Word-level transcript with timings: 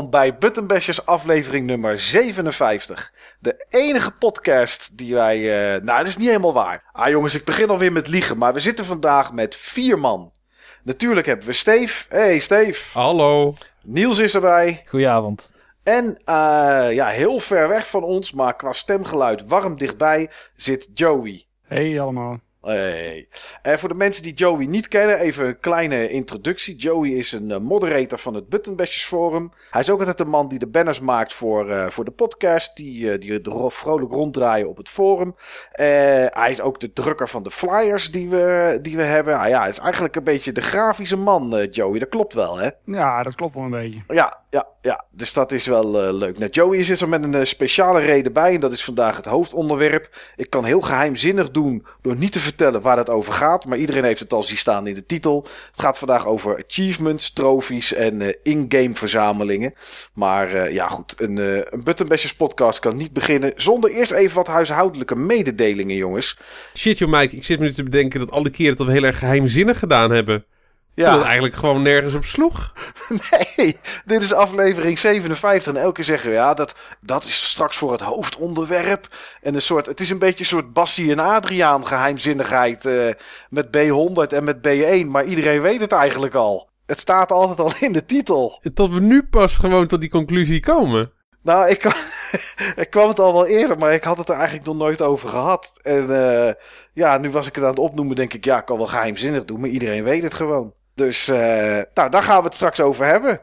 Welkom 0.00 0.20
bij 0.20 0.38
Buttonbashers 0.38 1.06
aflevering 1.06 1.66
nummer 1.66 1.98
57. 1.98 3.12
De 3.38 3.64
enige 3.68 4.10
podcast 4.10 4.96
die 4.98 5.14
wij... 5.14 5.38
Uh, 5.38 5.82
nou, 5.82 5.98
dat 5.98 6.06
is 6.06 6.16
niet 6.16 6.26
helemaal 6.26 6.52
waar. 6.52 6.84
Ah 6.92 7.08
jongens, 7.08 7.34
ik 7.34 7.44
begin 7.44 7.70
alweer 7.70 7.92
met 7.92 8.08
liegen, 8.08 8.38
maar 8.38 8.52
we 8.52 8.60
zitten 8.60 8.84
vandaag 8.84 9.32
met 9.32 9.56
vier 9.56 9.98
man. 9.98 10.32
Natuurlijk 10.82 11.26
hebben 11.26 11.46
we 11.46 11.52
Steef. 11.52 12.06
Hey 12.08 12.38
Steef. 12.38 12.92
Hallo. 12.92 13.54
Niels 13.82 14.18
is 14.18 14.34
erbij. 14.34 14.82
Goedenavond. 14.86 15.52
En 15.82 16.04
uh, 16.04 16.88
ja, 16.92 17.06
heel 17.06 17.38
ver 17.38 17.68
weg 17.68 17.86
van 17.86 18.02
ons, 18.02 18.32
maar 18.32 18.56
qua 18.56 18.72
stemgeluid 18.72 19.46
warm 19.46 19.78
dichtbij, 19.78 20.30
zit 20.56 20.90
Joey. 20.94 21.46
Hey 21.66 22.00
allemaal. 22.00 22.40
Hey. 22.62 23.28
En 23.62 23.78
voor 23.78 23.88
de 23.88 23.94
mensen 23.94 24.22
die 24.22 24.34
Joey 24.34 24.66
niet 24.66 24.88
kennen, 24.88 25.18
even 25.18 25.46
een 25.46 25.60
kleine 25.60 26.08
introductie. 26.08 26.76
Joey 26.76 27.10
is 27.10 27.32
een 27.32 27.50
uh, 27.50 27.58
moderator 27.58 28.18
van 28.18 28.34
het 28.34 28.48
Buttonbashers 28.48 29.04
Forum. 29.04 29.52
Hij 29.70 29.80
is 29.80 29.90
ook 29.90 29.98
altijd 29.98 30.18
de 30.18 30.24
man 30.24 30.48
die 30.48 30.58
de 30.58 30.66
banners 30.66 31.00
maakt 31.00 31.32
voor, 31.32 31.70
uh, 31.70 31.86
voor 31.88 32.04
de 32.04 32.10
podcast, 32.10 32.76
die, 32.76 33.18
uh, 33.18 33.20
die 33.20 33.40
vrolijk 33.70 34.12
ronddraaien 34.12 34.68
op 34.68 34.76
het 34.76 34.88
forum. 34.88 35.34
hij 35.72 36.50
is 36.50 36.60
ook 36.60 36.80
de 36.80 36.92
drukker 36.92 37.28
van 37.28 37.42
de 37.42 37.50
flyers 37.50 38.10
die 38.10 38.28
we, 38.28 38.78
die 38.82 38.96
we 38.96 39.02
hebben. 39.02 39.38
Ah, 39.38 39.48
ja, 39.48 39.60
hij 39.60 39.70
is 39.70 39.78
eigenlijk 39.78 40.16
een 40.16 40.24
beetje 40.24 40.52
de 40.52 40.60
grafische 40.60 41.16
man, 41.16 41.68
Joey. 41.70 41.98
Dat 41.98 42.08
klopt 42.08 42.34
wel, 42.34 42.56
hè? 42.56 42.68
Ja, 42.84 43.22
dat 43.22 43.34
klopt 43.34 43.54
wel 43.54 43.64
een 43.64 43.70
beetje. 43.70 44.02
Ja, 44.08 44.39
ja, 44.50 44.66
ja. 44.82 45.04
Dus 45.10 45.32
dat 45.32 45.52
is 45.52 45.66
wel 45.66 46.14
leuk. 46.14 46.38
Nou, 46.38 46.50
Joey 46.50 46.78
is 46.78 47.00
er 47.00 47.08
met 47.08 47.22
een 47.22 47.46
speciale 47.46 48.00
reden 48.00 48.32
bij 48.32 48.54
en 48.54 48.60
dat 48.60 48.72
is 48.72 48.84
vandaag 48.84 49.16
het 49.16 49.24
hoofdonderwerp. 49.24 50.08
Ik 50.36 50.50
kan 50.50 50.64
heel 50.64 50.80
geheimzinnig 50.80 51.50
doen 51.50 51.86
door 52.02 52.16
niet 52.16 52.32
te 52.32 52.38
vertellen 52.38 52.80
waar 52.80 52.96
het 52.96 53.10
over 53.10 53.32
gaat. 53.32 53.66
Maar 53.66 53.78
iedereen 53.78 54.04
heeft 54.04 54.20
het 54.20 54.32
al 54.32 54.42
zien 54.42 54.58
staan 54.58 54.86
in 54.86 54.94
de 54.94 55.06
titel. 55.06 55.46
Het 55.70 55.80
gaat 55.80 55.98
vandaag 55.98 56.26
over 56.26 56.64
achievements, 56.66 57.32
trofies 57.32 57.92
en 57.92 58.20
uh, 58.20 58.32
in-game 58.42 58.94
verzamelingen. 58.94 59.74
Maar 60.14 60.72
ja, 60.72 60.88
goed. 60.88 61.20
Een, 61.20 61.36
uh, 61.36 61.56
een 61.56 61.84
podcast 62.36 62.78
kan 62.78 62.96
niet 62.96 63.12
beginnen 63.12 63.52
zonder 63.56 63.90
eerst 63.90 64.12
even 64.12 64.36
wat 64.36 64.46
huishoudelijke 64.46 65.16
mededelingen, 65.16 65.96
jongens. 65.96 66.38
Shit, 66.76 66.98
joh, 66.98 67.10
Mike. 67.10 67.36
Ik 67.36 67.44
zit 67.44 67.58
me 67.58 67.64
nu 67.64 67.72
te 67.72 67.82
bedenken 67.82 68.20
dat 68.20 68.30
alle 68.30 68.50
keren 68.50 68.76
dat 68.76 68.86
we 68.86 68.92
heel 68.92 69.02
erg 69.02 69.18
geheimzinnig 69.18 69.78
gedaan 69.78 70.10
hebben. 70.10 70.44
Ja. 70.94 71.04
Dat 71.06 71.14
het 71.14 71.24
eigenlijk 71.24 71.54
gewoon 71.54 71.82
nergens 71.82 72.14
op 72.14 72.24
sloeg. 72.24 72.72
Nee, 73.30 73.76
dit 74.04 74.22
is 74.22 74.32
aflevering 74.32 74.98
57. 74.98 75.74
En 75.74 75.80
elke 75.80 75.94
keer 75.94 76.04
zeggen 76.04 76.28
we, 76.30 76.34
ja, 76.34 76.54
dat, 76.54 76.74
dat 77.00 77.24
is 77.24 77.50
straks 77.50 77.76
voor 77.76 77.92
het 77.92 78.00
hoofdonderwerp. 78.00 79.06
En 79.42 79.54
een 79.54 79.62
soort, 79.62 79.86
het 79.86 80.00
is 80.00 80.10
een 80.10 80.18
beetje 80.18 80.40
een 80.40 80.46
soort 80.46 80.72
Bassie 80.72 81.10
en 81.10 81.18
Adriaan 81.18 81.86
geheimzinnigheid 81.86 82.84
uh, 82.84 83.10
met 83.48 83.66
B100 83.66 84.34
en 84.34 84.44
met 84.44 84.56
B1. 84.56 85.06
Maar 85.06 85.24
iedereen 85.24 85.60
weet 85.60 85.80
het 85.80 85.92
eigenlijk 85.92 86.34
al. 86.34 86.68
Het 86.86 87.00
staat 87.00 87.30
altijd 87.30 87.58
al 87.58 87.72
in 87.80 87.92
de 87.92 88.04
titel. 88.04 88.60
Tot 88.74 88.92
we 88.92 89.00
nu 89.00 89.22
pas 89.22 89.56
gewoon 89.56 89.86
tot 89.86 90.00
die 90.00 90.10
conclusie 90.10 90.60
komen. 90.60 91.12
Nou, 91.42 91.68
ik, 91.68 91.84
ik 92.82 92.90
kwam 92.90 93.08
het 93.08 93.18
al 93.18 93.32
wel 93.32 93.46
eerder, 93.46 93.78
maar 93.78 93.92
ik 93.92 94.04
had 94.04 94.18
het 94.18 94.28
er 94.28 94.34
eigenlijk 94.34 94.66
nog 94.66 94.76
nooit 94.76 95.02
over 95.02 95.28
gehad. 95.28 95.72
En 95.82 96.10
uh, 96.10 96.50
ja, 96.92 97.18
nu 97.18 97.30
was 97.30 97.46
ik 97.46 97.54
het 97.54 97.64
aan 97.64 97.70
het 97.70 97.78
opnoemen, 97.78 98.16
denk 98.16 98.34
ik, 98.34 98.44
ja, 98.44 98.58
ik 98.58 98.64
kan 98.64 98.76
wel 98.76 98.86
geheimzinnig 98.86 99.44
doen, 99.44 99.60
maar 99.60 99.70
iedereen 99.70 100.04
weet 100.04 100.22
het 100.22 100.34
gewoon. 100.34 100.74
Dus 101.00 101.28
uh, 101.28 101.36
nou, 101.94 102.10
daar 102.10 102.22
gaan 102.22 102.38
we 102.38 102.44
het 102.44 102.54
straks 102.54 102.80
over 102.80 103.06
hebben. 103.06 103.40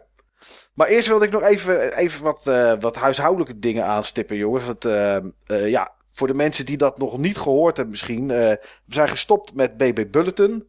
Maar 0.74 0.88
eerst 0.88 1.08
wilde 1.08 1.26
ik 1.26 1.32
nog 1.32 1.42
even, 1.42 1.98
even 1.98 2.24
wat, 2.24 2.46
uh, 2.48 2.74
wat 2.80 2.96
huishoudelijke 2.96 3.60
dingen 3.60 3.86
aanstippen, 3.86 4.38
jongens. 4.38 4.66
Want 4.66 4.86
uh, 4.86 5.70
ja, 5.70 5.92
voor 6.14 6.28
de 6.28 6.34
mensen 6.34 6.66
die 6.66 6.78
dat 6.78 6.98
nog 6.98 7.18
niet 7.18 7.38
gehoord 7.38 7.76
hebben 7.76 7.92
misschien. 7.92 8.28
we 8.28 8.60
zijn 8.88 9.10
gestopt 9.10 9.54
met 9.54 9.78
BB 9.78 10.06
Bulletin. 10.12 10.68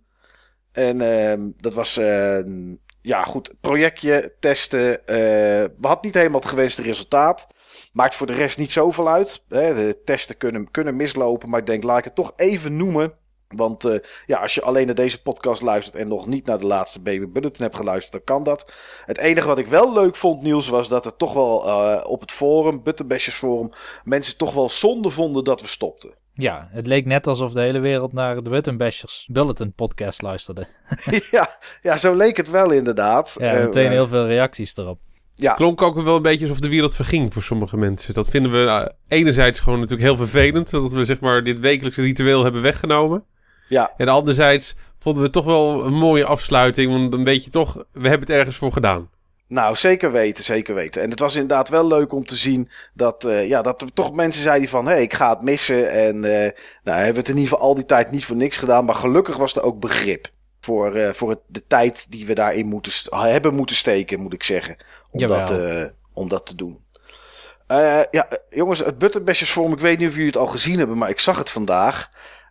En 0.72 1.00
ehm, 1.00 1.40
dat 1.56 1.74
was 1.74 1.94
ja, 3.02 3.24
goed, 3.24 3.54
projectje, 3.60 4.34
testen. 4.40 5.00
we 5.06 5.72
hadden 5.80 6.04
niet 6.04 6.14
helemaal 6.14 6.40
het 6.40 6.48
gewenste 6.48 6.82
resultaat. 6.82 7.46
Maakt 7.92 8.14
voor 8.14 8.26
de 8.26 8.34
rest 8.34 8.58
niet 8.58 8.72
zoveel 8.72 9.08
uit. 9.08 9.44
Hè. 9.48 9.74
De 9.74 10.02
testen 10.04 10.36
kunnen, 10.36 10.70
kunnen 10.70 10.96
mislopen, 10.96 11.48
maar 11.48 11.60
ik 11.60 11.66
denk, 11.66 11.82
laat 11.82 11.98
ik 11.98 12.04
het 12.04 12.14
toch 12.14 12.32
even 12.36 12.76
noemen. 12.76 13.14
Want 13.48 13.84
uh, 13.84 13.98
ja, 14.26 14.38
als 14.38 14.54
je 14.54 14.62
alleen 14.62 14.86
naar 14.86 14.94
deze 14.94 15.22
podcast 15.22 15.62
luistert 15.62 15.96
en 15.96 16.08
nog 16.08 16.26
niet 16.26 16.46
naar 16.46 16.58
de 16.58 16.66
laatste 16.66 17.00
Baby 17.00 17.26
Bulletin 17.26 17.62
hebt 17.62 17.76
geluisterd, 17.76 18.12
dan 18.12 18.36
kan 18.36 18.44
dat. 18.44 18.72
Het 19.04 19.18
enige 19.18 19.46
wat 19.46 19.58
ik 19.58 19.66
wel 19.66 19.92
leuk 19.92 20.16
vond, 20.16 20.42
Niels, 20.42 20.68
was 20.68 20.88
dat 20.88 21.04
er 21.06 21.16
toch 21.16 21.32
wel 21.32 21.66
uh, 21.66 22.04
op 22.06 22.20
het 22.20 22.32
forum, 22.32 22.82
Buttonbashers 22.82 23.36
forum, 23.36 23.70
mensen 24.04 24.36
toch 24.36 24.54
wel 24.54 24.68
zonde 24.68 25.10
vonden 25.10 25.44
dat 25.44 25.60
we 25.60 25.66
stopten. 25.66 26.14
Ja, 26.32 26.68
het 26.70 26.86
leek 26.86 27.06
net 27.06 27.26
alsof 27.26 27.52
de 27.52 27.60
hele 27.60 27.78
wereld 27.78 28.12
naar 28.12 28.42
de 28.42 28.50
Buttonbashers 28.50 29.28
Bulletin 29.30 29.72
podcast 29.72 30.22
luisterde. 30.22 30.66
ja, 31.30 31.58
ja, 31.82 31.96
zo 31.96 32.14
leek 32.14 32.36
het 32.36 32.50
wel 32.50 32.70
inderdaad. 32.70 33.34
Ja, 33.38 33.52
meteen 33.52 33.84
uh, 33.84 33.90
heel 33.90 34.08
veel 34.08 34.26
reacties 34.26 34.76
erop. 34.76 34.98
Ja. 35.34 35.54
Klonk 35.54 35.82
ook 35.82 36.00
wel 36.00 36.16
een 36.16 36.22
beetje 36.22 36.46
alsof 36.46 36.60
de 36.60 36.68
wereld 36.68 36.94
verging 36.94 37.32
voor 37.32 37.42
sommige 37.42 37.76
mensen. 37.76 38.14
Dat 38.14 38.28
vinden 38.28 38.52
we 38.52 38.92
enerzijds 39.08 39.60
gewoon 39.60 39.80
natuurlijk 39.80 40.08
heel 40.08 40.16
vervelend, 40.16 40.70
dat 40.70 40.92
we 40.92 41.04
zeg 41.04 41.20
maar 41.20 41.44
dit 41.44 41.58
wekelijkse 41.58 42.02
ritueel 42.02 42.42
hebben 42.42 42.62
weggenomen. 42.62 43.24
Ja. 43.68 43.92
En 43.96 44.08
anderzijds 44.08 44.74
vonden 44.98 45.22
we 45.22 45.30
toch 45.30 45.44
wel 45.44 45.84
een 45.84 45.94
mooie 45.94 46.24
afsluiting. 46.24 46.92
Want 46.92 47.12
dan 47.12 47.24
weet 47.24 47.44
je 47.44 47.50
toch, 47.50 47.74
we 47.74 48.08
hebben 48.08 48.28
het 48.28 48.36
ergens 48.36 48.56
voor 48.56 48.72
gedaan. 48.72 49.08
Nou, 49.48 49.76
zeker 49.76 50.12
weten, 50.12 50.44
zeker 50.44 50.74
weten. 50.74 51.02
En 51.02 51.10
het 51.10 51.20
was 51.20 51.34
inderdaad 51.34 51.68
wel 51.68 51.86
leuk 51.86 52.12
om 52.12 52.24
te 52.24 52.36
zien 52.36 52.70
dat, 52.94 53.24
uh, 53.24 53.48
ja, 53.48 53.62
dat 53.62 53.82
er 53.82 53.92
toch 53.92 54.12
mensen 54.12 54.42
zeiden 54.42 54.68
van... 54.68 54.86
hé, 54.86 54.92
hey, 54.92 55.02
ik 55.02 55.14
ga 55.14 55.30
het 55.30 55.42
missen. 55.42 55.90
En 55.90 56.16
uh, 56.16 56.50
nou, 56.82 56.96
hebben 56.96 57.12
we 57.12 57.18
het 57.18 57.28
in 57.28 57.36
ieder 57.36 57.48
geval 57.48 57.66
al 57.66 57.74
die 57.74 57.84
tijd 57.84 58.10
niet 58.10 58.24
voor 58.24 58.36
niks 58.36 58.56
gedaan. 58.56 58.84
Maar 58.84 58.94
gelukkig 58.94 59.36
was 59.36 59.56
er 59.56 59.62
ook 59.62 59.80
begrip 59.80 60.28
voor, 60.60 60.96
uh, 60.96 61.12
voor 61.12 61.30
het, 61.30 61.40
de 61.46 61.66
tijd 61.66 62.10
die 62.10 62.26
we 62.26 62.32
daarin 62.32 62.66
moeten, 62.66 62.92
hebben 63.10 63.54
moeten 63.54 63.76
steken, 63.76 64.20
moet 64.20 64.32
ik 64.32 64.42
zeggen. 64.42 64.76
Om, 65.10 65.26
dat, 65.26 65.54
om 66.12 66.28
dat 66.28 66.46
te 66.46 66.54
doen. 66.54 66.78
ja, 68.10 68.28
jongens, 68.50 68.78
het 68.78 68.98
Buttonbashers 68.98 69.50
Forum, 69.50 69.72
ik 69.72 69.80
weet 69.80 69.98
niet 69.98 70.08
of 70.08 70.14
jullie 70.14 70.26
het 70.26 70.36
al 70.36 70.46
gezien 70.46 70.78
hebben... 70.78 70.98
maar 70.98 71.10
ik 71.10 71.20
zag 71.20 71.38
het 71.38 71.50
vandaag... 71.50 72.08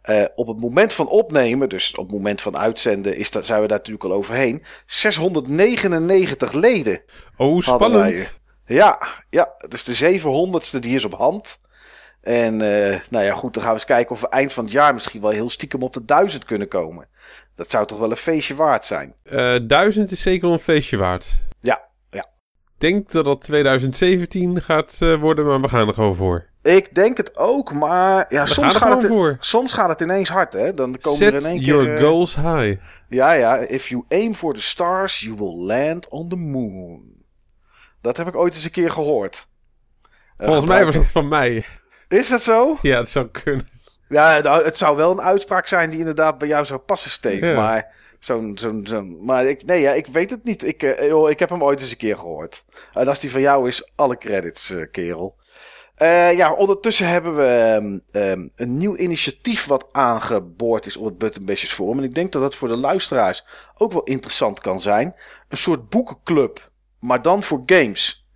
Uh, 0.09 0.25
op 0.35 0.47
het 0.47 0.59
moment 0.59 0.93
van 0.93 1.07
opnemen, 1.07 1.69
dus 1.69 1.95
op 1.95 2.03
het 2.05 2.13
moment 2.13 2.41
van 2.41 2.57
uitzenden, 2.57 3.17
is 3.17 3.31
dat, 3.31 3.45
zijn 3.45 3.61
we 3.61 3.67
daar 3.67 3.77
natuurlijk 3.77 4.05
al 4.05 4.13
overheen. 4.13 4.63
699 4.85 6.53
leden. 6.53 7.01
Oh, 7.37 7.61
spannend. 7.61 8.39
Ja, 8.65 8.99
ja, 9.29 9.53
dus 9.67 9.83
de 9.83 10.19
700ste 10.19 10.79
die 10.79 10.95
is 10.95 11.05
op 11.05 11.13
hand. 11.13 11.59
En 12.21 12.53
uh, 12.53 12.99
nou 13.09 13.25
ja, 13.25 13.33
goed, 13.33 13.53
dan 13.53 13.63
gaan 13.63 13.71
we 13.71 13.77
eens 13.77 13.87
kijken 13.87 14.11
of 14.11 14.21
we 14.21 14.29
eind 14.29 14.53
van 14.53 14.63
het 14.63 14.73
jaar 14.73 14.93
misschien 14.93 15.21
wel 15.21 15.29
heel 15.29 15.49
stiekem 15.49 15.83
op 15.83 15.93
de 15.93 16.05
1000 16.05 16.45
kunnen 16.45 16.67
komen. 16.67 17.07
Dat 17.55 17.69
zou 17.69 17.85
toch 17.85 17.99
wel 17.99 18.09
een 18.09 18.15
feestje 18.15 18.55
waard 18.55 18.85
zijn? 18.85 19.15
Uh, 19.23 19.55
eh, 19.55 19.67
1000 19.67 20.11
is 20.11 20.21
zeker 20.21 20.45
wel 20.45 20.53
een 20.53 20.59
feestje 20.59 20.97
waard. 20.97 21.43
Ja, 21.59 21.81
ja. 22.09 22.25
Ik 22.65 22.79
denk 22.79 23.11
dat 23.11 23.25
dat 23.25 23.41
2017 23.41 24.61
gaat 24.61 24.97
worden, 25.19 25.45
maar 25.45 25.61
we 25.61 25.67
gaan 25.67 25.87
er 25.87 25.93
gewoon 25.93 26.15
voor. 26.15 26.46
Ik 26.67 26.95
denk 26.95 27.17
het 27.17 27.37
ook, 27.37 27.73
maar 27.73 28.25
ja, 28.29 28.45
soms 28.45 28.75
gaat, 28.75 29.01
het, 29.01 29.11
voor. 29.11 29.37
soms 29.39 29.73
gaat 29.73 29.89
het 29.89 30.01
ineens 30.01 30.29
hard, 30.29 30.53
hè? 30.53 30.73
Dan 30.73 30.97
komen 30.97 31.19
Set 31.19 31.33
er 31.33 31.39
in 31.39 31.45
één 31.45 31.59
keer. 31.59 31.65
Your 31.67 31.97
goals 31.97 32.35
high. 32.35 32.81
Ja, 33.09 33.31
ja. 33.31 33.57
If 33.57 33.87
you 33.87 34.05
aim 34.09 34.33
for 34.33 34.53
the 34.53 34.61
stars, 34.61 35.19
you 35.19 35.35
will 35.37 35.65
land 35.65 36.09
on 36.09 36.29
the 36.29 36.35
moon. 36.35 37.01
Dat 38.01 38.17
heb 38.17 38.27
ik 38.27 38.35
ooit 38.35 38.53
eens 38.53 38.63
een 38.63 38.71
keer 38.71 38.91
gehoord. 38.91 39.47
Volgens 40.37 40.65
uh, 40.65 40.69
mij 40.71 40.85
was 40.85 40.95
dat 40.95 41.11
van 41.11 41.27
mij. 41.27 41.65
Is 42.07 42.29
dat 42.29 42.43
zo? 42.43 42.77
Ja, 42.81 42.97
dat 42.97 43.09
zou 43.09 43.27
kunnen. 43.27 43.69
Ja, 44.09 44.39
nou, 44.39 44.63
het 44.63 44.77
zou 44.77 44.95
wel 44.95 45.11
een 45.11 45.21
uitspraak 45.21 45.67
zijn 45.67 45.89
die 45.89 45.99
inderdaad 45.99 46.37
bij 46.37 46.47
jou 46.47 46.65
zou 46.65 46.79
passen, 46.79 47.11
Steve. 47.11 47.45
Ja. 47.45 47.55
Maar 47.55 47.93
zo'n, 48.19 48.57
zo'n, 48.57 48.87
zo'n, 48.87 49.25
maar 49.25 49.45
ik, 49.45 49.65
nee, 49.65 49.81
ja, 49.81 49.91
ik 49.91 50.07
weet 50.07 50.29
het 50.29 50.43
niet. 50.43 50.67
Ik, 50.67 50.83
uh, 50.83 51.07
joh, 51.07 51.29
ik 51.29 51.39
heb 51.39 51.49
hem 51.49 51.63
ooit 51.63 51.81
eens 51.81 51.91
een 51.91 51.97
keer 51.97 52.17
gehoord. 52.17 52.65
En 52.93 53.07
als 53.07 53.19
die 53.19 53.31
van 53.31 53.41
jou 53.41 53.67
is, 53.67 53.91
alle 53.95 54.17
credits, 54.17 54.71
uh, 54.71 54.85
kerel. 54.91 55.35
Uh, 56.01 56.37
ja, 56.37 56.53
ondertussen 56.53 57.07
hebben 57.07 57.35
we 57.35 57.75
um, 57.81 58.01
um, 58.11 58.51
een 58.55 58.77
nieuw 58.77 58.95
initiatief 58.95 59.65
wat 59.65 59.87
aangeboord 59.91 60.85
is 60.85 60.97
op 60.97 61.05
het 61.05 61.17
Buttonbashers 61.17 61.73
Forum. 61.73 61.97
En 61.97 62.03
ik 62.03 62.15
denk 62.15 62.31
dat 62.31 62.41
dat 62.41 62.55
voor 62.55 62.67
de 62.67 62.75
luisteraars 62.75 63.45
ook 63.77 63.91
wel 63.91 64.03
interessant 64.03 64.59
kan 64.59 64.81
zijn. 64.81 65.15
Een 65.49 65.57
soort 65.57 65.89
boekenclub, 65.89 66.71
maar 66.99 67.21
dan 67.21 67.43
voor 67.43 67.63
games. 67.65 68.27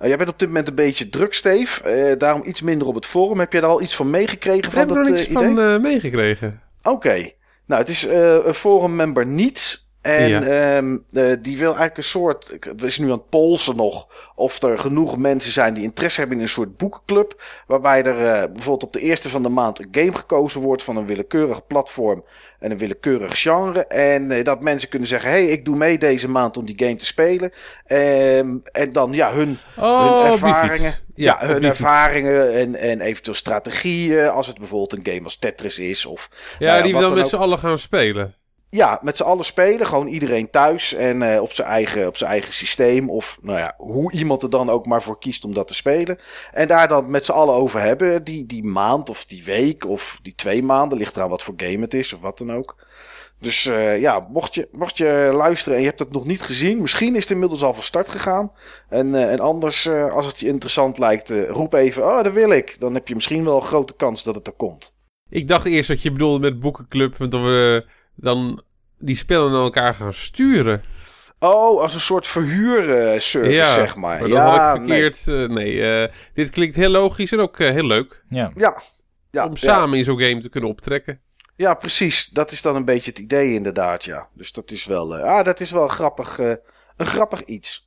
Uh, 0.00 0.08
jij 0.08 0.16
bent 0.16 0.28
op 0.28 0.38
dit 0.38 0.48
moment 0.48 0.68
een 0.68 0.74
beetje 0.74 1.08
druk, 1.08 1.34
Steve. 1.34 2.10
Uh, 2.10 2.18
daarom 2.18 2.42
iets 2.44 2.62
minder 2.62 2.86
op 2.86 2.94
het 2.94 3.06
forum. 3.06 3.38
Heb 3.38 3.52
jij 3.52 3.60
daar 3.60 3.70
al 3.70 3.82
iets 3.82 3.96
van 3.96 4.10
meegekregen 4.10 4.72
van 4.72 4.88
dat 4.88 4.96
idee? 4.96 5.12
Ik 5.12 5.28
heb 5.28 5.36
er 5.36 5.42
niks 5.42 5.62
van 5.62 5.80
meegekregen. 5.80 6.62
Oké. 6.82 6.94
Okay. 6.94 7.36
Nou, 7.66 7.80
het 7.80 7.90
is 7.90 8.02
een 8.44 8.54
forum 8.54 8.96
member 8.96 9.26
niets. 9.26 9.85
En 10.06 10.28
ja. 10.28 10.76
um, 10.76 11.04
uh, 11.12 11.36
die 11.40 11.58
wil 11.58 11.66
eigenlijk 11.66 11.96
een 11.96 12.02
soort. 12.02 12.56
We 12.76 12.90
zijn 12.90 13.06
nu 13.06 13.12
aan 13.12 13.18
het 13.18 13.28
polsen 13.28 13.76
nog. 13.76 14.06
Of 14.34 14.62
er 14.62 14.78
genoeg 14.78 15.16
mensen 15.16 15.52
zijn 15.52 15.74
die 15.74 15.82
interesse 15.82 16.20
hebben 16.20 16.36
in 16.36 16.42
een 16.42 16.48
soort 16.48 16.76
boekenclub. 16.76 17.42
Waarbij 17.66 18.02
er 18.02 18.20
uh, 18.20 18.52
bijvoorbeeld 18.52 18.82
op 18.82 18.92
de 18.92 19.00
eerste 19.00 19.28
van 19.28 19.42
de 19.42 19.48
maand 19.48 19.78
een 19.78 19.88
game 19.90 20.14
gekozen 20.14 20.60
wordt 20.60 20.82
van 20.82 20.96
een 20.96 21.06
willekeurig 21.06 21.66
platform 21.66 22.24
en 22.58 22.70
een 22.70 22.78
willekeurig 22.78 23.40
genre. 23.40 23.86
En 23.86 24.30
uh, 24.30 24.44
dat 24.44 24.62
mensen 24.62 24.88
kunnen 24.88 25.08
zeggen: 25.08 25.30
hey, 25.30 25.46
ik 25.46 25.64
doe 25.64 25.76
mee 25.76 25.98
deze 25.98 26.28
maand 26.28 26.56
om 26.56 26.64
die 26.64 26.78
game 26.78 26.96
te 26.96 27.06
spelen. 27.06 27.52
Um, 27.86 28.62
en 28.72 28.92
dan 28.92 29.12
ja, 29.12 29.32
hun, 29.32 29.58
oh, 29.76 30.22
hun 30.22 30.32
ervaringen. 30.32 30.94
Ja, 31.14 31.38
ja 31.40 31.46
hun 31.46 31.64
ervaringen 31.64 32.54
en, 32.54 32.74
en 32.74 33.00
eventueel 33.00 33.36
strategieën. 33.36 34.28
Als 34.28 34.46
het 34.46 34.58
bijvoorbeeld 34.58 34.92
een 34.92 35.12
game 35.12 35.24
als 35.24 35.36
Tetris 35.36 35.78
is. 35.78 36.06
Of, 36.06 36.30
ja, 36.58 36.76
ja, 36.76 36.82
die 36.82 36.94
we 36.94 37.00
dan 37.00 37.14
met 37.14 37.28
z'n 37.28 37.36
allen 37.36 37.58
gaan 37.58 37.78
spelen. 37.78 38.34
Ja, 38.70 38.98
met 39.02 39.16
z'n 39.16 39.22
allen 39.22 39.44
spelen. 39.44 39.86
Gewoon 39.86 40.06
iedereen 40.06 40.50
thuis 40.50 40.94
en 40.94 41.22
eh, 41.22 41.42
op, 41.42 41.52
zijn 41.52 41.68
eigen, 41.68 42.06
op 42.06 42.16
zijn 42.16 42.30
eigen 42.30 42.52
systeem. 42.52 43.10
Of 43.10 43.38
nou 43.42 43.58
ja, 43.58 43.74
hoe 43.76 44.12
iemand 44.12 44.42
er 44.42 44.50
dan 44.50 44.70
ook 44.70 44.86
maar 44.86 45.02
voor 45.02 45.18
kiest 45.18 45.44
om 45.44 45.54
dat 45.54 45.68
te 45.68 45.74
spelen. 45.74 46.18
En 46.52 46.66
daar 46.66 46.88
dan 46.88 47.10
met 47.10 47.24
z'n 47.24 47.32
allen 47.32 47.54
over 47.54 47.80
hebben. 47.80 48.24
Die, 48.24 48.46
die 48.46 48.64
maand 48.64 49.08
of 49.10 49.24
die 49.24 49.44
week 49.44 49.86
of 49.86 50.18
die 50.22 50.34
twee 50.34 50.62
maanden. 50.62 50.98
Ligt 50.98 51.16
eraan 51.16 51.28
wat 51.28 51.42
voor 51.42 51.54
game 51.56 51.80
het 51.80 51.94
is 51.94 52.12
of 52.12 52.20
wat 52.20 52.38
dan 52.38 52.52
ook. 52.52 52.84
Dus 53.40 53.66
eh, 53.66 54.00
ja, 54.00 54.26
mocht 54.30 54.54
je, 54.54 54.68
mocht 54.72 54.96
je 54.96 55.30
luisteren 55.32 55.74
en 55.74 55.80
je 55.80 55.88
hebt 55.88 56.00
het 56.00 56.12
nog 56.12 56.24
niet 56.24 56.42
gezien. 56.42 56.80
Misschien 56.80 57.14
is 57.14 57.22
het 57.22 57.30
inmiddels 57.30 57.62
al 57.62 57.74
van 57.74 57.82
start 57.82 58.08
gegaan. 58.08 58.52
En, 58.88 59.14
eh, 59.14 59.32
en 59.32 59.40
anders, 59.40 59.88
als 59.88 60.26
het 60.26 60.40
je 60.40 60.46
interessant 60.46 60.98
lijkt, 60.98 61.30
roep 61.48 61.72
even. 61.72 62.04
Oh, 62.04 62.22
dat 62.22 62.32
wil 62.32 62.50
ik. 62.50 62.80
Dan 62.80 62.94
heb 62.94 63.08
je 63.08 63.14
misschien 63.14 63.44
wel 63.44 63.56
een 63.56 63.66
grote 63.66 63.94
kans 63.94 64.22
dat 64.22 64.34
het 64.34 64.46
er 64.46 64.52
komt. 64.52 64.94
Ik 65.28 65.48
dacht 65.48 65.66
eerst 65.66 65.88
dat 65.88 66.02
je 66.02 66.12
bedoelde 66.12 66.38
met 66.38 66.60
boekenclub, 66.60 67.16
want 67.16 67.30
dat 67.30 67.40
we 67.40 67.86
dan 68.16 68.62
die 68.98 69.16
spellen 69.16 69.52
naar 69.52 69.62
elkaar 69.62 69.94
gaan 69.94 70.14
sturen. 70.14 70.82
Oh, 71.38 71.80
als 71.80 71.94
een 71.94 72.00
soort 72.00 72.26
verhuurservice, 72.26 73.72
zeg 73.72 73.96
maar. 73.96 74.18
dan 74.18 74.28
ja, 74.28 74.50
had 74.50 74.76
ik 74.76 74.84
verkeerd. 74.84 75.26
Nee, 75.26 75.48
nee 75.48 76.02
eh, 76.02 76.12
dit 76.34 76.50
klinkt 76.50 76.76
heel 76.76 76.90
logisch 76.90 77.32
en 77.32 77.40
ook 77.40 77.58
eh, 77.58 77.70
heel 77.70 77.86
leuk. 77.86 78.24
Ja. 78.28 78.50
Ja. 78.56 78.82
Ja, 79.30 79.44
om 79.44 79.50
ja. 79.50 79.56
samen 79.56 79.98
in 79.98 80.04
zo'n 80.04 80.20
game 80.20 80.40
te 80.40 80.48
kunnen 80.48 80.70
optrekken. 80.70 81.20
Ja, 81.56 81.74
precies. 81.74 82.26
Dat 82.26 82.52
is 82.52 82.62
dan 82.62 82.76
een 82.76 82.84
beetje 82.84 83.10
het 83.10 83.18
idee 83.18 83.52
inderdaad, 83.52 84.04
ja. 84.04 84.28
Dus 84.32 84.52
dat 84.52 84.70
is 84.70 84.84
wel, 84.84 85.16
eh, 85.16 85.24
ah, 85.24 85.44
dat 85.44 85.60
is 85.60 85.70
wel 85.70 85.82
een 85.82 85.90
grappig, 85.90 86.38
eh, 86.38 86.52
een 86.96 87.06
grappig 87.06 87.44
iets. 87.44 87.85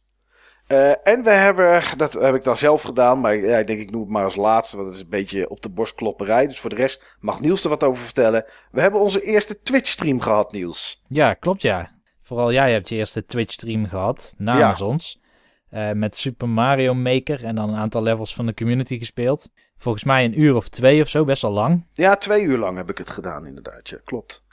Eh, 0.69 1.07
en 1.07 1.24
we 1.24 1.30
hebben, 1.30 1.83
dat 1.98 2.13
heb 2.13 2.36
ik 2.36 2.44
dan 2.44 2.57
zelf 2.57 2.81
gedaan, 2.81 3.19
maar 3.19 3.36
ja, 3.36 3.57
ik 3.57 3.68
denk 3.68 3.80
ik 3.80 3.92
noem 3.92 4.01
het 4.01 4.10
maar 4.10 4.24
als 4.24 4.36
laatste, 4.36 4.75
want 4.75 4.88
het 4.88 4.98
is 4.98 5.04
een 5.04 5.10
beetje 5.10 5.50
op 5.50 5.62
de 5.62 5.69
borstklopperij. 5.69 6.48
Dus 6.48 6.60
voor 6.60 6.69
de 6.69 6.75
rest 6.75 7.16
mag 7.19 7.39
Niels 7.42 7.63
er 7.63 7.69
wat 7.69 7.83
over 7.83 8.04
vertellen. 8.04 8.45
We 8.71 8.81
hebben 8.81 9.00
onze 9.01 9.21
eerste 9.24 9.62
Twitch-stream 9.62 10.21
gehad, 10.21 10.51
Niels. 10.51 11.01
ja, 11.07 11.33
klopt 11.33 11.62
ja. 11.62 11.92
Vooral 12.21 12.51
jij 12.54 12.71
hebt 12.71 12.89
je 12.89 12.95
eerste 12.95 13.25
Twitch-stream 13.25 13.86
gehad, 13.88 14.36
namens 14.38 14.81
ons. 14.81 15.19
eh, 15.69 15.92
met 15.92 16.16
Super 16.18 16.50
Mario 16.50 16.94
Maker 16.94 17.44
en 17.45 17.56
dan 17.56 17.69
een 17.69 17.80
aantal 17.80 18.04
levels 18.04 18.33
van 18.33 18.45
de 18.45 18.54
community 18.54 18.98
gespeeld. 18.98 19.50
Volgens 19.77 20.04
mij 20.04 20.25
een 20.25 20.39
uur 20.39 20.56
of 20.56 20.68
twee 20.69 21.01
of 21.01 21.07
zo, 21.07 21.24
best 21.24 21.42
wel 21.42 21.51
lang. 21.51 21.86
Ja, 21.94 22.16
twee 22.16 22.42
uur 22.44 22.57
lang 22.57 22.77
heb 22.77 22.89
ik 22.89 22.98
het 22.98 23.10
gedaan, 23.10 23.45
inderdaad. 23.45 23.89
Ja, 23.89 23.98
klopt. 24.04 24.44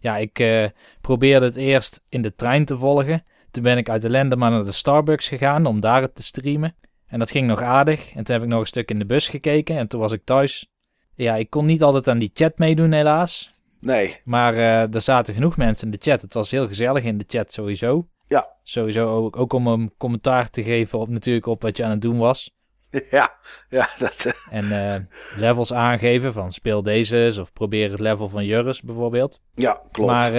Ja, 0.00 0.16
ik 0.16 0.38
eh, 0.38 0.64
probeerde 1.00 1.44
het 1.46 1.56
eerst 1.56 2.02
in 2.08 2.22
de 2.22 2.34
trein 2.34 2.64
te 2.64 2.76
volgen. 2.76 3.24
Toen 3.50 3.62
ben 3.62 3.78
ik 3.78 3.88
uit 3.88 4.02
de 4.02 4.36
maar 4.36 4.50
naar 4.50 4.64
de 4.64 4.72
Starbucks 4.72 5.28
gegaan 5.28 5.66
om 5.66 5.80
daar 5.80 6.02
het 6.02 6.14
te 6.14 6.22
streamen. 6.22 6.76
En 7.06 7.18
dat 7.18 7.30
ging 7.30 7.46
nog 7.46 7.62
aardig. 7.62 8.12
En 8.14 8.24
toen 8.24 8.34
heb 8.34 8.44
ik 8.44 8.50
nog 8.50 8.60
een 8.60 8.66
stuk 8.66 8.90
in 8.90 8.98
de 8.98 9.06
bus 9.06 9.28
gekeken. 9.28 9.76
En 9.76 9.88
toen 9.88 10.00
was 10.00 10.12
ik 10.12 10.24
thuis. 10.24 10.68
Ja, 11.14 11.36
ik 11.36 11.50
kon 11.50 11.66
niet 11.66 11.82
altijd 11.82 12.08
aan 12.08 12.18
die 12.18 12.30
chat 12.34 12.58
meedoen, 12.58 12.92
helaas. 12.92 13.50
Nee, 13.80 14.16
Maar 14.24 14.54
eh, 14.54 14.94
er 14.94 15.00
zaten 15.00 15.34
genoeg 15.34 15.56
mensen 15.56 15.84
in 15.84 15.90
de 15.90 16.10
chat. 16.10 16.22
Het 16.22 16.34
was 16.34 16.50
heel 16.50 16.66
gezellig 16.66 17.04
in 17.04 17.18
de 17.18 17.24
chat 17.26 17.52
sowieso. 17.52 18.08
Ja. 18.26 18.48
Sowieso 18.62 19.06
ook, 19.06 19.36
ook 19.36 19.52
om 19.52 19.66
een 19.66 19.92
commentaar 19.98 20.50
te 20.50 20.62
geven 20.62 20.98
op 20.98 21.08
natuurlijk 21.08 21.46
op 21.46 21.62
wat 21.62 21.76
je 21.76 21.84
aan 21.84 21.90
het 21.90 22.00
doen 22.00 22.18
was. 22.18 22.50
ja, 23.10 23.34
ja, 23.68 23.88
dat, 23.98 24.24
eh, 24.24 24.32
En 24.50 24.94
eh, 24.94 25.00
levels 25.36 25.72
aangeven 25.72 26.32
van 26.32 26.52
speel 26.52 26.82
deze 26.82 27.36
of 27.40 27.52
probeer 27.52 27.90
het 27.90 28.00
level 28.00 28.28
van 28.28 28.44
Jurris 28.44 28.82
bijvoorbeeld. 28.82 29.40
ja 29.54 29.80
klopt. 29.90 30.10
Maar 30.10 30.32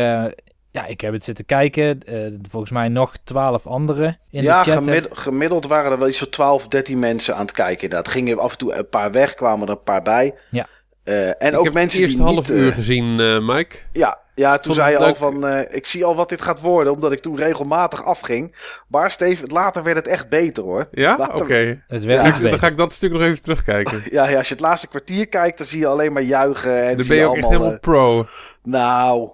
ja, 0.72 0.86
ik 0.86 1.02
heb 1.02 1.14
het 1.14 1.24
zitten 1.24 1.46
kijken. 1.46 2.00
Eh, 2.04 2.16
volgens 2.50 2.72
mij 2.72 2.88
nog 2.90 3.14
twaalf 3.24 3.68
anderen 3.68 4.20
in 4.30 4.44
ja, 4.44 4.64
de 4.64 4.72
chat. 4.72 4.84
gemiddeld, 4.84 5.18
gemiddeld 5.18 5.68
waren 5.68 5.92
er 5.92 6.00
wel 6.00 6.08
iets 6.08 6.18
van 6.18 6.30
12, 6.30 6.68
13 6.68 7.00
mensen 7.00 7.36
aan 7.36 7.42
het 7.42 7.52
kijken. 7.52 7.90
Dat 7.90 8.08
gingen 8.08 8.40
af 8.40 8.52
en 8.52 8.58
toe 8.58 8.74
een 8.74 8.90
paar 8.90 9.12
weg, 9.12 9.34
kwamen 9.34 9.66
er 9.68 9.74
een 9.74 9.84
paar 9.84 10.02
bij. 10.02 10.34
Ja. 10.50 10.68
Eh, 11.04 11.28
en 11.28 11.52
ik 11.52 11.58
ook 11.58 11.64
heb 11.64 11.74
mensen 11.74 12.00
het 12.00 12.10
eerste 12.10 12.24
die 12.24 12.34
half 12.34 12.50
niet, 12.50 12.58
eh, 12.58 12.64
uur 12.64 12.74
gezien, 12.74 13.20
eh, 13.20 13.40
Mike. 13.40 13.76
Ja, 13.92 14.20
ja 14.36 14.58
toen 14.58 14.74
zei 14.74 14.92
je 14.92 14.98
al 14.98 15.06
leuk? 15.06 15.16
van, 15.16 15.48
eh, 15.48 15.76
ik 15.76 15.86
zie 15.86 16.06
al 16.06 16.16
wat 16.16 16.30
dit 16.30 16.42
gaat 16.42 16.60
worden, 16.62 16.94
omdat 16.94 17.12
ik 17.12 17.22
toen 17.22 17.36
regelmatig 17.36 18.06
afging. 18.06 18.56
Maar 18.88 19.12
Steve, 19.12 19.44
later 19.48 19.84
werd 19.84 19.96
het 19.98 20.08
echt 20.08 20.30
beter 20.30 20.64
hoor. 20.64 20.88
Ja? 20.92 21.30
Oké. 21.34 21.82
Het 21.88 22.04
werd 22.04 22.04
Dan 22.04 22.10
iets 22.14 22.22
ga 22.22 22.28
ik- 22.28 22.34
Dan 22.34 22.42
beter. 22.44 22.60
ga 22.60 22.68
ik 22.68 22.78
dat 22.78 22.94
stuk 22.94 23.12
nog 23.12 23.22
even 23.22 23.42
terugkijken. 23.42 24.02
Ja, 24.12 24.30
ja, 24.30 24.38
als 24.38 24.48
je 24.48 24.54
het 24.54 24.64
laatste 24.64 24.88
kwartier 24.88 25.28
kijkt, 25.28 25.58
dan 25.58 25.68
zie 25.68 25.80
je 25.80 25.88
alleen 25.88 26.14
maar 26.14 26.22
juichen. 26.24 26.84
En 26.88 26.98
Dan 26.98 27.08
ben 27.08 27.18
je 27.18 27.26
ook 27.26 27.36
echt 27.36 27.48
helemaal 27.48 27.80
pro. 27.80 28.26
nou, 28.64 29.30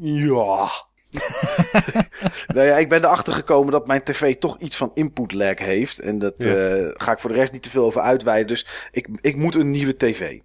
ja. 0.00 0.70
nou 2.54 2.66
ja, 2.66 2.76
ik 2.78 2.88
ben 2.88 3.04
erachter 3.04 3.32
gekomen 3.32 3.72
dat 3.72 3.86
mijn 3.86 4.02
tv 4.02 4.34
toch 4.34 4.58
iets 4.60 4.76
van 4.76 4.90
input 4.94 5.32
lag 5.32 5.58
heeft. 5.58 5.98
En 5.98 6.18
dat 6.18 6.34
Ja. 6.36 6.54
eh, 6.54 6.90
ga 6.92 7.12
ik 7.12 7.18
voor 7.18 7.30
de 7.30 7.36
rest 7.36 7.52
niet 7.52 7.62
te 7.62 7.70
veel 7.70 7.84
over 7.84 8.00
uitweiden. 8.00 8.46
Dus 8.46 8.66
ik, 8.90 9.08
ik 9.20 9.36
moet 9.36 9.54
een 9.54 9.70
nieuwe 9.70 9.96
tv. 9.96 10.38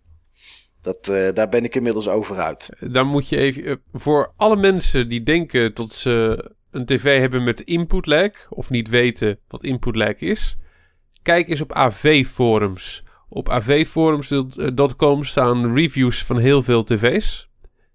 Dat, 0.82 1.08
eh, 1.08 1.34
daar 1.34 1.50
ben 1.50 1.64
ik 1.64 1.76
inmiddels 1.76 2.08
over 2.10 2.38
uit. 2.38 2.70
Dan 2.80 3.08
moet 3.08 3.30
je 3.30 3.38
even... 3.38 3.64
eh, 3.66 3.76
voor 3.92 4.34
alle 4.36 4.56
mensen 4.56 5.10
die 5.10 5.24
denken 5.24 5.74
dat 5.76 5.92
ze 5.92 6.46
een 6.72 6.86
tv 6.86 7.20
hebben 7.20 7.44
met 7.44 7.62
input 7.62 8.06
lag... 8.06 8.32
of 8.50 8.70
niet 8.70 8.90
weten 8.90 9.40
wat 9.48 9.64
input 9.64 9.96
lag 9.96 10.14
is... 10.20 10.58
kijk 11.22 11.50
eens 11.50 11.62
op 11.62 11.74
AV-forums. 11.74 13.04
Op 13.30 13.50
avforums.com 13.50 15.24
staan 15.24 15.74
reviews 15.74 16.24
van 16.24 16.38
heel 16.38 16.64
veel 16.64 16.84
tv's. 16.84 17.47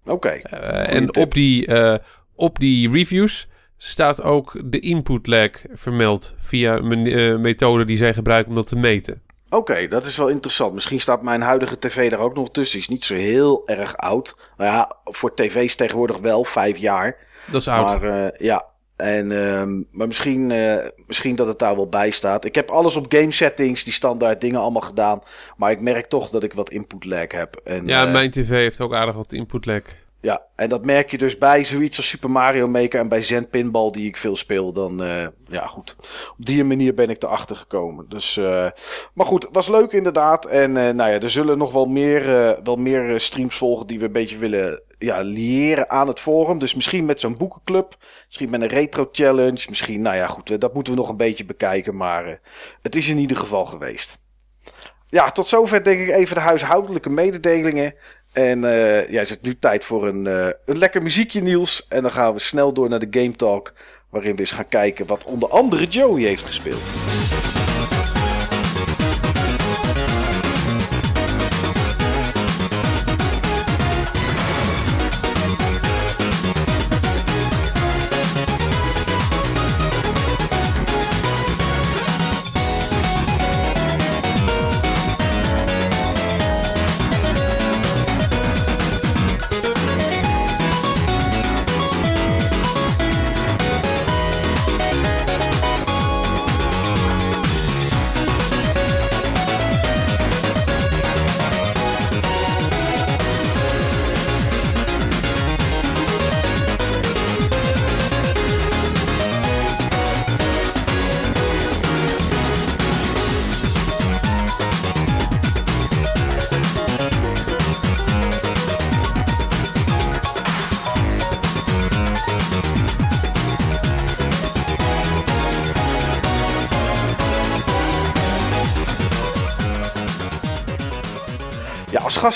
Oké, 0.05 0.29
Eh, 0.29 0.95
en 0.95 1.05
tip. 1.05 1.17
op 1.23 1.33
die, 1.33 1.65
eh, 1.65 1.95
op 2.35 2.59
die 2.59 2.89
reviews 2.91 3.47
staat 3.77 4.21
ook 4.21 4.61
de 4.65 4.79
input 4.79 5.27
lag 5.27 5.49
vermeld... 5.73 6.33
via 6.37 6.75
een 6.75 7.05
eh, 7.07 7.35
methode 7.35 7.85
die 7.85 7.97
zij 7.97 8.13
gebruiken 8.13 8.49
om 8.49 8.55
dat 8.55 8.67
te 8.67 8.75
meten. 8.75 9.21
Oké, 9.49 9.87
dat 9.87 10.05
is 10.05 10.17
wel 10.17 10.27
interessant. 10.27 10.73
Misschien 10.73 11.01
staat 11.01 11.23
mijn 11.23 11.41
huidige 11.41 11.79
tv 11.79 12.09
daar 12.09 12.19
ook 12.19 12.35
nog 12.35 12.51
tussen. 12.51 12.73
Die 12.79 12.81
is 12.87 12.93
niet 12.93 13.05
zo 13.05 13.15
heel 13.15 13.63
erg 13.65 13.97
oud. 13.97 14.51
Nou 14.57 14.71
ja, 14.71 14.95
voor 15.03 15.33
tv's 15.33 15.75
tegenwoordig 15.75 16.17
wel, 16.17 16.43
vijf 16.43 16.77
jaar. 16.77 17.17
Dat 17.51 17.61
is 17.61 17.67
oud. 17.67 18.01
Maar 18.01 18.33
ja, 18.43 18.65
en, 18.95 19.31
ehm, 19.31 19.81
maar 19.91 20.07
misschien, 20.07 20.51
eh, 20.51 20.77
misschien 21.07 21.35
dat 21.35 21.47
het 21.47 21.59
daar 21.59 21.75
wel 21.75 21.89
bij 21.89 22.11
staat. 22.11 22.45
Ik 22.45 22.55
heb 22.55 22.69
alles 22.69 22.95
op 22.95 23.05
game 23.13 23.31
settings, 23.31 23.83
die 23.83 23.93
standaard 23.93 24.41
dingen 24.41 24.59
allemaal 24.59 24.81
gedaan. 24.81 25.21
Maar 25.57 25.71
ik 25.71 25.81
merk 25.81 26.05
toch 26.05 26.29
dat 26.29 26.43
ik 26.43 26.53
wat 26.53 26.69
input 26.69 27.05
lag 27.05 27.31
heb. 27.31 27.61
En, 27.63 27.85
ja, 27.85 28.05
eh, 28.05 28.11
mijn 28.11 28.31
tv 28.31 28.49
heeft 28.49 28.81
ook 28.81 28.93
aardig 28.93 29.15
wat 29.15 29.33
input 29.33 29.65
lag. 29.65 29.81
Ja, 30.23 30.41
en 30.55 30.69
dat 30.69 30.85
merk 30.85 31.11
je 31.11 31.17
dus 31.17 31.37
bij 31.37 31.63
zoiets 31.63 31.97
als 31.97 32.07
Super 32.07 32.29
Mario 32.29 32.67
Maker 32.67 32.99
en 32.99 33.07
bij 33.07 33.21
Zen 33.21 33.49
Pinball 33.49 33.91
die 33.91 34.07
ik 34.07 34.17
veel 34.17 34.35
speel. 34.35 34.73
Dan, 34.73 35.03
eh, 35.03 35.27
ja 35.47 35.67
goed, 35.67 35.95
op 36.37 36.45
die 36.45 36.63
manier 36.63 36.93
ben 36.93 37.09
ik 37.09 37.23
erachter 37.23 37.55
gekomen. 37.55 38.09
Dus, 38.09 38.37
eh, 38.37 38.67
maar 39.13 39.25
goed, 39.25 39.47
was 39.51 39.67
leuk 39.67 39.91
inderdaad. 39.91 40.45
En 40.45 40.77
eh, 40.77 40.93
nou 40.93 41.11
ja, 41.11 41.19
er 41.19 41.29
zullen 41.29 41.57
nog 41.57 41.71
wel 41.71 41.85
meer, 41.85 42.23
wel 42.63 42.75
meer 42.75 43.19
streams 43.19 43.57
volgen 43.57 43.87
die 43.87 43.99
we 43.99 44.05
een 44.05 44.11
beetje 44.11 44.37
willen 44.37 44.81
ja, 44.97 45.21
liëren 45.21 45.89
aan 45.89 46.07
het 46.07 46.19
forum. 46.19 46.59
Dus 46.59 46.75
misschien 46.75 47.05
met 47.05 47.19
zo'n 47.19 47.37
boekenclub, 47.37 47.95
misschien 48.25 48.49
met 48.49 48.61
een 48.61 48.67
retro 48.67 49.09
challenge. 49.11 49.65
Misschien, 49.69 50.01
nou 50.01 50.15
ja 50.15 50.27
goed, 50.27 50.61
dat 50.61 50.73
moeten 50.73 50.93
we 50.93 50.99
nog 50.99 51.09
een 51.09 51.17
beetje 51.17 51.45
bekijken. 51.45 51.95
Maar 51.95 52.39
het 52.81 52.95
is 52.95 53.07
in 53.07 53.17
ieder 53.17 53.37
geval 53.37 53.65
geweest. 53.65 54.17
Ja, 55.07 55.31
tot 55.31 55.47
zover 55.47 55.83
denk 55.83 55.99
ik 55.99 56.09
even 56.09 56.35
de 56.35 56.41
huishoudelijke 56.41 57.09
mededelingen. 57.09 57.95
En 58.33 58.63
eh, 58.63 59.09
ja, 59.09 59.21
is 59.21 59.29
het 59.29 59.41
nu 59.41 59.59
tijd 59.59 59.85
voor 59.85 60.07
een, 60.07 60.27
eh, 60.27 60.47
een 60.65 60.77
lekker 60.77 61.01
muziekje, 61.01 61.41
Niels. 61.41 61.87
En 61.87 62.01
dan 62.01 62.11
gaan 62.11 62.33
we 62.33 62.39
snel 62.39 62.73
door 62.73 62.89
naar 62.89 63.09
de 63.09 63.19
Game 63.19 63.31
Talk. 63.31 63.73
Waarin 64.09 64.33
we 64.33 64.39
eens 64.39 64.51
gaan 64.51 64.67
kijken 64.67 65.05
wat 65.05 65.23
onder 65.23 65.49
andere 65.49 65.85
Joey 65.85 66.21
heeft 66.21 66.45
gespeeld. 66.45 66.81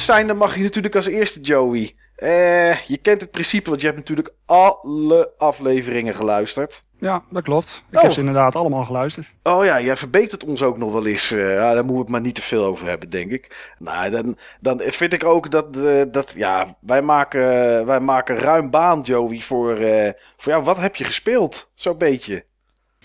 Zijnde 0.07 0.33
mag 0.33 0.55
je 0.55 0.61
natuurlijk 0.63 0.95
als 0.95 1.07
eerste 1.07 1.39
Joey 1.39 1.95
Eh, 2.15 2.77
je 2.77 2.97
kent 2.97 3.21
het 3.21 3.31
principe, 3.31 3.69
want 3.69 3.81
je 3.81 3.87
hebt 3.87 3.99
natuurlijk 3.99 4.33
alle 4.45 5.31
afleveringen 5.37 6.13
geluisterd. 6.15 6.83
Ja, 6.99 7.23
dat 7.29 7.43
klopt. 7.43 7.83
Ik 7.89 7.95
Oh. 7.97 8.01
heb 8.03 8.11
ze 8.11 8.19
inderdaad 8.19 8.55
allemaal 8.55 8.83
geluisterd. 8.85 9.33
Oh 9.43 9.65
ja, 9.65 9.81
jij 9.81 9.95
verbeet 9.95 10.31
het 10.31 10.45
ons 10.45 10.63
ook 10.63 10.77
nog 10.77 10.91
wel 10.93 11.05
eens. 11.05 11.31
eh, 11.31 11.53
ja, 11.53 11.73
daar 11.73 11.75
moeten 11.75 11.93
we 11.93 11.99
het 12.01 12.09
maar 12.09 12.21
niet 12.21 12.35
te 12.35 12.41
veel 12.41 12.63
over 12.65 12.87
hebben, 12.87 13.09
denk 13.09 13.31
ik. 13.31 13.73
Nou, 13.77 14.09
dan, 14.09 14.37
dan 14.61 14.79
vind 14.79 15.13
ik 15.13 15.23
ook 15.23 15.51
dat, 15.51 15.77
eh, 15.77 16.01
dat 16.11 16.33
ja, 16.35 16.77
wij 16.79 17.01
maken, 17.01 17.41
wij 17.85 17.99
maken 17.99 18.37
ruim 18.37 18.69
baan, 18.69 19.01
Joey, 19.01 19.41
voor, 19.41 19.75
eh, 19.77 20.11
voor 20.37 20.51
ja, 20.51 20.61
wat 20.61 20.77
heb 20.77 20.95
je 20.95 21.03
gespeeld? 21.03 21.71
Zo'n 21.75 21.97
beetje. 21.97 22.45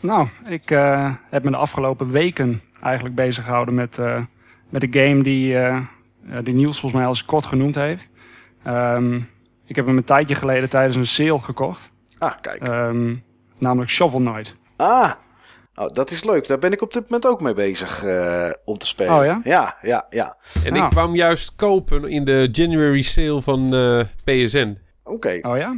Nou, 0.01 0.29
ik 0.49 0.69
heb 1.31 1.43
me 1.45 1.51
de 1.51 1.57
afgelopen 1.57 2.11
weken 2.11 2.63
eigenlijk 2.83 3.15
bezig 3.15 3.45
gehouden 3.45 3.75
met, 3.75 3.99
met 4.69 4.83
een 4.83 4.93
game 4.95 5.23
die, 5.23 5.57
die 6.43 6.55
Niels 6.55 6.81
volgens 6.81 6.93
mij 6.93 7.03
al 7.03 7.09
eens 7.09 7.25
kort 7.25 7.47
genoemd 7.47 7.75
heeft. 7.75 8.09
Ehm, 8.63 9.17
ik 9.67 9.77
heb 9.77 9.87
hem 9.87 9.97
een 9.97 10.05
tijdje 10.05 10.35
geleden 10.35 10.69
tijdens 10.69 10.97
een 10.97 11.07
sale 11.07 11.39
gekocht. 11.41 11.93
Ah, 12.19 12.35
kijk. 12.41 12.63
Ehm, 12.63 13.15
namelijk 13.59 13.91
Shovel 13.91 14.21
Knight. 14.21 14.57
Ah, 14.77 15.11
oh, 15.75 15.87
dat 15.87 16.11
is 16.11 16.25
leuk. 16.25 16.47
Daar 16.47 16.59
ben 16.59 16.73
ik 16.73 16.83
op 16.83 16.93
dit 16.93 17.03
moment 17.03 17.27
ook 17.27 17.41
mee 17.41 17.55
bezig 17.55 18.05
eh, 18.05 18.51
om 18.65 18.79
te 18.79 18.87
spelen. 18.87 19.19
Oh 19.19 19.25
ja? 19.25 19.41
Ja, 19.45 19.77
ja, 19.83 20.07
ja. 20.11 20.37
En 20.65 20.75
ik 20.75 20.89
kwam 20.89 21.15
juist 21.15 21.55
kopen 21.57 22.05
in 22.05 22.25
de 22.25 22.49
January 22.53 23.03
sale 23.03 23.43
van 23.43 23.75
eh, 23.75 24.01
PSN. 24.25 24.79
Oké, 25.05 25.39
Oh 25.43 25.57
ja? 25.57 25.77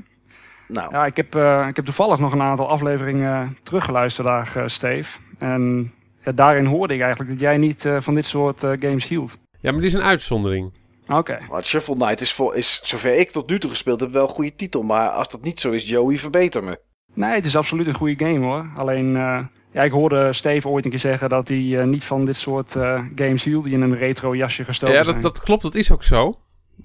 nou. 0.68 0.92
Ja, 0.92 1.04
ik 1.06 1.16
heb, 1.16 1.34
eh, 1.34 1.66
ik 1.68 1.76
heb 1.76 1.84
toevallig 1.84 2.18
nog 2.18 2.32
een 2.32 2.42
aantal 2.42 2.68
afleveringen 2.68 3.56
teruggeluisterd 3.62 4.26
daar, 4.26 4.52
eh, 4.56 4.62
Steve. 4.66 5.18
En 5.38 5.92
ja, 6.24 6.32
daarin 6.32 6.64
hoorde 6.64 6.94
ik 6.94 7.00
eigenlijk 7.00 7.30
dat 7.30 7.40
jij 7.40 7.56
niet 7.56 7.84
eh, 7.84 7.96
van 8.00 8.14
dit 8.14 8.26
soort 8.26 8.62
eh, 8.62 8.70
games 8.76 9.08
hield. 9.08 9.38
Ja, 9.64 9.72
maar 9.72 9.80
dit 9.80 9.90
is 9.90 9.96
een 9.96 10.02
uitzondering. 10.02 10.72
Oké. 11.08 11.38
Maar 11.50 11.64
Shuffle 11.64 11.94
Knight 11.94 12.20
is, 12.20 12.32
voor, 12.32 12.56
is, 12.56 12.80
zover 12.82 13.18
ik 13.18 13.30
tot 13.30 13.50
nu 13.50 13.58
toe 13.58 13.70
gespeeld 13.70 14.00
heb, 14.00 14.10
wel 14.10 14.22
een 14.22 14.34
goede 14.34 14.54
titel. 14.54 14.82
Maar 14.82 15.08
als 15.08 15.28
dat 15.28 15.42
niet 15.42 15.60
zo 15.60 15.70
is, 15.70 15.88
Joey, 15.88 16.18
verbeter 16.18 16.64
me. 16.64 16.80
Nee, 17.14 17.34
het 17.34 17.46
is 17.46 17.56
absoluut 17.56 17.86
een 17.86 17.94
goede 17.94 18.24
game 18.24 18.46
hoor. 18.46 18.70
Alleen, 18.76 19.16
eh, 19.16 19.44
ja, 19.70 19.82
ik 19.82 19.90
hoorde 19.90 20.32
Steve 20.32 20.68
ooit 20.68 20.84
een 20.84 20.90
keer 20.90 21.00
zeggen 21.00 21.28
dat 21.28 21.48
hij 21.48 21.78
eh, 21.78 21.84
niet 21.84 22.04
van 22.04 22.24
dit 22.24 22.36
soort 22.36 22.76
eh, 22.76 23.04
games 23.14 23.44
hield 23.44 23.64
die 23.64 23.72
in 23.72 23.80
een 23.80 23.96
retro 23.96 24.34
jasje 24.34 24.64
gestoken 24.64 24.96
ja, 24.96 25.02
zijn. 25.02 25.20
dat, 25.20 25.34
dat 25.34 25.42
klopt, 25.44 25.62
dat 25.62 25.74
is 25.74 25.90
ook 25.90 26.02
zo. 26.02 26.32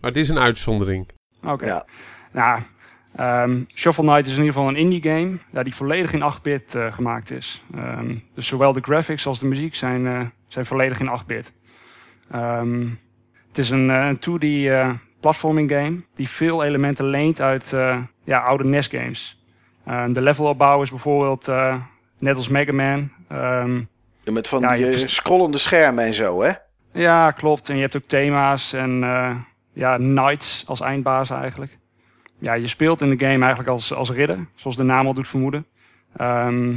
Maar 0.02 0.12
dit 0.12 0.24
is 0.24 0.30
een 0.30 0.40
uitzondering. 0.40 1.10
Oké. 1.44 1.66
Ja. 1.66 1.86
Nou, 2.32 2.60
ehm 3.16 3.62
Shuffle 3.76 4.04
Knight 4.04 4.26
is 4.26 4.34
in 4.34 4.44
ieder 4.44 4.54
geval 4.54 4.70
een 4.70 4.76
indie 4.76 5.02
game 5.02 5.38
ja, 5.52 5.64
die 5.64 5.76
volledig 5.76 6.14
in 6.14 6.34
8-bit 6.34 6.76
eh, 6.76 6.92
gemaakt 6.92 7.32
is. 7.32 7.64
Ehm, 7.76 8.16
dus 8.34 8.48
zowel 8.48 8.74
de 8.74 8.82
graphics 8.82 9.28
als 9.28 9.40
de 9.40 9.48
muziek 9.48 9.76
zijn, 9.76 10.08
eh, 10.08 10.22
zijn 10.48 10.66
volledig 10.66 11.00
in 11.00 11.10
8-bit. 11.20 11.54
Ehm, 12.32 12.88
het 13.48 13.58
is 13.58 13.70
een, 13.70 13.90
eh, 13.90 14.08
een 14.08 14.20
2D 14.20 14.44
eh, 14.44 14.90
platforming 15.20 15.72
game 15.72 16.02
die 16.16 16.30
veel 16.30 16.64
elementen 16.64 17.06
leent 17.06 17.42
uit 17.42 17.74
eh, 17.74 17.98
ja, 18.24 18.40
oude 18.40 18.64
NES 18.64 18.88
games. 18.88 19.44
Ehm, 19.86 20.14
de 20.14 20.22
levelopbouw 20.22 20.82
is 20.82 20.90
bijvoorbeeld 20.90 21.48
net 22.20 22.36
als 22.36 22.48
Mega 22.48 22.74
Man. 22.74 23.12
Ehm, 23.28 23.82
Ja, 24.24 24.32
Met 24.32 24.48
van 24.48 24.62
Ja, 24.62 24.76
die 24.76 24.86
hebt- 24.86 25.10
scrollende 25.10 25.58
schermen 25.58 26.04
en 26.06 26.14
zo, 26.14 26.42
hè? 26.42 26.52
Ja, 26.94 27.32
klopt. 27.32 27.70
En 27.70 27.76
je 27.76 27.82
hebt 27.82 27.96
ook 27.96 28.04
thema's 28.08 28.74
en 28.74 29.00
ja, 29.74 29.96
knights 29.96 30.64
als 30.68 30.82
eindbaas 30.82 31.30
eigenlijk. 31.30 31.78
Ja, 32.40 32.54
je 32.54 32.68
speelt 32.68 33.02
in 33.02 33.10
de 33.10 33.26
game 33.26 33.38
eigenlijk 33.40 33.70
als, 33.70 33.94
als 33.94 34.12
ridder, 34.12 34.48
zoals 34.56 34.76
de 34.76 34.84
naam 34.84 35.08
al 35.08 35.14
doet 35.14 35.28
vermoeden. 35.28 35.66
Ehm, 36.16 36.76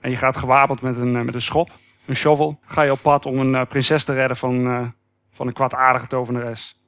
en 0.00 0.10
je 0.10 0.16
gaat 0.16 0.36
gewapend 0.36 0.80
met 0.82 0.98
een, 0.98 1.24
met 1.24 1.34
een 1.34 1.40
schop, 1.40 1.70
een 2.08 2.16
shovel. 2.16 2.60
Ga 2.64 2.82
je 2.82 2.92
op 2.92 3.02
pad 3.02 3.26
om 3.26 3.38
een 3.38 3.54
eh, 3.54 3.66
prinses 3.66 4.04
te 4.04 4.14
redden 4.14 4.36
van, 4.36 4.66
eh, 4.66 4.86
van 5.30 5.46
een 5.46 5.52
kwaadaardige 5.52 6.06
tovenares. 6.06 6.80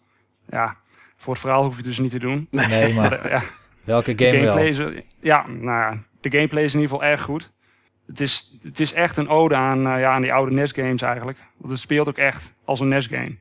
Ja, 0.48 0.76
voor 1.16 1.32
het 1.32 1.42
verhaal 1.42 1.62
hoef 1.62 1.70
je 1.70 1.76
het 1.76 1.86
dus 1.86 1.98
niet 1.98 2.10
te 2.10 2.18
doen. 2.18 2.48
Nee, 2.50 2.94
maar 2.98 3.30
ja, 3.30 3.42
welke 3.84 4.14
de 4.14 4.24
game 4.24 4.38
gameplay 4.38 4.76
wel? 4.76 4.88
is, 4.88 5.02
ja, 5.20 5.46
nou 5.46 5.80
ja, 5.80 5.98
de 6.20 6.30
gameplay 6.30 6.64
is 6.64 6.74
in 6.74 6.80
ieder 6.80 6.96
geval 6.96 7.10
erg 7.10 7.22
goed. 7.22 7.52
Het 8.06 8.20
is, 8.20 8.58
het 8.62 8.80
is 8.80 8.92
echt 8.92 9.16
een 9.16 9.28
ode 9.28 9.54
aan, 9.54 9.86
eh, 9.86 10.00
ja, 10.00 10.10
aan 10.10 10.22
die 10.22 10.32
oude 10.32 10.52
NES-games 10.52 11.02
eigenlijk. 11.02 11.38
Want 11.56 11.72
het 11.72 11.80
speelt 11.80 12.08
ook 12.08 12.18
echt 12.18 12.54
als 12.64 12.80
een 12.80 12.88
NES-game. 12.88 13.38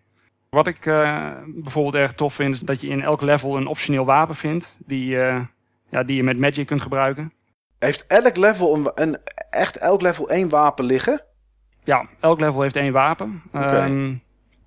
Wat 0.49 0.67
ik 0.67 0.85
eh, 0.85 1.31
bijvoorbeeld 1.47 1.95
erg 1.95 2.13
tof 2.13 2.33
vind, 2.33 2.53
is 2.53 2.59
dat 2.59 2.81
je 2.81 2.87
in 2.87 3.01
elk 3.01 3.21
level 3.21 3.57
een 3.57 3.67
optioneel 3.67 4.05
wapen 4.05 4.35
vindt. 4.35 4.75
Die, 4.85 5.21
eh, 5.21 5.41
ja, 5.89 6.03
die 6.03 6.15
je 6.15 6.23
met 6.23 6.39
Magic 6.39 6.67
kunt 6.67 6.81
gebruiken. 6.81 7.33
Heeft 7.79 8.07
elk 8.07 8.37
level 8.37 8.75
een, 8.75 8.91
een 8.95 9.17
echt 9.49 9.77
elk 9.77 10.01
level 10.01 10.29
één 10.29 10.49
wapen 10.49 10.85
liggen? 10.85 11.23
Ja, 11.89 12.05
elk 12.19 12.39
level 12.39 12.61
heeft 12.61 12.75
één 12.75 12.91
wapen. 12.91 13.41
Ehm, 13.53 14.13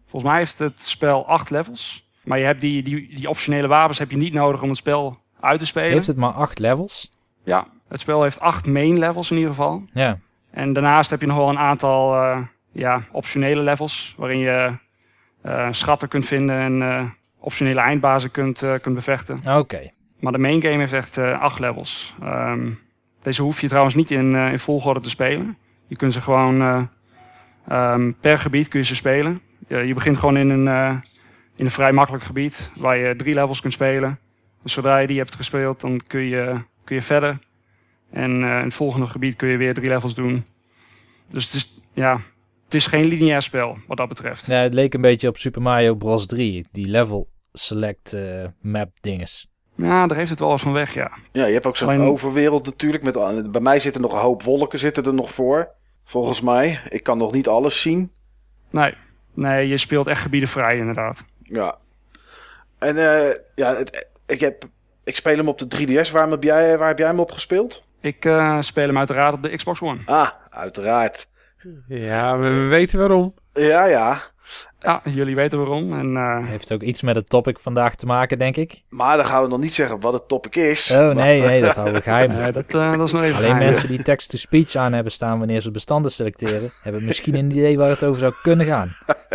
volgens 0.07 0.31
mij 0.31 0.39
heeft 0.39 0.59
het 0.59 0.83
spel 0.83 1.27
acht 1.27 1.51
levels. 1.51 2.11
Maar 2.25 2.39
je 2.39 2.45
hebt 2.45 2.61
die, 2.61 2.83
die, 2.83 3.15
die 3.15 3.29
optionele 3.29 3.69
wapens 3.69 3.99
heb 3.99 4.11
je 4.11 4.17
niet 4.17 4.33
nodig 4.33 4.63
om 4.63 4.69
het 4.69 4.79
spel 4.79 5.19
uit 5.41 5.59
te 5.59 5.67
spelen. 5.67 5.91
Heeft 5.91 6.07
het 6.07 6.17
maar 6.17 6.33
acht 6.33 6.59
levels? 6.59 7.13
Ja, 7.45 7.67
het 7.89 8.01
spel 8.01 8.23
heeft 8.23 8.41
acht 8.41 8.67
main 8.67 8.99
levels 8.99 9.31
in 9.31 9.37
ieder 9.37 9.51
geval. 9.51 9.83
Ja. 9.93 10.19
En 10.51 10.73
daarnaast 10.73 11.11
heb 11.11 11.21
je 11.21 11.27
nog 11.27 11.37
wel 11.37 11.49
een 11.49 11.59
aantal 11.59 12.15
eh, 12.15 12.39
ja, 12.73 13.03
optionele 13.13 13.63
levels. 13.63 14.15
Waarin 14.17 14.39
je 14.39 14.77
eh, 15.43 15.69
schatten 15.71 16.09
kunt 16.09 16.27
vinden 16.27 16.57
en 16.57 16.83
eh, 16.83 17.05
optionele 17.39 17.81
eindbazen 17.81 18.31
kunt, 18.31 18.63
eh, 18.63 18.75
kunt 18.81 18.95
bevechten. 18.95 19.59
Oké. 19.59 19.91
Maar 20.21 20.33
de 20.33 20.39
main 20.39 20.63
game 20.63 20.79
heeft 20.79 20.93
echt 20.93 21.19
eh, 21.19 21.41
acht 21.41 21.59
levels. 21.59 22.15
Ehm, 22.23 22.71
deze 23.23 23.43
hoef 23.43 23.61
je 23.61 23.69
trouwens 23.69 23.95
niet 23.95 24.11
in, 24.11 24.35
eh, 24.35 24.51
in 24.51 24.59
volgorde 24.59 25.01
te 25.01 25.11
spelen. 25.11 25.57
Je 25.87 25.97
kunt 25.97 26.13
ze 26.13 26.21
gewoon 26.21 26.89
eh, 27.69 27.93
ehm, 27.93 28.13
per 28.21 28.39
gebied 28.39 28.69
kun 28.69 28.81
je 28.81 28.87
ze 28.87 28.95
spelen. 28.95 29.41
Je, 29.69 29.79
je 29.79 29.95
begint 29.95 30.17
gewoon 30.17 30.37
in 30.37 30.51
een, 30.51 30.69
eh, 30.69 30.97
in 31.57 31.65
een 31.65 31.71
vrij 31.71 31.93
makkelijk 31.93 32.25
gebied 32.25 32.71
waar 32.77 32.97
je 32.97 33.17
drie 33.17 33.35
levels 33.35 33.61
kunt 33.61 33.73
spelen. 33.73 34.19
Dus 34.63 34.73
zodra 34.73 34.99
je 34.99 35.07
die 35.07 35.19
hebt 35.19 35.35
gespeeld, 35.35 35.81
dan 35.81 36.01
kun 36.07 36.21
je, 36.21 36.61
kun 36.85 36.97
je 36.97 37.03
verder. 37.03 37.39
En 38.11 38.31
eh, 38.31 38.49
in 38.49 38.65
het 38.65 38.75
volgende 38.75 39.07
gebied 39.07 39.37
kun 39.37 39.49
je 39.49 39.57
weer 39.57 39.75
drie 39.75 39.89
levels 39.89 40.15
doen. 40.15 40.45
Dus 41.31 41.45
het 41.45 41.55
is, 41.55 41.81
ja, 41.93 42.21
het 42.65 42.75
is 42.75 42.87
geen 42.87 43.05
lineair 43.05 43.43
spel 43.43 43.79
wat 43.87 43.97
dat 43.97 44.09
betreft. 44.09 44.47
Ja, 44.47 44.57
het 44.57 44.75
leek 44.75 44.95
een 44.95 45.01
beetje 45.01 45.29
op 45.29 45.37
Super 45.37 45.63
Mario 45.63 45.95
Bros. 45.95 46.27
3. 46.27 46.67
Die 46.73 46.87
level 46.87 47.29
select 47.53 48.13
eh, 48.13 48.45
map 48.61 48.91
dinges. 49.01 49.47
Ja, 49.77 50.07
daar 50.07 50.17
heeft 50.17 50.31
het 50.31 50.39
wel 50.39 50.49
wat 50.49 50.61
van 50.61 50.73
weg, 50.73 50.95
ja. 50.95 51.11
Ja, 51.33 51.47
je 51.47 51.53
hebt 51.53 51.67
ook 51.67 51.77
zo'n 51.77 51.89
Alleen- 51.89 52.01
overwereld 52.01 52.65
natuurlijk. 52.65 53.05
Met, 53.05 53.53
bij 53.53 53.61
mij 53.61 53.81
zitten 53.81 54.01
nog 54.01 54.13
een 54.13 54.19
hoop 54.19 54.43
wolken 54.43 54.79
zitten 54.79 55.05
er 55.05 55.15
nog 55.15 55.33
voor. 55.33 55.69
Volgens 56.05 56.41
mij. 56.41 56.81
Ik 56.89 57.03
kan 57.03 57.19
nog 57.19 57.33
niet 57.33 57.49
alles 57.49 57.81
zien. 57.81 58.13
Nee, 58.71 58.95
nee 59.35 59.69
je 59.69 59.77
speelt 59.77 60.07
echt 60.07 60.21
gebieden 60.23 60.49
vrij 60.49 60.77
inderdaad. 60.79 61.25
Ja. 61.43 61.77
En 62.79 62.97
eh, 62.97 63.35
ja, 63.55 63.75
het, 63.75 64.11
ik, 64.27 64.41
heb, 64.41 64.65
ik 65.05 65.17
speel 65.17 65.37
hem 65.37 65.49
op 65.49 65.59
de 65.59 65.67
3DS. 65.77 66.11
Waar 66.11 66.29
heb 66.29 66.43
jij, 66.43 66.79
waar 66.79 66.89
heb 66.89 66.99
jij 66.99 67.07
hem 67.07 67.21
op 67.21 67.31
gespeeld? 67.31 67.83
Ik 68.01 68.25
eh, 68.25 68.61
speel 68.61 68.87
hem 68.87 68.99
uiteraard 68.99 69.35
op 69.35 69.43
de 69.43 69.57
Xbox 69.57 69.83
One. 69.83 70.01
Ah, 70.05 70.29
uiteraard. 70.51 71.27
Ja, 71.89 72.39
we, 72.39 72.49
we 72.49 72.67
weten 72.67 72.99
waarom. 72.99 73.35
Ja, 73.53 73.85
ja. 73.85 74.21
Ja, 74.83 75.03
jullie 75.05 75.35
weten 75.35 75.59
waarom. 75.59 75.93
En, 75.99 76.17
eh, 76.17 76.47
Heeft 76.49 76.73
ook 76.73 76.83
iets 76.83 77.03
met 77.03 77.15
het 77.17 77.29
topic 77.29 77.59
vandaag 77.59 77.95
te 77.95 78.07
maken, 78.07 78.39
denk 78.39 78.57
ik. 78.57 78.83
Maar 78.89 79.17
dan 79.17 79.27
gaan 79.27 79.43
we 79.43 79.49
nog 79.49 79.59
niet 79.61 79.75
zeggen 79.75 80.01
wat 80.01 80.13
het 80.13 80.29
topic 80.29 80.57
is. 80.57 80.91
Oh, 80.91 81.11
nee, 81.11 81.41
nee, 81.41 81.61
dat 81.61 81.75
houden 81.75 81.95
we 81.95 82.03
geheim. 82.03 82.31
eh, 82.31 82.53
dat, 82.53 82.75
eh, 82.75 82.93
dat 82.97 83.07
is 83.07 83.13
nog 83.13 83.23
even 83.23 83.37
Alleen 83.37 83.49
geheim. 83.51 83.65
mensen 83.71 83.89
die 83.89 84.03
text-to-speech 84.03 84.75
aan 84.75 84.93
hebben 84.93 85.13
staan 85.13 85.39
wanneer 85.39 85.61
ze 85.61 85.71
bestanden 85.71 86.11
selecteren, 86.11 86.71
hebben 86.83 87.05
misschien 87.05 87.35
een 87.35 87.51
idee 87.51 87.79
waar 87.79 87.89
het 87.91 88.05
over 88.05 88.21
zou 88.21 88.33
kunnen 88.43 88.67
gaan. 88.67 88.89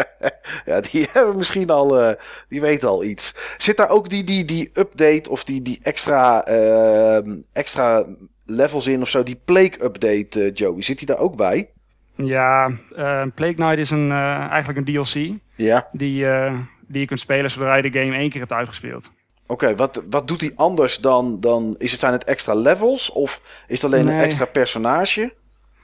Ja, 0.65 0.81
die 0.81 1.07
hebben 1.11 1.35
misschien 1.37 1.69
al, 1.69 1.99
eh, 2.01 2.15
die 2.47 2.61
weten 2.61 2.89
al 2.89 3.03
iets. 3.03 3.33
Zit 3.57 3.77
daar 3.77 3.89
ook 3.89 4.09
die, 4.09 4.23
die, 4.23 4.45
die 4.45 4.69
update 4.73 5.29
of 5.29 5.43
die, 5.43 5.61
die 5.61 5.79
extra, 5.81 6.43
ehm, 6.45 7.35
extra 7.53 8.05
levels 8.45 8.87
in 8.87 9.01
of 9.01 9.09
zo? 9.09 9.23
Die 9.23 9.41
Plague 9.45 9.83
update, 9.83 10.51
Joey, 10.53 10.81
zit 10.81 10.97
die 10.97 11.07
daar 11.07 11.17
ook 11.17 11.35
bij? 11.35 11.69
Ja, 12.17 12.71
eh 12.95 13.23
Plague 13.35 13.53
Knight 13.55 13.77
is 13.77 13.89
een, 13.89 14.11
eh, 14.11 14.47
eigenlijk 14.49 14.87
een 14.87 14.93
DLC 15.03 15.39
Ja. 15.55 15.87
die, 15.91 16.29
eh, 16.29 16.53
die 16.87 16.99
je 16.99 17.05
kunt 17.07 17.19
spelen 17.19 17.49
zodra 17.49 17.75
je 17.75 17.89
de 17.89 17.99
game 17.99 18.17
één 18.17 18.29
keer 18.29 18.39
hebt 18.39 18.53
uitgespeeld. 18.53 19.11
Oké, 19.47 19.75
wat, 19.75 20.03
wat 20.09 20.27
doet 20.27 20.41
hij 20.41 20.51
anders 20.55 20.97
dan, 20.97 21.39
dan 21.39 21.75
is 21.77 21.91
het, 21.91 21.99
zijn 21.99 22.13
het 22.13 22.23
extra 22.23 22.53
levels 22.53 23.11
of 23.11 23.41
is 23.67 23.81
het 23.81 23.91
alleen 23.93 24.07
een 24.07 24.19
extra 24.19 24.45
personage? 24.45 25.33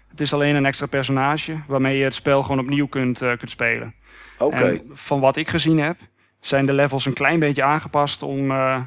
Het 0.09 0.21
is 0.21 0.33
alleen 0.33 0.55
een 0.55 0.65
extra 0.65 0.85
personage 0.85 1.57
waarmee 1.67 1.97
je 1.97 2.03
het 2.03 2.15
spel 2.15 2.41
gewoon 2.41 2.59
opnieuw 2.59 2.87
kunt, 2.87 3.21
eh, 3.21 3.37
kunt 3.37 3.49
spelen. 3.49 3.93
Oké, 4.37 4.81
van 4.91 5.19
wat 5.19 5.35
ik 5.35 5.49
gezien 5.49 5.79
heb, 5.79 5.97
zijn 6.39 6.65
de 6.65 6.73
levels 6.73 7.05
een 7.05 7.13
klein 7.13 7.39
beetje 7.39 7.63
aangepast 7.63 8.23
om... 8.23 8.51
eh, 8.51 8.81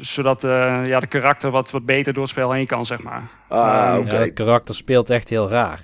zodat 0.00 0.44
eh, 0.44 0.86
ja, 0.86 1.00
de 1.00 1.06
karakter 1.06 1.50
wat, 1.50 1.70
wat 1.70 1.84
beter 1.84 2.12
door 2.12 2.22
het 2.22 2.32
spel 2.32 2.52
heen 2.52 2.66
kan, 2.66 2.86
zeg 2.86 3.02
maar. 3.02 3.22
ah, 3.48 3.96
oké. 3.98 4.12
Ja, 4.12 4.20
het 4.20 4.32
karakter 4.32 4.74
speelt 4.74 5.10
echt 5.10 5.28
heel 5.28 5.48
raar. 5.48 5.80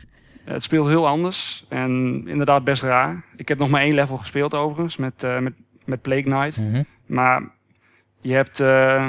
Het 0.46 0.62
speelt 0.62 0.86
heel 0.86 1.06
anders 1.06 1.66
en 1.68 2.22
inderdaad 2.26 2.64
best 2.64 2.82
raar. 2.82 3.24
Ik 3.36 3.48
heb 3.48 3.58
nog 3.58 3.68
maar 3.68 3.80
één 3.80 3.94
level 3.94 4.16
gespeeld 4.16 4.54
overigens 4.54 4.96
met, 4.96 5.22
eh, 5.22 5.38
met, 5.38 5.52
met 5.84 6.02
Plague 6.02 6.22
Knight. 6.22 6.60
Mhm. 6.60 6.82
Maar 7.06 7.42
je 8.20 8.34
hebt, 8.34 8.60
eh, 8.60 9.08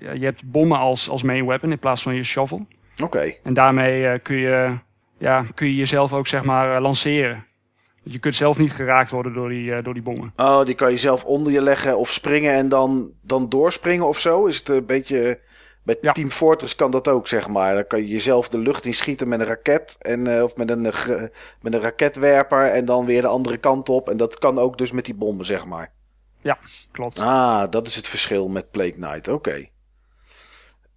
ja, 0.00 0.12
je 0.12 0.24
hebt 0.24 0.50
bommen 0.50 0.78
als, 0.78 1.08
als 1.08 1.22
main 1.22 1.46
weapon 1.46 1.70
in 1.70 1.78
plaats 1.78 2.02
van 2.02 2.14
je 2.14 2.22
shovel. 2.22 2.66
Oké, 3.02 3.34
En 3.42 3.54
daarmee 3.54 4.06
eh, 4.06 4.18
kun, 4.22 4.36
je, 4.36 4.78
ja, 5.18 5.44
kun 5.54 5.66
je 5.66 5.76
jezelf 5.76 6.12
ook 6.12 6.26
zeg 6.26 6.44
maar 6.44 6.80
lanceren. 6.80 7.44
Je 8.02 8.18
kunt 8.18 8.34
zelf 8.34 8.58
niet 8.58 8.72
geraakt 8.72 9.10
worden 9.10 9.32
door 9.32 9.48
die, 9.48 9.74
eh, 9.74 9.84
door 9.84 9.94
die 9.94 10.02
bommen. 10.02 10.32
Oh, 10.36 10.64
die 10.64 10.74
kan 10.74 10.90
je 10.90 10.96
zelf 10.96 11.24
onder 11.24 11.52
je 11.52 11.60
leggen 11.60 11.98
of 11.98 12.12
springen 12.12 12.52
en 12.52 12.68
dan, 12.68 13.12
dan 13.22 13.48
doorspringen 13.48 14.06
of 14.06 14.18
zo? 14.18 14.46
Is 14.46 14.58
het 14.58 14.68
een 14.68 14.86
beetje... 14.86 15.38
Bij 15.82 15.96
Ja. 16.00 16.12
Team 16.12 16.30
Fortress 16.30 16.74
kan 16.76 16.90
dat 16.90 17.08
ook, 17.08 17.26
zeg 17.26 17.48
maar. 17.48 17.74
Dan 17.74 17.86
kan 17.86 18.00
je 18.00 18.06
jezelf 18.08 18.48
de 18.48 18.58
lucht 18.58 18.84
in 18.84 18.94
schieten 18.94 19.28
met 19.28 19.40
een 19.40 19.46
raket. 19.46 19.96
En, 19.98 20.26
eh, 20.36 20.42
of 20.42 20.56
met 20.56 20.70
een, 20.70 20.86
eh, 20.86 21.22
met 21.60 21.74
een 21.74 21.80
raketwerper. 21.80 22.64
En 22.64 22.84
dan 22.84 23.06
weer 23.06 23.20
de 23.22 23.28
andere 23.28 23.56
kant 23.56 23.88
op. 23.88 24.08
En 24.08 24.16
dat 24.16 24.38
kan 24.38 24.58
ook 24.58 24.78
dus 24.78 24.92
met 24.92 25.04
die 25.04 25.14
bommen, 25.14 25.44
zeg 25.44 25.66
maar. 25.66 25.92
Klopt. 26.90 27.18
Ah, 27.20 27.64
dat 27.70 27.86
is 27.86 27.96
het 27.96 28.08
verschil 28.08 28.48
met 28.48 28.70
Plague 28.70 28.92
Knight. 28.92 29.28
Oké. 29.28 29.66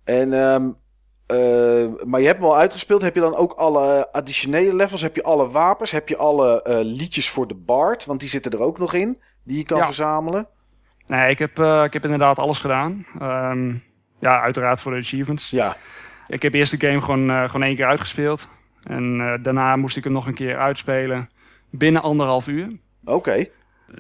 En, 0.04 0.34
ehm, 0.34 0.70
eh, 1.26 2.04
maar 2.06 2.20
je 2.20 2.28
hebt 2.28 2.40
hem 2.40 2.50
al 2.50 2.58
uitgespeeld. 2.58 3.02
Heb 3.02 3.16
je 3.16 3.22
dan 3.22 3.36
ook 3.36 3.54
alle 3.54 4.12
additionele 4.12 4.74
levels? 4.76 5.02
Heb 5.02 5.16
je 5.16 5.24
alle 5.24 5.50
wapens? 5.50 5.92
Heb 5.92 6.10
je 6.10 6.18
alle 6.18 6.62
liedjes 6.84 7.30
voor 7.30 7.48
de 7.48 7.56
Bard? 7.56 8.06
Want 8.06 8.20
die 8.20 8.30
zitten 8.30 8.52
er 8.52 8.62
ook 8.62 8.80
nog 8.80 8.94
in. 8.94 9.22
Die 9.44 9.58
je 9.58 9.64
kan 9.64 9.78
Ja. 9.78 9.86
verzamelen. 9.86 10.48
Nee, 11.08 11.30
ik 11.30 11.40
heb, 11.40 11.60
ik 11.60 11.94
heb 11.94 12.04
inderdaad 12.04 12.40
alles 12.40 12.60
gedaan. 12.60 13.06
Ehm, 13.20 13.74
ja, 14.24 14.42
uiteraard 14.42 14.82
voor 14.82 14.92
de 14.92 14.98
achievements. 14.98 15.50
Ja. 15.50 15.78
Ik 16.28 16.42
heb 16.42 16.54
eerst 16.54 16.80
de 16.80 16.88
game 16.88 17.02
gewoon, 17.02 17.30
eh, 17.30 17.44
gewoon 17.46 17.64
één 17.64 17.76
keer 17.76 17.86
uitgespeeld. 17.86 18.50
En 18.84 19.20
eh, 19.22 19.44
daarna 19.44 19.76
moest 19.76 19.98
ik 19.98 20.04
hem 20.04 20.14
nog 20.14 20.28
een 20.28 20.34
keer 20.34 20.58
uitspelen 20.58 21.30
binnen 21.70 22.02
anderhalf 22.02 22.48
uur. 22.48 22.70
Oké. 23.06 23.46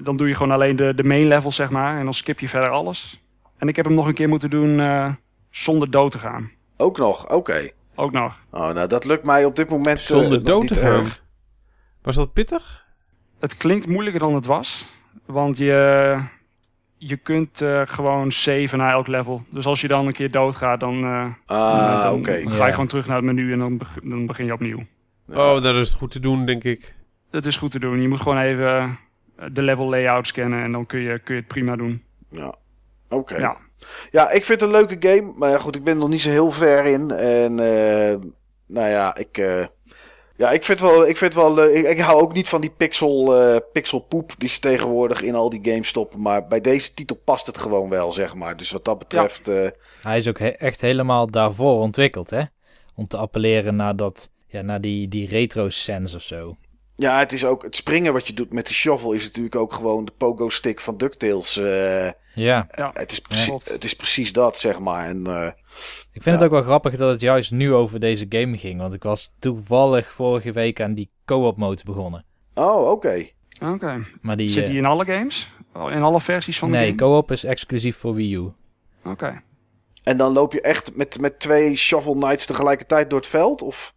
Dan 0.01 0.17
doe 0.17 0.27
je 0.27 0.35
gewoon 0.35 0.51
alleen 0.51 0.75
de, 0.75 0.95
de 0.95 1.03
main 1.03 1.27
levels, 1.27 1.55
zeg 1.55 1.69
maar. 1.69 1.97
En 1.97 2.03
dan 2.03 2.13
skip 2.13 2.39
je 2.39 2.47
verder 2.47 2.69
alles. 2.69 3.23
En 3.57 3.67
ik 3.67 3.75
heb 3.75 3.85
hem 3.85 3.93
nog 3.93 4.07
een 4.07 4.13
keer 4.13 4.29
moeten 4.29 4.49
doen 4.49 4.79
eh, 4.79 5.11
zonder 5.49 5.91
dood 5.91 6.11
te 6.11 6.19
gaan. 6.19 6.51
Ook 6.77 6.97
nog. 6.97 7.31
Oké. 7.31 7.69
Ook 7.95 8.11
nog. 8.11 8.39
Oh, 8.51 8.73
nou, 8.73 8.87
dat 8.87 9.05
lukt 9.05 9.23
mij 9.23 9.45
op 9.45 9.55
dit 9.55 9.69
moment 9.69 9.99
Zonder 9.99 10.43
dood 10.43 10.67
te 10.67 10.75
gaan. 10.75 11.03
erg. 11.03 11.23
Was 12.01 12.15
dat 12.15 12.33
pittig? 12.33 12.85
Het 13.39 13.57
klinkt 13.57 13.87
moeilijker 13.87 14.19
dan 14.19 14.33
het 14.33 14.45
was. 14.45 14.85
Want 15.25 15.57
je, 15.57 16.17
je 17.07 17.17
kunt 17.17 17.61
eh, 17.61 17.81
gewoon 17.85 18.31
saven 18.31 18.77
naar 18.77 18.91
elk 18.93 19.07
level. 19.07 19.43
Dus 19.49 19.65
als 19.65 19.81
je 19.81 19.87
dan 19.87 20.07
een 20.07 20.13
keer 20.13 20.31
doodgaat, 20.31 20.79
dan, 20.79 21.03
eh, 21.03 21.25
Ah, 21.45 22.03
dan 22.03 22.13
oké. 22.19 22.41
ga 22.45 22.55
Ja. 22.55 22.65
je 22.65 22.71
gewoon 22.71 22.87
terug 22.87 23.07
naar 23.07 23.15
het 23.15 23.25
menu 23.25 23.51
en 23.51 23.59
dan, 23.59 23.77
beg- 23.77 23.97
dan 24.03 24.25
begin 24.25 24.45
je 24.45 24.53
opnieuw. 24.53 24.79
Oh, 25.29 25.61
dat 25.61 25.75
is 25.75 25.87
het 25.89 25.97
goed 25.97 26.11
te 26.11 26.19
doen, 26.19 26.45
denk 26.45 26.63
ik. 26.63 26.95
Het 27.31 27.45
is 27.45 27.57
goed 27.57 27.71
te 27.71 27.79
doen. 27.79 28.01
Je 28.01 28.07
moet 28.07 28.21
gewoon 28.21 28.37
even 28.39 28.97
eh, 29.37 29.45
de 29.51 29.61
level 29.61 29.89
layout 29.89 30.27
scannen 30.27 30.63
en 30.63 30.71
dan 30.71 30.85
kun 30.85 30.99
je, 30.99 31.19
kun 31.19 31.33
je 31.35 31.39
het 31.39 31.49
prima 31.49 31.75
doen. 31.75 32.03
Ja. 32.29 32.55
Oké. 33.09 33.37
Ja. 33.37 33.57
Ja, 34.11 34.29
ik 34.31 34.45
vind 34.45 34.61
het 34.61 34.69
een 34.69 34.75
leuke 34.75 35.07
game. 35.09 35.33
Maar 35.35 35.49
ja, 35.49 35.57
goed, 35.57 35.75
ik 35.75 35.83
ben 35.83 35.93
er 35.93 35.99
nog 35.99 36.09
niet 36.09 36.21
zo 36.21 36.29
heel 36.29 36.51
ver 36.51 36.85
in. 36.85 37.11
En 37.11 37.59
eh, 37.59 38.15
nou 38.65 38.89
ja, 38.89 39.15
ik, 39.15 39.37
eh, 39.37 39.65
ja, 40.37 40.51
ik 40.51 40.63
vind 40.63 40.79
het 40.79 40.89
wel, 40.89 41.07
ik 41.07 41.17
vind 41.17 41.33
wel 41.33 41.53
leuk. 41.53 41.73
Ik, 41.75 41.85
ik 41.85 41.99
hou 41.99 42.21
ook 42.21 42.33
niet 42.33 42.49
van 42.49 42.61
die 42.61 42.69
pixel, 42.77 43.41
eh 43.41 43.57
pixelpoep 43.73 44.31
die 44.37 44.49
ze 44.49 44.59
tegenwoordig 44.59 45.21
in 45.21 45.35
al 45.35 45.49
die 45.49 45.59
games 45.63 45.87
stoppen. 45.87 46.21
Maar 46.21 46.47
bij 46.47 46.61
deze 46.61 46.93
titel 46.93 47.21
past 47.25 47.45
het 47.47 47.57
gewoon 47.57 47.89
wel, 47.89 48.11
zeg 48.11 48.35
maar. 48.35 48.57
Dus 48.57 48.71
wat 48.71 48.85
dat 48.85 48.99
betreft, 48.99 49.47
eh, 49.47 49.67
Hij 50.01 50.17
is 50.17 50.27
ook 50.29 50.39
he- 50.39 50.47
echt 50.47 50.81
helemaal 50.81 51.27
daarvoor 51.27 51.79
ontwikkeld, 51.79 52.29
hè? 52.29 52.41
Om 52.95 53.07
te 53.07 53.17
appelleren 53.17 53.75
naar, 53.75 53.95
dat, 53.95 54.29
ja, 54.47 54.61
naar 54.61 54.81
die, 54.81 55.07
die 55.07 55.27
retro-sense 55.27 56.15
of 56.15 56.21
zo. 56.21 56.55
ja, 56.95 57.19
het 57.19 57.31
is 57.33 57.45
ook 57.45 57.63
het 57.63 57.75
springen 57.75 58.13
wat 58.13 58.27
je 58.27 58.33
doet 58.33 58.53
met 58.53 58.67
de 58.67 58.73
shovel 58.73 59.11
is 59.11 59.23
natuurlijk 59.23 59.55
ook 59.55 59.73
gewoon 59.73 60.05
de 60.05 60.11
pogo 60.17 60.49
stick 60.49 60.79
van 60.79 60.97
DuckTales. 60.97 61.57
eh 61.57 62.11
Ja, 62.35 62.67
Ja, 62.75 62.91
het, 62.93 63.11
is 63.11 63.19
precies, 63.19 63.53
het 63.69 63.83
is 63.83 63.95
precies 63.95 64.33
dat, 64.33 64.57
zeg 64.57 64.79
maar. 64.79 65.05
En 65.05 65.27
eh, 65.27 65.47
ik 66.11 66.21
vind 66.23 66.35
het 66.35 66.43
ook 66.45 66.51
wel 66.51 66.63
grappig 66.63 66.95
dat 66.95 67.11
het 67.11 67.21
juist 67.21 67.51
nu 67.51 67.73
over 67.73 67.99
deze 67.99 68.25
game 68.29 68.57
ging. 68.57 68.79
Want 68.79 68.93
ik 68.93 69.03
was 69.03 69.31
toevallig 69.39 70.11
vorige 70.11 70.51
week 70.51 70.81
aan 70.81 70.93
die 70.93 71.09
co-op 71.25 71.57
mode 71.57 71.83
begonnen. 71.85 72.25
oh, 72.53 72.89
oké. 72.91 73.27
Oké. 73.63 74.05
Maar 74.21 74.37
die, 74.37 74.49
Zit 74.49 74.63
eh, 74.63 74.69
hij 74.69 74.77
in 74.77 74.85
alle 74.85 75.05
games? 75.05 75.51
In 75.73 76.01
alle 76.01 76.21
versies 76.21 76.59
van 76.59 76.71
de 76.71 76.77
nee, 76.77 76.85
game? 76.85 76.97
co-op 76.97 77.31
is 77.31 77.43
exclusief 77.43 77.97
voor 77.97 78.13
Wii 78.13 78.35
U. 78.35 78.51
Oké. 79.03 79.41
En 80.03 80.17
dan 80.17 80.33
loop 80.33 80.53
je 80.53 80.61
echt 80.61 80.95
met, 80.95 81.19
met 81.19 81.39
twee 81.39 81.75
shovel 81.75 82.13
knights 82.13 82.45
tegelijkertijd 82.45 83.09
door 83.09 83.19
het 83.19 83.27
veld? 83.27 83.61
Of? 83.61 83.93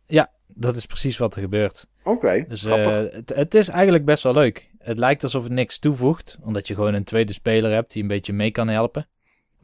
Dat 0.59 0.77
is 0.77 0.87
precies 0.87 1.19
wat 1.19 1.35
er 1.37 1.43
gebeurt. 1.43 1.87
Oké, 2.05 2.45
Dus 2.49 2.63
grappig. 2.63 2.87
eh, 3.09 3.15
het, 3.15 3.33
het 3.35 3.55
is 3.55 3.69
eigenlijk 3.69 4.05
best 4.05 4.23
wel 4.23 4.33
leuk. 4.33 4.71
Het 4.79 4.99
lijkt 4.99 5.23
alsof 5.23 5.43
het 5.43 5.53
niks 5.53 5.79
toevoegt, 5.79 6.39
omdat 6.43 6.69
je 6.69 6.75
gewoon 6.75 6.95
een 6.95 7.05
tweede 7.05 7.33
speler 7.33 7.73
hebt 7.73 7.93
die 7.93 8.03
een 8.03 8.09
beetje 8.09 8.33
mee 8.33 8.51
kan 8.51 8.69
helpen. 8.69 9.09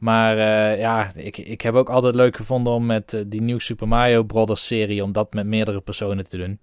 Maar 0.03 0.37
eh, 0.37 0.79
ja, 0.79 1.09
ik, 1.15 1.37
ik 1.37 1.61
heb 1.61 1.73
ook 1.73 1.89
altijd 1.89 2.15
leuk 2.15 2.35
gevonden 2.35 2.73
om 2.73 2.85
met 2.85 3.13
eh, 3.13 3.21
die 3.27 3.41
nieuwe 3.41 3.61
Super 3.61 3.87
Mario 3.87 4.23
Brothers 4.23 4.65
serie, 4.65 5.03
om 5.03 5.11
dat 5.11 5.33
met 5.33 5.45
meerdere 5.45 5.81
personen 5.81 6.29
te 6.29 6.37
doen. 6.37 6.59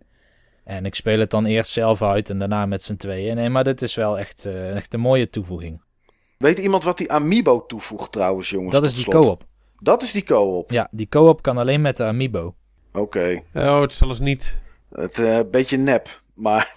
En 0.64 0.86
ik 0.86 0.94
speel 0.94 1.18
het 1.18 1.30
dan 1.30 1.44
eerst 1.44 1.72
zelf 1.72 2.02
uit 2.02 2.30
en 2.30 2.38
daarna 2.38 2.66
met 2.66 2.82
z'n 2.82 2.96
tweeën. 2.96 3.36
Nee, 3.36 3.48
maar 3.48 3.64
dit 3.64 3.82
is 3.82 3.94
wel 3.94 4.18
echt, 4.18 4.46
eh, 4.46 4.76
echt 4.76 4.94
een 4.94 5.00
mooie 5.00 5.30
toevoeging. 5.30 5.82
Weet 6.38 6.58
iemand 6.58 6.84
wat 6.84 6.98
die 6.98 7.12
Amiibo 7.12 7.66
toevoegt 7.66 8.12
trouwens, 8.12 8.50
jongens? 8.50 8.72
Dat 8.72 8.84
is 8.84 8.94
die 8.94 9.08
co-op. 9.08 9.44
Dat 9.78 10.02
is 10.02 10.12
die 10.12 10.24
co-op. 10.24 10.70
Ja, 10.70 10.88
die 10.90 11.08
co-op 11.08 11.42
kan 11.42 11.58
alleen 11.58 11.80
met 11.80 11.96
de 11.96 12.04
Amiibo. 12.04 12.54
Oké. 12.92 13.42
Oh, 13.54 13.80
het 13.80 13.94
zal 13.94 14.08
eens 14.08 14.18
niet. 14.18 14.58
Het 14.90 15.18
eh 15.18 15.40
beetje 15.50 15.76
nep. 15.76 16.22
Maar, 16.34 16.74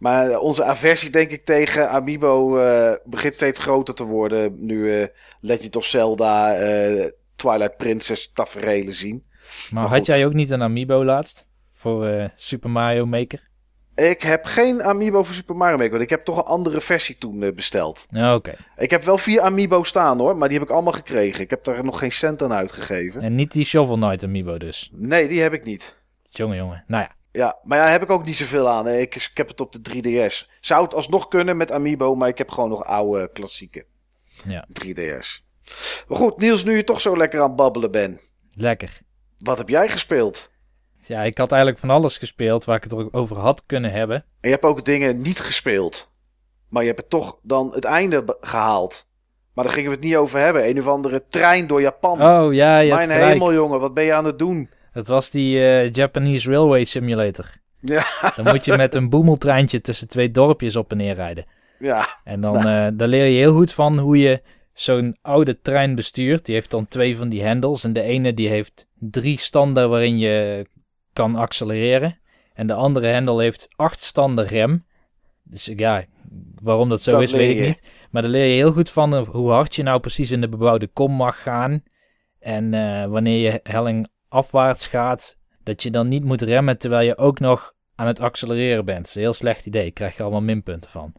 maar 0.00 0.38
onze 0.38 0.64
aversie 0.64 1.10
denk 1.10 1.30
ik 1.30 1.44
tegen 1.44 1.90
Amiibo 1.90 2.58
eh, 2.58 2.92
begint 3.04 3.34
steeds 3.34 3.58
groter 3.58 3.94
te 3.94 4.04
worden. 4.04 4.66
Nu 4.66 5.00
eh, 5.00 5.06
Legend 5.40 5.76
of 5.76 5.84
Zelda, 5.84 6.54
eh, 6.54 7.10
Twilight 7.36 7.76
Princess 7.76 8.32
taferelen 8.32 8.94
zien. 8.94 9.24
Maar, 9.70 9.82
Maar 9.82 9.92
had 9.92 10.06
jij 10.06 10.26
ook 10.26 10.32
niet 10.32 10.50
een 10.50 10.62
Amiibo 10.62 11.04
laatst? 11.04 11.48
Voor 11.72 12.30
Super 12.34 12.70
Mario 12.70 13.06
Maker? 13.06 13.48
Ik 13.94 14.22
heb 14.22 14.44
geen 14.44 14.82
Amiibo 14.82 15.22
voor 15.22 15.34
Super 15.34 15.56
Mario 15.56 15.76
Maker, 15.76 15.90
want 15.90 16.02
ik 16.02 16.10
heb 16.10 16.24
toch 16.24 16.36
een 16.36 16.42
andere 16.42 16.80
versie 16.80 17.18
toen 17.18 17.52
besteld. 17.54 18.06
Ja, 18.10 18.34
Oké. 18.34 18.54
Ik 18.76 18.90
heb 18.90 19.02
wel 19.02 19.18
vier 19.18 19.40
Amiibo 19.40 19.82
staan 19.82 20.18
hoor, 20.18 20.36
maar 20.36 20.48
die 20.48 20.58
heb 20.58 20.66
ik 20.66 20.72
allemaal 20.74 20.92
gekregen. 20.92 21.40
Ik 21.40 21.50
heb 21.50 21.64
daar 21.64 21.84
nog 21.84 21.98
geen 21.98 22.12
cent 22.12 22.42
aan 22.42 22.52
uitgegeven. 22.52 23.20
En 23.20 23.34
niet 23.34 23.52
die 23.52 23.64
Shovel 23.64 23.96
Knight 23.96 24.24
Amiibo 24.24 24.58
dus. 24.58 24.90
Nee, 24.92 25.28
die 25.28 25.40
heb 25.40 25.52
ik 25.52 25.64
niet. 25.64 25.96
Jongen, 26.28 26.56
jongen. 26.56 26.84
Nou 26.86 27.02
ja. 27.02 27.18
Ja, 27.32 27.58
maar 27.62 27.78
ja, 27.78 27.88
heb 27.88 28.02
ik 28.02 28.10
ook 28.10 28.24
niet 28.24 28.36
zoveel 28.36 28.68
aan. 28.68 28.88
Ik, 28.88 29.14
ik 29.14 29.30
heb 29.34 29.48
het 29.48 29.60
op 29.60 29.72
de 29.72 29.80
3DS. 30.30 30.50
Zou 30.60 30.84
het 30.84 30.94
alsnog 30.94 31.28
kunnen 31.28 31.56
met 31.56 31.72
Amiibo, 31.72 32.14
maar 32.14 32.28
ik 32.28 32.38
heb 32.38 32.50
gewoon 32.50 32.68
nog 32.68 32.84
oude 32.84 33.30
klassieke 33.32 33.84
Ja. 34.46 34.66
3DS. 34.82 35.48
Maar 36.08 36.18
goed, 36.18 36.36
Niels, 36.36 36.64
nu 36.64 36.76
je 36.76 36.84
toch 36.84 37.00
zo 37.00 37.16
lekker 37.16 37.40
aan 37.40 37.46
het 37.46 37.56
babbelen 37.56 37.90
bent. 37.90 38.20
Lekker. 38.56 38.98
Wat 39.38 39.58
heb 39.58 39.68
jij 39.68 39.88
gespeeld? 39.88 40.50
Ja, 41.06 41.22
ik 41.22 41.38
had 41.38 41.50
eigenlijk 41.50 41.80
van 41.80 41.90
alles 41.90 42.18
gespeeld 42.18 42.64
waar 42.64 42.76
ik 42.76 42.82
het 42.82 42.92
er 42.92 43.12
over 43.12 43.36
had 43.36 43.62
kunnen 43.66 43.92
hebben. 43.92 44.16
En 44.16 44.24
je 44.40 44.50
hebt 44.50 44.64
ook 44.64 44.84
dingen 44.84 45.20
niet 45.20 45.40
gespeeld. 45.40 46.10
Maar 46.68 46.82
je 46.82 46.88
hebt 46.88 47.00
het 47.00 47.10
toch 47.10 47.38
dan 47.42 47.72
het 47.74 47.84
einde 47.84 48.36
gehaald. 48.40 49.08
Maar 49.54 49.64
daar 49.64 49.74
gingen 49.74 49.90
we 49.90 49.96
het 49.96 50.04
niet 50.04 50.16
over 50.16 50.38
hebben. 50.40 50.68
Een 50.68 50.78
of 50.78 50.86
andere 50.86 51.24
trein 51.28 51.66
door 51.66 51.80
Japan. 51.80 52.22
Oh 52.22 52.54
ja, 52.54 52.78
je 52.78 52.92
hebt 52.92 53.06
Mijn 53.06 53.20
hemel, 53.28 53.52
jongen, 53.52 53.80
wat 53.80 53.94
ben 53.94 54.04
je 54.04 54.14
aan 54.14 54.24
het 54.24 54.38
doen? 54.38 54.70
Het 54.92 55.08
was 55.08 55.30
die 55.30 55.64
eh, 55.64 55.90
Japanese 55.92 56.50
Railway 56.50 56.84
Simulator. 56.84 57.46
Ja, 57.80 58.04
Dan 58.36 58.44
moet 58.44 58.64
je 58.64 58.76
met 58.76 58.94
een 58.94 59.10
boemeltreintje 59.10 59.80
tussen 59.80 60.08
twee 60.08 60.30
dorpjes 60.30 60.76
op 60.76 60.90
en 60.90 60.96
neer 60.96 61.14
rijden. 61.14 61.44
ja, 61.78 62.06
En 62.24 62.40
dan 62.40 62.62
daar 62.96 63.08
leer 63.08 63.24
je 63.24 63.38
heel 63.38 63.54
goed 63.54 63.72
van 63.72 63.98
hoe 63.98 64.18
je 64.18 64.42
zo'n 64.72 65.16
oude 65.22 65.60
trein 65.60 65.94
bestuurt. 65.94 66.44
Die 66.44 66.54
heeft 66.54 66.70
dan 66.70 66.88
twee 66.88 67.16
van 67.16 67.28
die 67.28 67.42
hendels. 67.42 67.84
En 67.84 67.92
de 67.92 68.02
ene 68.02 68.34
die 68.34 68.48
heeft 68.48 68.86
drie 68.98 69.38
standen 69.38 69.90
waarin 69.90 70.18
je 70.18 70.66
kan 71.12 71.36
accelereren. 71.36 72.18
En 72.54 72.66
de 72.66 72.74
andere 72.74 73.06
hendel 73.06 73.38
heeft 73.38 73.68
acht 73.76 74.00
standen 74.00 74.46
rem. 74.46 74.84
Dus 75.42 75.70
ja, 75.76 76.04
waarom 76.62 76.88
dat 76.88 77.02
zo 77.02 77.10
Dat 77.10 77.22
is, 77.22 77.32
weet 77.32 77.58
ik 77.58 77.66
niet. 77.66 77.82
Maar 78.10 78.22
daar 78.22 78.30
leer 78.30 78.46
je 78.46 78.54
heel 78.54 78.72
goed 78.72 78.90
van 78.90 79.14
eh, 79.14 79.28
hoe 79.28 79.50
hard 79.50 79.74
je 79.74 79.82
nou 79.82 80.00
precies 80.00 80.30
in 80.30 80.40
de 80.40 80.48
bebouwde 80.48 80.86
kom 80.86 81.12
mag 81.12 81.42
gaan. 81.42 81.82
En 82.38 82.70
wanneer 83.10 83.38
je 83.52 83.60
helling 83.62 84.08
afwaarts 84.30 84.86
gaat, 84.86 85.36
dat 85.62 85.82
je 85.82 85.90
dan 85.90 86.08
niet 86.08 86.24
moet 86.24 86.42
remmen 86.42 86.78
terwijl 86.78 87.06
je 87.06 87.18
ook 87.18 87.38
nog 87.40 87.72
aan 87.94 88.06
het 88.06 88.20
accelereren 88.20 88.84
bent. 88.84 88.98
Dat 88.98 89.06
is 89.08 89.14
een 89.14 89.20
heel 89.20 89.32
slecht 89.32 89.66
idee. 89.66 89.82
Daar 89.82 89.92
krijg 89.92 90.16
je 90.16 90.22
allemaal 90.22 90.42
minpunten 90.42 90.90
van. 90.90 91.12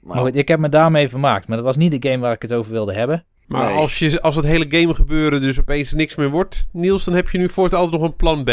Maar 0.00 0.18
goed, 0.18 0.36
ik 0.36 0.48
heb 0.48 0.58
me 0.58 0.68
daarmee 0.68 1.08
vermaakt. 1.08 1.48
Maar 1.48 1.56
dat 1.56 1.66
was 1.66 1.76
niet 1.76 2.02
de 2.02 2.08
game 2.10 2.22
waar 2.22 2.32
ik 2.32 2.42
het 2.42 2.52
over 2.52 2.72
wilde 2.72 2.92
hebben. 2.92 3.24
Maar 3.46 3.66
Nee. 3.68 3.76
als, 3.76 3.98
je, 3.98 4.20
als 4.20 4.36
het 4.36 4.44
hele 4.44 4.64
game 4.68 4.94
gebeuren 4.94 5.40
dus 5.40 5.60
opeens 5.60 5.92
niks 5.92 6.16
meer 6.16 6.30
wordt, 6.30 6.68
Niels, 6.72 7.04
dan 7.04 7.14
heb 7.14 7.28
je 7.28 7.38
nu 7.38 7.48
voortaan 7.48 7.78
altijd 7.80 8.00
nog 8.00 8.10
een 8.10 8.16
plan 8.16 8.44
B. 8.44 8.50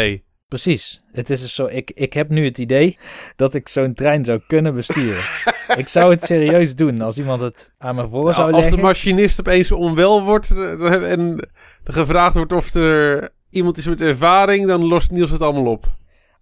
Precies. 0.48 1.02
Het 1.12 1.30
is 1.30 1.41
dus 1.41 1.56
zo, 1.56 1.65
ik, 1.65 1.91
ik 1.93 2.13
heb 2.13 2.30
nu 2.30 2.46
het 2.46 2.58
idee 2.58 2.98
dat 3.36 3.54
ik 3.54 3.67
zo'n 3.67 3.93
trein 3.93 4.26
zou 4.26 4.41
kunnen 4.48 4.74
besturen. 4.74 5.24
ik 5.82 5.88
zou 5.88 6.12
het 6.12 6.24
serieus 6.24 6.76
doen 6.76 7.02
als 7.02 7.17
iemand 7.17 7.41
het 7.41 7.74
aan 7.78 7.96
me 7.96 8.08
voor 8.08 8.34
zou 8.34 8.46
Nou, 8.52 8.54
als 8.62 8.63
de 8.63 8.76
leggen. 8.76 8.80
machinist 8.88 9.39
opeens 9.39 9.72
onwel 9.72 10.24
wordt 10.24 10.52
eh, 10.52 11.12
en 11.12 11.50
er 11.84 11.93
gevraagd 11.93 12.34
wordt 12.36 12.54
of 12.54 12.74
er 12.74 13.30
iemand 13.58 13.78
is 13.78 13.86
met 13.86 14.02
ervaring, 14.02 14.67
dan 14.67 14.86
lost 14.86 15.12
Niels 15.12 15.32
het 15.32 15.41
allemaal 15.41 15.72
op. 15.72 15.86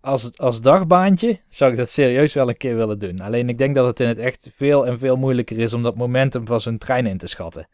Als, 0.01 0.37
als 0.37 0.61
dagbaantje 0.61 1.39
zou 1.49 1.71
ik 1.71 1.77
dat 1.77 1.89
serieus 1.89 2.33
wel 2.33 2.49
een 2.49 2.57
keer 2.57 2.75
willen 2.75 2.99
doen. 2.99 3.21
Alleen 3.21 3.49
ik 3.49 3.57
denk 3.57 3.75
dat 3.75 3.85
het 3.85 3.99
in 3.99 4.07
het 4.07 4.17
echt 4.17 4.49
veel 4.53 4.85
en 4.85 4.99
veel 4.99 5.15
moeilijker 5.15 5.59
is 5.59 5.73
om 5.73 5.83
dat 5.83 5.95
momentum 5.95 6.45
van 6.45 6.61
zo'n 6.61 6.77
trein 6.77 7.05
in 7.05 7.17
te 7.17 7.27
schatten. 7.27 7.67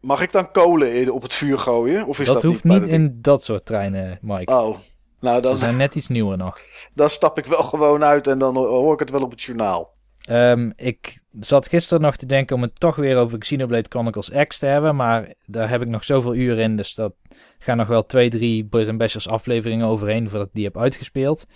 mag 0.00 0.22
ik 0.22 0.32
dan 0.32 0.50
kolen 0.50 1.12
op 1.12 1.22
het 1.22 1.32
vuur 1.32 1.58
gooien? 1.58 2.06
Of 2.06 2.20
is 2.20 2.26
dat, 2.26 2.34
dat, 2.34 2.44
hoeft 2.44 2.64
niet 2.64 2.80
ding? 2.80 2.92
in 2.92 3.18
dat 3.20 3.42
soort 3.42 3.66
treinen, 3.66 4.18
Mike. 4.22 4.52
Oh, 4.52 4.76
nou 5.20 5.34
Ze 5.34 5.40
dan, 5.40 5.58
zijn 5.58 5.76
net 5.76 5.94
iets 5.94 6.08
nieuwer 6.08 6.36
nog. 6.36 6.58
dan 6.94 7.10
stap 7.10 7.38
ik 7.38 7.46
wel 7.46 7.62
gewoon 7.62 8.04
uit 8.04 8.26
en 8.26 8.38
dan 8.38 8.56
hoor 8.56 8.92
ik 8.92 8.98
het 8.98 9.10
wel 9.10 9.22
op 9.22 9.30
het 9.30 9.42
journaal. 9.42 9.98
Ehm, 10.30 10.70
ik 10.76 11.20
zat 11.40 11.68
gisteren 11.68 12.02
nog 12.02 12.16
te 12.16 12.26
denken 12.26 12.56
om 12.56 12.62
het 12.62 12.80
toch 12.80 12.96
weer 12.96 13.16
over 13.16 13.38
Xenoblade 13.38 13.88
Chronicles 13.88 14.30
X 14.46 14.58
te 14.58 14.66
hebben. 14.66 14.96
Maar 14.96 15.34
daar 15.46 15.68
heb 15.68 15.82
ik 15.82 15.88
nog 15.88 16.04
zoveel 16.04 16.34
uren 16.34 16.62
in. 16.62 16.76
Dus 16.76 16.94
dat 16.94 17.14
gaan 17.58 17.76
nog 17.76 17.86
wel 17.86 18.06
twee, 18.06 18.30
drie 18.30 18.64
Boys 18.64 18.96
Bashers 18.96 19.28
afleveringen 19.28 19.86
overheen 19.86 20.28
voordat 20.28 20.46
ik 20.46 20.54
die 20.54 20.64
heb 20.64 20.78
uitgespeeld. 20.78 21.46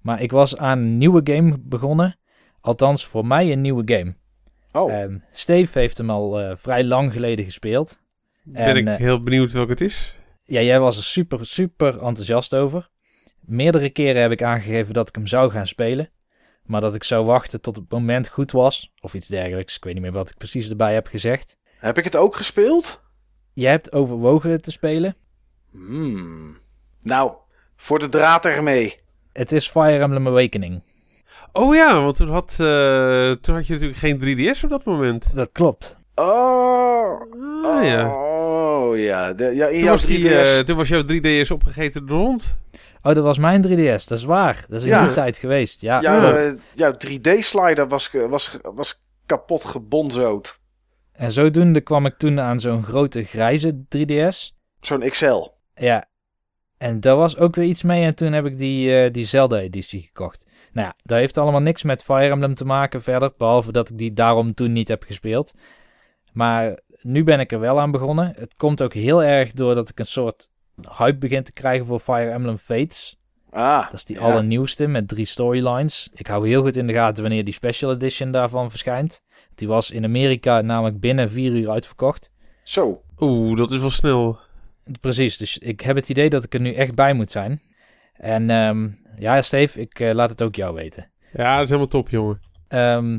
Maar 0.00 0.22
ik 0.22 0.30
was 0.30 0.56
aan 0.56 0.78
een 0.78 0.98
nieuwe 0.98 1.20
game 1.24 1.58
begonnen. 1.58 2.16
Althans, 2.60 3.06
voor 3.06 3.26
mij 3.26 3.52
een 3.52 3.60
nieuwe 3.60 3.82
game. 3.84 4.14
Oh, 4.72 4.92
Ehm, 4.92 5.18
Steve 5.30 5.78
heeft 5.78 5.98
hem 5.98 6.10
al 6.10 6.40
eh, 6.40 6.56
vrij 6.56 6.84
lang 6.84 7.12
geleden 7.12 7.44
gespeeld. 7.44 8.00
Ben 8.42 8.64
En, 8.64 8.76
ik 8.76 8.86
eh, 8.86 8.94
heel 8.94 9.22
benieuwd 9.22 9.52
welke 9.52 9.70
het 9.70 9.80
is. 9.80 10.16
Ja, 10.44 10.60
jij 10.60 10.80
was 10.80 10.96
er 10.96 11.04
super, 11.04 11.46
super 11.46 11.92
enthousiast 11.92 12.54
over. 12.54 12.88
Meerdere 13.40 13.90
keren 13.90 14.22
heb 14.22 14.30
ik 14.30 14.42
aangegeven 14.42 14.94
dat 14.94 15.08
ik 15.08 15.14
hem 15.14 15.26
zou 15.26 15.50
gaan 15.50 15.66
spelen. 15.66 16.10
Maar 16.62 16.80
dat 16.80 16.94
ik 16.94 17.04
zou 17.04 17.24
wachten 17.24 17.60
tot 17.60 17.76
het 17.76 17.84
moment 17.90 18.28
goed 18.28 18.50
was. 18.50 18.92
Of 19.00 19.14
iets 19.14 19.26
dergelijks. 19.28 19.76
Ik 19.76 19.84
weet 19.84 19.94
niet 19.94 20.02
meer 20.02 20.12
wat 20.12 20.30
ik 20.30 20.36
precies 20.36 20.70
erbij 20.70 20.94
heb 20.94 21.06
gezegd. 21.06 21.56
heb 21.78 21.98
ik 21.98 22.04
het 22.04 22.16
ook 22.16 22.36
gespeeld? 22.36 23.02
Jij 23.52 23.70
hebt 23.70 23.92
overwogen 23.92 24.50
het 24.50 24.62
te 24.62 24.70
spelen. 24.70 25.16
Hmm. 25.70 26.58
Nou, 27.02 27.32
voor 27.76 27.98
de 27.98 28.08
draad 28.08 28.44
ermee. 28.46 28.96
Het 29.32 29.52
is 29.52 29.68
Fire 29.70 29.98
Emblem 29.98 30.26
Awakening. 30.26 30.82
Oh 31.52 31.74
ja, 31.74 32.02
want 32.02 32.16
toen 32.16 32.28
had, 32.28 32.50
eh, 32.50 33.30
toen 33.30 33.54
had 33.54 33.66
je 33.66 33.72
natuurlijk 33.72 33.98
geen 33.98 34.18
3DS 34.20 34.64
op 34.64 34.70
dat 34.70 34.84
moment. 34.84 35.36
Dat 35.36 35.52
klopt. 35.52 35.96
Oh, 36.14 37.20
Ah, 37.64 37.84
ja. 37.84 38.08
oh 38.14 38.98
ja. 38.98 39.32
De, 39.32 39.44
ja 39.44 39.66
in 39.66 39.72
Toen 39.72 39.82
jouw 39.82 39.90
was, 39.92 40.04
die, 40.06 40.18
3DS. 40.28 40.32
eh, 40.32 40.58
toen 40.58 40.76
was 40.76 40.88
jouw 40.88 41.02
3DS 41.02 41.50
opgegeten 41.50 42.06
door 42.06 42.18
de 42.18 42.24
hond. 42.24 42.56
Oh, 43.02 43.14
dat 43.14 43.24
was 43.24 43.38
mijn 43.38 43.62
3DS. 43.66 44.04
Dat 44.06 44.18
is 44.18 44.24
waar. 44.24 44.64
Dat 44.68 44.80
is 44.80 44.86
in 44.86 44.92
Ja. 44.92 45.04
die 45.04 45.12
tijd 45.14 45.38
geweest. 45.38 45.80
Ja, 45.80 46.00
jouw, 46.00 46.20
klopt. 46.20 46.44
eh, 46.44 46.52
jouw 46.74 46.92
3D-slider 46.92 47.88
was, 47.88 48.10
was, 48.28 48.56
was 48.62 49.02
kapot 49.26 49.64
gebonzood. 49.64 50.60
En 51.12 51.30
zodoende 51.30 51.80
kwam 51.80 52.06
ik 52.06 52.16
toen 52.18 52.40
aan 52.40 52.60
zo'n 52.60 52.82
grote 52.84 53.24
grijze 53.24 53.84
3DS. 53.88 54.56
Zo'n 54.80 55.08
XL. 55.08 55.48
Ja. 55.74 56.04
En 56.78 57.00
daar 57.00 57.16
was 57.16 57.36
ook 57.36 57.54
weer 57.54 57.64
iets 57.64 57.82
mee. 57.82 58.04
En 58.04 58.14
toen 58.14 58.32
heb 58.32 58.46
ik 58.46 58.58
die, 58.58 58.96
eh, 59.02 59.12
die 59.12 59.24
Zelda-editie 59.24 60.02
gekocht. 60.02 60.44
Nou 60.72 60.86
ja, 60.86 60.94
dat 61.02 61.18
heeft 61.18 61.38
allemaal 61.38 61.60
niks 61.60 61.82
met 61.82 62.02
Fire 62.02 62.30
Emblem 62.30 62.54
te 62.54 62.64
maken 62.64 63.02
verder. 63.02 63.32
Behalve 63.36 63.72
dat 63.72 63.90
ik 63.90 63.98
die 63.98 64.12
daarom 64.12 64.54
toen 64.54 64.72
niet 64.72 64.88
heb 64.88 65.02
gespeeld. 65.02 65.52
Maar 66.32 66.78
nu 67.00 67.24
ben 67.24 67.40
ik 67.40 67.52
er 67.52 67.60
wel 67.60 67.80
aan 67.80 67.90
begonnen. 67.90 68.32
Het 68.36 68.54
komt 68.56 68.82
ook 68.82 68.94
heel 68.94 69.22
erg 69.22 69.52
doordat 69.52 69.88
ik 69.88 69.98
een 69.98 70.04
soort 70.04 70.50
hype 70.90 71.18
begin 71.18 71.42
te 71.42 71.52
krijgen 71.52 71.86
voor 71.86 72.00
Fire 72.00 72.30
Emblem 72.30 72.58
Fates. 72.58 73.16
Ah, 73.50 73.84
Dat 73.84 73.92
is 73.92 74.04
die 74.04 74.16
ja. 74.16 74.22
allernieuwste 74.22 74.86
met 74.86 75.08
drie 75.08 75.24
storylines. 75.24 76.08
Ik 76.14 76.26
hou 76.26 76.48
heel 76.48 76.62
goed 76.62 76.76
in 76.76 76.86
de 76.86 76.92
gaten 76.92 77.22
wanneer 77.22 77.44
die 77.44 77.54
special 77.54 77.92
edition 77.92 78.30
daarvan 78.30 78.70
verschijnt. 78.70 79.20
Die 79.54 79.68
was 79.68 79.90
in 79.90 80.04
Amerika 80.04 80.60
namelijk 80.60 81.00
binnen 81.00 81.30
vier 81.30 81.52
uur 81.52 81.70
uitverkocht. 81.70 82.32
Zo. 82.62 83.02
Oeh, 83.18 83.56
dat 83.56 83.70
is 83.70 83.78
wel 83.78 83.90
snel. 83.90 84.38
Precies, 85.00 85.36
dus 85.36 85.58
ik 85.58 85.80
heb 85.80 85.96
het 85.96 86.08
idee 86.08 86.28
dat 86.30 86.44
ik 86.44 86.54
er 86.54 86.60
nu 86.60 86.72
echt 86.72 86.94
bij 86.94 87.14
moet 87.14 87.30
zijn. 87.30 87.62
En 88.12 88.50
ehm, 88.50 88.88
ja, 89.18 89.42
Steve, 89.42 89.80
ik 89.80 90.00
eh, 90.00 90.14
laat 90.14 90.30
het 90.30 90.42
ook 90.42 90.54
jou 90.54 90.74
weten. 90.74 91.10
Ja, 91.32 91.52
dat 91.54 91.62
is 91.62 91.68
helemaal 91.68 91.88
top, 91.88 92.08
jongen. 92.08 92.40
Ehm, 92.68 93.18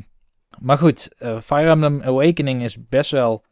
maar 0.59 0.77
goed, 0.77 1.15
eh, 1.17 1.39
Fire 1.39 1.69
Emblem 1.69 2.01
Awakening 2.01 2.63
is 2.63 2.87
best 2.87 3.11
wel 3.11 3.45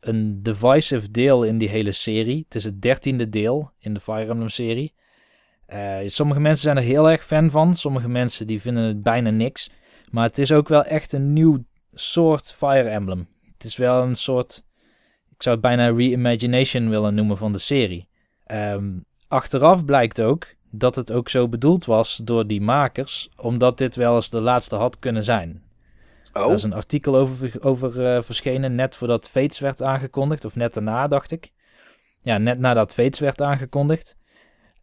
een 0.00 0.42
divisive 0.42 1.10
deel 1.10 1.44
in 1.44 1.58
die 1.58 1.68
hele 1.68 1.92
serie. 1.92 2.42
Het 2.44 2.54
is 2.54 2.64
het 2.64 2.82
dertiende 2.82 3.28
deel 3.28 3.70
in 3.78 3.94
de 3.94 4.00
Fire 4.00 4.30
Emblem 4.30 4.48
serie. 4.48 4.94
Eh, 5.66 5.98
sommige 6.06 6.40
mensen 6.40 6.62
zijn 6.62 6.76
er 6.76 6.82
heel 6.82 7.10
erg 7.10 7.24
fan 7.24 7.50
van. 7.50 7.74
Sommige 7.74 8.08
mensen 8.08 8.46
die 8.46 8.60
vinden 8.60 8.84
het 8.84 9.02
bijna 9.02 9.30
niks. 9.30 9.70
Maar 10.10 10.24
het 10.24 10.38
is 10.38 10.52
ook 10.52 10.68
wel 10.68 10.84
echt 10.84 11.12
een 11.12 11.32
nieuw 11.32 11.64
soort 11.92 12.52
Fire 12.52 12.88
Emblem. 12.88 13.28
Het 13.52 13.64
is 13.64 13.76
wel 13.76 14.02
een 14.02 14.14
soort, 14.14 14.62
ik 15.30 15.42
zou 15.42 15.54
het 15.54 15.64
bijna 15.64 15.88
reimagination 15.88 16.88
willen 16.88 17.14
noemen 17.14 17.36
van 17.36 17.52
de 17.52 17.58
serie. 17.58 18.08
Ehm, 18.44 18.88
achteraf 19.28 19.84
blijkt 19.84 20.20
ook 20.20 20.46
dat 20.70 20.94
het 20.94 21.12
ook 21.12 21.28
zo 21.28 21.48
bedoeld 21.48 21.84
was 21.84 22.20
door 22.24 22.46
die 22.46 22.60
makers, 22.60 23.28
omdat 23.36 23.78
dit 23.78 23.94
wel 23.94 24.14
eens 24.14 24.30
de 24.30 24.40
laatste 24.40 24.76
had 24.76 24.98
kunnen 24.98 25.24
zijn. 25.24 25.62
Oh, 26.32 26.42
Daar 26.42 26.52
is 26.52 26.62
een 26.62 26.72
artikel 26.72 27.16
over, 27.16 27.56
over 27.60 28.06
eh, 28.06 28.22
verschenen, 28.22 28.74
net 28.74 28.96
voordat 28.96 29.28
Fates 29.28 29.58
werd 29.58 29.82
aangekondigd, 29.82 30.44
of 30.44 30.56
net 30.56 30.74
daarna, 30.74 31.06
dacht 31.06 31.30
ik. 31.30 31.52
Ja, 32.22 32.38
net 32.38 32.58
nadat 32.58 32.94
Fates 32.94 33.20
werd 33.20 33.42
aangekondigd. 33.42 34.16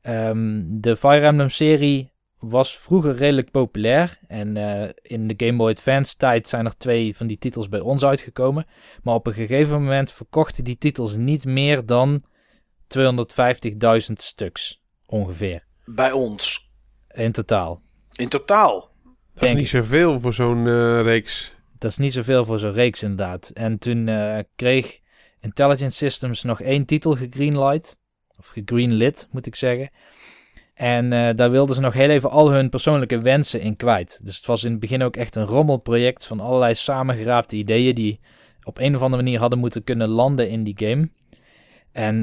Ehm, 0.01 0.63
de 0.67 0.95
Fire 0.95 1.25
Emblem-serie 1.25 2.11
was 2.39 2.77
vroeger 2.77 3.15
redelijk 3.15 3.51
populair. 3.51 4.19
En 4.27 4.57
eh, 4.57 4.89
in 5.01 5.27
de 5.27 5.45
Game 5.45 5.57
Boy 5.57 5.69
Advance 5.69 6.15
tijd 6.15 6.47
zijn 6.47 6.65
er 6.65 6.77
twee 6.77 7.15
van 7.15 7.27
die 7.27 7.37
titels 7.37 7.69
bij 7.69 7.79
ons 7.79 8.05
uitgekomen. 8.05 8.65
Maar 9.03 9.15
op 9.15 9.27
een 9.27 9.33
gegeven 9.33 9.83
moment 9.83 10.11
verkochten 10.11 10.63
die 10.63 10.77
titels 10.77 11.17
niet 11.17 11.45
meer 11.45 11.85
dan 11.85 12.21
250.000 12.87 14.13
stuks, 14.13 14.81
ongeveer, 15.05 15.65
bij 15.85 16.11
ons. 16.11 16.71
in 17.07 17.31
totaal. 17.31 17.81
In 18.11 18.29
totaal. 18.29 18.89
Dat 19.39 19.49
is 19.49 19.55
niet 19.55 19.69
zoveel 19.69 20.19
voor 20.19 20.33
zo'n 20.33 20.67
eh, 20.67 21.01
reeks. 21.01 21.53
Dat 21.77 21.91
is 21.91 21.97
niet 21.97 22.13
zoveel 22.13 22.45
voor 22.45 22.59
zo'n 22.59 22.71
reeks 22.71 23.03
inderdaad. 23.03 23.49
En 23.49 23.79
toen 23.79 24.07
eh, 24.07 24.37
kreeg 24.55 24.99
Intelligent 25.41 25.93
Systems 25.93 26.43
nog 26.43 26.61
één 26.61 26.85
titel 26.85 27.15
gegreenlight. 27.15 27.99
Of 28.39 28.47
gegreenlit, 28.47 29.27
moet 29.31 29.45
ik 29.45 29.55
zeggen. 29.55 29.89
En 30.73 31.13
eh, 31.13 31.35
daar 31.35 31.51
wilden 31.51 31.75
ze 31.75 31.81
nog 31.81 31.93
heel 31.93 32.09
even 32.09 32.29
al 32.29 32.51
hun 32.51 32.69
persoonlijke 32.69 33.21
wensen 33.21 33.61
in 33.61 33.75
kwijt. 33.75 34.19
Dus 34.25 34.37
het 34.37 34.45
was 34.45 34.63
in 34.63 34.71
het 34.71 34.79
begin 34.79 35.03
ook 35.03 35.15
echt 35.15 35.35
een 35.35 35.45
rommelproject 35.45 36.25
van 36.25 36.39
allerlei 36.39 36.75
samengeraapte 36.75 37.55
ideeën 37.55 37.95
die 37.95 38.19
op 38.63 38.77
een 38.77 38.95
of 38.95 39.01
andere 39.01 39.23
manier 39.23 39.39
hadden 39.39 39.59
moeten 39.59 39.83
kunnen 39.83 40.07
landen 40.07 40.49
in 40.49 40.63
die 40.63 40.77
game. 40.77 41.09
En 41.91 42.21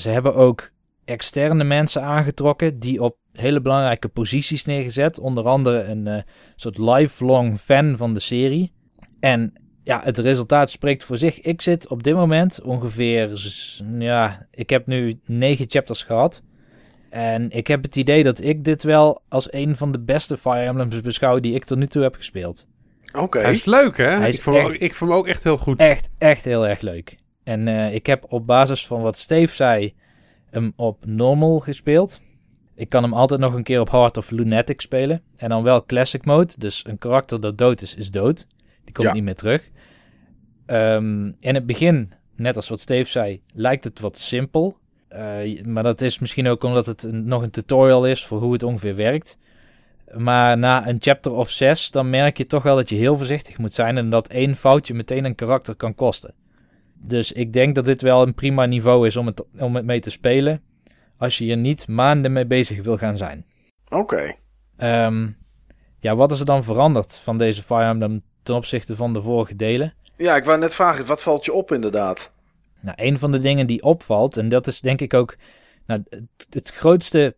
ze 0.00 0.08
hebben 0.08 0.34
ook 0.34 0.70
externe 1.04 1.64
mensen 1.64 2.02
aangetrokken 2.02 2.78
die 2.78 3.02
op 3.02 3.16
hele 3.36 3.60
belangrijke 3.60 4.08
posities 4.08 4.64
neergezet. 4.64 5.18
Onder 5.18 5.44
andere 5.44 5.82
een 5.82 6.06
eh, 6.06 6.22
soort 6.54 6.78
lifelong 6.78 7.58
fan 7.60 7.96
van 7.96 8.14
de 8.14 8.20
serie. 8.20 8.72
En 9.20 9.52
ja, 9.84 10.00
het 10.04 10.18
resultaat 10.18 10.70
spreekt 10.70 11.04
voor 11.04 11.16
zich. 11.16 11.40
Ik 11.40 11.62
zit 11.62 11.88
op 11.88 12.02
dit 12.02 12.14
moment 12.14 12.62
ongeveer, 12.62 13.30
ja, 13.98 14.46
ik 14.50 14.70
heb 14.70 14.86
nu 14.86 15.20
negen 15.26 15.66
chapters 15.68 16.02
gehad. 16.02 16.42
En 17.10 17.50
ik 17.50 17.66
heb 17.66 17.82
het 17.82 17.96
idee 17.96 18.22
dat 18.22 18.42
ik 18.44 18.64
dit 18.64 18.82
wel 18.82 19.22
als 19.28 19.52
een 19.52 19.76
van 19.76 19.92
de 19.92 20.00
beste 20.00 20.36
Fire 20.36 20.60
Emblems 20.64 21.00
beschouw 21.00 21.40
die 21.40 21.54
ik 21.54 21.64
tot 21.64 21.78
nu 21.78 21.86
toe 21.86 22.02
heb 22.02 22.14
gespeeld. 22.14 22.66
Oké. 23.12 23.38
Hij 23.38 23.52
is 23.52 23.64
leuk, 23.64 23.96
hè? 23.96 24.04
Hij 24.04 24.28
is 24.28 24.36
ik, 24.36 24.42
vond 24.42 24.56
echt- 24.56 24.66
ook, 24.66 24.74
ik 24.74 24.94
vond 24.94 25.10
hem 25.10 25.18
ook 25.18 25.26
echt 25.26 25.42
heel 25.42 25.56
goed. 25.58 25.80
Echt, 25.80 26.10
echt 26.18 26.44
heel 26.44 26.66
erg 26.66 26.80
leuk. 26.80 27.16
En 27.44 27.68
eh, 27.68 27.94
ik 27.94 28.06
heb 28.06 28.24
op 28.28 28.46
basis 28.46 28.86
van 28.86 29.02
wat 29.02 29.16
Steve 29.16 29.54
zei, 29.54 29.94
hem 30.50 30.72
op 30.76 31.06
normal 31.06 31.58
gespeeld. 31.60 32.20
Ik 32.76 32.88
kan 32.88 33.02
hem 33.02 33.14
altijd 33.14 33.40
nog 33.40 33.54
een 33.54 33.62
keer 33.62 33.80
op 33.80 33.88
hard 33.90 34.16
of 34.16 34.30
lunatic 34.30 34.80
spelen. 34.80 35.22
En 35.36 35.48
dan 35.48 35.62
wel 35.62 35.84
classic 35.86 36.24
mode. 36.24 36.52
Dus 36.58 36.84
een 36.86 36.98
karakter 36.98 37.40
dat 37.40 37.58
dood 37.58 37.80
is, 37.82 37.94
is 37.94 38.10
dood. 38.10 38.46
Die 38.84 38.94
komt 38.94 39.06
Ja. 39.08 39.12
niet 39.14 39.22
meer 39.24 39.34
terug. 39.34 39.70
Ehm, 40.66 41.26
in 41.40 41.54
het 41.54 41.66
begin, 41.66 42.10
net 42.36 42.56
als 42.56 42.68
wat 42.68 42.80
Steve 42.80 43.10
zei, 43.10 43.42
lijkt 43.54 43.84
het 43.84 44.00
wat 44.00 44.18
simpel. 44.18 44.76
Eh, 45.08 45.62
maar 45.64 45.82
dat 45.82 46.00
is 46.00 46.18
misschien 46.18 46.48
ook 46.48 46.62
omdat 46.64 46.86
het 46.86 47.02
een- 47.02 47.24
nog 47.26 47.42
een 47.42 47.50
tutorial 47.50 48.06
is 48.06 48.24
voor 48.24 48.40
hoe 48.40 48.52
het 48.52 48.62
ongeveer 48.62 48.94
werkt. 48.94 49.38
Maar 50.16 50.58
na 50.58 50.88
een 50.88 50.96
chapter 51.00 51.32
of 51.32 51.50
zes, 51.50 51.90
dan 51.90 52.10
merk 52.10 52.36
je 52.36 52.46
toch 52.46 52.62
wel 52.62 52.76
dat 52.76 52.88
je 52.88 52.96
heel 52.96 53.16
voorzichtig 53.16 53.58
moet 53.58 53.72
zijn 53.72 53.96
en 53.96 54.10
dat 54.10 54.28
één 54.28 54.54
foutje 54.54 54.94
meteen 54.94 55.24
een 55.24 55.34
karakter 55.34 55.74
kan 55.74 55.94
kosten. 55.94 56.34
Dus 56.94 57.32
ik 57.32 57.52
denk 57.52 57.74
dat 57.74 57.84
dit 57.84 58.02
wel 58.02 58.22
een 58.22 58.34
prima 58.34 58.64
niveau 58.66 59.06
is 59.06 59.16
om 59.16 59.26
het, 59.26 59.44
om 59.58 59.76
het 59.76 59.84
mee 59.84 60.00
te 60.00 60.10
spelen, 60.10 60.60
als 61.18 61.38
je 61.38 61.44
hier 61.44 61.56
niet 61.56 61.88
maanden 61.88 62.32
mee 62.32 62.46
bezig 62.46 62.82
wil 62.82 62.96
gaan 62.96 63.16
zijn. 63.16 63.46
Oké. 63.88 64.34
Ehm, 64.76 65.28
ja, 65.98 66.16
wat 66.16 66.30
is 66.30 66.40
er 66.40 66.46
dan 66.46 66.64
veranderd 66.64 67.18
van 67.18 67.38
deze 67.38 67.62
Fire 67.62 67.88
Emblem 67.88 68.20
ten 68.42 68.54
opzichte 68.54 68.96
van 68.96 69.12
de 69.12 69.22
vorige 69.22 69.56
delen? 69.56 69.94
Ja, 70.16 70.36
ik 70.36 70.44
wou 70.44 70.58
net 70.58 70.74
vragen, 70.74 71.06
wat 71.06 71.22
valt 71.22 71.44
je 71.44 71.52
op 71.52 71.72
inderdaad? 71.72 72.32
Nou, 72.80 72.96
een 73.00 73.18
van 73.18 73.32
de 73.32 73.40
dingen 73.40 73.66
die 73.66 73.82
opvalt, 73.82 74.36
en 74.36 74.48
dat 74.48 74.66
is 74.66 74.80
denk 74.80 75.00
ik 75.00 75.14
ook 75.14 75.36
nou, 75.86 76.02
het, 76.08 76.46
het 76.50 76.70
grootste 76.70 77.36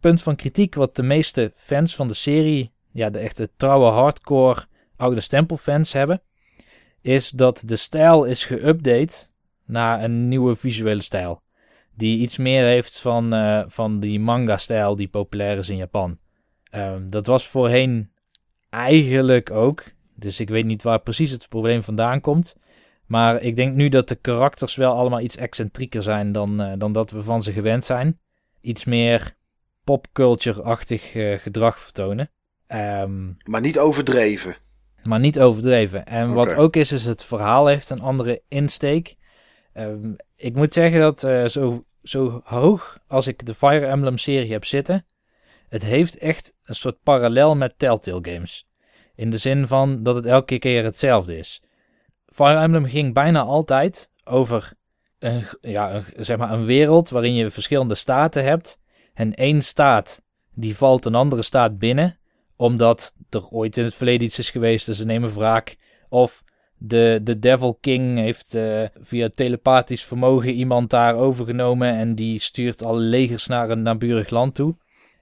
punt 0.00 0.22
van 0.22 0.36
kritiek 0.36 0.74
wat 0.74 0.96
de 0.96 1.02
meeste 1.02 1.52
fans 1.54 1.94
van 1.94 2.08
de 2.08 2.14
serie, 2.14 2.72
ja, 2.92 3.10
de 3.10 3.18
echte 3.18 3.50
trouwe 3.56 3.90
hardcore 3.90 4.64
oude 4.96 5.20
stempelfans 5.20 5.92
hebben, 5.92 6.22
is 7.00 7.30
dat 7.30 7.62
de 7.66 7.76
stijl 7.76 8.24
is 8.24 8.50
geüpdate 8.52 9.30
naar 9.64 10.04
een 10.04 10.28
nieuwe 10.28 10.56
visuele 10.56 11.02
stijl. 11.02 11.42
Die 11.94 12.18
iets 12.18 12.38
meer 12.38 12.64
heeft 12.64 13.00
van, 13.00 13.32
eh, 13.32 13.62
van 13.66 14.00
die 14.00 14.20
manga-stijl 14.20 14.96
die 14.96 15.08
populair 15.08 15.58
is 15.58 15.68
in 15.68 15.76
Japan. 15.76 16.18
Ehm, 16.70 17.08
dat 17.08 17.26
was 17.26 17.48
voorheen 17.48 18.10
eigenlijk 18.70 19.50
ook. 19.50 19.84
Dus 20.14 20.40
ik 20.40 20.48
weet 20.48 20.64
niet 20.64 20.82
waar 20.82 21.00
precies 21.00 21.30
het 21.30 21.48
probleem 21.48 21.82
vandaan 21.82 22.20
komt. 22.20 22.56
Maar 23.06 23.42
ik 23.42 23.56
denk 23.56 23.74
nu 23.74 23.88
dat 23.88 24.08
de 24.08 24.14
karakters 24.14 24.76
wel 24.76 24.94
allemaal 24.94 25.20
iets 25.20 25.36
excentrieker 25.36 26.02
zijn 26.02 26.32
dan, 26.32 26.60
eh, 26.60 26.72
dan 26.78 26.92
dat 26.92 27.10
we 27.10 27.22
van 27.22 27.42
ze 27.42 27.52
gewend 27.52 27.84
zijn. 27.84 28.18
Iets 28.60 28.84
meer 28.84 29.34
popculture-achtig 29.84 31.14
eh, 31.14 31.38
gedrag 31.38 31.78
vertonen. 31.78 32.30
Ehm, 32.66 33.26
Maar 33.44 33.60
niet 33.60 33.78
overdreven. 33.78 34.56
Maar 35.02 35.20
niet 35.20 35.40
overdreven. 35.40 36.06
En 36.06 36.32
wat 36.32 36.54
ook 36.54 36.76
is, 36.76 36.92
is 36.92 37.04
het 37.04 37.24
verhaal 37.24 37.66
heeft 37.66 37.90
een 37.90 38.00
andere 38.00 38.42
insteek. 38.48 39.16
Ehm, 39.72 40.12
ik 40.40 40.54
moet 40.54 40.72
zeggen 40.72 41.00
dat 41.00 41.24
eh, 41.24 41.46
zo, 41.46 41.82
zo 42.02 42.40
hoog 42.44 42.98
als 43.06 43.26
ik 43.26 43.46
de 43.46 43.54
Fire 43.54 43.86
Emblem 43.86 44.18
serie 44.18 44.52
heb 44.52 44.64
zitten, 44.64 45.06
het 45.68 45.84
heeft 45.84 46.18
echt 46.18 46.56
een 46.64 46.74
soort 46.74 47.02
parallel 47.02 47.56
met 47.56 47.78
Telltale 47.78 48.32
games. 48.32 48.64
In 49.14 49.30
de 49.30 49.36
zin 49.36 49.66
van 49.66 50.02
dat 50.02 50.14
het 50.14 50.26
elke 50.26 50.58
keer 50.58 50.84
hetzelfde 50.84 51.36
is. 51.36 51.62
Fire 52.26 52.60
Emblem 52.60 52.84
ging 52.84 53.14
bijna 53.14 53.42
altijd 53.42 54.10
over 54.24 54.72
een, 55.18 55.44
ja, 55.60 56.02
zeg 56.16 56.36
maar 56.36 56.52
een 56.52 56.64
wereld 56.64 57.10
waarin 57.10 57.34
je 57.34 57.50
verschillende 57.50 57.94
staten 57.94 58.44
hebt. 58.44 58.78
En 59.14 59.34
één 59.34 59.62
staat 59.62 60.22
die 60.54 60.76
valt 60.76 61.04
een 61.04 61.14
andere 61.14 61.42
staat 61.42 61.78
binnen, 61.78 62.18
omdat 62.56 63.14
er 63.30 63.48
ooit 63.48 63.76
in 63.76 63.84
het 63.84 63.94
verleden 63.94 64.26
iets 64.26 64.38
is 64.38 64.50
geweest, 64.50 64.86
dus 64.86 64.96
ze 64.96 65.04
nemen 65.04 65.34
wraak. 65.34 65.76
Of 66.08 66.42
de, 66.82 67.20
de 67.22 67.38
Devil 67.38 67.78
King 67.80 68.18
heeft 68.18 68.54
eh, 68.54 68.82
via 69.00 69.28
telepathisch 69.34 70.04
vermogen 70.04 70.52
iemand 70.52 70.90
daar 70.90 71.14
overgenomen 71.14 71.94
en 71.94 72.14
die 72.14 72.38
stuurt 72.38 72.84
alle 72.84 73.00
legers 73.00 73.46
naar 73.46 73.70
een 73.70 73.82
naburig 73.82 74.30
land 74.30 74.54
toe. 74.54 74.76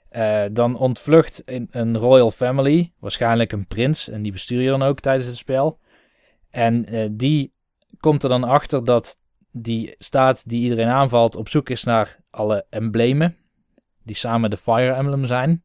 Eh, 0.09 0.45
dan 0.53 0.77
ontvlucht 0.77 1.43
een, 1.45 1.69
een 1.71 1.99
royal 1.99 2.31
family, 2.31 2.93
waarschijnlijk 2.99 3.53
een 3.53 3.67
prins, 3.67 4.09
en 4.09 4.23
die 4.23 4.33
bestuur 4.33 4.61
je 4.61 4.69
dan 4.69 4.83
ook 4.83 5.01
tijdens 5.01 5.27
het 5.27 5.37
spel. 5.37 5.79
En 6.51 6.87
eh, 6.87 7.09
die 7.11 7.53
komt 8.01 8.23
er 8.23 8.29
dan 8.29 8.45
achter 8.45 8.85
dat 8.85 9.19
die 9.51 9.95
staat 9.97 10.49
die 10.49 10.63
iedereen 10.63 10.89
aanvalt 10.89 11.37
op 11.37 11.49
zoek 11.49 11.69
is 11.69 11.85
naar 11.85 12.17
alle 12.31 12.67
emblemen, 12.71 13.37
die 14.03 14.17
samen 14.17 14.51
de 14.51 14.57
Fire 14.57 14.93
Emblem 14.93 15.25
zijn. 15.25 15.63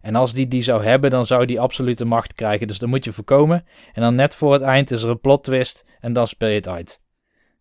En 0.00 0.14
als 0.14 0.32
die 0.32 0.48
die 0.48 0.62
zou 0.62 0.84
hebben, 0.84 1.10
dan 1.10 1.24
zou 1.24 1.44
die 1.46 1.60
absolute 1.60 2.04
macht 2.04 2.34
krijgen. 2.34 2.66
Dus 2.66 2.78
dan 2.78 2.88
moet 2.88 3.04
je 3.04 3.12
voorkomen. 3.12 3.66
En 3.92 4.02
dan 4.02 4.14
net 4.14 4.34
voor 4.34 4.52
het 4.52 4.62
eind 4.62 4.90
is 4.90 5.02
er 5.02 5.10
een 5.10 5.20
plot 5.20 5.44
twist 5.44 5.84
en 6.00 6.12
dan 6.12 6.26
speel 6.26 6.48
je 6.48 6.54
het 6.54 6.68
uit. 6.68 7.00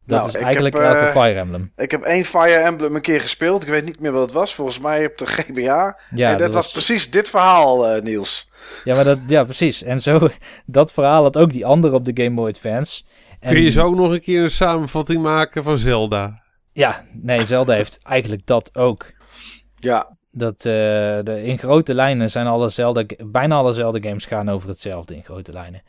Dat 0.06 0.20
Nou, 0.20 0.30
is 0.30 0.36
eigenlijk 0.36 0.76
heb, 0.76 0.84
elke 0.84 1.00
eh, 1.00 1.12
Fire 1.12 1.40
Emblem. 1.40 1.72
Ik 1.76 1.92
heb 1.92 2.02
één 2.04 2.26
Fire 2.26 2.58
Emblem 2.58 2.96
een 2.96 3.02
keer 3.02 3.22
gespeeld. 3.22 3.64
Ik 3.64 3.70
weet 3.70 3.86
niet 3.86 4.00
meer 4.00 4.12
wat 4.12 4.22
het 4.22 4.32
was. 4.32 4.56
Volgens 4.56 4.80
mij 4.80 5.06
op 5.06 5.18
de 5.18 5.26
GBA. 5.26 6.00
Ja, 6.16 6.32
en 6.32 6.38
dat, 6.38 6.54
was 6.54 6.72
precies 6.72 7.12
dit 7.12 7.30
verhaal, 7.30 7.88
eh, 7.88 8.02
Niels. 8.02 8.52
Ja, 8.84 8.96
maar 8.96 9.04
dat, 9.04 9.20
ja, 9.28 9.44
precies. 9.44 9.84
En 9.84 10.00
zo, 10.00 10.30
dat 10.66 10.92
verhaal 10.94 11.24
had 11.24 11.38
ook 11.38 11.52
die 11.52 11.66
andere 11.66 11.96
op 11.96 12.06
de 12.06 12.24
Game 12.24 12.36
Boy 12.36 12.50
Advance. 12.50 13.04
En 13.40 13.52
Kun 13.52 13.62
je 13.62 13.72
zo 13.72 13.86
ook 13.86 13.96
nog 13.96 14.12
een 14.12 14.22
keer 14.22 14.44
een 14.44 14.52
samenvatting 14.52 15.22
maken 15.22 15.64
van 15.64 15.78
Zelda? 15.78 16.44
Ja, 16.72 17.06
nee, 17.14 17.46
Zelda 17.46 17.74
heeft 17.74 18.04
eigenlijk 18.04 18.46
dat 18.46 18.76
ook. 18.76 19.12
Ja, 19.76 20.17
Dat 20.38 20.56
eh, 20.58 20.64
de, 21.24 21.42
in 21.44 21.58
grote 21.58 21.94
lijnen 21.94 22.30
zijn 22.30 22.48
alle 22.48 22.70
Zelda, 22.70 23.04
bijna 23.26 23.56
alle 23.56 23.72
Zelda 23.74 24.00
games 24.02 24.26
gaan 24.26 24.50
over 24.50 24.70
hetzelfde 24.70 25.16
in 25.16 25.24
grote 25.24 25.52
lijnen. 25.52 25.82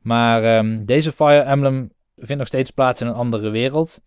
Maar 0.00 0.44
ehm, 0.44 0.84
deze 0.84 1.12
Fire 1.12 1.40
Emblem 1.40 1.92
vindt 2.16 2.36
nog 2.38 2.46
steeds 2.46 2.70
plaats 2.70 3.00
in 3.00 3.06
een 3.06 3.14
andere 3.14 3.48
wereld. 3.50 4.00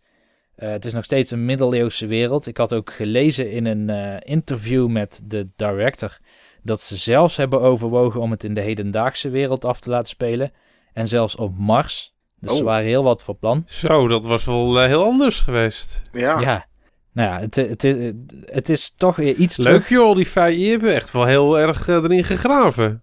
Eh, 0.55 0.69
het 0.69 0.85
is 0.85 0.93
nog 0.93 1.03
steeds 1.03 1.31
een 1.31 1.45
middeleeuwse 1.45 2.07
wereld. 2.07 2.47
Ik 2.47 2.57
had 2.57 2.73
ook 2.73 2.91
gelezen 2.93 3.51
in 3.51 3.65
een 3.65 3.89
eh, 3.89 4.15
interview 4.33 4.87
met 4.87 5.21
de 5.25 5.47
director 5.55 6.17
dat 6.63 6.81
ze 6.81 6.95
zelfs 6.97 7.37
hebben 7.37 7.61
overwogen 7.61 8.21
om 8.21 8.31
het 8.31 8.43
in 8.43 8.53
de 8.53 8.61
hedendaagse 8.61 9.29
wereld 9.29 9.65
af 9.65 9.79
te 9.79 9.89
laten 9.89 10.09
spelen. 10.09 10.51
En 10.93 11.07
zelfs 11.07 11.35
op 11.35 11.57
Mars. 11.57 12.11
Dus 12.39 12.51
ze 12.51 12.59
Oh. 12.59 12.65
waren 12.65 12.85
heel 12.85 13.03
wat 13.03 13.23
voor 13.23 13.35
plan. 13.35 13.63
Zo, 13.65 14.07
dat 14.07 14.25
was 14.25 14.45
wel 14.45 14.81
heel 14.81 15.03
anders 15.03 15.39
geweest. 15.39 16.01
ja. 16.11 16.39
Ja. 16.39 16.67
Nou 17.19 17.31
ja, 17.31 17.39
het, 17.39 17.83
het, 18.45 18.69
is 18.69 18.93
toch 18.95 19.19
iets 19.19 19.57
Leuk 19.57 19.65
terug. 19.65 19.89
joh, 19.89 20.15
die 20.15 20.25
feiten. 20.25 20.61
Je 20.61 20.71
hebt 20.71 20.83
echt 20.83 21.11
wel 21.11 21.25
heel 21.25 21.59
erg 21.59 21.87
eh, 21.87 21.95
erin 21.95 22.23
gegraven. 22.23 23.01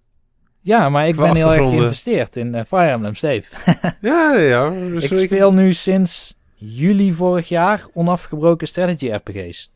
Ja, 0.60 0.88
maar 0.88 1.08
ik 1.08 1.14
Qua 1.14 1.22
ben 1.22 1.36
heel 1.36 1.52
erg 1.52 1.68
geïnvesteerd 1.68 2.36
in 2.36 2.54
eh, 2.54 2.64
Fire 2.64 2.90
Emblem 2.90 3.14
Steve. 3.14 3.74
Ja, 4.00 4.36
ja. 4.36 4.70
Dus 4.70 5.10
ik 5.10 5.26
speel 5.26 5.52
nu 5.52 5.72
sinds 5.72 6.34
juli 6.54 7.12
vorig 7.12 7.48
jaar 7.48 7.86
onafgebroken 7.94 8.66
strategy 8.66 9.10
RPG's. 9.10 9.70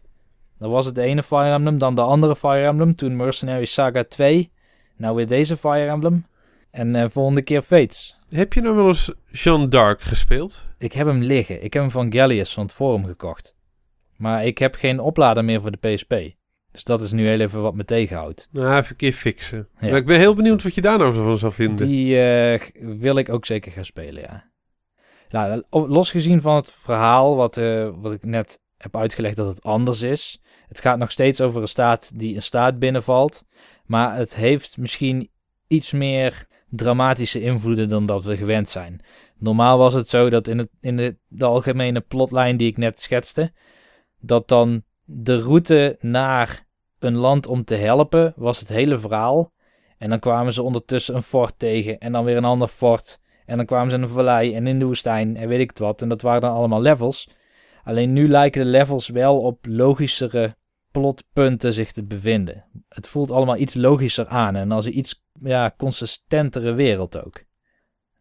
Dan 0.59 0.71
was 0.71 0.87
het 0.87 0.95
de 0.95 1.03
ene 1.03 1.23
Fire 1.23 1.53
Emblem, 1.53 1.79
dan 1.79 1.95
de 1.95 2.03
andere 2.03 2.37
Fire 2.37 2.67
Emblem. 2.67 2.95
Toen 2.95 3.17
Mercenary 3.17 3.65
Saga 3.65 4.05
2. 4.05 4.51
Nou 4.97 5.17
weer 5.17 5.27
deze 5.27 5.57
Fire 5.57 5.89
Emblem. 5.89 6.27
En 6.71 6.97
eh, 6.97 7.05
volgende 7.09 7.43
keer 7.43 7.63
Fates. 7.63 8.17
Heb 8.29 8.53
je 8.53 8.61
nou 8.61 8.75
wel 8.77 8.87
eens 8.87 9.13
Jeanne 9.31 9.69
d'Arc 9.69 10.01
gespeeld? 10.01 10.67
Ik 10.79 10.93
heb 10.93 11.07
hem 11.07 11.23
liggen. 11.23 11.63
Ik 11.65 11.73
heb 11.73 11.83
hem 11.83 11.91
van 11.91 12.13
Gallius 12.13 12.53
van 12.53 12.63
het 12.63 12.73
forum 12.73 13.05
gekocht. 13.05 13.59
Maar 14.21 14.45
ik 14.45 14.59
heb 14.59 14.75
geen 14.75 15.01
oplader 15.01 15.45
meer 15.45 15.61
voor 15.61 15.71
de 15.71 15.89
PSP. 15.89 16.15
Dus 16.71 16.85
dat 16.85 17.01
is 17.01 17.13
nu 17.13 17.27
heel 17.27 17.41
even 17.41 17.63
wat 17.63 17.75
me 17.75 17.85
tegenhoudt. 17.85 18.49
Nou, 18.51 18.77
even 18.77 18.91
een 18.91 18.97
keer 18.97 19.13
fixen. 19.13 19.69
Ja. 19.81 19.89
Maar 19.89 19.99
ik 19.99 20.07
ben 20.07 20.19
heel 20.19 20.35
benieuwd 20.35 20.63
wat 20.63 20.75
je 20.75 20.81
daar 20.81 20.99
nou 20.99 21.15
van 21.15 21.39
zou 21.39 21.53
vinden. 21.53 21.89
Die 21.89 22.23
eh, 22.23 22.61
wil 22.81 23.17
ik 23.17 23.29
ook 23.29 23.47
zeker 23.47 23.73
gaan 23.73 23.85
spelen, 23.85 24.23
ja. 24.23 24.49
Nou, 25.29 25.63
losgezien 25.71 26.41
van 26.41 26.57
het 26.57 26.73
verhaal, 26.73 27.37
wat, 27.37 27.57
eh, 27.57 27.89
wat 27.95 28.13
ik 28.13 28.25
net 28.25 28.61
heb 28.77 28.97
uitgelegd 28.97 29.37
dat 29.37 29.47
het 29.47 29.63
anders 29.63 30.03
is. 30.03 30.41
Het 30.69 30.81
gaat 30.81 30.99
nog 30.99 31.11
steeds 31.11 31.41
over 31.41 31.61
een 31.61 31.69
staat 31.69 32.19
die 32.19 32.35
een 32.35 32.43
staat 32.43 32.79
binnenvalt. 32.79 33.45
Maar 33.85 34.17
het 34.17 34.37
heeft 34.37 34.77
misschien 34.77 35.31
iets 35.67 35.93
meer 35.93 36.47
dramatische 36.69 37.41
invloeden 37.41 37.89
dan 37.89 38.07
dat 38.07 38.25
we 38.25 38.37
gewend 38.37 38.69
zijn. 38.69 39.01
Normaal 39.39 39.79
was 39.79 39.95
het 39.95 40.09
zo 40.09 40.31
dat 40.31 40.49
in, 40.49 40.59
het, 40.59 40.69
in 40.81 40.97
de, 40.97 41.17
de 41.29 41.45
algemene 41.45 42.01
plotlijn 42.01 42.57
die 42.57 42.69
ik 42.69 42.77
net 42.77 43.01
schetste, 43.01 43.53
dat 44.21 44.49
dan 44.49 44.83
de 45.05 45.41
route 45.41 45.97
naar 46.01 46.67
een 46.99 47.17
land 47.17 47.47
om 47.47 47.65
te 47.65 47.75
helpen 47.75 48.33
was 48.37 48.61
het 48.61 48.69
hele 48.69 48.99
verhaal. 48.99 49.53
En 49.99 50.09
dan 50.09 50.19
kwamen 50.19 50.53
ze 50.53 50.63
ondertussen 50.63 51.15
een 51.15 51.23
fort 51.23 51.55
tegen 51.57 51.99
en 51.99 52.13
dan 52.13 52.25
weer 52.25 52.37
een 52.37 52.45
ander 52.45 52.69
fort. 52.69 53.21
En 53.47 53.57
dan 53.57 53.67
kwamen 53.67 53.91
ze 53.91 53.97
in 53.97 54.03
een 54.03 54.09
vallei 54.09 54.55
en 54.55 54.67
in 54.67 54.79
de 54.79 54.85
woestijn 54.85 55.37
en 55.37 55.49
weet 55.49 55.61
ik 55.61 55.69
het 55.69 55.79
wat. 55.79 56.03
En 56.03 56.09
dat 56.09 56.23
waren 56.23 56.41
dan 56.41 56.53
allemaal 56.53 56.81
levels. 56.81 57.29
Alleen 57.85 58.13
nu 58.13 58.29
lijken 58.29 58.63
de 58.63 58.69
levels 58.69 59.09
wel 59.09 59.41
op 59.41 59.67
logischere 59.69 60.57
plotpunten 60.91 61.73
zich 61.73 61.93
te 61.93 62.05
bevinden. 62.05 62.65
Het 62.89 63.09
voelt 63.09 63.31
allemaal 63.31 63.57
iets 63.57 63.75
logischer 63.75 64.27
aan 64.27 64.57
en 64.57 64.73
als 64.73 64.87
een 64.87 64.99
iets 64.99 65.23
ja, 65.43 65.75
consistentere 65.77 66.73
wereld 66.73 67.25
ook. 67.25 67.45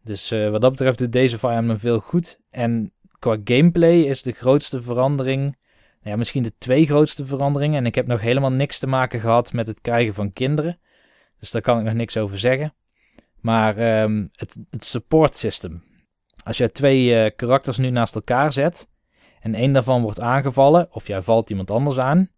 Dus 0.02 0.30
eh, 0.30 0.50
wat 0.50 0.60
dat 0.60 0.70
betreft 0.70 0.98
doet 0.98 1.12
deze 1.12 1.38
Fire 1.38 1.54
Emblem 1.54 1.78
veel 1.78 1.98
goed. 1.98 2.40
En 2.50 2.92
qua 3.18 3.36
gameplay 3.44 4.00
is 4.00 4.22
de 4.22 4.32
grootste 4.32 4.82
verandering, 4.82 5.56
nou 6.00 6.12
ja, 6.12 6.16
misschien 6.16 6.42
de 6.42 6.52
twee 6.58 6.86
grootste 6.86 7.24
veranderingen. 7.24 7.78
En 7.78 7.86
ik 7.86 7.94
heb 7.94 8.06
nog 8.06 8.20
helemaal 8.20 8.52
niks 8.52 8.78
te 8.78 8.86
maken 8.86 9.20
gehad 9.20 9.52
met 9.52 9.66
het 9.66 9.80
krijgen 9.80 10.14
van 10.14 10.32
kinderen. 10.32 10.78
Dus 11.38 11.50
daar 11.50 11.62
kan 11.62 11.78
ik 11.78 11.84
nog 11.84 11.94
niks 11.94 12.16
over 12.16 12.38
zeggen. 12.38 12.74
Maar 13.40 13.76
ehm, 13.76 14.26
het, 14.32 14.58
het 14.70 14.84
support 14.84 15.36
system. 15.36 15.82
Als 16.44 16.56
jij 16.56 16.68
twee 16.68 17.14
eh, 17.14 17.30
karakters 17.36 17.78
nu 17.78 17.90
naast 17.90 18.14
elkaar 18.14 18.52
zet 18.52 18.88
en 19.40 19.54
één 19.54 19.72
daarvan 19.72 20.02
wordt 20.02 20.20
aangevallen 20.20 20.88
of 20.90 21.06
jij 21.06 21.22
valt 21.22 21.50
iemand 21.50 21.70
anders 21.70 21.98
aan, 21.98 22.30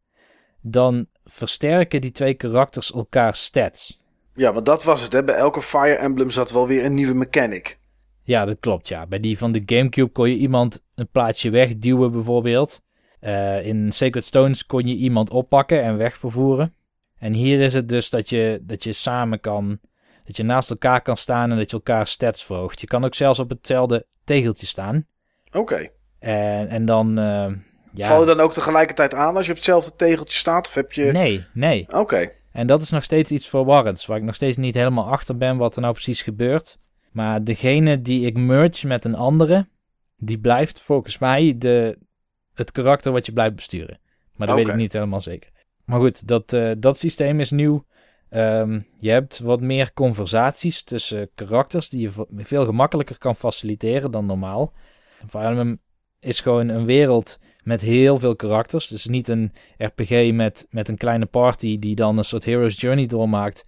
dan 0.60 1.06
versterken 1.24 2.00
die 2.00 2.10
twee 2.10 2.34
karakters 2.34 2.92
elkaar 2.92 3.34
stats. 3.34 4.00
ja, 4.34 4.52
want 4.52 4.66
dat 4.66 4.84
was 4.84 5.02
het. 5.02 5.12
Hè. 5.12 5.24
Bij 5.24 5.34
elke 5.34 5.62
Fire 5.62 5.96
Emblem 5.96 6.30
zat 6.30 6.50
wel 6.50 6.66
weer 6.66 6.84
een 6.84 6.94
nieuwe 6.94 7.14
mechanic. 7.14 7.78
Ja, 8.22 8.44
dat 8.44 8.56
klopt. 8.60 8.88
Ja. 8.88 9.06
Bij 9.06 9.20
die 9.20 9.38
van 9.38 9.52
de 9.52 9.62
GameCube 9.66 10.12
kon 10.12 10.30
je 10.30 10.36
iemand 10.36 10.82
een 10.94 11.08
plaatsje 11.08 11.50
wegduwen, 11.50 12.12
bijvoorbeeld. 12.12 12.82
Eh, 13.22 13.66
in 13.66 13.92
Sacred 13.92 14.24
Stones 14.24 14.66
kon 14.66 14.86
je 14.86 14.94
iemand 14.94 15.30
oppakken 15.30 15.82
en 15.82 15.96
wegvervoeren. 15.96 16.74
En 17.18 17.32
hier 17.32 17.60
is 17.60 17.72
het 17.72 17.88
dus 17.88 18.10
dat 18.10 18.28
je, 18.28 18.58
dat 18.62 18.84
je 18.84 18.92
samen 18.92 19.40
kan, 19.40 19.78
dat 20.24 20.36
je 20.36 20.42
naast 20.42 20.70
elkaar 20.70 21.02
kan 21.02 21.16
staan 21.16 21.50
en 21.50 21.56
dat 21.56 21.70
je 21.70 21.76
elkaar 21.76 22.06
stats 22.06 22.44
verhoogt. 22.44 22.80
Je 22.80 22.86
kan 22.86 23.04
ook 23.04 23.14
zelfs 23.14 23.38
op 23.38 23.50
hetzelfde 23.50 24.06
tegeltje 24.24 24.66
staan. 24.66 25.06
Oké. 25.52 25.88
En, 26.18 26.68
en 26.68 26.84
dan, 26.84 27.18
eh, 27.18 27.52
ja. 27.92 28.06
Val 28.06 28.20
je 28.20 28.26
dan 28.26 28.40
ook 28.40 28.52
tegelijkertijd 28.52 29.14
aan 29.14 29.36
als 29.36 29.44
je 29.44 29.50
op 29.50 29.56
hetzelfde 29.56 29.96
tegeltje 29.96 30.38
staat? 30.38 30.66
Of 30.66 30.74
heb 30.74 30.92
je... 30.92 31.04
Nee, 31.04 31.44
nee. 31.52 31.86
Oké. 31.90 32.30
En 32.52 32.66
dat 32.66 32.80
is 32.80 32.90
nog 32.90 33.02
steeds 33.02 33.30
iets 33.30 33.48
verwarrends, 33.48 34.06
waar 34.06 34.16
ik 34.16 34.22
nog 34.22 34.34
steeds 34.34 34.56
niet 34.56 34.74
helemaal 34.74 35.08
achter 35.08 35.36
ben 35.36 35.56
wat 35.56 35.74
er 35.74 35.82
nou 35.82 35.92
precies 35.92 36.22
gebeurt. 36.22 36.78
Maar 37.12 37.44
degene 37.44 38.00
die 38.00 38.26
ik 38.26 38.36
merge 38.36 38.86
met 38.86 39.04
een 39.04 39.16
andere, 39.16 39.68
die 40.16 40.38
blijft 40.38 40.80
volgens 40.80 41.18
mij 41.18 41.54
de, 41.58 41.98
het 42.54 42.72
karakter 42.72 43.12
wat 43.12 43.26
je 43.26 43.32
blijft 43.32 43.54
besturen. 43.54 43.98
Maar 44.36 44.46
dat 44.46 44.56
weet 44.56 44.68
ik 44.68 44.74
niet 44.74 44.92
helemaal 44.92 45.20
zeker. 45.20 45.50
Maar 45.84 46.00
goed, 46.00 46.28
dat, 46.28 46.52
eh, 46.52 46.70
dat 46.78 46.98
systeem 46.98 47.40
is 47.40 47.50
nieuw. 47.50 47.84
Ehm, 48.28 48.80
je 48.98 49.10
hebt 49.10 49.38
wat 49.38 49.60
meer 49.60 49.92
conversaties 49.92 50.82
tussen 50.82 51.30
karakters 51.34 51.88
die 51.88 52.00
je 52.00 52.26
veel 52.36 52.64
gemakkelijker 52.64 53.18
kan 53.18 53.36
faciliteren 53.36 54.10
dan 54.10 54.26
normaal. 54.26 54.72
Fire 55.26 55.78
is 56.20 56.40
gewoon 56.40 56.68
een 56.68 56.84
wereld 56.84 57.38
met 57.64 57.80
heel 57.80 58.18
veel 58.18 58.36
karakters. 58.36 58.86
Dus 58.88 59.06
niet 59.06 59.28
een 59.28 59.52
RPG 59.76 60.32
met, 60.32 60.66
met 60.70 60.88
een 60.88 60.96
kleine 60.96 61.26
party 61.26 61.78
die 61.78 61.94
dan 61.94 62.18
een 62.18 62.24
soort 62.24 62.44
hero's 62.44 62.80
journey 62.80 63.06
doormaakt. 63.06 63.66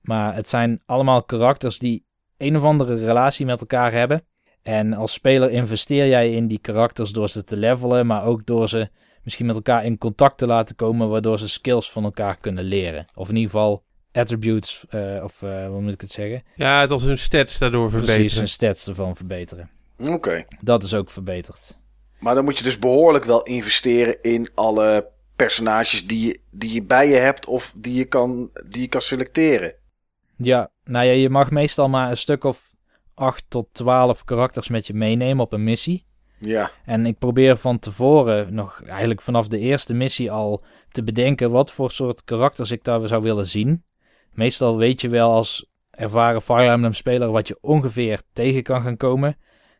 Maar 0.00 0.34
het 0.34 0.48
zijn 0.48 0.82
allemaal 0.86 1.22
karakters 1.22 1.78
die 1.78 2.04
een 2.36 2.56
of 2.56 2.62
andere 2.62 2.94
relatie 2.94 3.46
met 3.46 3.60
elkaar 3.60 3.92
hebben. 3.92 4.22
En 4.68 4.92
als 4.92 5.12
speler 5.12 5.50
investeer 5.50 6.08
jij 6.08 6.32
in 6.32 6.46
die 6.46 6.58
karakters 6.58 7.10
door 7.10 7.28
ze 7.28 7.42
te 7.42 7.56
levelen, 7.56 8.06
maar 8.06 8.24
ook 8.24 8.46
door 8.46 8.68
ze 8.68 8.88
misschien 9.22 9.46
met 9.46 9.56
elkaar 9.56 9.84
in 9.84 9.98
contact 9.98 10.38
te 10.38 10.46
laten 10.46 10.76
komen, 10.76 11.08
waardoor 11.08 11.38
ze 11.38 11.48
skills 11.48 11.92
van 11.92 12.04
elkaar 12.04 12.36
kunnen 12.36 12.64
leren. 12.64 13.06
Of 13.14 13.28
in 13.28 13.34
ieder 13.36 13.50
geval 13.50 13.84
attributes, 14.12 14.84
eh, 14.88 15.20
of 15.22 15.42
eh, 15.42 15.66
hoe 15.66 15.80
moet 15.80 15.92
ik 15.92 16.00
het 16.00 16.10
zeggen? 16.10 16.42
Ja, 16.54 16.80
het 16.80 16.90
als 16.90 17.02
hun 17.02 17.18
stats 17.18 17.58
daardoor 17.58 17.88
Precies, 17.90 18.06
verbeteren. 18.06 18.38
hun 18.38 18.48
stats 18.48 18.88
ervan 18.88 19.16
verbeteren. 19.16 19.70
Oké. 19.98 20.44
Dat 20.60 20.82
is 20.82 20.94
ook 20.94 21.10
verbeterd. 21.10 21.78
Maar 22.18 22.34
dan 22.34 22.44
moet 22.44 22.58
je 22.58 22.64
dus 22.64 22.78
behoorlijk 22.78 23.24
wel 23.24 23.42
investeren 23.42 24.22
in 24.22 24.48
alle 24.54 25.08
personages 25.36 26.06
die 26.06 26.26
je, 26.26 26.40
die 26.50 26.72
je 26.72 26.82
bij 26.82 27.08
je 27.08 27.16
hebt 27.16 27.46
of 27.46 27.72
die 27.76 27.94
je 27.94 28.04
kan, 28.04 28.50
die 28.66 28.80
je 28.80 28.88
kan 28.88 29.00
selecteren. 29.02 29.74
Ja, 30.36 30.70
nou 30.84 31.06
ja, 31.06 31.12
je 31.12 31.30
mag 31.30 31.50
meestal 31.50 31.88
maar 31.88 32.10
een 32.10 32.16
stuk 32.16 32.44
of 32.44 32.76
8 33.18 33.44
tot 33.48 33.68
12 33.72 34.24
karakters 34.24 34.68
met 34.68 34.86
je 34.86 34.94
meenemen 34.94 35.44
op 35.44 35.52
een 35.52 35.64
missie. 35.64 36.06
Ja, 36.40 36.70
En 36.84 37.06
ik 37.06 37.18
probeer 37.18 37.56
van 37.56 37.78
tevoren, 37.78 38.54
nog 38.54 38.82
eigenlijk 38.86 39.20
vanaf 39.20 39.48
de 39.48 39.58
eerste 39.58 39.94
missie 39.94 40.30
al, 40.30 40.64
te 40.88 41.02
bedenken 41.02 41.50
wat 41.50 41.72
voor 41.72 41.90
soort 41.90 42.24
karakters 42.24 42.70
ik 42.70 42.84
daar 42.84 43.08
zou 43.08 43.22
willen 43.22 43.46
zien. 43.46 43.84
Meestal 44.32 44.76
weet 44.76 45.00
je 45.00 45.08
wel 45.08 45.30
als 45.30 45.66
ervaren 45.90 46.42
Fire 46.42 46.70
Emblem 46.70 46.92
speler 46.92 47.30
wat 47.30 47.48
je 47.48 47.58
ongeveer 47.60 48.22
tegen 48.32 48.62
kan 48.62 48.82
gaan 48.82 48.96
komen. 48.96 49.36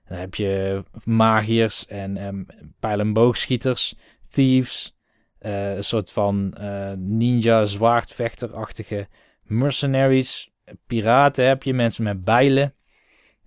Dan 0.08 0.18
heb 0.18 0.34
je 0.34 0.82
magiërs 1.04 1.86
en 1.86 2.26
um, 2.26 2.46
pijl- 2.80 3.00
en 3.00 3.12
boogschieters, 3.12 3.94
thieves, 4.28 4.96
eh, 5.38 5.76
een 5.76 5.84
soort 5.84 6.12
van 6.12 6.52
eh, 6.54 6.92
ninja 6.96 7.64
zwaardvechterachtige 7.64 9.08
mercenaries, 9.42 10.50
piraten 10.86 11.46
heb 11.46 11.62
je, 11.62 11.74
mensen 11.74 12.04
met 12.04 12.24
bijlen. 12.24 12.74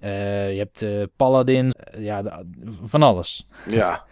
Eh, 0.02 0.52
je 0.52 0.58
hebt 0.58 0.82
eh 0.82 1.04
paladins, 1.16 1.74
eh, 1.74 2.04
ja, 2.04 2.44
van 2.66 3.04
alles. 3.04 3.48
ja. 3.68 4.04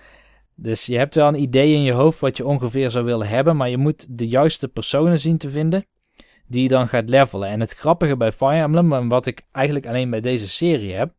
Dus 0.61 0.85
je 0.85 0.97
hebt 0.97 1.15
wel 1.15 1.27
een 1.27 1.41
idee 1.41 1.73
in 1.73 1.81
je 1.81 1.91
hoofd 1.91 2.19
wat 2.19 2.37
je 2.37 2.45
ongeveer 2.45 2.89
zou 2.89 3.05
willen 3.05 3.27
hebben, 3.27 3.57
maar 3.57 3.69
je 3.69 3.77
moet 3.77 4.17
de 4.17 4.27
juiste 4.27 4.67
personen 4.67 5.19
zien 5.19 5.37
te 5.37 5.49
vinden 5.49 5.85
die 6.47 6.61
je 6.63 6.67
dan 6.67 6.87
gaat 6.87 7.09
levelen. 7.09 7.49
En 7.49 7.59
het 7.59 7.73
grappige 7.73 8.17
bij 8.17 8.31
Fire 8.31 8.61
Emblem, 8.63 8.93
en 8.93 9.07
wat 9.07 9.25
ik 9.25 9.41
eigenlijk 9.51 9.87
alleen 9.87 10.09
bij 10.09 10.21
deze 10.21 10.47
serie 10.47 10.93
heb, 10.93 11.13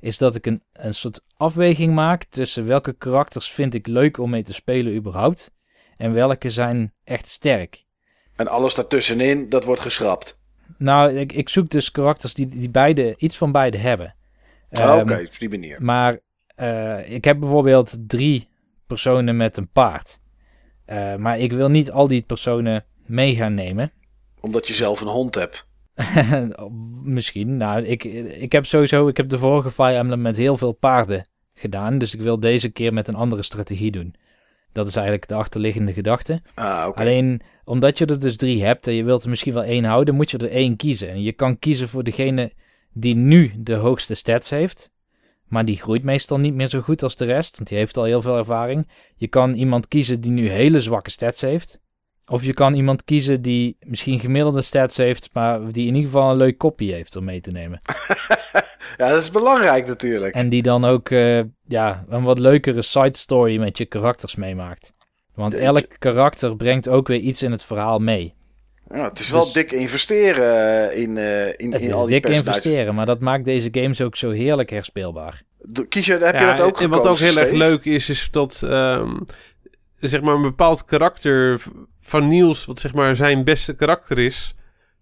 is 0.00 0.18
dat 0.18 0.34
ik 0.34 0.46
een, 0.46 0.62
een 0.72 0.94
soort 0.94 1.20
afweging 1.36 1.94
maak 1.94 2.24
tussen 2.24 2.66
welke 2.66 2.92
karakters 2.92 3.50
vind 3.50 3.74
ik 3.74 3.86
leuk 3.86 4.18
om 4.18 4.30
mee 4.30 4.42
te 4.42 4.52
spelen 4.52 4.94
überhaupt 4.94 5.50
en 5.96 6.12
welke 6.12 6.50
zijn 6.50 6.94
echt 7.04 7.26
sterk. 7.26 7.84
En 8.36 8.48
alles 8.48 8.74
daartussenin, 8.74 9.48
dat 9.48 9.64
wordt 9.64 9.80
geschrapt. 9.80 10.38
Nou, 10.78 11.16
ik, 11.18 11.32
ik 11.32 11.48
zoek 11.48 11.70
dus 11.70 11.90
karakters 11.90 12.34
die, 12.34 12.46
die 12.46 12.70
beide, 12.70 13.14
iets 13.18 13.36
van 13.36 13.52
beide 13.52 13.78
hebben. 13.78 14.14
Ah, 14.70 14.98
Oké, 14.98 15.14
Ehm, 15.14 15.24
op 15.24 15.38
die 15.38 15.48
manier. 15.48 15.82
Maar 15.82 16.18
eh, 16.54 17.12
ik 17.12 17.24
heb 17.24 17.38
bijvoorbeeld 17.40 17.96
drie 18.08 18.48
personen 18.86 19.36
met 19.36 19.56
een 19.56 19.68
paard. 19.68 20.18
Eh, 20.84 21.16
maar 21.16 21.38
ik 21.38 21.52
wil 21.52 21.68
niet 21.68 21.90
al 21.90 22.06
die 22.06 22.22
personen 22.22 22.84
mee 23.06 23.34
gaan 23.34 23.54
nemen. 23.54 23.92
Omdat 24.40 24.68
je 24.68 24.74
zelf 24.74 25.00
een 25.00 25.08
hond 25.08 25.34
hebt. 25.34 25.66
Misschien. 27.02 27.56
Nou, 27.56 27.82
ik, 27.82 28.04
ik 28.04 28.52
heb 28.52 28.66
sowieso... 28.66 29.08
Ik 29.08 29.16
heb 29.16 29.28
de 29.28 29.38
vorige 29.38 29.70
Fire 29.70 29.96
Emblem 29.96 30.20
met 30.20 30.36
heel 30.36 30.56
veel 30.56 30.72
paarden 30.72 31.26
gedaan. 31.54 31.98
Dus 31.98 32.14
ik 32.14 32.20
wil 32.20 32.40
deze 32.40 32.70
keer 32.70 32.92
met 32.92 33.08
een 33.08 33.14
andere 33.14 33.42
strategie 33.42 33.90
doen. 33.90 34.14
Dat 34.76 34.86
is 34.86 34.96
eigenlijk 34.96 35.28
de 35.28 35.34
achterliggende 35.34 35.92
gedachte. 35.92 36.42
Ah. 36.54 36.88
Alleen 36.94 37.40
omdat 37.64 37.98
je 37.98 38.06
er 38.06 38.20
dus 38.20 38.36
drie 38.36 38.64
hebt 38.64 38.86
en 38.86 38.94
je 38.94 39.04
wilt 39.04 39.22
er 39.22 39.28
misschien 39.28 39.52
wel 39.52 39.62
één 39.62 39.84
houden, 39.84 40.14
moet 40.14 40.30
je 40.30 40.38
er 40.38 40.50
één 40.50 40.76
kiezen. 40.76 41.08
En 41.08 41.22
je 41.22 41.32
kan 41.32 41.58
kiezen 41.58 41.88
voor 41.88 42.02
degene 42.02 42.52
die 42.92 43.14
nu 43.14 43.52
de 43.58 43.74
hoogste 43.74 44.14
stats 44.14 44.50
heeft. 44.50 44.90
Maar 45.46 45.64
die 45.64 45.76
groeit 45.76 46.02
meestal 46.02 46.38
niet 46.38 46.54
meer 46.54 46.66
zo 46.66 46.80
goed 46.80 47.02
als 47.02 47.16
de 47.16 47.24
rest, 47.24 47.56
want 47.56 47.68
die 47.68 47.78
heeft 47.78 47.96
al 47.96 48.04
heel 48.04 48.20
veel 48.20 48.36
ervaring. 48.36 48.88
Je 49.16 49.28
kan 49.28 49.54
iemand 49.54 49.88
kiezen 49.88 50.20
die 50.20 50.30
nu 50.30 50.48
hele 50.48 50.80
zwakke 50.80 51.10
stats 51.10 51.40
heeft. 51.40 51.80
Of 52.26 52.44
je 52.44 52.52
kan 52.52 52.74
iemand 52.74 53.04
kiezen 53.04 53.42
die 53.42 53.76
misschien 53.80 54.18
gemiddelde 54.18 54.62
stats 54.62 54.96
heeft, 54.96 55.28
maar 55.32 55.72
die 55.72 55.86
in 55.86 55.94
ieder 55.94 56.10
geval 56.10 56.30
een 56.30 56.36
leuk 56.36 56.58
kopie 56.58 56.92
heeft 56.92 57.16
om 57.16 57.24
mee 57.24 57.40
te 57.40 57.50
nemen. 57.50 57.78
Ja, 58.96 59.08
dat 59.08 59.20
is 59.20 59.30
belangrijk 59.30 59.86
natuurlijk. 59.86 60.34
En 60.34 60.48
die 60.48 60.62
dan 60.62 60.84
ook 60.84 61.10
eh, 61.10 61.40
ja, 61.66 62.04
een 62.08 62.22
wat 62.22 62.38
leukere 62.38 62.82
side 62.82 63.16
story 63.16 63.58
met 63.58 63.78
je 63.78 63.84
karakters 63.86 64.36
meemaakt. 64.36 64.92
Want 65.34 65.54
elk 65.54 65.86
karakter 65.98 66.56
brengt 66.56 66.88
ook 66.88 67.08
weer 67.08 67.20
iets 67.20 67.42
in 67.42 67.50
het 67.50 67.64
verhaal 67.64 67.98
mee. 67.98 68.34
Ja, 68.94 69.04
het 69.08 69.18
is 69.18 69.30
wel 69.30 69.40
Dus- 69.40 69.52
dik 69.52 69.72
investeren 69.72 70.90
eh, 70.90 70.98
in, 70.98 71.16
eh, 71.18 71.46
in, 71.46 71.72
Het 71.72 71.80
in 71.80 71.88
is 71.88 71.92
al 71.92 72.00
die 72.00 72.10
dik 72.10 72.22
personages. 72.22 72.54
investeren, 72.54 72.94
maar 72.94 73.06
dat 73.06 73.20
maakt 73.20 73.44
deze 73.44 73.68
games 73.72 74.00
ook 74.00 74.16
zo 74.16 74.30
heerlijk 74.30 74.70
herspeelbaar. 74.70 75.42
Kies 75.88 76.06
je, 76.06 76.16
heb 76.16 76.38
je 76.38 76.46
dat 76.46 76.60
ook 76.60 76.80
En 76.80 76.90
wat 76.90 77.06
ook 77.06 77.18
heel 77.18 77.36
erg 77.36 77.50
leuk 77.50 77.84
is, 77.84 78.08
is 78.08 78.28
dat 78.30 78.62
ehm, 78.62 79.16
zeg 79.96 80.20
maar 80.20 80.34
een 80.34 80.42
bepaald 80.42 80.84
karakter 80.84 81.62
van 82.00 82.28
Niels, 82.28 82.64
wat 82.64 82.80
zeg 82.80 82.94
maar 82.94 83.16
zijn 83.16 83.44
beste 83.44 83.74
karakter 83.74 84.18
is, 84.18 84.54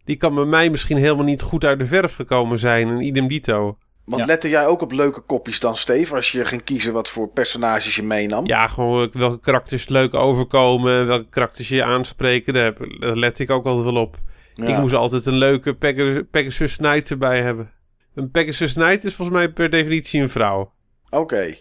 die 0.04 0.16
kan 0.16 0.34
bij 0.34 0.44
mij 0.44 0.70
misschien 0.70 0.96
helemaal 0.96 1.24
niet 1.24 1.42
goed 1.42 1.64
uit 1.64 1.78
de 1.78 1.86
verf 1.86 2.14
gekomen 2.14 2.58
zijn. 2.58 2.88
En 2.88 3.00
idem 3.00 3.28
dito. 3.28 3.78
Want 4.04 4.22
Ja. 4.22 4.28
lette 4.28 4.48
jij 4.48 4.66
ook 4.66 4.80
op 4.82 4.92
leuke 4.92 5.20
kopjes 5.20 5.60
dan, 5.60 5.76
Steve? 5.76 6.14
Als 6.14 6.32
je 6.32 6.44
ging 6.44 6.64
kiezen 6.64 6.92
wat 6.92 7.08
voor 7.08 7.28
personages 7.28 7.96
je 7.96 8.02
meenam? 8.02 8.46
Ja, 8.46 8.66
gewoon 8.68 9.10
welke 9.12 9.40
karakters 9.40 9.88
leuk 9.88 10.14
overkomen, 10.14 11.06
welke 11.06 11.28
karakters 11.30 11.68
je 11.68 11.84
aanspreken, 11.84 12.54
daar, 12.54 12.74
let 12.98 13.38
ik 13.38 13.50
ook 13.50 13.66
altijd 13.66 13.84
wel 13.84 14.02
op. 14.02 14.18
Ja. 14.54 14.66
Ik 14.66 14.78
moest 14.78 14.94
altijd 14.94 15.26
een 15.26 15.34
leuke 15.38 15.74
Pegasus, 15.74 16.22
Pegasus 16.30 16.76
Knight 16.76 17.10
erbij 17.10 17.42
hebben. 17.42 17.70
Een 18.14 18.30
Pegasus 18.30 18.72
Knight 18.72 19.04
is 19.04 19.14
volgens 19.14 19.36
mij 19.36 19.52
per 19.52 19.70
definitie 19.70 20.20
een 20.22 20.28
vrouw. 20.28 20.72
Oké. 21.10 21.54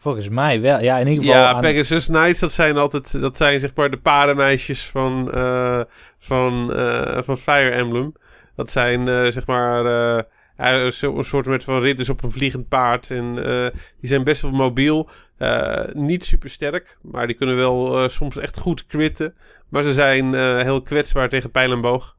Volgens 0.00 0.28
mij 0.28 0.60
wel. 0.60 0.80
Ja, 0.80 0.98
in 0.98 1.06
ieder 1.08 1.24
geval. 1.24 1.40
Ja, 1.40 1.52
aan- 1.52 1.60
Pegasus 1.60 2.06
Knights, 2.06 2.40
dat 2.40 2.52
zijn 2.52 2.76
altijd, 2.76 3.20
dat 3.20 3.36
zijn 3.36 3.60
zeg 3.60 3.74
maar 3.74 3.90
de 3.90 3.96
paardenmeisjes 3.98 4.86
van, 4.86 5.32
eh, 5.32 5.80
van, 6.18 6.74
eh, 6.74 7.18
van 7.22 7.38
Fire 7.38 7.70
Emblem. 7.70 8.12
Dat 8.56 8.70
zijn 8.70 9.08
eh, 9.08 9.26
zeg 9.26 9.46
maar 9.46 9.84
eh, 9.86 10.24
een 10.56 11.24
soort 11.24 11.46
met 11.46 11.64
van 11.64 11.80
ridders 11.80 12.08
op 12.08 12.22
een 12.22 12.30
vliegend 12.30 12.68
paard. 12.68 13.10
En 13.10 13.44
eh, 13.44 13.66
die 13.96 14.08
zijn 14.08 14.24
best 14.24 14.42
wel 14.42 14.50
mobiel. 14.50 15.08
Eh, 15.36 15.84
niet 15.92 16.24
super 16.24 16.50
sterk, 16.50 16.98
maar 17.02 17.26
die 17.26 17.36
kunnen 17.36 17.56
wel 17.56 18.02
eh, 18.02 18.08
soms 18.08 18.36
echt 18.36 18.58
goed 18.58 18.86
critten. 18.86 19.34
Maar 19.68 19.82
ze 19.82 19.92
zijn 19.94 20.34
eh, 20.34 20.56
heel 20.60 20.82
kwetsbaar 20.82 21.28
tegen 21.28 21.50
pijl 21.50 21.72
en 21.72 21.80
boog. 21.80 22.16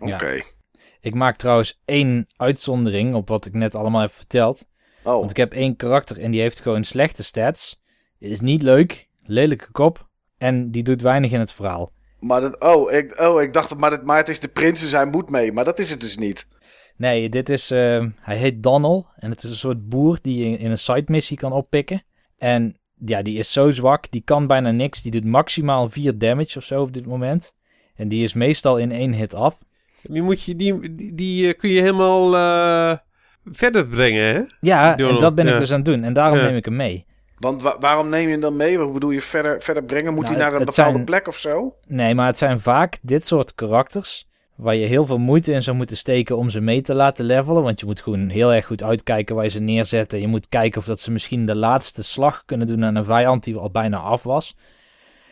Oké. 0.00 0.28
Ja. 0.30 0.42
Ik 1.00 1.14
maak 1.14 1.36
trouwens 1.36 1.80
één 1.84 2.26
uitzondering 2.36 3.14
op 3.14 3.28
wat 3.28 3.46
ik 3.46 3.52
net 3.52 3.74
allemaal 3.74 4.00
heb 4.00 4.12
verteld. 4.12 4.66
Oh, 5.04 5.18
Want 5.18 5.30
ik 5.30 5.36
heb 5.36 5.52
één 5.52 5.76
karakter 5.76 6.18
en 6.20 6.30
die 6.30 6.40
heeft 6.40 6.60
gewoon 6.60 6.84
slechte 6.84 7.22
stats. 7.22 7.80
Is 8.18 8.40
niet 8.40 8.62
leuk, 8.62 9.08
lelijke 9.22 9.70
kop 9.72 10.08
en 10.38 10.70
die 10.70 10.82
doet 10.82 11.02
weinig 11.02 11.32
in 11.32 11.40
het 11.40 11.52
verhaal. 11.52 11.90
maar, 12.20 12.40
dat, 12.40 12.60
oh, 12.60 12.92
ik, 12.92 13.20
oh, 13.20 13.42
ik 13.42 13.52
dacht, 13.52 13.76
maar, 13.76 13.90
dat, 13.90 14.04
maar 14.04 14.16
het 14.16 14.28
is 14.28 14.40
de 14.40 14.48
prins, 14.48 14.80
dus 14.80 14.92
hij 14.92 15.06
moet 15.06 15.30
mee. 15.30 15.52
Maar 15.52 15.64
dat 15.64 15.78
is 15.78 15.90
het 15.90 16.00
dus 16.00 16.16
niet. 16.16 16.46
Nee, 16.96 17.28
dit 17.28 17.48
is. 17.48 17.70
eh, 17.70 18.06
hij 18.20 18.36
heet 18.36 18.62
Donald. 18.62 19.06
En 19.16 19.30
het 19.30 19.42
is 19.42 19.50
een 19.50 19.56
soort 19.56 19.88
boer 19.88 20.18
die 20.22 20.50
je 20.50 20.56
in 20.56 20.70
een 20.70 20.78
side 20.78 21.04
missie 21.06 21.36
kan 21.36 21.52
oppikken. 21.52 22.02
En 22.38 22.76
ja, 23.04 23.22
die 23.22 23.38
is 23.38 23.52
zo 23.52 23.70
zwak. 23.70 24.10
Die 24.10 24.22
kan 24.24 24.46
bijna 24.46 24.70
niks. 24.70 25.02
Die 25.02 25.10
doet 25.12 25.24
maximaal 25.24 25.88
4 25.88 26.18
damage 26.18 26.58
of 26.58 26.64
zo 26.64 26.82
op 26.82 26.92
dit 26.92 27.06
moment. 27.06 27.54
En 27.94 28.08
die 28.08 28.22
is 28.22 28.34
meestal 28.34 28.76
in 28.78 28.92
één 28.92 29.12
hit 29.12 29.34
af. 29.34 29.60
Die, 30.02 30.22
moet 30.22 30.42
je, 30.42 30.56
die, 30.56 30.94
die, 30.94 31.14
die 31.14 31.48
eh, 31.48 31.58
kun 31.58 31.70
je 31.70 31.80
helemaal 31.80 32.34
eh, 32.36 32.98
verder 33.44 33.86
brengen, 33.86 34.22
hè? 34.34 34.40
Ja, 34.60 34.96
en 34.96 35.18
dat 35.18 35.34
ben 35.34 35.46
ik 35.46 35.52
ja. 35.52 35.58
dus 35.58 35.70
aan 35.70 35.76
het 35.76 35.84
doen. 35.86 36.04
En 36.04 36.12
daarom 36.12 36.38
Ja. 36.38 36.44
neem 36.44 36.56
ik 36.56 36.64
hem 36.64 36.76
mee. 36.76 37.06
Want 37.38 37.62
wa- 37.62 37.76
waarom 37.78 38.08
neem 38.08 38.24
je 38.24 38.30
hem 38.30 38.40
dan 38.40 38.56
mee? 38.56 38.78
Wat 38.78 38.92
bedoel 38.92 39.10
je 39.10 39.20
verder, 39.20 39.62
verder 39.62 39.82
brengen? 39.84 40.14
Moet 40.14 40.24
Nou, 40.24 40.34
hij 40.36 40.42
naar 40.44 40.52
het- 40.52 40.60
een 40.60 40.66
bepaalde 40.66 40.92
zijn- 40.92 41.04
plek 41.04 41.28
of 41.28 41.36
zo? 41.36 41.74
Nee, 41.86 42.14
maar 42.14 42.26
het 42.26 42.38
zijn 42.38 42.60
vaak 42.60 42.98
dit 43.02 43.26
soort 43.26 43.54
karakters. 43.54 44.26
Waar 44.54 44.74
je 44.74 44.86
heel 44.86 45.06
veel 45.06 45.18
moeite 45.18 45.52
in 45.52 45.62
zou 45.62 45.76
moeten 45.76 45.96
steken 45.96 46.36
om 46.36 46.50
ze 46.50 46.60
mee 46.60 46.82
te 46.82 46.94
laten 46.94 47.24
levelen. 47.24 47.62
Want 47.62 47.80
je 47.80 47.86
moet 47.86 48.00
gewoon 48.02 48.28
heel 48.28 48.52
erg 48.54 48.66
goed 48.66 48.82
uitkijken 48.82 49.34
waar 49.34 49.44
je 49.44 49.50
ze 49.50 49.60
neerzet. 49.60 50.12
En 50.12 50.20
je 50.20 50.26
moet 50.28 50.48
kijken 50.48 50.78
of 50.80 50.86
dat 50.86 51.00
ze 51.00 51.10
misschien 51.10 51.46
de 51.46 51.54
laatste 51.54 52.04
slag 52.04 52.42
kunnen 52.46 52.66
doen 52.66 52.84
aan 52.84 52.94
een 52.94 53.04
vijand 53.04 53.44
die 53.44 53.56
al 53.56 53.70
bijna 53.70 53.96
af 53.98 54.22
was. 54.22 54.56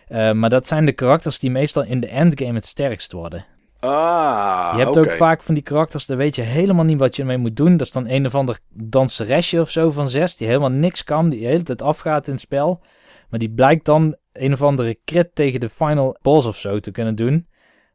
Eh, 0.08 0.32
maar 0.32 0.50
dat 0.50 0.66
zijn 0.66 0.84
de 0.84 0.92
karakters 0.92 1.38
die 1.38 1.50
meestal 1.50 1.84
in 1.84 2.00
de 2.00 2.06
endgame 2.06 2.54
het 2.54 2.64
sterkst 2.66 3.12
worden. 3.12 3.44
Ah, 3.84 4.72
je 4.76 4.84
hebt 4.84 4.98
ook 4.98 5.12
vaak 5.12 5.42
van 5.42 5.54
die 5.54 5.62
karakters, 5.62 6.06
daar 6.06 6.16
weet 6.16 6.34
je 6.36 6.42
helemaal 6.42 6.84
niet 6.84 6.98
wat 6.98 7.16
je 7.16 7.22
ermee 7.22 7.38
moet 7.38 7.56
doen. 7.56 7.76
Dat 7.76 7.86
is 7.86 7.92
dan 7.92 8.08
een 8.08 8.26
of 8.26 8.34
ander 8.34 8.58
danseresje 8.68 9.60
of 9.60 9.70
zo 9.70 9.90
van 9.90 10.08
zes, 10.08 10.36
die 10.36 10.46
helemaal 10.46 10.70
niks 10.70 11.04
kan, 11.04 11.28
die 11.28 11.40
de 11.40 11.46
hele 11.46 11.62
tijd 11.62 11.82
afgaat 11.82 12.26
in 12.26 12.32
het 12.32 12.42
spel. 12.42 12.82
Maar 13.30 13.38
die 13.38 13.50
blijkt 13.50 13.84
dan 13.84 14.16
een 14.32 14.52
of 14.52 14.62
andere 14.62 14.98
crit 15.04 15.34
tegen 15.34 15.60
de 15.60 15.68
final 15.68 16.16
boss 16.22 16.46
of 16.46 16.56
zo 16.56 16.78
te 16.80 16.90
kunnen 16.90 17.14
doen, 17.14 17.46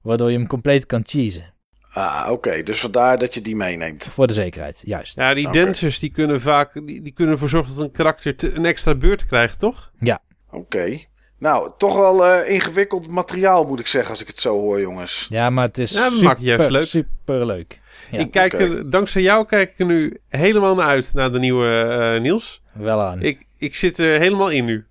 waardoor 0.02 0.32
je 0.32 0.38
hem 0.38 0.48
compleet 0.48 0.86
kan 0.86 1.02
cheesen. 1.06 1.54
Ah, 1.94 2.28
oké. 2.32 2.64
Dus 2.64 2.80
vandaar 2.80 3.18
dat 3.18 3.34
je 3.34 3.42
die 3.42 3.56
meeneemt. 3.56 4.08
Voor 4.08 4.28
de 4.28 4.34
zekerheid, 4.34 4.82
juist. 4.86 5.16
Ja, 5.16 5.34
die 5.34 5.48
Oké. 5.48 5.64
dancers 5.64 6.00
die 6.00 6.12
kunnen 6.12 6.42
vaak 6.42 6.74
die, 6.74 7.02
die 7.02 7.12
kunnen 7.14 7.34
ervoor 7.34 7.50
zorgen 7.50 7.76
dat 7.76 7.84
een 7.84 7.92
karakter 7.92 8.36
te- 8.36 8.54
een 8.56 8.66
extra 8.66 8.96
beurt 8.96 9.26
krijgt, 9.26 9.60
toch? 9.60 9.92
Oké. 10.52 10.98
Nou, 11.40 11.72
toch 11.78 11.96
wel 11.96 12.26
eh, 12.26 12.54
ingewikkeld 12.54 13.08
materiaal 13.08 13.66
moet 13.66 13.80
ik 13.80 13.88
zeggen 13.88 14.12
als 14.12 14.22
ik 14.22 14.28
het 14.28 14.40
zo 14.40 14.60
hoor, 14.60 14.80
jongens. 14.80 15.28
Ja, 15.30 15.50
maar 15.50 15.66
het 15.68 15.78
is 15.78 15.92
Ja, 15.92 16.10
super, 16.10 16.72
leuk. 16.72 16.86
super 16.86 17.46
leuk. 17.46 17.82
Ja, 18.12 18.20
ik 18.20 18.32
kijk 18.32 18.54
er, 18.54 18.90
dankzij 18.90 19.22
jou 19.22 19.46
kijk 19.46 19.72
ik 19.72 19.80
er 19.80 19.86
nu 19.86 20.18
helemaal 20.30 20.76
naar 20.76 20.88
uit 20.88 21.14
naar 21.14 21.32
de 21.32 21.40
nieuwe 21.40 21.80
eh, 22.16 22.22
Niels. 22.22 22.62
Wel 22.74 23.02
aan. 23.02 23.22
Ik, 23.22 23.46
ik 23.58 23.76
zit 23.76 23.98
er 23.98 24.20
helemaal 24.20 24.50
in 24.50 24.66
nu. 24.66 24.86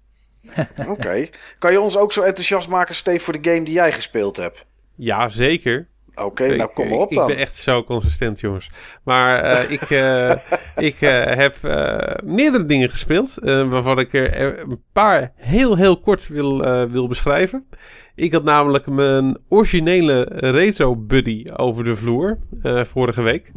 Oké. 0.88 1.28
Kan 1.59 1.72
je 1.72 1.80
ons 1.80 1.97
ook 1.97 2.12
zo 2.12 2.22
enthousiast 2.22 2.68
maken, 2.68 2.94
Steve, 2.94 3.18
voor 3.18 3.40
de 3.40 3.51
game 3.51 3.64
die 3.64 3.74
jij 3.74 3.92
gespeeld 3.92 4.36
hebt? 4.36 4.64
Ja, 4.94 5.28
zeker. 5.28 5.86
Oké, 6.22 6.56
nou 6.56 6.70
kom 6.74 6.88
maar 6.88 6.98
op 6.98 7.10
ik, 7.10 7.16
dan. 7.16 7.28
Ik 7.30 7.34
ben 7.34 7.42
echt 7.44 7.54
zo 7.54 7.84
consistent, 7.84 8.40
jongens. 8.40 8.70
Maar 9.04 9.38
eh, 9.42 9.70
ik, 9.70 9.80
eh, 9.90 10.30
ik 10.76 11.00
eh, 11.00 11.24
heb 11.36 11.56
eh, 11.64 12.14
meerdere 12.24 12.66
dingen 12.66 12.90
gespeeld. 12.90 13.38
eh, 13.38 13.68
waarvan 13.68 13.98
ik 13.98 14.12
er 14.14 14.58
een 14.60 14.82
paar 14.92 15.32
heel, 15.36 15.76
heel 15.76 16.00
kort 16.00 16.28
wil, 16.28 16.64
eh, 16.64 16.82
wil 16.82 17.08
beschrijven. 17.08 17.66
Ik 18.14 18.32
had 18.32 18.44
namelijk 18.44 18.86
mijn 18.86 19.38
originele 19.48 20.28
retro 20.30 20.96
buddy 20.96 21.44
over 21.56 21.84
de 21.84 21.96
vloer 21.96 22.38
eh, 22.62 22.84
vorige 22.84 23.22
week. 23.22 23.52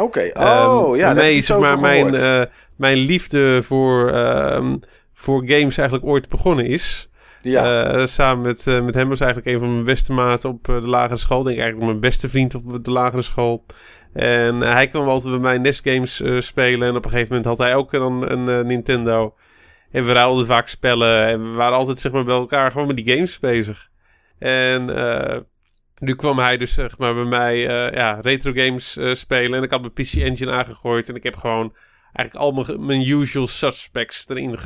Oké, 0.00 0.20
Ehm, 0.20 0.70
oh 0.70 0.96
ja, 0.96 1.28
iets 1.28 1.46
zeg 1.46 1.58
maar 1.58 1.78
mijn, 1.78 2.14
eh, 2.14 2.42
mijn 2.76 2.96
liefde 2.96 3.62
voor, 3.62 4.10
ehm, 4.12 4.76
voor 5.14 5.42
games 5.46 5.78
eigenlijk 5.78 6.08
ooit 6.08 6.28
begonnen 6.28 6.66
is. 6.66 7.08
Ja, 7.50 7.84
Eh, 7.84 8.06
samen 8.06 8.44
met, 8.46 8.66
eh, 8.66 8.80
met 8.80 8.94
hem 8.94 9.08
was 9.08 9.20
eigenlijk 9.20 9.54
een 9.54 9.60
van 9.60 9.72
mijn 9.72 9.84
beste 9.84 10.12
maten 10.12 10.50
op 10.50 10.68
eh, 10.68 10.74
de 10.74 10.80
lagere 10.80 11.18
school. 11.18 11.40
Ik 11.40 11.46
denk 11.46 11.58
eigenlijk 11.58 11.88
mijn 11.88 12.00
beste 12.00 12.28
vriend 12.28 12.54
op 12.54 12.84
de 12.84 12.90
lagere 12.90 13.22
school. 13.22 13.64
En 14.12 14.60
hij 14.60 14.86
kwam 14.86 15.08
altijd 15.08 15.32
bij 15.32 15.42
mij 15.42 15.58
NES 15.58 15.80
games 15.84 16.22
spelen. 16.38 16.88
En 16.88 16.96
op 16.96 17.04
een 17.04 17.10
gegeven 17.10 17.28
moment 17.28 17.46
had 17.46 17.58
hij 17.58 17.74
ook 17.74 17.90
dan 17.90 18.30
een 18.30 18.66
Nintendo. 18.66 19.34
En 19.90 20.04
we 20.04 20.12
ruilden 20.12 20.46
vaak 20.46 20.68
spellen. 20.68 21.26
En 21.26 21.50
we 21.50 21.56
waren 21.56 21.78
altijd 21.78 21.98
zeg 21.98 22.12
maar, 22.12 22.24
bij 22.24 22.34
elkaar 22.34 22.70
gewoon 22.70 22.86
met 22.86 22.96
die 22.96 23.14
games 23.14 23.38
bezig. 23.38 23.88
En 24.38 24.84
nu 25.98 26.14
kwam 26.14 26.38
hij 26.38 26.56
dus 26.56 26.74
zeg 26.74 26.98
maar, 26.98 27.14
bij 27.14 27.24
mij 27.24 27.58
ja, 27.94 28.18
retro 28.22 28.52
games 28.54 28.98
spelen. 29.12 29.58
En 29.58 29.62
ik 29.62 29.70
had 29.70 29.80
mijn 29.80 29.92
PC 29.92 30.12
Engine 30.12 30.52
aangegooid. 30.52 31.08
En 31.08 31.14
ik 31.14 31.22
heb 31.22 31.36
gewoon 31.36 31.74
eigenlijk 32.12 32.46
al 32.46 32.52
mijn, 32.52 32.86
mijn 32.86 33.08
usual 33.08 33.46
suspects 33.46 34.28
erin 34.28 34.58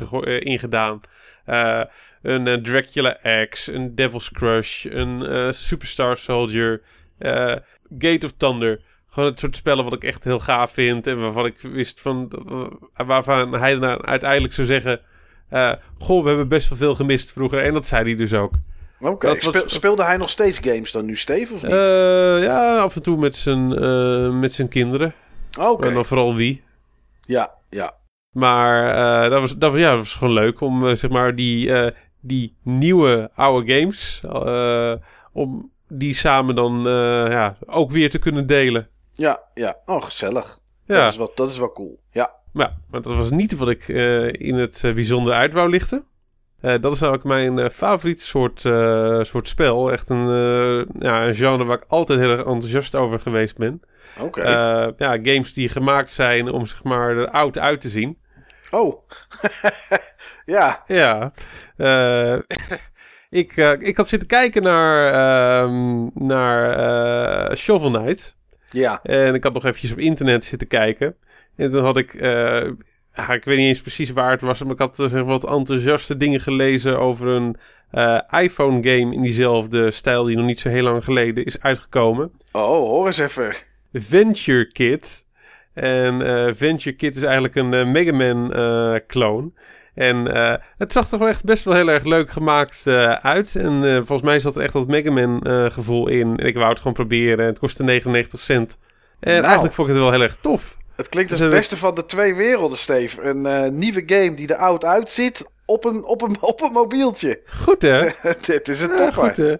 ingedaan. 0.43 1.01
Eh 1.45 1.81
een 2.21 2.47
eh, 2.47 2.53
Dracula 2.53 3.17
X, 3.49 3.67
een 3.67 3.95
Devil's 3.95 4.31
Crush, 4.31 4.85
een 4.85 5.25
eh, 5.25 5.47
Superstar 5.51 6.17
Soldier, 6.17 6.81
eh, 7.17 7.55
Gate 7.99 8.25
of 8.25 8.31
Thunder. 8.37 8.81
Gewoon 9.09 9.29
het 9.29 9.39
soort 9.39 9.55
spellen 9.55 9.83
wat 9.83 9.93
ik 9.93 10.03
echt 10.03 10.23
heel 10.23 10.39
gaaf 10.39 10.71
vind. 10.71 11.07
En 11.07 11.19
waarvan 11.21 11.45
ik 11.45 11.59
wist 11.61 12.01
van. 12.01 12.31
waarvan 13.05 13.53
hij 13.53 13.75
nou 13.75 14.05
uiteindelijk 14.05 14.53
zou 14.53 14.67
zeggen. 14.67 14.99
goh, 15.97 16.21
we 16.21 16.27
hebben 16.27 16.47
best 16.47 16.69
wel 16.69 16.77
veel 16.77 16.95
gemist 16.95 17.31
vroeger. 17.31 17.63
En 17.63 17.73
dat 17.73 17.87
zei 17.87 18.03
hij 18.03 18.15
dus 18.15 18.33
ook. 18.33 18.53
Oké, 18.99 19.35
Speel- 19.39 19.63
speelde 19.69 20.03
hij 20.03 20.17
nog 20.17 20.29
steeds 20.29 20.59
games 20.59 20.91
dan 20.91 21.05
nu, 21.05 21.15
Steve, 21.15 21.53
of 21.53 21.61
niet? 21.61 21.71
Ja, 22.43 22.77
af 22.77 22.95
en 22.95 23.01
toe 23.01 23.17
met 23.17 23.35
zijn, 23.35 24.39
met 24.39 24.53
zijn 24.53 24.67
kinderen. 24.69 25.13
Oké, 25.59 25.87
En 25.87 25.93
dan 25.93 26.05
vooral 26.05 26.35
wie. 26.35 26.63
ja, 27.21 27.51
ja. 27.69 27.93
Maar 28.31 29.29
dat, 29.29 29.41
was, 29.41 29.55
dat, 29.57 29.71
was- 29.71 29.81
ja, 29.81 29.89
dat 29.89 29.99
was 29.99 30.13
gewoon 30.15 30.33
leuk 30.33 30.61
om 30.61 30.95
zeg 30.95 31.09
maar 31.11 31.35
die, 31.35 31.71
die 32.21 32.55
nieuwe 32.63 33.29
oude 33.35 33.73
games. 33.79 34.21
eh, 34.33 34.93
om 35.33 35.69
die 35.87 36.13
samen 36.15 36.55
dan 36.55 36.87
eh, 36.87 36.93
ja, 37.29 37.57
ook 37.65 37.91
weer 37.91 38.09
te 38.09 38.19
kunnen 38.19 38.47
delen. 38.47 38.89
Ja, 39.13 39.39
ja. 39.53 39.75
Oh, 39.85 40.03
gezellig. 40.03 40.59
Ja, 40.85 41.03
Dat, 41.03 41.11
is 41.11 41.17
wel, 41.17 41.31
dat 41.35 41.49
is 41.49 41.57
wel 41.57 41.71
cool. 41.71 41.99
Ja. 42.11 42.31
maar, 42.53 42.77
maar 42.89 43.01
dat 43.01 43.15
was 43.17 43.29
niet 43.29 43.55
wat 43.57 43.69
ik 43.69 43.87
eh, 43.89 44.33
in 44.33 44.55
het 44.55 44.81
bijzonder 44.81 45.33
uit 45.33 45.53
wou 45.53 45.69
lichten. 45.69 46.05
Dat 46.81 46.93
is 46.93 46.99
namelijk 46.99 47.25
mijn 47.25 47.59
eh, 47.59 47.69
favoriete 47.69 48.25
soort, 48.25 48.59
soort 49.27 49.47
spel. 49.47 49.91
Echt 49.91 50.09
een, 50.09 50.27
ja, 50.99 51.27
een 51.27 51.35
genre 51.35 51.63
waar 51.63 51.77
ik 51.77 51.85
altijd 51.87 52.19
heel 52.19 52.29
erg 52.31 52.45
enthousiast 52.45 52.95
over 52.95 53.19
geweest 53.19 53.57
ben. 53.57 53.81
Oké. 54.19 54.49
Ja, 54.97 55.11
games 55.21 55.53
die 55.53 55.69
gemaakt 55.69 56.11
zijn 56.11 56.49
om 56.51 56.65
zeg 56.67 56.83
maar 56.83 57.09
er 57.17 57.29
oud 57.29 57.57
uit 57.57 57.81
te 57.81 57.89
zien. 57.89 58.17
oh. 58.71 58.95
ja. 60.45 60.83
Ja. 60.87 61.31
Eh, 61.81 62.37
ik, 63.41 63.57
eh, 63.57 63.71
ik 63.77 63.97
had 63.97 64.07
zitten 64.07 64.27
kijken 64.27 64.61
naar, 64.61 65.13
ehm, 65.13 66.07
naar 66.13 66.69
eh, 67.49 67.55
Shovel 67.55 67.91
Knight. 67.91 68.35
Ja. 68.69 68.99
En 69.03 69.33
ik 69.33 69.43
had 69.43 69.53
nog 69.53 69.65
eventjes 69.65 69.91
op 69.91 69.97
internet 69.97 70.45
zitten 70.45 70.67
kijken. 70.67 71.15
En 71.55 71.71
toen 71.71 71.83
had 71.83 71.97
ik... 71.97 72.13
ja, 73.13 73.29
ik 73.33 73.43
weet 73.43 73.57
niet 73.57 73.67
eens 73.67 73.81
precies 73.81 74.11
waar 74.11 74.31
het 74.31 74.41
was... 74.41 74.63
maar 74.63 74.73
ik 74.73 74.79
had 74.79 74.97
wat 75.25 75.47
enthousiaste 75.47 76.17
dingen 76.17 76.39
gelezen... 76.39 76.99
over 76.99 77.27
een 77.27 77.55
iPhone-game 78.29 79.13
in 79.13 79.21
diezelfde 79.21 79.91
stijl... 79.91 80.23
die 80.23 80.35
nog 80.35 80.45
niet 80.45 80.59
zo 80.59 80.69
heel 80.69 80.83
lang 80.83 81.03
geleden 81.03 81.45
is 81.45 81.61
uitgekomen. 81.61 82.31
Oh, 82.51 82.61
hoor 82.63 83.05
eens 83.05 83.17
even. 83.17 83.53
Venture 83.93 84.71
Kid. 84.71 85.25
En 85.73 86.21
eh, 86.21 86.53
Venture 86.55 86.95
Kid 86.95 87.15
is 87.15 87.23
eigenlijk 87.23 87.55
een 87.55 87.91
Mega 87.91 88.11
Man 88.11 88.51
clone. 89.07 89.51
En 90.01 90.33
eh, 90.33 90.53
het 90.77 90.91
zag 90.91 91.03
er 91.03 91.09
gewoon 91.09 91.27
echt 91.27 91.43
best 91.43 91.63
wel 91.63 91.73
heel 91.73 91.87
erg 91.87 92.03
leuk 92.03 92.29
gemaakt 92.31 92.87
eh, 92.87 93.11
uit. 93.11 93.55
En 93.55 93.83
eh, 93.85 93.95
volgens 93.95 94.21
mij 94.21 94.39
zat 94.39 94.55
er 94.55 94.61
echt 94.61 94.73
dat 94.73 94.87
Mega 94.87 95.11
Man 95.11 95.41
gevoel 95.71 96.07
in. 96.07 96.37
En 96.37 96.47
ik 96.47 96.55
wou 96.55 96.69
het 96.69 96.77
gewoon 96.77 96.93
proberen. 96.93 97.45
Het 97.45 97.59
kostte 97.59 97.83
99 97.83 98.39
cent. 98.39 98.77
En 99.19 99.31
Nou. 99.31 99.43
eigenlijk 99.43 99.73
vond 99.73 99.87
ik 99.87 99.93
het 99.93 100.03
wel 100.03 100.11
heel 100.11 100.21
erg 100.21 100.37
tof. 100.41 100.77
Het 100.95 101.09
klinkt 101.09 101.31
als 101.31 101.39
Dus 101.39 101.49
het 101.49 101.57
beste 101.59 101.77
van 101.77 101.95
de 101.95 102.05
twee 102.05 102.35
werelden, 102.35 102.77
Steve. 102.77 103.21
Een 103.21 103.77
nieuwe 103.77 104.03
game 104.05 104.33
die 104.33 104.47
er 104.47 104.55
oud 104.55 104.85
uitziet 104.85 105.49
op 105.65 105.85
een, 105.85 106.05
op 106.05 106.21
een, 106.21 106.41
op 106.51 106.61
een 106.61 106.71
mobieltje. 106.71 107.41
Goed 107.61 107.81
hè? 107.81 107.97
Dit 108.45 108.67
is 108.67 108.81
een 108.81 108.95
topper. 108.95 109.13
goed, 109.13 109.37
hè? 109.37 109.55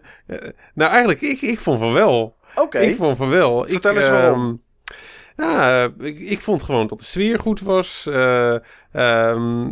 Nou 0.73 0.91
eigenlijk, 0.91 1.21
ik, 1.21 1.41
ik 1.41 1.59
vond 1.59 1.79
van 1.79 1.93
wel. 1.93 2.35
Oké. 2.55 2.79
Ik 2.79 2.95
vond 2.95 3.17
van 3.17 3.29
wel. 3.29 3.65
Vertel 3.65 3.91
ik, 3.91 3.97
eens 3.97 4.09
waarom. 4.09 4.61
ehm, 5.35 5.49
ja, 5.51 5.89
ik, 5.99 6.19
ik 6.19 6.39
vond 6.41 6.63
gewoon 6.63 6.87
dat 6.87 6.99
de 6.99 7.05
sfeer 7.05 7.39
goed 7.39 7.61
was. 7.61 8.07
ehm, 8.91 9.67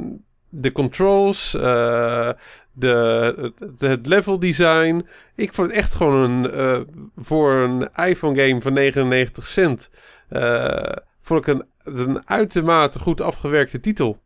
de 0.49 0.71
controls, 0.71 1.53
eh, 1.53 2.29
de, 2.71 3.51
het, 3.59 3.81
het 3.81 4.07
level 4.07 4.39
design. 4.39 5.07
Ik 5.35 5.53
vond 5.53 5.67
het 5.67 5.77
echt 5.77 5.93
gewoon 5.95 6.13
een, 6.29 6.51
eh, 6.51 6.79
voor 7.17 7.51
een 7.53 7.89
iPhone 7.95 8.47
game 8.47 8.61
van 8.61 8.73
99 8.73 9.47
cent. 9.47 9.89
eh, 10.29 10.95
vond 11.21 11.47
ik 11.47 11.53
een, 11.55 11.65
een 11.83 12.27
uitermate 12.27 12.99
goed 12.99 13.21
afgewerkte 13.21 13.79
titel. 13.79 14.17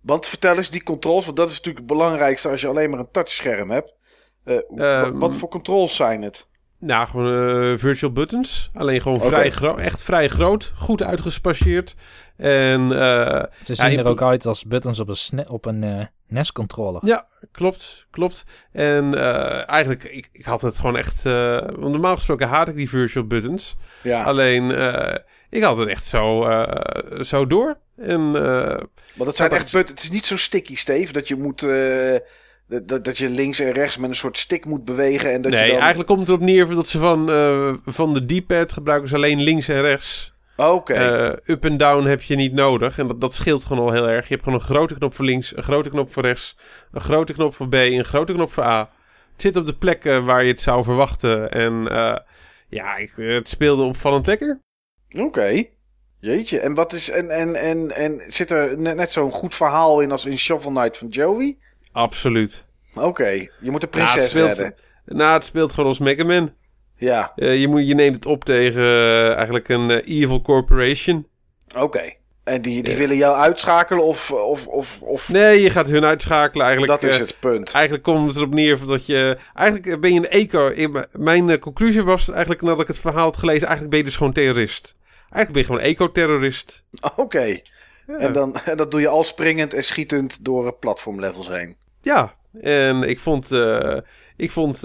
Want 0.00 0.28
vertel 0.28 0.56
eens 0.56 0.70
die 0.70 0.82
controls, 0.82 1.24
want 1.24 1.36
dat 1.36 1.48
is 1.48 1.56
natuurlijk 1.56 1.86
het 1.88 1.96
belangrijkste 1.96 2.48
als 2.48 2.60
je 2.60 2.66
alleen 2.66 2.90
maar 2.90 2.98
een 2.98 3.10
touchscherm 3.10 3.70
hebt. 3.70 3.94
Eh, 4.44 4.56
Ehm, 4.76 5.18
wat 5.18 5.34
voor 5.34 5.48
controls 5.48 5.96
zijn 5.96 6.22
het? 6.22 6.46
Nou, 6.80 7.08
gewoon 7.08 7.62
eh, 7.72 7.78
virtual 7.78 8.12
buttons. 8.12 8.70
Alleen 8.74 9.00
gewoon 9.02 9.20
vrij 9.20 9.50
gro- 9.50 9.76
echt 9.76 10.02
vrij 10.02 10.28
groot. 10.28 10.72
Goed 10.76 11.02
uitgespasseerd. 11.02 11.94
En 12.36 12.80
eh, 12.92 13.42
Ze 13.62 13.72
Ja, 13.72 13.88
zien 13.88 13.98
er 13.98 14.06
ook 14.06 14.22
uit 14.22 14.46
als 14.46 14.64
buttons 14.64 15.00
op 15.00 15.08
een, 15.08 15.48
op 15.48 15.64
een 15.66 15.82
eh, 15.84 16.04
NES-controller. 16.28 17.06
Ja, 17.06 17.26
klopt, 17.52 18.06
klopt. 18.10 18.44
En 18.72 19.14
eh, 19.14 19.68
eigenlijk, 19.68 20.04
ik, 20.04 20.28
ik 20.32 20.44
had 20.44 20.62
het 20.62 20.76
gewoon 20.76 20.96
echt... 20.96 21.26
eh, 21.26 21.56
want 21.60 21.78
normaal 21.92 22.14
gesproken 22.14 22.48
haat 22.48 22.68
ik 22.68 22.74
die 22.74 22.88
virtual 22.88 23.26
buttons. 23.26 23.76
Ja, 24.02 24.22
Alleen, 24.22 24.70
eh, 24.70 25.16
ik 25.50 25.62
had 25.62 25.76
het 25.76 25.88
echt 25.88 26.04
zo, 26.06 26.44
eh, 26.44 27.20
zo 27.22 27.46
door. 27.46 27.78
En 27.96 28.20
eh, 28.36 28.76
want 29.14 29.28
het 29.28 29.36
zijn 29.36 29.50
echt 29.50 29.72
Het 29.72 30.02
is 30.02 30.10
niet 30.10 30.26
zo 30.26 30.36
sticky, 30.36 30.76
Steve, 30.76 31.12
dat 31.12 31.28
je 31.28 31.36
moet... 31.36 31.66
eh, 32.68 32.78
dat, 32.82 33.04
dat 33.04 33.18
je 33.18 33.28
links 33.28 33.58
en 33.60 33.72
rechts 33.72 33.96
met 33.96 34.10
een 34.10 34.16
soort 34.16 34.38
stick 34.38 34.64
moet 34.64 34.84
bewegen 34.84 35.32
en 35.32 35.42
dat 35.42 35.52
nee, 35.52 35.64
je 35.64 35.70
dan... 35.70 35.78
eigenlijk 35.78 36.08
komt 36.08 36.20
het 36.20 36.28
erop 36.28 36.40
neer 36.40 36.68
dat 36.68 36.88
ze 36.88 36.98
van, 36.98 37.30
eh, 37.30 37.74
van 37.84 38.12
de 38.12 38.26
D-pad 38.26 38.72
gebruiken 38.72 39.08
ze 39.08 39.14
alleen 39.14 39.40
links 39.42 39.68
en 39.68 39.80
rechts. 39.80 40.36
Oké, 40.56 40.94
Eh, 40.94 41.54
up 41.54 41.64
en 41.64 41.76
down 41.76 42.06
heb 42.06 42.22
je 42.22 42.36
niet 42.36 42.52
nodig. 42.52 42.98
En 42.98 43.06
dat, 43.06 43.20
dat 43.20 43.34
scheelt 43.34 43.64
gewoon 43.64 43.84
al 43.84 43.92
heel 43.92 44.08
erg. 44.08 44.28
Je 44.28 44.32
hebt 44.34 44.42
gewoon 44.42 44.58
een 44.58 44.64
grote 44.64 44.94
knop 44.94 45.14
voor 45.14 45.24
links, 45.24 45.56
een 45.56 45.62
grote 45.62 45.90
knop 45.90 46.12
voor 46.12 46.22
rechts, 46.22 46.56
een 46.92 47.00
grote 47.00 47.32
knop 47.32 47.54
voor 47.54 47.68
B, 47.68 47.74
een 47.74 48.04
grote 48.04 48.32
knop 48.32 48.52
voor 48.52 48.64
A. 48.64 48.90
Het 49.32 49.42
zit 49.42 49.56
op 49.56 49.66
de 49.66 49.74
plekken 49.74 50.24
waar 50.24 50.42
je 50.42 50.50
het 50.50 50.60
zou 50.60 50.84
verwachten. 50.84 51.50
En 51.50 51.88
eh, 51.90 52.16
ja, 52.68 52.96
ik, 52.96 53.12
het 53.16 53.48
speelde 53.48 53.82
opvallend 53.82 54.26
lekker. 54.26 54.60
oké. 55.18 55.64
Jeetje, 56.20 56.60
en 56.60 56.74
wat 56.74 56.92
is... 56.92 57.10
En, 57.10 57.30
en, 57.30 57.54
en, 57.54 57.90
en 57.90 58.20
zit 58.28 58.50
er 58.50 58.78
net, 58.78 58.96
net 58.96 59.10
zo'n 59.10 59.32
goed 59.32 59.54
verhaal 59.54 60.00
in 60.00 60.12
als 60.12 60.26
in 60.26 60.38
Shovel 60.38 60.70
Knight 60.70 60.96
van 60.96 61.08
Joey? 61.08 61.58
Absoluut. 61.98 62.64
Oké, 62.94 63.28
je 63.60 63.70
moet 63.70 63.80
de 63.80 63.88
Nou, 63.90 64.04
prinses 64.06 64.30
speelt, 64.30 64.56
redden. 64.58 64.74
nou, 65.04 65.32
het 65.34 65.44
speelt 65.44 65.72
gewoon 65.72 65.88
als 65.88 65.98
Mega 65.98 66.24
Man. 66.24 66.52
Ja, 66.96 67.32
Eh, 67.36 67.60
je, 67.60 67.68
moet, 67.68 67.86
je 67.88 67.94
neemt 67.94 68.14
het 68.14 68.26
op 68.26 68.44
tegen 68.44 68.82
eh, 68.82 69.34
eigenlijk 69.34 69.68
een 69.68 69.90
eh, 69.90 70.20
evil 70.20 70.42
corporation. 70.42 71.26
oké. 71.76 72.12
En 72.44 72.62
die, 72.62 72.82
die 72.82 72.92
Ja. 72.92 72.98
willen 72.98 73.16
jou 73.16 73.36
uitschakelen 73.36 74.04
of... 74.04 74.30
of, 74.30 74.66
of, 74.66 75.02
of 75.02 75.28
Nee, 75.28 75.60
je 75.62 75.70
gaat 75.70 75.88
hun 75.88 76.04
uitschakelen 76.04 76.66
eigenlijk. 76.66 77.00
dat 77.00 77.10
is 77.10 77.18
het 77.18 77.36
punt. 77.40 77.72
Eigenlijk 77.72 78.04
komt 78.04 78.26
het 78.28 78.36
erop 78.36 78.54
neer 78.54 78.78
dat 78.86 79.06
je... 79.06 79.36
Eigenlijk 79.54 80.00
ben 80.00 80.12
je 80.14 80.18
een 80.18 80.28
eco... 80.28 80.72
Mijn 81.12 81.58
conclusie 81.58 82.02
was 82.02 82.28
eigenlijk 82.30 82.62
nadat 82.62 82.80
ik 82.80 82.86
het 82.86 82.98
verhaal 82.98 83.24
had 83.24 83.36
gelezen... 83.36 83.60
Eigenlijk 83.62 83.90
ben 83.90 83.98
je 83.98 84.04
dus 84.04 84.16
gewoon 84.16 84.32
terrorist. 84.32 84.96
Eigenlijk 85.30 85.52
ben 85.52 85.60
je 85.60 85.66
gewoon 85.66 85.80
eco-terrorist. 85.80 86.84
Oké. 87.16 87.58
En, 88.06 88.32
dan, 88.32 88.56
en 88.64 88.76
dat 88.76 88.90
doe 88.90 89.00
je 89.00 89.08
al 89.08 89.24
springend 89.24 89.74
en 89.74 89.84
schietend 89.84 90.44
door 90.44 90.72
platformlevels 90.72 91.48
heen. 91.48 91.76
Ja, 92.02 92.34
en 92.60 93.02
ik 93.02 93.18
vond... 93.18 93.52
eh, 93.52 93.96
ik 94.36 94.50
vond 94.50 94.74
eh, 94.74 94.80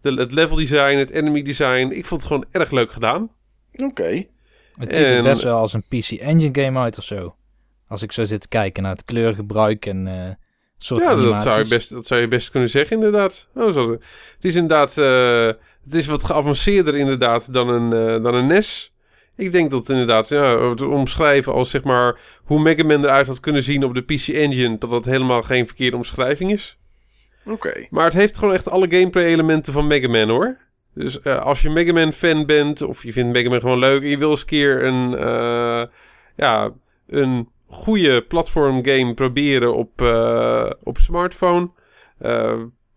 de, 0.00 0.14
het 0.14 0.32
level 0.32 0.56
design, 0.56 0.96
het 0.96 1.10
enemy 1.10 1.42
design... 1.42 1.90
Ik 1.92 2.06
vond 2.06 2.20
het 2.22 2.30
gewoon 2.30 2.46
erg 2.50 2.70
leuk 2.70 2.92
gedaan. 2.92 3.30
Oké. 3.76 4.24
Het 4.78 4.94
ziet 4.94 5.04
er 5.04 5.22
best 5.22 5.42
wel 5.42 5.56
als 5.56 5.72
een 5.72 5.82
PC 5.88 6.10
Engine 6.10 6.62
game 6.64 6.78
uit 6.78 6.98
of 6.98 7.04
zo. 7.04 7.34
Als 7.88 8.02
ik 8.02 8.12
zo 8.12 8.24
zit 8.24 8.40
te 8.40 8.48
kijken 8.48 8.82
naar 8.82 8.92
het 8.92 9.04
kleurgebruik 9.04 9.86
en 9.86 10.06
eh 10.08 10.30
soort 10.78 11.00
ja, 11.00 11.08
dat 11.08 11.18
animaties. 11.18 11.42
zou, 11.52 11.62
je 11.62 11.68
best, 11.68 11.90
dat 11.90 12.06
zou 12.06 12.20
je 12.20 12.28
best 12.28 12.50
kunnen 12.50 12.68
zeggen 12.70 12.96
inderdaad. 12.96 13.48
Oh, 13.54 13.72
zo, 13.72 13.90
het 14.34 14.44
is 14.44 14.54
inderdaad... 14.54 14.98
eh, 14.98 15.46
Het 15.84 15.94
is 15.94 16.06
wat 16.06 16.24
geavanceerder 16.24 16.96
inderdaad 16.96 17.52
dan 17.52 17.68
een, 17.68 18.16
uh, 18.16 18.22
dan 18.22 18.34
een 18.34 18.46
NES. 18.46 18.89
Ik 19.40 19.52
denk 19.52 19.70
dat 19.70 19.88
inderdaad, 19.88 20.28
ja, 20.28 20.68
het 20.68 20.80
omschrijven 20.82 21.52
als 21.52 21.70
zeg 21.70 21.82
maar 21.82 22.18
hoe 22.44 22.60
Mega 22.60 22.84
Man 22.84 23.04
eruit 23.04 23.26
had 23.26 23.40
kunnen 23.40 23.62
zien 23.62 23.84
op 23.84 23.94
de 23.94 24.02
PC 24.02 24.28
Engine, 24.28 24.78
dat 24.78 24.90
dat 24.90 25.04
helemaal 25.04 25.42
geen 25.42 25.66
verkeerde 25.66 25.96
omschrijving 25.96 26.50
is. 26.50 26.78
Oké. 27.44 27.86
Maar 27.90 28.04
het 28.04 28.14
heeft 28.14 28.38
gewoon 28.38 28.54
echt 28.54 28.68
alle 28.68 28.90
gameplay 28.90 29.24
elementen 29.24 29.72
van 29.72 29.86
Mega 29.86 30.08
Man 30.08 30.28
hoor. 30.28 30.56
Dus 30.94 31.18
uh, 31.24 31.42
als 31.42 31.62
je 31.62 31.70
Mega 31.70 31.92
Man 31.92 32.12
fan 32.12 32.46
bent 32.46 32.82
of 32.82 33.02
je 33.02 33.12
vindt 33.12 33.32
Mega 33.32 33.48
Man 33.48 33.60
gewoon 33.60 33.78
leuk 33.78 34.02
en 34.02 34.08
je 34.08 34.18
wil 34.18 34.30
eens 34.30 34.40
een 34.40 34.46
keer 34.46 34.84
een, 34.84 35.12
uh, 35.12 35.82
ja, 36.36 36.70
een 37.06 37.48
goede 37.66 38.22
platform 38.22 38.84
game 38.84 39.14
proberen 39.14 39.74
op, 39.74 40.02
uh, 40.02 40.70
op 40.82 40.98
smartphone. 40.98 41.70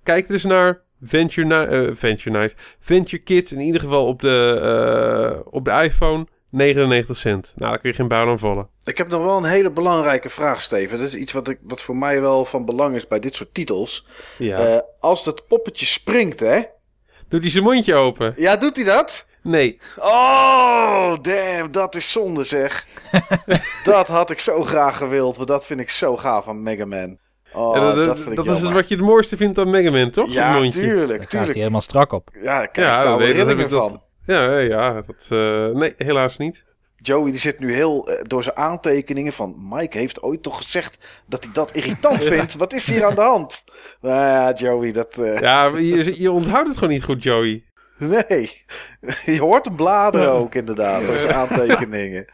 kijk 0.04 0.26
er 0.28 0.34
eens 0.34 0.44
naar. 0.44 0.82
Venture, 1.02 1.96
Venture 1.96 2.38
Night. 2.38 2.76
Venture 2.80 3.24
Kids 3.24 3.52
in 3.52 3.60
ieder 3.60 3.82
geval 3.82 4.08
op 4.08 4.22
de, 4.22 5.42
op 5.50 5.66
de 5.66 5.72
iPhone. 5.72 6.26
99 6.54 7.18
cent. 7.18 7.54
Nou, 7.56 7.72
daar 7.72 7.80
kun 7.80 7.90
je 7.90 7.96
geen 7.96 8.08
bouw 8.08 8.30
aan 8.30 8.40
vallen. 8.40 8.68
Ik 8.84 8.98
heb 8.98 9.08
nog 9.08 9.26
wel 9.26 9.38
een 9.38 9.44
hele 9.44 9.72
belangrijke 9.72 10.30
vraag, 10.30 10.62
Steven. 10.62 10.98
Dat 10.98 11.08
is 11.08 11.16
iets 11.16 11.34
wat, 11.34 11.48
ik, 11.48 11.58
wat 11.62 11.84
voor 11.84 11.98
mij 11.98 12.22
wel 12.22 12.46
van 12.46 12.66
belang 12.66 12.96
is 12.96 13.08
bij 13.08 13.20
dit 13.20 13.36
soort 13.36 13.54
titels. 13.54 14.08
Ja. 14.38 14.68
Uh, 14.74 14.80
als 15.00 15.24
dat 15.24 15.48
poppetje 15.48 15.86
springt, 15.86 16.40
hè? 16.40 16.62
Doet 17.28 17.42
hij 17.42 17.50
zijn 17.50 17.64
mondje 17.64 17.96
open? 17.96 18.34
Ja, 18.38 18.58
doet 18.58 18.76
hij 18.76 18.86
dat? 18.86 19.26
Nee. 19.42 19.80
Oh, 19.98 21.14
damn, 21.22 21.72
dat 21.72 21.96
is 21.96 22.12
zonde 22.12 22.44
zeg. 22.44 22.86
dat 23.84 24.08
had 24.08 24.30
ik 24.30 24.40
zo 24.40 24.64
graag 24.64 24.98
gewild, 24.98 25.36
want 25.36 25.48
dat 25.48 25.66
vind 25.66 25.80
ik 25.80 25.90
zo 25.90 26.18
gaaf 26.18 26.44
van 26.46 26.64
Mega 26.64 26.86
Man. 26.86 27.18
Oh, 27.54 27.76
ja, 27.76 27.94
dat, 27.96 28.06
dat, 28.06 28.20
vind 28.20 28.30
ik 28.40 28.46
dat 28.46 28.56
is 28.62 28.72
wat 28.72 28.88
je 28.88 28.96
het 28.96 29.04
mooiste 29.06 29.38
vindt 29.38 29.58
aan 29.58 29.70
Mega 29.70 29.92
Man, 29.92 30.10
toch? 30.10 30.34
Ja, 30.34 30.54
mondje. 30.54 30.82
tuurlijk, 30.82 31.08
Daar 31.08 31.18
gaat 31.20 31.30
tuurlijk. 31.30 31.52
hij 31.52 31.60
helemaal 31.60 31.82
strak 31.82 32.12
op. 32.12 32.30
Ja, 32.34 32.42
daar 32.44 32.68
krijg 32.72 32.88
Ja, 32.88 32.94
ik 32.98 33.02
dat 33.04 33.06
koude 33.06 33.26
weet- 33.26 33.38
dat 33.38 33.48
heb 33.48 33.58
rillingen 33.58 33.78
ik 33.78 33.82
dat- 33.82 33.90
van. 33.92 34.03
Ja, 34.26 34.58
ja, 34.58 35.02
dat... 35.02 35.28
eh, 35.30 35.68
nee, 35.68 35.94
helaas 35.98 36.38
niet. 36.38 36.66
Joey 36.96 37.32
die 37.32 37.40
zit 37.40 37.60
nu 37.60 37.74
heel 37.74 38.08
eh, 38.10 38.24
door 38.28 38.44
zijn 38.44 38.56
aantekeningen 38.56 39.34
van... 39.34 39.56
Mike 39.70 39.98
heeft 39.98 40.22
ooit 40.22 40.44
toch 40.44 40.58
gezegd 40.58 41.22
dat 41.28 41.44
hij 41.44 41.54
dat 41.54 41.72
irritant 41.72 42.24
vindt. 42.34 42.56
Wat 42.56 42.74
is 42.74 42.88
hier 42.90 43.06
aan 43.06 43.16
de 43.16 43.22
hand? 43.22 43.64
Nou 44.02 44.16
ja, 44.16 44.54
Joey, 44.54 44.92
dat... 44.92 45.18
eh, 45.18 45.40
Ja, 45.40 45.66
je, 45.78 46.22
je 46.22 46.32
onthoudt 46.32 46.68
het 46.68 46.78
gewoon 46.78 46.94
niet 46.94 47.04
goed, 47.04 47.24
Joey. 47.24 47.64
Nee, 48.14 48.66
je 49.26 49.40
hoort 49.40 49.66
hem 49.66 49.76
bladeren 49.76 50.32
ook 50.32 50.56
inderdaad 50.56 51.06
door 51.06 51.18
zijn 51.18 51.34
aantekeningen. 51.34 52.28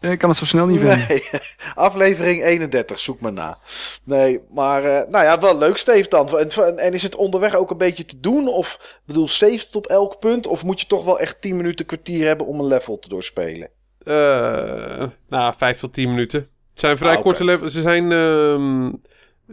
Ik 0.00 0.18
kan 0.18 0.28
het 0.28 0.38
zo 0.38 0.44
snel 0.44 0.66
niet 0.66 0.80
vinden. 0.80 1.04
Nee, 1.08 1.22
aflevering 1.74 2.44
31, 2.44 2.98
zoek 2.98 3.20
maar 3.20 3.32
na. 3.32 3.58
Nee, 4.04 4.40
maar 4.50 4.84
eh, 4.84 5.08
nou 5.08 5.24
ja, 5.24 5.38
wel 5.38 5.58
leuk 5.58 5.76
Steve 5.76 6.08
dan. 6.08 6.38
En, 6.38 6.78
en 6.78 6.94
is 6.94 7.02
het 7.02 7.16
onderweg 7.16 7.54
ook 7.54 7.70
een 7.70 7.78
beetje 7.78 8.04
te 8.04 8.20
doen? 8.20 8.48
Of 8.48 8.74
ik 8.80 9.02
bedoel, 9.06 9.28
save 9.28 9.52
het 9.52 9.76
op 9.76 9.86
elk 9.86 10.18
punt? 10.18 10.46
Of 10.46 10.64
moet 10.64 10.80
je 10.80 10.86
toch 10.86 11.04
wel 11.04 11.18
echt 11.20 11.40
10 11.40 11.56
minuten 11.56 11.86
kwartier 11.86 12.26
hebben 12.26 12.46
om 12.46 12.60
een 12.60 12.66
level 12.66 12.98
te 12.98 13.08
doorspelen? 13.08 13.68
Eh 13.98 15.06
nou, 15.28 15.54
vijf 15.56 15.78
tot 15.78 15.92
tien 15.92 16.10
minuten. 16.10 16.40
Het 16.70 16.80
zijn 16.80 16.98
vrij 16.98 17.16
Ah, 17.16 17.22
korte 17.22 17.44
levels. 17.44 17.72
Ze 17.72 17.80
zijn, 17.80 18.12
ehm, 18.12 18.90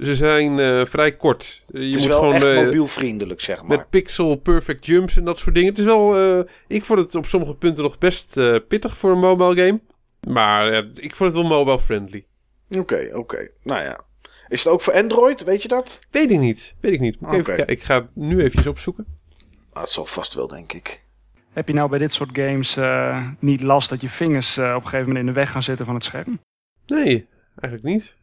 ze 0.02 0.16
zijn 0.16 0.60
eh, 0.60 0.86
vrij 0.86 1.16
kort. 1.16 1.64
Je 1.68 1.80
het 1.80 1.88
is 1.88 1.96
moet 1.96 2.08
wel 2.08 2.20
gewoon 2.20 2.34
echt 2.34 2.46
eh, 2.46 2.64
mobielvriendelijk, 2.64 3.42
zeg 3.42 3.64
maar. 3.64 3.78
met 3.78 3.90
pixel 3.90 4.36
perfect 4.36 4.86
jumps 4.86 5.18
en 5.18 5.24
dat 5.24 5.38
soort 5.38 5.56
dingen. 5.56 5.70
Het 5.70 5.80
is 5.80 5.86
wel, 5.86 6.18
eh, 6.18 6.52
ik 6.68 6.84
vond 6.84 7.00
het 7.00 7.16
op 7.16 7.26
sommige 7.26 7.56
punten 7.56 7.84
nog 7.84 7.98
best 7.98 8.38
eh, 8.38 8.56
pittig 8.68 8.98
voor 8.98 9.12
een 9.12 9.20
mobile 9.20 9.56
game. 9.66 9.80
Maar 10.28 10.72
eh, 10.72 10.84
ik 10.94 11.16
vond 11.16 11.34
het 11.34 11.42
wel 11.42 11.50
mobile 11.50 11.80
friendly. 11.80 12.26
Oké, 12.70 13.10
oké. 13.14 13.50
Nou 13.64 13.84
ja. 13.84 14.00
Is 14.48 14.64
het 14.64 14.74
ook 14.74 14.82
voor 14.82 14.94
Android, 14.94 15.44
weet 15.44 15.62
je 15.62 15.68
dat? 15.68 16.00
Weet 16.12 16.32
ik 16.32 16.40
niet. 16.40 16.76
Weet 16.80 16.94
ik 16.94 17.00
niet. 17.00 17.20
Moet 17.20 17.34
ik, 17.34 17.48
even 17.48 17.68
ik 17.68 17.84
ga 17.84 17.96
het 17.96 18.08
nu 18.14 18.44
even 18.44 18.70
opzoeken. 18.70 19.06
Ah, 19.74 19.82
het 19.82 19.92
zal 19.92 20.06
vast 20.06 20.34
wel, 20.34 20.48
denk 20.48 20.74
ik. 20.74 21.04
Heb 21.54 21.68
je 21.68 21.74
nou 21.74 21.90
bij 21.90 22.00
dit 22.00 22.14
soort 22.14 22.30
games 22.34 22.78
eh, 22.78 23.28
niet 23.40 23.62
last 23.62 23.90
dat 23.90 24.02
je 24.02 24.10
vingers 24.10 24.58
eh, 24.58 24.70
op 24.70 24.76
een 24.76 24.90
gegeven 24.90 25.08
moment 25.08 25.20
in 25.20 25.26
de 25.26 25.40
weg 25.40 25.52
gaan 25.52 25.64
zitten 25.64 25.86
van 25.86 25.96
het 25.96 26.04
scherm? 26.04 26.40
Nee, 26.86 27.28
eigenlijk 27.60 27.84
niet. 27.94 28.16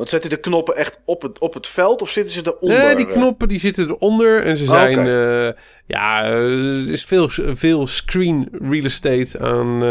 Want 0.00 0.12
zetten 0.12 0.30
de 0.30 0.36
knoppen 0.40 0.76
echt 0.76 1.00
op 1.04 1.22
het, 1.22 1.38
op 1.38 1.54
het 1.54 1.66
veld 1.66 2.02
of 2.02 2.10
zitten 2.10 2.32
ze 2.32 2.42
eronder? 2.46 2.78
Nee, 2.78 2.96
die 2.96 3.06
knoppen 3.06 3.48
die 3.48 3.58
zitten 3.58 3.88
eronder 3.88 4.42
en 4.42 4.56
ze 4.56 4.62
Oh, 4.64 4.70
zijn... 4.70 4.98
eh, 4.98 5.62
ja, 5.86 6.24
eh, 6.24 6.32
er 6.32 6.90
is 6.92 7.04
veel, 7.04 7.28
veel 7.54 7.86
screen 7.86 8.48
real 8.52 8.84
estate 8.84 9.38
aan, 9.38 9.82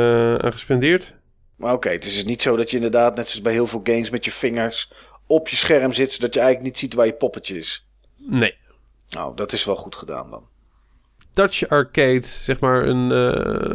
aan 0.44 0.52
gespendeerd. 0.52 1.16
Maar 1.56 1.74
oké, 1.74 1.90
het 1.90 2.06
is 2.06 2.14
dus 2.14 2.26
niet 2.26 2.42
zo 2.42 2.56
dat 2.56 2.70
je 2.70 2.76
inderdaad, 2.76 3.16
net 3.16 3.28
zoals 3.28 3.42
bij 3.42 3.54
heel 3.54 3.68
veel 3.68 3.82
games, 3.84 4.10
met 4.10 4.26
je 4.26 4.32
vingers 4.32 4.92
op 5.28 5.48
je 5.50 5.56
scherm 5.56 5.94
zit, 5.94 6.12
zodat 6.12 6.34
je 6.34 6.40
eigenlijk 6.40 6.70
niet 6.70 6.80
ziet 6.80 6.94
waar 6.94 7.06
je 7.06 7.14
poppetje 7.14 7.58
is. 7.58 7.90
Nee. 8.18 8.56
Nou, 9.10 9.36
dat 9.36 9.52
is 9.54 9.66
wel 9.66 9.76
goed 9.76 9.96
gedaan 9.96 10.30
dan. 10.30 10.48
Touch 11.34 11.68
Arcade, 11.68 12.22
zeg 12.26 12.60
maar 12.60 12.88
een, 12.88 13.10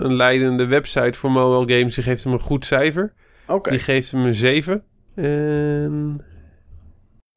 een 0.05 0.14
leidende 0.14 0.66
website 0.66 1.18
voor 1.18 1.30
mobile 1.30 1.78
games, 1.78 1.95
die 1.95 2.05
geeft 2.05 2.24
hem 2.24 2.32
een 2.32 2.41
goed 2.41 2.64
cijfer. 2.64 3.12
Oké. 3.47 3.70
Die 3.70 3.78
geeft 3.78 4.11
hem 4.11 4.24
een 4.24 4.35
7. 4.35 4.85
En... 5.15 6.25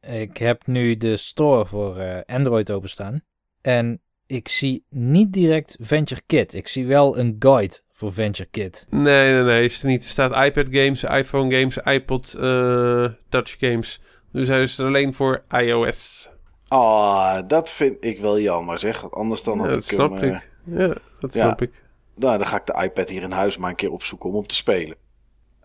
Ik 0.08 0.38
heb 0.38 0.68
nu 0.68 0.96
de 0.96 1.18
store 1.18 1.66
voor 1.66 1.98
eh, 1.98 2.36
Android 2.36 2.72
openstaan. 2.72 3.22
En 3.62 4.02
ik 4.26 4.48
zie 4.48 4.86
niet 4.90 5.34
direct 5.34 5.78
Venture 5.80 6.22
Kit. 6.26 6.54
Ik 6.54 6.68
zie 6.68 6.86
wel 6.86 7.18
een 7.18 7.36
guide 7.40 7.80
voor 7.92 8.14
Venture 8.14 8.50
Kit. 8.50 8.86
Nee, 8.90 9.34
nee, 9.34 9.44
nee, 9.44 9.64
is 9.66 9.82
er 9.84 9.88
niet. 9.90 10.04
Er 10.04 10.10
staat 10.10 10.46
iPad 10.46 10.66
games, 10.70 11.04
iPhone 11.04 11.56
games, 11.60 11.78
iPod 11.78 12.34
eh, 12.34 13.06
Touch 13.30 13.56
games. 13.60 14.02
Dus 14.32 14.48
hij 14.48 14.62
is 14.62 14.78
er 14.78 14.86
alleen 14.86 15.14
voor 15.14 15.44
iOS. 15.50 16.30
Ah, 16.68 17.48
dat 17.48 17.70
vind 17.70 17.98
ik 18.04 18.20
wel 18.20 18.40
jammer 18.40 18.80
zeg. 18.80 19.02
Want 19.02 19.14
anders 19.14 19.44
dan 19.44 19.58
Ja, 19.58 19.64
had 19.64 19.74
dat 19.74 19.84
ik 19.84 19.90
snap 19.90 20.12
hem... 20.12 20.22
eh, 20.24 20.36
ik. 20.36 20.50
Ja, 20.64 20.88
dat 21.20 21.34
ja. 21.34 21.40
snap 21.46 21.62
ik. 21.62 21.84
nou, 22.16 22.38
dan 22.38 22.48
ga 22.48 22.58
ik 22.58 22.66
de 22.66 22.82
iPad 22.84 23.10
hier 23.10 23.22
in 23.22 23.32
huis 23.32 23.58
maar 23.58 23.70
een 23.70 23.76
keer 23.76 23.92
opzoeken 23.92 24.30
om 24.30 24.36
hem 24.36 24.48
te 24.48 24.56
spelen. 24.56 24.96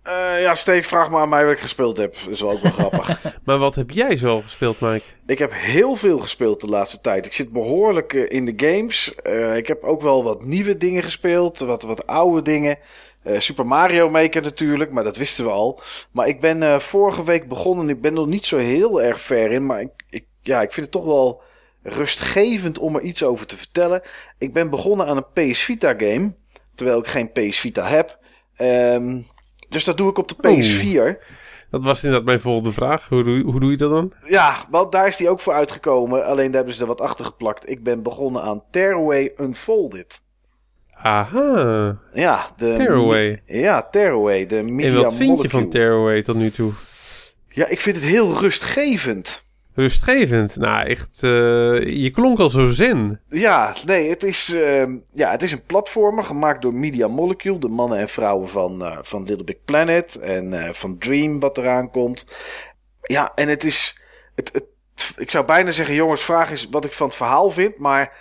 Eh, 0.03 0.40
ja, 0.40 0.55
Steve, 0.55 0.88
vraag 0.88 1.11
maar 1.11 1.20
aan 1.20 1.28
mij 1.28 1.44
wat 1.44 1.53
ik 1.53 1.61
gespeeld 1.61 1.96
heb. 1.96 2.14
Dat 2.14 2.28
is 2.28 2.40
wel 2.40 2.50
ook 2.50 2.61
wel 2.61 2.72
grappig. 2.72 3.20
Maar 3.44 3.59
wat 3.59 3.74
heb 3.74 3.90
jij 3.90 4.16
zo 4.16 4.40
gespeeld, 4.40 4.80
Mike? 4.80 5.05
Ik 5.26 5.38
heb 5.38 5.53
heel 5.55 5.94
veel 5.94 6.18
gespeeld 6.18 6.61
de 6.61 6.66
laatste 6.66 7.00
tijd. 7.00 7.26
Ik 7.26 7.32
zit 7.32 7.53
behoorlijk 7.53 8.12
eh, 8.12 8.30
in 8.30 8.44
de 8.44 8.53
games. 8.57 9.14
Eh, 9.14 9.57
ik 9.57 9.66
heb 9.66 9.82
ook 9.82 10.03
wel 10.03 10.24
wat 10.24 10.44
nieuwe 10.44 10.76
dingen 10.76 11.03
gespeeld, 11.03 11.59
wat, 11.59 11.82
wat 11.82 12.07
oude 12.07 12.42
dingen. 12.42 12.78
Eh, 13.22 13.40
Super 13.40 13.66
Mario 13.66 14.11
Maker 14.11 14.42
natuurlijk, 14.42 14.90
maar 14.90 15.05
dat 15.05 15.16
wisten 15.16 15.44
we 15.44 15.50
al. 15.50 15.80
Maar 16.11 16.28
ik 16.28 16.40
ben 16.40 16.80
vorige 16.80 17.24
week 17.24 17.48
begonnen. 17.48 17.88
Ik 17.88 18.00
ben 18.00 18.14
nog 18.14 18.26
niet 18.26 18.46
zo 18.46 18.57
heel 18.57 19.03
erg 19.03 19.20
ver 19.20 19.50
in, 19.50 19.66
maar 19.66 19.80
ik, 19.80 19.90
ik, 20.11 20.24
ja, 20.40 20.62
ik 20.62 20.72
vind 20.72 20.86
het 20.86 20.94
toch 20.94 21.05
wel 21.05 21.42
rustgevend 21.82 22.78
om 22.78 22.96
er 22.96 23.03
iets 23.03 23.22
over 23.22 23.46
te 23.46 23.57
vertellen. 23.57 24.03
Ik 24.38 24.53
ben 24.53 24.70
begonnen 24.70 25.07
aan 25.07 25.16
een 25.16 25.53
PS 25.53 25.61
Vita 25.62 25.94
game, 25.96 26.32
terwijl 26.74 26.98
ik 26.98 27.07
geen 27.07 27.32
PS 27.32 27.59
Vita 27.59 27.86
heb. 27.86 28.18
Ehm, 28.57 29.20
dus 29.72 29.84
dat 29.84 29.96
doe 29.96 30.10
ik 30.10 30.18
op 30.18 30.28
de 30.28 30.48
Oeh. 30.48 31.14
PS4. 31.14 31.18
Dat 31.70 31.82
was 31.82 32.04
inderdaad 32.04 32.26
mijn 32.26 32.40
volgende 32.40 32.72
vraag. 32.72 33.08
Hoe 33.08 33.24
doe, 33.24 33.42
hoe 33.42 33.60
doe 33.60 33.70
je 33.70 33.76
dat 33.76 33.90
dan? 33.90 34.12
Ja, 34.28 34.66
want 34.70 34.92
daar 34.92 35.06
is 35.06 35.16
die 35.16 35.28
ook 35.28 35.40
voor 35.40 35.52
uitgekomen. 35.52 36.24
Alleen 36.26 36.46
daar 36.46 36.54
hebben 36.54 36.74
ze 36.74 36.80
er 36.80 36.86
wat 36.86 37.00
achter 37.00 37.24
geplakt. 37.24 37.70
Ik 37.70 37.82
ben 37.82 38.02
begonnen 38.02 38.42
aan 38.42 38.62
Tearaway 38.70 39.32
Unfolded. 39.40 40.22
Aha. 40.92 41.98
Ja, 42.12 42.46
de... 42.56 42.72
Tearaway. 42.76 43.42
Ja, 43.46 43.82
Tearaway, 43.82 44.46
de 44.46 44.62
media 44.62 44.96
En 44.96 45.02
wat 45.02 45.14
vind 45.14 45.42
je 45.42 45.48
van 45.48 45.68
Tearaway 45.68 46.22
tot 46.22 46.36
nu 46.36 46.50
toe? 46.50 46.72
Ja, 47.48 47.68
ik 47.68 47.80
vind 47.80 47.96
het 47.96 48.04
heel 48.04 48.38
rustgevend. 48.38 49.44
Rustgevend. 49.74 50.56
Nou, 50.56 50.86
echt. 50.86 51.22
eh, 51.22 52.02
je 52.02 52.10
klonk 52.10 52.38
al 52.38 52.50
zo 52.50 52.70
zen. 52.70 53.20
Ja, 53.28 53.74
nee, 53.86 54.08
het 54.08 54.22
is, 54.22 54.52
ehm, 54.54 54.96
ja, 55.12 55.30
het 55.30 55.42
is 55.42 55.52
een 55.52 55.64
platformer 55.66 56.24
gemaakt 56.24 56.62
door 56.62 56.74
Media 56.74 57.08
Molecule. 57.08 57.58
De 57.58 57.68
mannen 57.68 57.98
en 57.98 58.08
vrouwen 58.08 58.48
van, 58.48 58.84
eh, 58.84 58.98
van 59.02 59.24
Little 59.24 59.44
Big 59.44 59.64
Planet 59.64 60.16
en 60.16 60.52
eh, 60.66 60.72
van 60.72 60.98
Dream 60.98 61.40
wat 61.40 61.58
eraan 61.58 61.90
komt. 61.90 62.26
Ja, 63.02 63.32
en 63.34 63.48
het 63.48 63.64
is... 63.64 64.00
Het, 64.34 64.50
het, 64.52 64.64
ik 65.16 65.30
zou 65.30 65.44
bijna 65.44 65.70
zeggen, 65.70 65.94
jongens, 65.94 66.22
vraag 66.22 66.50
is 66.50 66.68
wat 66.70 66.84
ik 66.84 66.92
van 66.92 67.06
het 67.06 67.16
verhaal 67.16 67.50
vind. 67.50 67.78
Maar 67.78 68.12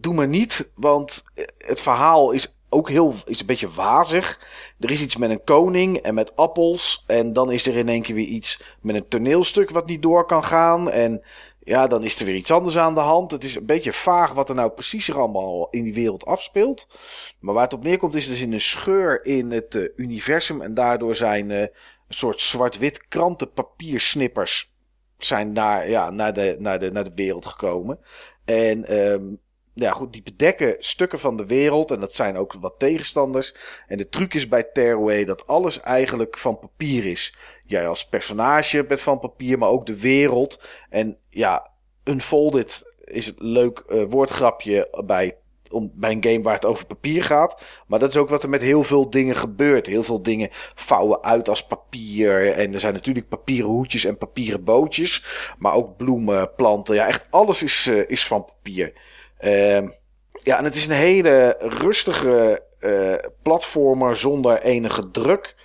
doe 0.00 0.14
maar 0.14 0.28
niet, 0.28 0.72
want 0.74 1.24
het 1.58 1.80
verhaal 1.80 2.30
is 2.30 2.57
ook 2.68 2.88
heel... 2.88 3.14
is 3.24 3.40
een 3.40 3.46
beetje 3.46 3.70
wazig. 3.70 4.40
Er 4.80 4.90
is 4.90 5.02
iets 5.02 5.16
met 5.16 5.30
een 5.30 5.44
koning 5.44 5.96
en 5.96 6.14
met 6.14 6.36
appels. 6.36 7.04
En 7.06 7.32
dan 7.32 7.52
is 7.52 7.66
er 7.66 7.76
in 7.76 7.88
één 7.88 8.02
keer 8.02 8.14
weer 8.14 8.26
iets 8.26 8.62
met 8.80 8.94
een 8.94 9.08
toneelstuk 9.08 9.70
wat 9.70 9.86
niet 9.86 10.02
door 10.02 10.26
kan 10.26 10.44
gaan. 10.44 10.90
En 10.90 11.22
ja, 11.68 11.86
dan 11.86 12.04
is 12.04 12.20
er 12.20 12.26
weer 12.26 12.34
iets 12.34 12.50
anders 12.50 12.78
aan 12.78 12.94
de 12.94 13.00
hand. 13.00 13.30
Het 13.30 13.44
is 13.44 13.54
een 13.54 13.66
beetje 13.66 13.92
vaag 13.92 14.32
wat 14.32 14.48
er 14.48 14.54
nou 14.54 14.70
precies 14.70 15.08
er 15.08 15.18
allemaal 15.18 15.68
in 15.70 15.84
die 15.84 15.94
wereld 15.94 16.24
afspeelt. 16.24 16.88
Maar 17.40 17.54
waar 17.54 17.62
het 17.62 17.72
op 17.72 17.82
neerkomt 17.82 18.14
is 18.14 18.26
dus 18.26 18.40
in 18.40 18.52
een 18.52 18.60
scheur 18.60 19.24
in 19.24 19.50
het 19.50 19.74
eh, 19.74 19.88
universum. 19.96 20.62
En 20.62 20.74
daardoor 20.74 21.14
zijn 21.14 21.50
eh, 21.50 21.60
een 21.60 21.70
soort 22.08 22.40
zwart-wit 22.40 23.08
krantenpapiersnippers 23.08 24.76
zijn 25.18 25.52
naar, 25.52 25.90
ja, 25.90 26.10
naar, 26.10 26.32
de, 26.32 26.56
naar, 26.58 26.78
de, 26.78 26.90
naar 26.90 27.04
de 27.04 27.12
wereld 27.14 27.46
gekomen. 27.46 27.98
En 28.44 28.84
ehm, 28.84 29.24
ja, 29.78 29.92
goed, 29.92 30.12
die 30.12 30.22
bedekken 30.22 30.76
stukken 30.78 31.18
van 31.18 31.36
de 31.36 31.46
wereld. 31.46 31.90
En 31.90 32.00
dat 32.00 32.12
zijn 32.12 32.36
ook 32.36 32.52
wat 32.52 32.74
tegenstanders. 32.78 33.54
En 33.86 33.98
de 33.98 34.08
truc 34.08 34.34
is 34.34 34.48
bij 34.48 34.62
Tearaway 34.62 35.24
dat 35.24 35.46
alles 35.46 35.80
eigenlijk 35.80 36.38
van 36.38 36.58
papier 36.58 37.06
is. 37.06 37.34
Jij 37.64 37.88
als 37.88 38.08
personage 38.08 38.84
bent 38.84 39.00
van 39.00 39.18
papier, 39.18 39.58
maar 39.58 39.68
ook 39.68 39.86
de 39.86 40.00
wereld. 40.00 40.62
En 40.90 41.16
ja, 41.28 41.70
Unfolded 42.04 42.92
is 43.04 43.26
een 43.26 43.34
leuk 43.38 43.78
eh, 43.78 44.02
woordgrapje 44.08 45.02
bij 45.04 45.36
om, 45.70 45.90
bij 45.94 46.10
een 46.10 46.24
game 46.24 46.42
waar 46.42 46.54
het 46.54 46.64
over 46.64 46.86
papier 46.86 47.24
gaat. 47.24 47.62
Maar 47.86 47.98
dat 47.98 48.08
is 48.08 48.16
ook 48.16 48.28
wat 48.28 48.42
er 48.42 48.48
met 48.48 48.60
heel 48.60 48.82
veel 48.82 49.10
dingen 49.10 49.36
gebeurt. 49.36 49.86
Heel 49.86 50.02
veel 50.02 50.22
dingen 50.22 50.48
vouwen 50.74 51.22
uit 51.22 51.48
als 51.48 51.66
papier. 51.66 52.52
En 52.52 52.74
er 52.74 52.80
zijn 52.80 52.94
natuurlijk 52.94 53.28
papieren 53.28 53.70
hoedjes 53.70 54.04
en 54.04 54.18
papieren 54.18 54.64
bootjes. 54.64 55.24
Maar 55.58 55.74
ook 55.74 55.96
bloemen, 55.96 56.54
planten. 56.54 56.94
Ja, 56.94 57.06
echt 57.06 57.26
alles 57.30 57.62
is, 57.62 57.86
uh, 57.86 58.10
is 58.10 58.26
van 58.26 58.44
papier. 58.44 58.92
Uh, 59.44 59.88
ja, 60.42 60.58
en 60.58 60.64
het 60.64 60.74
is 60.74 60.86
een 60.86 60.94
hele 60.94 61.56
rustige 61.58 62.62
uh, 62.80 63.14
platformer 63.42 64.16
zonder 64.16 64.60
enige 64.60 65.10
druk. 65.10 65.56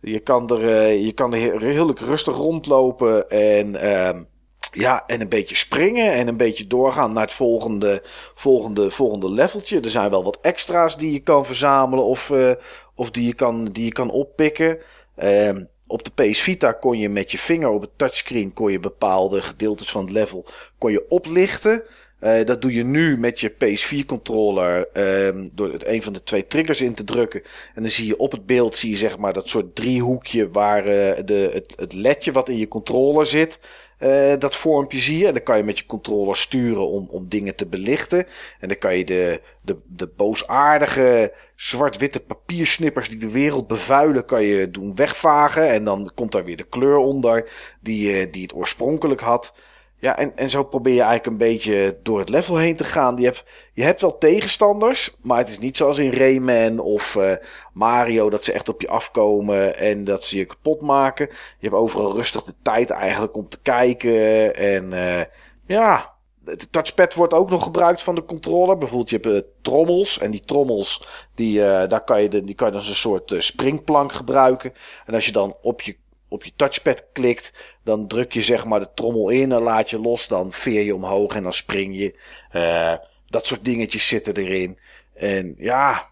Je 0.00 0.18
kan 0.18 0.48
er, 0.50 0.62
uh, 0.62 1.04
je 1.04 1.12
kan 1.12 1.34
er 1.34 1.60
heerlijk 1.60 2.00
rustig 2.00 2.36
rondlopen 2.36 3.30
en, 3.30 3.74
uh, 3.74 4.20
ja, 4.72 5.04
en 5.06 5.20
een 5.20 5.28
beetje 5.28 5.56
springen 5.56 6.12
en 6.12 6.28
een 6.28 6.36
beetje 6.36 6.66
doorgaan 6.66 7.12
naar 7.12 7.22
het 7.22 7.32
volgende, 7.32 8.02
volgende, 8.34 8.90
volgende 8.90 9.30
leveltje. 9.30 9.80
Er 9.80 9.90
zijn 9.90 10.10
wel 10.10 10.24
wat 10.24 10.38
extra's 10.40 10.96
die 10.96 11.12
je 11.12 11.20
kan 11.20 11.46
verzamelen 11.46 12.04
of, 12.04 12.30
uh, 12.30 12.52
of 12.94 13.10
die, 13.10 13.26
je 13.26 13.34
kan, 13.34 13.64
die 13.64 13.84
je 13.84 13.92
kan 13.92 14.10
oppikken. 14.10 14.78
Ehm, 15.16 15.64
op 15.86 16.04
de 16.04 16.10
PS 16.10 16.40
Vita 16.40 16.72
kon 16.72 16.98
je 16.98 17.08
met 17.08 17.30
je 17.30 17.38
vinger 17.38 17.68
op 17.68 17.80
het 17.80 17.98
touchscreen 17.98 18.52
kon 18.52 18.72
je 18.72 18.80
bepaalde 18.80 19.42
gedeeltes 19.42 19.90
van 19.90 20.02
het 20.02 20.12
level 20.12 20.46
kon 20.78 20.92
je 20.92 21.08
oplichten. 21.08 21.82
Uh, 22.20 22.44
dat 22.44 22.62
doe 22.62 22.72
je 22.72 22.84
nu 22.84 23.18
met 23.18 23.40
je 23.40 23.52
PS4-controller 23.52 24.88
um, 24.92 25.50
door 25.52 25.74
een 25.78 26.02
van 26.02 26.12
de 26.12 26.22
twee 26.22 26.46
triggers 26.46 26.80
in 26.80 26.94
te 26.94 27.04
drukken. 27.04 27.42
En 27.74 27.82
dan 27.82 27.90
zie 27.90 28.06
je 28.06 28.18
op 28.18 28.32
het 28.32 28.46
beeld 28.46 28.74
zie 28.74 28.90
je 28.90 28.96
zeg 28.96 29.18
maar 29.18 29.32
dat 29.32 29.48
soort 29.48 29.74
driehoekje 29.74 30.50
waar 30.50 30.86
uh, 30.86 31.24
de, 31.24 31.50
het, 31.52 31.74
het 31.76 31.92
ledje 31.92 32.32
wat 32.32 32.48
in 32.48 32.58
je 32.58 32.68
controller 32.68 33.26
zit. 33.26 33.60
Uh, 34.00 34.32
dat 34.38 34.56
vormpje 34.56 34.98
zie 34.98 35.18
je. 35.18 35.26
En 35.26 35.32
dan 35.32 35.42
kan 35.42 35.56
je 35.56 35.62
met 35.62 35.78
je 35.78 35.86
controller 35.86 36.36
sturen 36.36 36.88
om, 36.88 37.08
om 37.10 37.28
dingen 37.28 37.54
te 37.54 37.66
belichten. 37.66 38.26
En 38.60 38.68
dan 38.68 38.78
kan 38.78 38.98
je 38.98 39.04
de, 39.04 39.40
de, 39.62 39.76
de 39.86 40.06
boosaardige 40.16 41.32
zwart-witte 41.54 42.20
papiersnippers 42.20 43.08
die 43.08 43.18
de 43.18 43.30
wereld 43.30 43.66
bevuilen, 43.66 44.24
kan 44.24 44.42
je 44.42 44.70
doen 44.70 44.94
wegvagen. 44.94 45.68
En 45.68 45.84
dan 45.84 46.10
komt 46.14 46.32
daar 46.32 46.44
weer 46.44 46.56
de 46.56 46.68
kleur 46.68 46.96
onder 46.96 47.50
die, 47.80 48.30
die 48.30 48.42
het 48.42 48.54
oorspronkelijk 48.54 49.20
had. 49.20 49.54
Ja, 50.00 50.18
en, 50.18 50.36
en 50.36 50.50
zo 50.50 50.62
probeer 50.62 50.94
je 50.94 51.02
eigenlijk 51.02 51.26
een 51.26 51.48
beetje 51.48 51.98
door 52.02 52.18
het 52.18 52.28
level 52.28 52.56
heen 52.56 52.76
te 52.76 52.84
gaan. 52.84 53.16
Je 53.16 53.24
hebt, 53.24 53.44
je 53.72 53.82
hebt 53.82 54.00
wel 54.00 54.18
tegenstanders, 54.18 55.16
maar 55.22 55.38
het 55.38 55.48
is 55.48 55.58
niet 55.58 55.76
zoals 55.76 55.98
in 55.98 56.12
Rayman 56.12 56.78
of 56.78 57.14
uh, 57.14 57.32
Mario 57.72 58.30
dat 58.30 58.44
ze 58.44 58.52
echt 58.52 58.68
op 58.68 58.80
je 58.80 58.88
afkomen 58.88 59.76
en 59.76 60.04
dat 60.04 60.24
ze 60.24 60.36
je 60.36 60.44
kapot 60.44 60.80
maken. 60.80 61.26
Je 61.28 61.68
hebt 61.68 61.74
overal 61.74 62.14
rustig 62.14 62.44
de 62.44 62.54
tijd 62.62 62.90
eigenlijk 62.90 63.36
om 63.36 63.48
te 63.48 63.60
kijken. 63.60 64.54
En 64.54 64.92
uh, 64.92 65.20
ja, 65.66 66.14
de 66.44 66.70
touchpad 66.70 67.14
wordt 67.14 67.34
ook 67.34 67.50
nog 67.50 67.62
gebruikt 67.62 68.02
van 68.02 68.14
de 68.14 68.24
controller. 68.24 68.78
Bijvoorbeeld 68.78 69.10
je 69.10 69.18
hebt 69.22 69.46
uh, 69.46 69.50
trommels 69.62 70.18
en 70.18 70.30
die 70.30 70.44
trommels, 70.44 71.08
die, 71.34 71.58
daar 71.60 72.04
kan 72.04 72.22
je, 72.22 72.28
de, 72.28 72.44
die 72.44 72.54
kan 72.54 72.68
je 72.68 72.74
als 72.74 72.88
een 72.88 72.94
soort 72.94 73.34
springplank 73.38 74.12
gebruiken. 74.12 74.72
En 75.06 75.14
als 75.14 75.26
je 75.26 75.32
dan 75.32 75.56
op 75.62 75.80
je 75.80 75.96
op 76.28 76.44
je 76.44 76.52
touchpad 76.56 77.04
klikt, 77.12 77.54
dan 77.88 78.06
druk 78.06 78.32
je 78.32 78.42
zeg 78.42 78.64
maar 78.64 78.80
de 78.80 78.88
trommel 78.94 79.28
in 79.28 79.52
en 79.52 79.60
laat 79.60 79.90
je 79.90 80.00
los. 80.00 80.28
Dan 80.28 80.52
veer 80.52 80.82
je 80.82 80.94
omhoog 80.94 81.34
en 81.34 81.42
dan 81.42 81.52
spring 81.52 81.96
je. 81.96 82.14
Uh, 82.52 82.92
dat 83.26 83.46
soort 83.46 83.64
dingetjes 83.64 84.08
zitten 84.08 84.36
erin. 84.36 84.78
En 85.14 85.54
ja, 85.58 86.08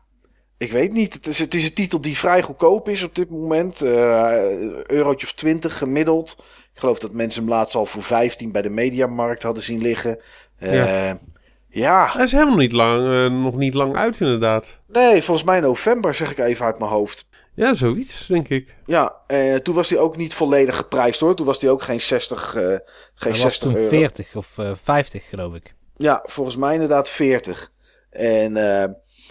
ik 0.58 0.72
weet 0.72 0.92
niet. 0.92 1.14
Het 1.14 1.26
is, 1.26 1.38
het 1.38 1.54
is 1.54 1.64
een 1.64 1.74
titel 1.74 2.00
die 2.00 2.18
vrij 2.18 2.42
goedkoop 2.42 2.88
is 2.88 3.02
op 3.02 3.14
dit 3.14 3.30
moment. 3.30 3.82
Uh, 3.82 4.82
eurotje 4.86 5.26
of 5.26 5.32
20 5.32 5.78
gemiddeld. 5.78 6.36
Ik 6.74 6.80
geloof 6.80 6.98
dat 6.98 7.12
mensen 7.12 7.42
hem 7.42 7.50
laatst 7.50 7.74
al 7.74 7.86
voor 7.86 8.02
15 8.02 8.52
bij 8.52 8.62
de 8.62 8.70
Mediamarkt 8.70 9.42
hadden 9.42 9.62
zien 9.62 9.82
liggen. 9.82 10.18
Uh, 10.60 10.74
ja. 10.74 11.18
ja. 11.68 12.10
Hij 12.12 12.24
is 12.24 12.32
helemaal 12.32 12.56
niet 12.56 12.72
lang, 12.72 13.06
uh, 13.06 13.42
nog 13.42 13.56
niet 13.56 13.74
lang 13.74 13.96
uit 13.96 14.20
inderdaad. 14.20 14.80
Nee, 14.86 15.22
volgens 15.22 15.46
mij 15.46 15.60
november 15.60 16.14
zeg 16.14 16.30
ik 16.30 16.38
even 16.38 16.66
uit 16.66 16.78
mijn 16.78 16.90
hoofd. 16.90 17.28
Ja, 17.56 17.74
zoiets, 17.74 18.26
denk 18.26 18.48
ik. 18.48 18.76
Ja, 18.86 19.16
uh, 19.28 19.54
toen 19.54 19.74
was 19.74 19.90
hij 19.90 19.98
ook 19.98 20.16
niet 20.16 20.34
volledig 20.34 20.76
geprijsd 20.76 21.20
hoor. 21.20 21.34
Toen 21.34 21.46
was 21.46 21.60
hij 21.60 21.70
ook 21.70 21.82
geen 21.82 22.00
60, 22.00 22.54
uh, 22.54 22.62
geen 22.62 22.80
hij 23.14 23.34
60 23.34 23.42
was 23.42 23.58
toen 23.58 23.76
euro. 23.76 23.88
40 23.88 24.34
of 24.34 24.58
uh, 24.58 24.70
50, 24.74 25.28
geloof 25.28 25.54
ik. 25.54 25.74
Ja, 25.96 26.22
volgens 26.24 26.56
mij 26.56 26.72
inderdaad 26.72 27.08
40. 27.08 27.70
En 28.10 28.56
uh, 28.56 28.84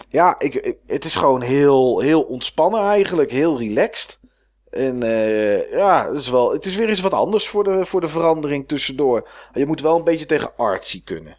ja, 0.08 0.38
ik, 0.38 0.54
ik, 0.54 0.76
het 0.86 1.04
is 1.04 1.16
gewoon 1.16 1.42
heel, 1.42 2.00
heel 2.00 2.22
ontspannen 2.22 2.80
eigenlijk. 2.80 3.30
Heel 3.30 3.58
relaxed. 3.58 4.18
En 4.70 5.04
uh, 5.04 5.70
ja, 5.70 6.06
het 6.08 6.20
is, 6.20 6.28
wel, 6.28 6.52
het 6.52 6.64
is 6.64 6.76
weer 6.76 6.88
eens 6.88 7.00
wat 7.00 7.12
anders 7.12 7.48
voor 7.48 7.64
de, 7.64 7.86
voor 7.86 8.00
de 8.00 8.08
verandering 8.08 8.68
tussendoor. 8.68 9.28
Je 9.52 9.66
moet 9.66 9.80
wel 9.80 9.96
een 9.96 10.04
beetje 10.04 10.26
tegen 10.26 10.56
artsy 10.56 11.04
kunnen. 11.04 11.36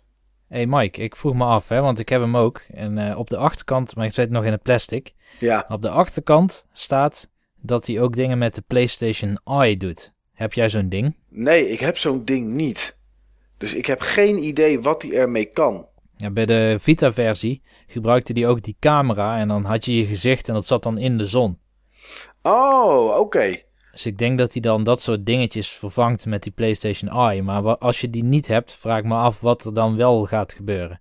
Hé 0.47 0.55
hey 0.55 0.65
Mike, 0.67 1.01
ik 1.01 1.15
vroeg 1.15 1.33
me 1.33 1.43
af, 1.43 1.67
hè, 1.67 1.81
want 1.81 1.99
ik 1.99 2.09
heb 2.09 2.21
hem 2.21 2.37
ook. 2.37 2.61
En 2.73 2.97
uh, 2.97 3.17
op 3.17 3.29
de 3.29 3.37
achterkant, 3.37 3.95
maar 3.95 4.05
ik 4.05 4.13
zit 4.13 4.29
nog 4.29 4.45
in 4.45 4.51
het 4.51 4.61
plastic. 4.61 5.13
Ja. 5.39 5.65
Op 5.69 5.81
de 5.81 5.89
achterkant 5.89 6.65
staat 6.73 7.29
dat 7.61 7.87
hij 7.87 8.01
ook 8.01 8.15
dingen 8.15 8.37
met 8.37 8.55
de 8.55 8.63
PlayStation 8.67 9.39
Eye 9.43 9.77
doet. 9.77 10.13
Heb 10.33 10.53
jij 10.53 10.69
zo'n 10.69 10.89
ding? 10.89 11.15
Nee, 11.29 11.69
ik 11.69 11.79
heb 11.79 11.97
zo'n 11.97 12.25
ding 12.25 12.53
niet. 12.53 12.99
Dus 13.57 13.73
ik 13.73 13.85
heb 13.85 14.01
geen 14.01 14.43
idee 14.43 14.81
wat 14.81 15.01
hij 15.01 15.11
ermee 15.11 15.45
kan. 15.45 15.85
Ja, 16.15 16.31
bij 16.31 16.45
de 16.45 16.77
Vita-versie 16.79 17.61
gebruikte 17.87 18.33
hij 18.33 18.47
ook 18.47 18.61
die 18.61 18.77
camera 18.79 19.37
en 19.37 19.47
dan 19.47 19.65
had 19.65 19.85
je 19.85 19.95
je 19.95 20.05
gezicht 20.05 20.47
en 20.47 20.53
dat 20.53 20.65
zat 20.65 20.83
dan 20.83 20.97
in 20.97 21.17
de 21.17 21.27
zon. 21.27 21.59
Oh, 22.41 23.05
oké. 23.07 23.19
Okay. 23.19 23.66
Dus 23.97 24.05
ik 24.05 24.17
denk 24.17 24.37
dat 24.37 24.53
hij 24.53 24.61
dan 24.61 24.83
dat 24.83 25.01
soort 25.01 25.25
dingetjes 25.25 25.69
vervangt 25.69 26.25
met 26.25 26.43
die 26.43 26.51
PlayStation 26.51 27.11
Eye. 27.11 27.41
Maar 27.41 27.77
als 27.77 28.01
je 28.01 28.09
die 28.09 28.23
niet 28.23 28.47
hebt, 28.47 28.75
vraag 28.75 28.97
ik 28.97 29.05
me 29.05 29.15
af 29.15 29.41
wat 29.41 29.63
er 29.63 29.73
dan 29.73 29.95
wel 29.95 30.25
gaat 30.25 30.53
gebeuren. 30.53 30.99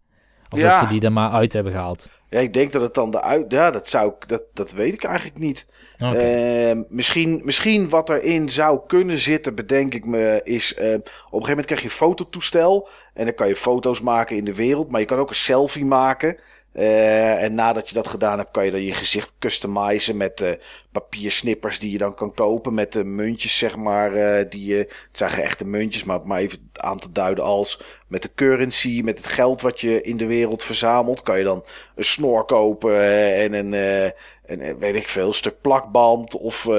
Of 0.50 0.58
ja. 0.58 0.68
dat 0.68 0.78
ze 0.78 0.86
die 0.86 1.00
er 1.00 1.12
maar 1.12 1.30
uit 1.30 1.52
hebben 1.52 1.72
gehaald. 1.72 2.10
Ja, 2.30 2.38
ik 2.38 2.54
denk 2.54 2.72
dat 2.72 2.82
het 2.82 2.94
dan 2.94 3.10
de 3.10 3.22
uit. 3.22 3.52
Ja, 3.52 3.70
dat 3.70 3.88
zou 3.88 4.12
ik. 4.18 4.28
Dat, 4.28 4.42
dat 4.54 4.72
weet 4.72 4.92
ik 4.92 5.04
eigenlijk 5.04 5.38
niet. 5.38 5.66
Okay. 5.98 6.70
Uh, 6.70 6.82
misschien, 6.88 7.40
misschien 7.44 7.88
wat 7.88 8.10
erin 8.10 8.48
zou 8.48 8.80
kunnen 8.86 9.18
zitten, 9.18 9.54
bedenk 9.54 9.94
ik 9.94 10.04
me, 10.04 10.40
is. 10.44 10.74
Uh, 10.78 10.84
op 10.84 10.84
een 10.84 11.02
gegeven 11.02 11.48
moment 11.48 11.66
krijg 11.66 11.80
je 11.80 11.86
een 11.86 11.94
fototoestel. 11.94 12.88
En 13.14 13.24
dan 13.24 13.34
kan 13.34 13.48
je 13.48 13.56
foto's 13.56 14.00
maken 14.00 14.36
in 14.36 14.44
de 14.44 14.54
wereld. 14.54 14.90
Maar 14.90 15.00
je 15.00 15.06
kan 15.06 15.18
ook 15.18 15.28
een 15.28 15.34
selfie 15.34 15.84
maken. 15.84 16.36
Uh, 16.78 17.42
en 17.42 17.54
nadat 17.54 17.88
je 17.88 17.94
dat 17.94 18.08
gedaan 18.08 18.38
hebt, 18.38 18.50
kan 18.50 18.64
je 18.64 18.70
dan 18.70 18.82
je 18.82 18.94
gezicht 18.94 19.32
customizen 19.38 20.16
met 20.16 20.40
uh, 20.40 20.50
papiersnippers 20.92 21.78
die 21.78 21.90
je 21.90 21.98
dan 21.98 22.14
kan 22.14 22.34
kopen. 22.34 22.74
Met 22.74 22.92
de 22.92 23.04
muntjes, 23.04 23.58
zeg 23.58 23.76
maar. 23.76 24.14
Uh, 24.14 24.50
die 24.50 24.66
je, 24.66 24.76
het 24.76 25.08
zijn 25.12 25.30
geen 25.30 25.44
echte 25.44 25.64
muntjes, 25.66 26.04
maar 26.04 26.20
maar 26.24 26.38
even 26.38 26.70
aan 26.72 26.98
te 26.98 27.12
duiden 27.12 27.44
als. 27.44 27.82
Met 28.06 28.22
de 28.22 28.30
currency, 28.34 29.00
met 29.04 29.18
het 29.18 29.26
geld 29.26 29.60
wat 29.60 29.80
je 29.80 30.02
in 30.02 30.16
de 30.16 30.26
wereld 30.26 30.62
verzamelt, 30.62 31.22
kan 31.22 31.38
je 31.38 31.44
dan 31.44 31.64
een 31.94 32.04
snor 32.04 32.44
kopen 32.44 33.00
en 33.34 33.52
een. 33.52 34.12
En 34.46 34.78
weet 34.78 34.94
ik 34.94 35.08
veel, 35.08 35.26
een 35.26 35.34
stuk 35.34 35.60
plakband 35.60 36.36
of 36.36 36.64
uh, 36.64 36.74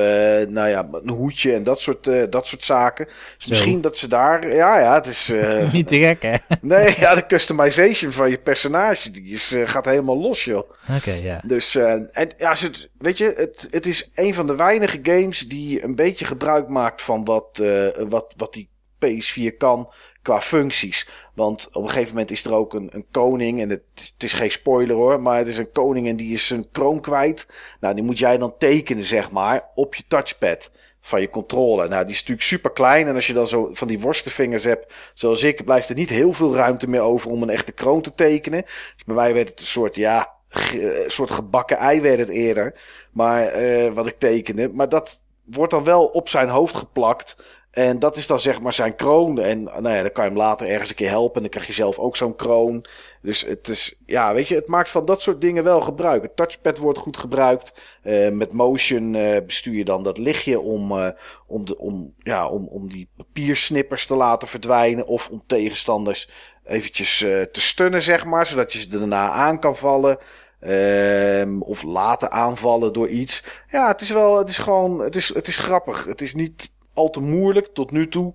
nou 0.48 0.68
ja, 0.68 0.88
een 0.92 1.10
hoedje 1.10 1.54
en 1.54 1.64
dat 1.64 1.82
soort, 1.82 2.08
uh, 2.08 2.24
dat 2.30 2.48
soort 2.48 2.64
zaken. 2.64 3.06
Dus 3.06 3.16
Zo. 3.38 3.50
misschien 3.50 3.82
dat 3.82 3.98
ze 3.98 4.08
daar, 4.08 4.54
ja, 4.54 4.80
ja, 4.80 4.94
het 4.94 5.06
is. 5.06 5.30
Uh, 5.30 5.72
Niet 5.74 5.88
te 5.88 6.00
gek, 6.00 6.22
hè? 6.22 6.36
nee, 6.62 6.96
ja, 6.98 7.16
de 7.16 7.26
customization 7.26 8.12
van 8.12 8.30
je 8.30 8.38
personage 8.38 9.12
die 9.12 9.34
is, 9.34 9.56
gaat 9.66 9.86
helemaal 9.86 10.18
los, 10.18 10.44
joh. 10.44 10.58
Oké, 10.58 10.98
okay, 10.98 11.22
ja. 11.22 11.42
Dus, 11.44 11.76
en 11.76 12.30
ja, 12.38 12.56
weet 12.98 13.18
je, 13.18 13.34
het, 13.36 13.68
het 13.72 13.86
is 13.86 14.12
een 14.16 14.34
van 14.34 14.48
de 14.48 14.56
weinige 14.56 15.00
games 15.04 15.48
die 15.48 15.84
een 15.84 15.96
beetje 15.96 16.26
gebruik 16.26 16.68
maakt 16.68 17.02
van 17.02 17.26
wat, 17.26 17.64
wat, 18.08 18.34
wat 18.38 18.54
die 18.54 18.70
PS4 19.06 19.58
kan 19.58 19.90
qua 20.28 20.42
functies. 20.42 21.10
Want 21.34 21.70
op 21.72 21.84
een 21.84 21.90
gegeven 21.90 22.14
moment 22.14 22.32
is 22.32 22.46
er 22.46 22.54
ook 22.54 22.74
een, 22.74 22.90
een 22.94 23.06
koning. 23.12 23.62
En 23.62 23.70
het, 23.70 23.82
het, 23.94 24.24
is 24.24 24.34
geen 24.34 24.52
spoiler 24.52 24.96
hoor. 24.96 25.22
Maar 25.22 25.38
het 25.38 25.48
is 25.48 25.58
een 25.58 25.72
koning 25.72 26.08
en 26.08 26.16
die 26.16 26.34
is 26.34 26.48
zijn 26.48 26.72
kroon 26.72 27.02
kwijt. 27.02 27.48
Nou, 27.80 27.96
die 27.96 28.04
moet 28.04 28.20
jij 28.20 28.38
dan 28.38 28.58
tekenen, 28.58 29.04
zeg 29.04 29.32
maar, 29.32 29.66
op 29.76 29.96
je 29.96 30.04
touchpad 30.08 30.72
van 31.02 31.22
je 31.22 31.30
controle. 31.30 31.88
Nou, 31.88 32.04
die 32.04 32.14
is 32.14 32.20
natuurlijk 32.20 32.48
super 32.48 32.72
klein. 32.72 33.08
En 33.08 33.16
als 33.16 33.28
je 33.28 33.34
dan 33.34 33.48
zo 33.48 33.70
van 33.72 33.88
die 33.88 34.00
worstenvingers 34.00 34.64
hebt, 34.64 34.94
zoals 35.14 35.44
ik, 35.44 35.66
blijft 35.66 35.90
er 35.90 35.96
niet 35.96 36.10
heel 36.10 36.34
veel 36.34 36.56
ruimte 36.56 36.90
meer 36.90 37.02
over 37.02 37.32
om 37.32 37.42
een 37.42 37.50
echte 37.50 37.72
kroon 37.72 38.02
te 38.02 38.16
tekenen. 38.16 38.64
Dus 38.96 39.04
bij 39.06 39.16
mij 39.16 39.34
werd 39.34 39.50
het 39.50 39.60
een 39.60 39.66
soort, 39.66 39.96
ja, 39.96 40.34
een 40.74 41.12
soort 41.12 41.32
gebakken 41.32 41.78
ei 41.78 42.02
werd 42.02 42.20
het 42.20 42.30
eerder. 42.30 42.80
Maar 43.12 43.62
uh, 43.62 43.92
wat 43.94 44.08
ik 44.08 44.20
tekende. 44.20 44.70
Maar 44.74 44.90
dat 44.90 45.26
wordt 45.44 45.72
dan 45.72 45.84
wel 45.84 46.06
op 46.06 46.30
zijn 46.30 46.50
hoofd 46.50 46.76
geplakt. 46.76 47.38
En 47.78 48.00
dat 48.00 48.18
is 48.18 48.28
dan 48.28 48.40
zeg 48.40 48.62
maar 48.62 48.74
zijn 48.74 48.96
kroon. 48.96 49.40
En 49.40 49.64
nou 49.64 49.90
ja, 49.90 50.02
dan 50.02 50.12
kan 50.12 50.24
je 50.24 50.30
hem 50.30 50.40
later 50.40 50.68
ergens 50.68 50.90
een 50.90 50.96
keer 50.96 51.10
helpen. 51.10 51.36
En 51.36 51.42
dan 51.42 51.50
krijg 51.50 51.68
je 51.68 51.74
zelf 51.74 51.98
ook 51.98 52.16
zo'n 52.16 52.36
kroon. 52.36 52.86
Dus 53.22 53.42
het 53.42 53.68
is, 53.68 54.02
ja, 54.06 54.34
weet 54.34 54.48
je, 54.48 54.56
het 54.56 54.68
maakt 54.68 54.90
van 54.90 55.06
dat 55.06 55.22
soort 55.22 55.42
dingen 55.42 55.64
wel 55.64 55.82
gebruik. 55.82 56.22
Het 56.22 56.36
touchpad 56.36 56.78
wordt 56.78 57.00
goed 57.00 57.18
gebruikt. 57.18 57.74
Uh, 58.04 58.30
met 58.30 58.52
motion 58.52 59.14
uh, 59.14 59.38
bestuur 59.46 59.74
je 59.74 59.86
dan 59.86 60.04
dat 60.04 60.18
lichtje 60.18 60.60
om, 60.60 60.92
uh, 60.92 61.08
om, 61.48 61.66
de, 61.66 61.78
om, 61.78 62.14
ja, 62.18 62.50
om, 62.50 62.68
om 62.68 62.90
die 62.90 63.10
papiersnippers 63.18 64.06
te 64.06 64.16
laten 64.16 64.48
verdwijnen. 64.48 65.08
Of 65.08 65.30
om 65.30 65.44
tegenstanders 65.48 66.30
eventjes 66.66 67.18
te 67.52 67.62
stunnen, 67.62 68.02
zeg 68.02 68.26
maar. 68.26 68.46
Zodat 68.46 68.74
je 68.74 68.80
ze 68.80 68.88
daarna 68.88 69.30
aan 69.30 69.60
kan 69.60 69.76
vallen. 69.76 70.18
Um, 70.62 71.62
of 71.62 71.84
laten 71.84 72.32
aanvallen 72.32 72.94
door 72.94 73.08
iets. 73.08 73.44
Ja, 73.72 73.88
het 73.88 74.02
is 74.02 74.10
wel, 74.10 74.38
het 74.38 74.50
is 74.50 74.58
gewoon, 74.58 75.00
het 75.00 75.16
is, 75.16 75.34
het 75.34 75.48
is 75.48 75.58
grappig. 75.58 76.06
Het 76.06 76.22
is 76.22 76.34
niet 76.34 76.76
al 76.98 77.10
te 77.10 77.22
moeilijk 77.22 77.68
tot 77.68 77.92
nu 77.92 78.08
toe. 78.08 78.34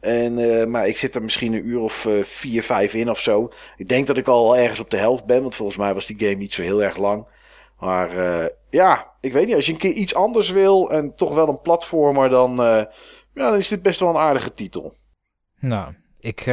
En, 0.00 0.38
eh, 0.38 0.66
maar 0.66 0.88
ik 0.88 0.96
zit 0.96 1.14
er 1.14 1.22
misschien 1.22 1.52
een 1.52 1.66
uur 1.66 1.80
of 1.80 2.06
eh, 2.06 2.22
vier, 2.22 2.62
vijf 2.62 2.94
in 2.94 3.10
of 3.10 3.18
zo. 3.18 3.52
Ik 3.76 3.88
denk 3.88 4.06
dat 4.06 4.16
ik 4.16 4.28
al 4.28 4.56
ergens 4.56 4.80
op 4.80 4.90
de 4.90 4.96
helft 4.96 5.24
ben, 5.24 5.42
want 5.42 5.54
volgens 5.54 5.78
mij 5.78 5.94
was 5.94 6.06
die 6.06 6.18
game 6.18 6.34
niet 6.34 6.54
zo 6.54 6.62
heel 6.62 6.82
erg 6.82 6.96
lang. 6.96 7.26
Maar 7.78 8.16
eh, 8.16 8.48
ja, 8.70 9.10
ik 9.20 9.32
weet 9.32 9.46
niet, 9.46 9.54
als 9.54 9.66
je 9.66 9.72
een 9.72 9.78
keer 9.78 9.92
iets 9.92 10.14
anders 10.14 10.50
wil 10.50 10.90
en 10.90 11.14
toch 11.14 11.34
wel 11.34 11.48
een 11.48 11.60
platformer, 11.60 12.28
dan, 12.28 12.54
ja, 12.56 12.88
dan 13.34 13.56
is 13.56 13.68
dit 13.68 13.82
best 13.82 14.00
wel 14.00 14.08
een 14.08 14.16
aardige 14.16 14.54
titel. 14.54 14.96
Nou, 15.60 15.94
ik 16.20 16.44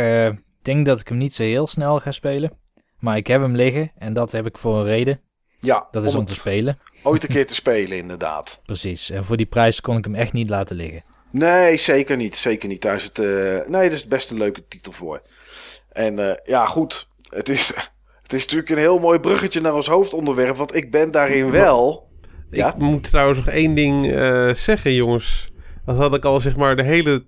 denk 0.62 0.86
dat 0.86 1.00
ik 1.00 1.08
hem 1.08 1.18
niet 1.18 1.34
zo 1.34 1.44
heel 1.44 1.68
snel 1.68 2.00
ga 2.00 2.12
spelen. 2.12 2.58
Maar 3.00 3.18
ik 3.18 3.28
heb 3.28 3.42
hem 3.42 3.56
liggen 3.56 3.92
en 3.98 4.14
dat 4.14 4.32
heb 4.32 4.46
ik 4.46 4.58
voor 4.58 4.78
een 4.78 4.86
reden. 4.86 5.22
Ja, 5.60 5.88
Dat 5.92 6.06
is 6.06 6.14
om 6.14 6.20
het 6.20 6.28
te 6.28 6.34
spelen. 6.34 6.80
ooit 7.04 7.24
een 7.24 7.30
keer 7.30 7.46
te 7.46 7.54
spelen, 7.54 7.98
inderdaad. 7.98 8.62
Precies. 8.66 9.10
En 9.10 9.24
voor 9.24 9.38
die 9.38 9.46
prijs 9.46 9.82
kon 9.82 9.98
ik 9.98 10.04
hem 10.04 10.16
echt 10.16 10.34
niet 10.34 10.50
laten 10.50 10.76
liggen. 10.76 11.04
Nee, 11.32 11.78
zeker 11.78 12.18
niet. 12.18 12.36
Zeker 12.36 12.70
niet. 12.70 12.82
Daar 12.82 12.96
is 12.96 13.04
het, 13.04 13.20
eh, 13.20 13.26
nee, 13.68 13.90
dat 13.90 13.98
is 13.98 14.08
best 14.08 14.32
een 14.32 14.38
leuke 14.38 14.68
titel 14.68 14.92
voor. 14.92 15.22
En 15.92 16.30
eh, 16.30 16.36
ja, 16.44 16.66
goed. 16.66 17.10
Het 17.30 17.50
is, 17.50 17.68
het 18.24 18.34
is 18.34 18.42
natuurlijk 18.42 18.70
een 18.70 18.78
heel 18.78 19.00
mooi 19.00 19.20
bruggetje 19.20 19.62
naar 19.62 19.76
ons 19.76 19.88
hoofdonderwerp. 19.88 20.56
Want 20.56 20.76
ik 20.76 20.92
ben 20.92 21.12
daarin 21.12 21.52
wel. 21.52 22.08
Ja? 22.52 22.68
Ik 22.68 22.78
moet 22.78 23.04
trouwens 23.04 23.40
nog 23.40 23.48
één 23.48 23.76
ding 23.76 24.12
eh, 24.12 24.54
zeggen, 24.54 24.94
jongens. 24.94 25.48
Dat 25.86 25.98
had 25.98 26.14
ik 26.14 26.26
al 26.26 26.40
zeg 26.40 26.56
maar 26.56 26.76
de 26.76 26.84
hele 26.84 27.24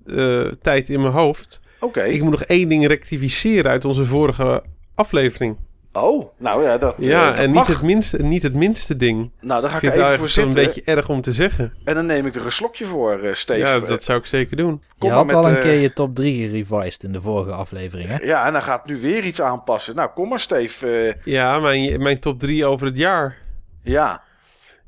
tijd 0.62 0.90
in 0.90 1.02
mijn 1.02 1.14
hoofd. 1.14 1.62
Oké. 1.80 2.04
Ik 2.04 2.22
moet 2.22 2.32
nog 2.32 2.44
één 2.44 2.70
ding 2.70 2.88
rectificeren 2.88 3.72
uit 3.72 3.86
onze 3.86 4.06
vorige 4.06 4.64
aflevering. 4.96 5.58
Oh, 5.94 6.30
nou 6.38 6.64
ja, 6.64 6.78
dat. 6.78 6.96
ja, 7.00 7.22
eh, 7.22 7.28
dat 7.30 7.38
en 7.38 7.52
niet 7.52 7.68
het, 7.68 7.82
minste, 7.82 8.24
niet 8.24 8.44
het 8.44 8.54
minste 8.54 8.98
ding. 8.98 9.32
Nou, 9.42 9.62
daar 9.62 9.70
ga 9.70 9.76
Ik 9.78 9.84
ik 9.84 9.90
even 9.94 10.06
voor 10.06 10.14
wel 10.18 10.22
een 10.24 10.30
zitten. 10.30 10.54
beetje 10.64 10.82
erg 10.86 11.10
om 11.10 11.22
te 11.22 11.32
zeggen. 11.32 11.74
En 11.84 11.96
dan 11.96 12.06
neem 12.06 12.26
ik 12.26 12.36
er 12.36 12.46
een 12.46 12.52
slokje 12.52 12.86
voor, 12.86 13.20
eh 13.20 13.34
Steve. 13.34 13.60
ja, 13.60 13.80
dat 13.80 14.04
zou 14.04 14.20
ik 14.20 14.26
zeker 14.26 14.58
doen. 14.58 14.82
kom 14.98 15.10
je 15.10 15.16
had 15.16 15.26
met, 15.26 15.36
al 15.36 15.48
een 15.48 15.56
eh, 15.56 15.62
keer 15.62 15.80
je 15.80 15.94
top 15.94 16.16
3 16.16 16.50
gerevised 16.50 17.04
in 17.04 17.12
de 17.12 17.22
vorige 17.22 17.52
aflevering, 17.52 18.10
hè? 18.10 18.18
Ja, 18.18 18.46
en 18.46 18.54
dan 18.54 18.62
gaat 18.62 18.86
nu 18.86 19.02
weer 19.02 19.24
iets 19.24 19.42
aanpassen. 19.42 19.96
Nou, 19.96 20.10
kom 20.14 20.30
maar, 20.30 20.40
Steve. 20.40 20.88
Eh, 20.88 21.26
Ja, 21.34 21.60
mijn, 21.60 22.02
mijn 22.02 22.20
top 22.20 22.40
3 22.40 22.66
over 22.66 22.86
het 22.88 22.98
jaar. 22.98 23.38
ja. 23.84 24.22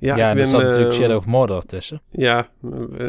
Ja, 0.05 0.15
Ja, 0.15 0.31
ik 0.31 0.37
er 0.39 0.45
zat 0.45 0.61
eh, 0.61 0.67
natuurlijk 0.67 0.95
Shadow 0.95 1.17
of 1.17 1.25
Mordor 1.25 1.61
tussen. 1.65 2.01
Ja, 2.09 2.47
eh, 2.97 3.07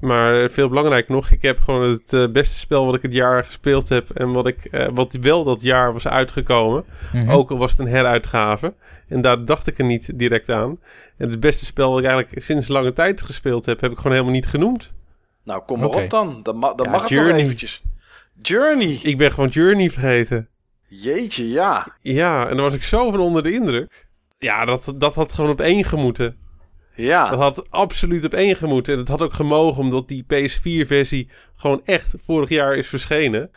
maar 0.00 0.50
veel 0.50 0.68
belangrijk 0.68 1.08
nog, 1.08 1.30
ik 1.30 1.42
heb 1.42 1.60
gewoon 1.60 1.82
het 1.90 2.12
eh, 2.12 2.26
beste 2.28 2.58
spel 2.58 2.86
wat 2.86 2.94
ik 2.94 3.02
het 3.02 3.12
jaar 3.12 3.44
gespeeld 3.44 3.88
heb 3.88 4.10
en 4.10 4.32
wat, 4.32 4.46
ik, 4.46 4.64
eh, 4.64 4.86
wat 4.94 5.12
wel 5.20 5.44
dat 5.44 5.62
jaar 5.62 5.92
was 5.92 6.08
uitgekomen. 6.08 6.84
Mhm. 7.12 7.30
Ook 7.30 7.50
al 7.50 7.58
was 7.58 7.70
het 7.70 7.80
een 7.80 7.86
heruitgave. 7.88 8.74
En 9.08 9.20
daar 9.20 9.44
dacht 9.44 9.66
ik 9.66 9.78
er 9.78 9.84
niet 9.84 10.18
direct 10.18 10.50
aan. 10.50 10.78
En 11.16 11.30
het 11.30 11.40
beste 11.40 11.64
spel 11.64 11.90
dat 11.90 11.98
ik 12.00 12.06
eigenlijk 12.06 12.44
sinds 12.44 12.68
lange 12.68 12.92
tijd 12.92 13.22
gespeeld 13.22 13.66
heb, 13.66 13.80
heb 13.80 13.90
ik 13.90 13.96
gewoon 13.96 14.12
helemaal 14.12 14.34
niet 14.34 14.46
genoemd. 14.46 14.92
Nou, 15.44 15.62
kom 15.66 15.78
maar 15.78 15.88
op 15.88 16.10
dan. 16.10 16.40
Dan, 16.42 16.58
ma- 16.58 16.74
dan 16.74 16.86
Ja, 16.86 16.92
mag 16.92 17.00
het 17.02 17.10
nog 17.10 17.20
Journey. 17.20 17.42
eventjes. 17.44 17.82
Journey. 18.42 18.98
Ik 19.02 19.18
ben 19.18 19.32
gewoon 19.32 19.48
Journey 19.48 19.90
vergeten. 19.90 20.48
Jeetje, 20.88 21.48
ja. 21.50 21.86
Ja, 22.02 22.48
en 22.48 22.54
daar 22.54 22.64
was 22.64 22.74
ik 22.74 22.82
zo 22.82 23.10
van 23.10 23.20
onder 23.20 23.42
de 23.42 23.52
indruk. 23.52 24.06
Ja, 24.38 24.64
dat, 24.64 24.92
dat 24.96 25.14
had 25.14 25.32
gewoon 25.32 25.50
op 25.50 25.60
één 25.60 25.84
gemoeten. 25.84 26.36
Ja. 26.94 27.30
Dat 27.30 27.38
had 27.38 27.70
absoluut 27.70 28.24
op 28.24 28.34
één 28.34 28.56
gemoeten. 28.56 28.92
En 28.92 28.98
het 28.98 29.08
had 29.08 29.22
ook 29.22 29.34
gemogen, 29.34 29.82
omdat 29.82 30.08
die 30.08 30.24
PS4-versie 30.24 31.30
gewoon 31.56 31.80
echt 31.84 32.14
vorig 32.24 32.48
jaar 32.48 32.76
is 32.76 32.88
verschenen. 32.88 33.50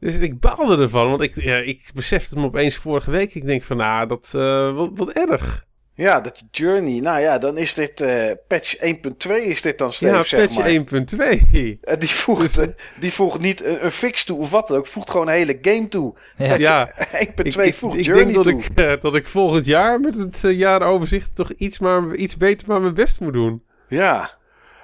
Dus 0.00 0.18
ik 0.18 0.40
baalde 0.40 0.82
ervan, 0.82 1.08
want 1.08 1.20
ik, 1.20 1.42
ja, 1.42 1.56
ik 1.56 1.90
besefte 1.94 2.38
me 2.38 2.44
opeens 2.44 2.76
vorige 2.76 3.10
week. 3.10 3.34
Ik 3.34 3.44
denk 3.44 3.62
van, 3.62 3.76
nou, 3.76 4.06
dat, 4.06 4.32
eh, 4.36 4.74
wat, 4.74 4.90
wat 4.94 5.10
erg. 5.10 5.66
Ja, 5.96 6.20
dat 6.20 6.42
Journey. 6.50 7.00
Nou 7.00 7.20
ja, 7.20 7.38
dan 7.38 7.58
is 7.58 7.74
dit 7.74 8.00
eh, 8.00 8.30
patch 8.48 8.76
1.2 8.76 9.30
is 9.42 9.62
dit 9.62 9.78
dan, 9.78 9.92
Steve, 9.92 10.16
ja, 10.16 10.22
zeg 10.22 10.40
patch 10.40 10.56
maar. 10.56 10.68
1.2. 10.68 11.78
En 11.80 11.98
die 11.98 12.08
voegt, 12.08 12.54
Dus- 12.54 12.66
eh, 12.66 12.72
die 13.00 13.12
voegt 13.12 13.40
niet 13.40 13.64
een, 13.64 13.84
een 13.84 13.90
fix 13.90 14.24
toe 14.24 14.38
of 14.38 14.50
wat 14.50 14.68
dan 14.68 14.76
ook. 14.76 14.86
Voegt 14.86 15.10
gewoon 15.10 15.28
een 15.28 15.34
hele 15.34 15.58
game 15.62 15.88
toe. 15.88 16.14
Ja. 16.36 16.54
Ja, 16.54 16.94
1.2 16.96 17.34
ik, 17.34 17.54
ik, 17.54 17.74
voegt 17.74 17.98
ik 17.98 18.04
Journey 18.04 18.24
denk 18.24 18.34
dat 18.34 18.44
toe. 18.44 18.62
ik, 18.62 18.80
eh, 18.80 19.00
dat 19.00 19.14
ik 19.14 19.26
volgend 19.26 19.66
jaar 19.66 20.00
met 20.00 20.16
het 20.16 20.42
uh, 20.44 20.58
jaaroverzicht 20.58 21.34
toch 21.34 21.50
iets, 21.50 21.78
maar, 21.78 22.14
iets 22.14 22.36
beter 22.36 22.68
maar 22.68 22.80
mijn 22.80 22.94
best 22.94 23.20
moet 23.20 23.32
doen. 23.32 23.62
Ja. 23.88 24.38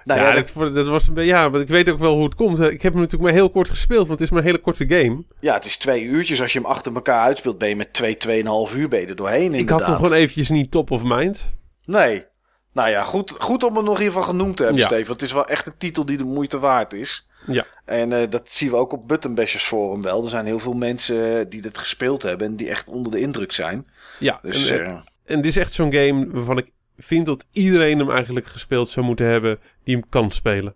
Nou 0.05 0.21
ja, 0.21 0.35
ja, 0.35 0.71
dat, 0.71 0.87
was 0.87 1.09
een 1.09 1.15
beetje, 1.15 1.31
ja, 1.31 1.49
maar 1.49 1.61
ik 1.61 1.69
weet 1.69 1.91
ook 1.91 1.99
wel 1.99 2.15
hoe 2.15 2.25
het 2.25 2.35
komt. 2.35 2.61
Ik 2.61 2.83
heb 2.83 2.93
hem 2.93 3.01
natuurlijk 3.03 3.23
maar 3.31 3.41
heel 3.41 3.51
kort 3.51 3.69
gespeeld, 3.69 4.07
want 4.07 4.11
het 4.11 4.21
is 4.21 4.31
maar 4.31 4.39
een 4.39 4.47
hele 4.47 4.59
korte 4.59 4.89
game. 4.89 5.25
ja, 5.41 5.55
het 5.55 5.65
is 5.65 5.77
twee 5.77 6.03
uurtjes. 6.03 6.41
Als 6.41 6.53
je 6.53 6.59
hem 6.59 6.69
achter 6.69 6.95
elkaar 6.95 7.21
uitspeelt, 7.21 7.59
ben 7.59 7.69
je 7.69 7.77
met 7.77 7.93
twee, 7.93 8.17
tweeënhalf 8.17 8.75
uur 8.75 8.89
ben 8.89 9.01
je 9.01 9.07
er 9.07 9.17
doorheen 9.17 9.55
Ik 9.55 9.69
had 9.69 9.87
hem 9.87 9.95
gewoon 9.95 10.13
eventjes 10.13 10.49
niet 10.49 10.71
top 10.71 10.91
of 10.91 11.03
mind. 11.05 11.51
Nee. 11.85 12.29
Nou 12.73 12.91
ja, 12.91 13.03
goed, 13.03 13.35
goed 13.39 13.65
om 13.65 13.77
hem 13.77 13.85
nog 13.85 13.99
geval 13.99 14.23
genoemd 14.23 14.57
te 14.57 14.63
hebben, 14.63 14.81
Ja. 14.81 14.87
Steve. 14.87 15.07
Want 15.07 15.21
het 15.21 15.29
is 15.29 15.35
wel 15.35 15.47
echt 15.47 15.67
een 15.67 15.79
titel 15.79 16.05
die 16.05 16.17
de 16.17 16.25
moeite 16.25 16.59
waard 16.59 16.93
is. 16.93 17.29
Ja. 17.47 17.67
En 17.85 18.13
eh, 18.13 18.31
dat 18.31 18.51
zien 18.51 18.71
we 18.71 18.77
ook 18.77 18.93
op 18.93 19.09
Button 19.09 19.35
Bashers 19.35 19.65
Forum 19.65 20.03
wel. 20.03 20.23
Er 20.23 20.31
zijn 20.31 20.47
heel 20.47 20.59
veel 20.59 20.73
mensen 20.73 21.39
eh, 21.39 21.45
die 21.49 21.61
dit 21.63 21.79
gespeeld 21.79 22.23
hebben 22.23 22.47
en 22.47 22.57
die 22.57 22.69
echt 22.69 22.89
onder 22.89 23.13
de 23.13 23.21
indruk 23.21 23.53
zijn. 23.53 23.87
Ja, 24.19 24.39
Dus 24.43 24.71
en, 24.71 24.87
eh, 24.87 24.97
en 25.25 25.37
dit 25.37 25.45
is 25.45 25.57
echt 25.57 25.73
zo'n 25.73 25.93
game 25.93 26.27
waarvan 26.31 26.59
ik 26.59 26.71
vind 27.03 27.27
dat 27.27 27.47
iedereen 27.53 27.99
hem 27.99 28.11
eigenlijk 28.11 28.47
gespeeld 28.47 28.89
zou 28.89 29.07
moeten 29.07 29.27
hebben 29.27 29.59
die 29.85 29.97
hem 29.97 30.09
kan 30.09 30.31
spelen. 30.31 30.75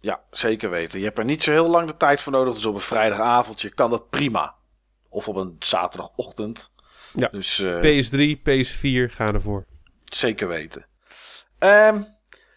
ja, 0.00 0.22
zeker 0.30 0.70
weten. 0.70 0.98
Je 0.98 1.04
hebt 1.04 1.18
er 1.18 1.24
niet 1.24 1.42
zo 1.42 1.50
heel 1.50 1.68
lang 1.68 1.86
de 1.88 1.96
tijd 1.96 2.20
voor 2.20 2.32
nodig. 2.32 2.54
Dus 2.54 2.64
op 2.64 2.74
een 2.74 2.80
vrijdagavondje 2.80 3.70
kan 3.74 3.90
dat 3.90 4.10
prima. 4.10 4.54
Of 5.08 5.28
op 5.28 5.36
een 5.36 5.56
zaterdagochtend. 5.58 6.72
Ja. 7.14 7.28
Dus 7.28 7.58
eh, 7.58 7.74
PS3, 7.80 8.38
PS4, 8.38 9.14
ga 9.14 9.32
ervoor. 9.32 9.66
zeker 10.04 10.48
weten. 10.48 10.86
Ehm, 11.58 12.02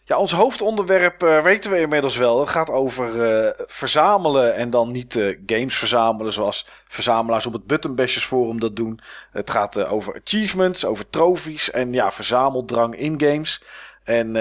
ja, 0.09 0.17
ons 0.17 0.31
hoofdonderwerp 0.31 1.23
eh, 1.23 1.41
weten 1.41 1.71
we 1.71 1.79
inmiddels 1.79 2.17
wel. 2.17 2.39
Het 2.39 2.49
gaat 2.49 2.69
over 2.69 3.23
eh, 3.23 3.65
verzamelen 3.67 4.55
en 4.55 4.69
dan 4.69 4.91
niet 4.91 5.15
eh, 5.15 5.37
games 5.45 5.77
verzamelen 5.77 6.33
zoals 6.33 6.67
verzamelaars 6.87 7.45
op 7.45 7.53
het 7.53 7.67
Button 7.67 7.95
Bashers 7.95 8.25
Forum 8.25 8.59
dat 8.59 8.75
doen. 8.75 8.99
Het 9.31 9.49
gaat 9.49 9.85
over 9.85 10.21
achievements, 10.23 10.85
over 10.85 11.09
trofies 11.09 11.71
en 11.71 11.93
ja, 11.93 12.11
verzameldrang 12.11 12.95
in 12.95 13.21
games. 13.21 13.63
En 14.03 14.33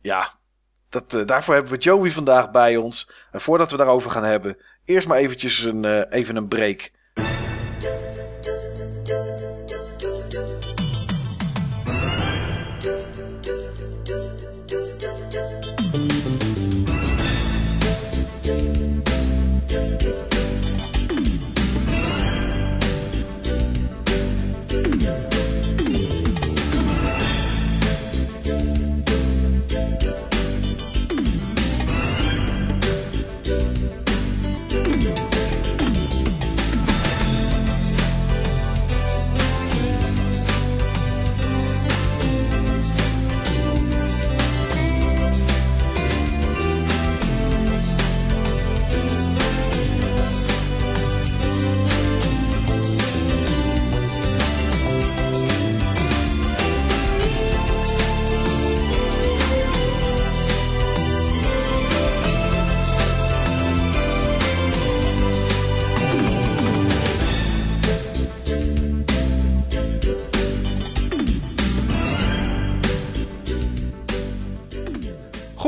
ja, 0.00 0.32
dat, 0.88 1.28
daarvoor 1.28 1.54
hebben 1.54 1.72
we 1.72 1.78
Joey 1.78 2.10
vandaag 2.10 2.50
bij 2.50 2.76
ons. 2.76 3.10
En 3.32 3.40
voordat 3.40 3.70
we 3.70 3.76
daarover 3.76 4.10
gaan 4.10 4.24
hebben, 4.24 4.56
eerst 4.84 5.08
maar 5.08 5.18
eventjes 5.18 5.62
een, 5.62 6.04
even 6.10 6.36
een 6.36 6.48
break. 6.48 6.90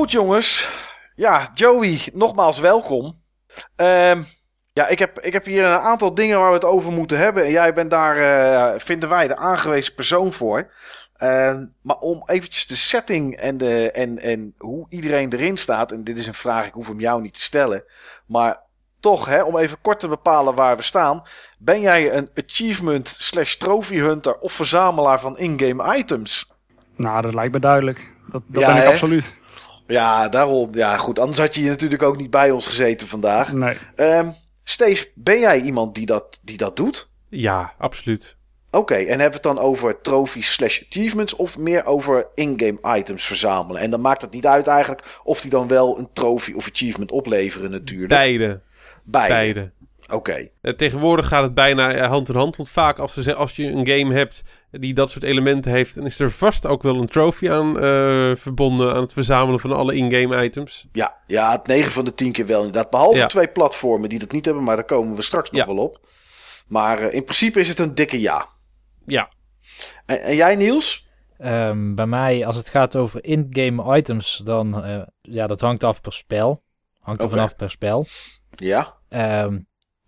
Goed 0.08 0.16
jongens. 0.16 0.70
Ja, 1.14 1.50
Joey, 1.54 2.00
nogmaals 2.12 2.58
welkom. 2.58 3.22
Ehm, 3.76 4.22
ja, 4.72 4.86
ik 4.86 4.98
heb, 4.98 5.20
ik 5.20 5.32
heb 5.32 5.44
hier 5.44 5.64
een 5.64 5.78
aantal 5.78 6.14
dingen 6.14 6.38
waar 6.38 6.48
we 6.48 6.54
het 6.54 6.64
over 6.64 6.92
moeten 6.92 7.18
hebben. 7.18 7.44
En 7.44 7.50
jij 7.50 7.74
bent 7.74 7.90
daar, 7.90 8.16
eh, 8.16 8.80
vinden 8.80 9.08
wij, 9.08 9.28
de 9.28 9.36
aangewezen 9.36 9.94
persoon 9.94 10.32
voor. 10.32 10.72
Ehm, 11.16 11.66
maar 11.82 11.96
om 11.96 12.22
eventjes 12.26 12.66
de 12.66 12.76
setting 12.76 13.36
en, 13.36 13.56
de, 13.56 13.90
en, 13.90 14.18
en 14.18 14.54
hoe 14.58 14.86
iedereen 14.88 15.32
erin 15.32 15.56
staat. 15.56 15.92
En 15.92 16.04
dit 16.04 16.18
is 16.18 16.26
een 16.26 16.34
vraag, 16.34 16.66
ik 16.66 16.72
hoef 16.72 16.88
hem 16.88 17.00
jou 17.00 17.20
niet 17.20 17.34
te 17.34 17.42
stellen. 17.42 17.84
Maar 18.26 18.60
toch, 19.00 19.26
hè, 19.26 19.42
om 19.42 19.56
even 19.58 19.80
kort 19.80 20.00
te 20.00 20.08
bepalen 20.08 20.54
waar 20.54 20.76
we 20.76 20.82
staan. 20.82 21.22
Ben 21.58 21.80
jij 21.80 22.12
een 22.14 22.30
achievement 22.34 23.08
slash 23.08 23.54
trophy 23.54 23.96
hunter 23.96 24.38
of 24.38 24.52
verzamelaar 24.52 25.20
van 25.20 25.38
in-game 25.38 25.96
items? 25.96 26.52
Nou, 26.96 27.22
dat 27.22 27.34
lijkt 27.34 27.52
me 27.52 27.60
duidelijk. 27.60 28.12
Dat, 28.30 28.42
dat 28.46 28.62
Ja, 28.62 28.68
ben 28.68 28.76
ik 28.76 28.82
hè? 28.82 28.88
absoluut. 28.88 29.36
Ja, 29.88 30.28
daarom. 30.28 30.68
Ja, 30.72 30.96
goed. 30.96 31.18
Anders 31.18 31.38
had 31.38 31.54
je 31.54 31.60
hier 31.60 31.70
natuurlijk 31.70 32.02
ook 32.02 32.16
niet 32.16 32.30
bij 32.30 32.50
ons 32.50 32.66
gezeten 32.66 33.06
vandaag. 33.06 33.52
Nee. 33.52 33.76
Ehm 33.94 34.28
Steve, 34.64 35.06
ben 35.14 35.38
jij 35.38 35.60
iemand 35.60 35.94
die 35.94 36.06
dat, 36.06 36.40
die 36.42 36.56
dat 36.56 36.76
doet? 36.76 37.10
Ja, 37.28 37.74
absoluut. 37.78 38.36
Oké, 38.70 38.94
en 38.94 39.08
hebben 39.08 39.28
we 39.28 39.34
het 39.34 39.42
dan 39.42 39.58
over 39.58 40.00
trophies 40.00 40.52
slash 40.52 40.82
achievements 40.88 41.34
of 41.34 41.58
meer 41.58 41.86
over 41.86 42.26
in-game 42.34 42.96
items 42.98 43.24
verzamelen? 43.24 43.82
En 43.82 43.90
dan 43.90 44.00
maakt 44.00 44.22
het 44.22 44.30
niet 44.30 44.46
uit 44.46 44.66
eigenlijk 44.66 45.20
of 45.24 45.40
die 45.40 45.50
dan 45.50 45.68
wel 45.68 45.98
een 45.98 46.08
trofee 46.12 46.56
of 46.56 46.68
achievement 46.70 47.12
opleveren 47.12 47.70
natuurlijk. 47.70 48.08
Beide. 48.08 48.60
Beide. 49.04 49.34
Beide. 49.34 49.70
Oké. 50.10 50.48
Eh, 50.60 50.72
Tegenwoordig 50.72 51.28
gaat 51.28 51.42
het 51.42 51.54
bijna 51.54 51.92
eh, 51.92 52.06
hand 52.08 52.28
in 52.28 52.34
hand. 52.34 52.56
Want 52.56 52.68
vaak 52.70 52.98
als, 52.98 53.34
als 53.34 53.56
je 53.56 53.66
een 53.66 53.86
game 53.86 54.14
hebt 54.14 54.42
die 54.70 54.94
dat 54.94 55.10
soort 55.10 55.24
elementen 55.24 55.72
heeft... 55.72 55.94
dan 55.94 56.04
is 56.06 56.20
er 56.20 56.30
vast 56.30 56.66
ook 56.66 56.82
wel 56.82 56.96
een 57.00 57.06
trophy 57.08 57.50
aan 57.50 57.80
eh, 57.80 58.36
verbonden... 58.36 58.94
aan 58.94 59.00
het 59.00 59.12
verzamelen 59.12 59.60
van 59.60 59.72
alle 59.72 59.94
in-game 59.96 60.44
items. 60.44 60.86
Ja, 60.92 61.16
ja, 61.26 61.50
het 61.52 61.66
9 61.66 61.92
van 61.92 62.04
de 62.04 62.14
10 62.14 62.32
keer 62.32 62.46
wel 62.46 62.58
inderdaad. 62.64 62.90
Behalve 62.90 63.18
Ja. 63.18 63.26
twee 63.26 63.48
platformen 63.48 64.08
die 64.08 64.18
dat 64.18 64.32
niet 64.32 64.44
hebben, 64.44 64.62
maar 64.64 64.76
daar 64.76 64.84
komen 64.84 65.16
we 65.16 65.22
straks 65.22 65.50
nog 65.50 65.60
Ja. 65.60 65.66
wel 65.66 65.84
op. 65.84 66.08
Maar 66.68 67.00
in 67.12 67.24
principe 67.24 67.60
is 67.60 67.68
het 67.68 67.78
een 67.78 67.94
dikke 67.94 68.20
ja. 68.20 68.46
Ja. 69.06 69.28
En, 70.06 70.22
en 70.22 70.36
jij 70.36 70.56
Niels? 70.56 71.08
Ehm, 71.38 71.94
bij 71.94 72.06
mij, 72.06 72.46
als 72.46 72.56
het 72.56 72.68
gaat 72.68 72.96
over 72.96 73.24
in-game 73.24 73.96
items, 73.96 74.36
dan... 74.44 74.84
eh, 74.84 75.02
ja, 75.20 75.46
dat 75.46 75.60
hangt 75.60 75.84
af 75.84 76.00
per 76.00 76.12
spel. 76.12 76.62
Hangt 77.00 77.22
er 77.22 77.28
vanaf 77.28 77.56
per 77.56 77.70
spel. 77.70 78.06
Ja. 78.50 78.94
Ehm 79.08 79.58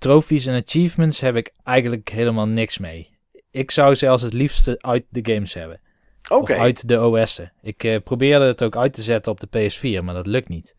trophies 0.00 0.46
en 0.46 0.62
achievements 0.62 1.20
heb 1.20 1.36
ik 1.36 1.52
eigenlijk 1.64 2.08
helemaal 2.08 2.46
niks 2.46 2.78
mee. 2.78 3.18
Ik 3.50 3.70
zou 3.70 3.96
zelfs 3.96 4.22
het 4.22 4.32
liefste 4.32 4.76
uit 4.80 5.04
de 5.08 5.32
games 5.32 5.54
hebben. 5.54 5.80
Oké. 6.28 6.54
Uit 6.54 6.88
de 6.88 7.00
OS'en. 7.00 7.52
Ik 7.62 7.84
eh, 7.84 7.96
probeerde 8.04 8.44
het 8.44 8.62
ook 8.62 8.76
uit 8.76 8.92
te 8.92 9.02
zetten 9.02 9.32
op 9.32 9.40
de 9.40 9.48
PS4, 9.48 10.04
maar 10.04 10.14
dat 10.14 10.26
lukt 10.26 10.48
niet. 10.48 10.74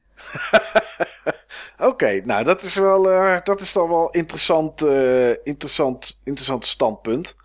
Oké, 1.90 2.22
nou 2.26 2.44
dat 2.44 2.62
is 2.62 2.76
wel, 2.76 3.12
eh, 3.12 3.38
dat 3.44 3.62
is 3.62 3.74
dan 3.74 3.90
wel 3.90 4.10
interessant, 4.10 4.82
eh, 4.82 5.30
interessant, 5.44 6.20
interessant 6.24 6.66
standpunt. 6.66 7.36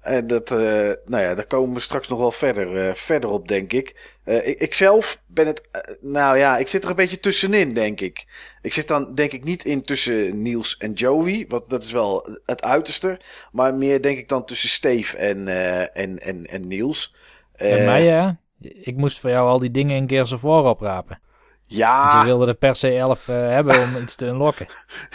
En 0.00 0.26
dat, 0.26 0.50
nou 0.50 1.22
ja, 1.22 1.34
daar 1.34 1.46
komen 1.46 1.74
we 1.74 1.80
straks 1.80 2.08
nog 2.08 2.18
wel 2.18 2.32
verder, 2.32 2.96
verder 2.96 3.30
op, 3.30 3.48
denk 3.48 3.72
ik. 3.72 4.18
Eh, 4.30 4.48
ik. 4.48 4.58
Ik 4.58 4.74
zelf 4.74 5.22
ben 5.26 5.46
het, 5.46 5.68
eh, 5.70 5.80
nou 6.00 6.38
ja, 6.38 6.58
ik 6.58 6.68
zit 6.68 6.84
er 6.84 6.90
een 6.90 6.96
beetje 6.96 7.20
tussenin, 7.20 7.74
denk 7.74 8.00
ik. 8.00 8.26
Ik 8.62 8.72
zit 8.72 8.88
dan, 8.88 9.14
denk 9.14 9.32
ik, 9.32 9.44
niet 9.44 9.64
in 9.64 9.82
tussen 9.82 10.42
Niels 10.42 10.76
en 10.76 10.92
Joey, 10.92 11.44
want 11.48 11.70
dat 11.70 11.82
is 11.82 11.92
wel 11.92 12.38
het 12.46 12.62
uiterste. 12.62 13.20
Maar 13.52 13.74
meer, 13.74 14.02
denk 14.02 14.18
ik, 14.18 14.28
dan 14.28 14.44
tussen 14.44 14.68
Steve 14.68 15.16
en, 15.16 15.48
eh, 15.48 15.80
en, 15.80 16.18
en, 16.18 16.46
en 16.46 16.68
Niels. 16.68 17.16
En 17.54 17.84
mij, 17.84 18.04
ja, 18.04 18.40
ik 18.60 18.96
moest 18.96 19.20
voor 19.20 19.30
jou 19.30 19.48
al 19.48 19.58
die 19.58 19.70
dingen 19.70 19.96
in 19.96 20.08
Gears 20.08 20.32
of 20.32 20.40
War 20.40 20.64
oprapen. 20.64 21.20
Want 21.66 21.80
ja, 21.80 22.18
je 22.18 22.24
wilde 22.24 22.46
er 22.46 22.54
per 22.54 22.76
se 22.76 22.96
11 22.96 23.28
eh, 23.28 23.36
hebben 23.36 23.82
om 23.82 23.96
iets 23.96 24.14
te 24.14 24.26
unlocken. 24.26 24.66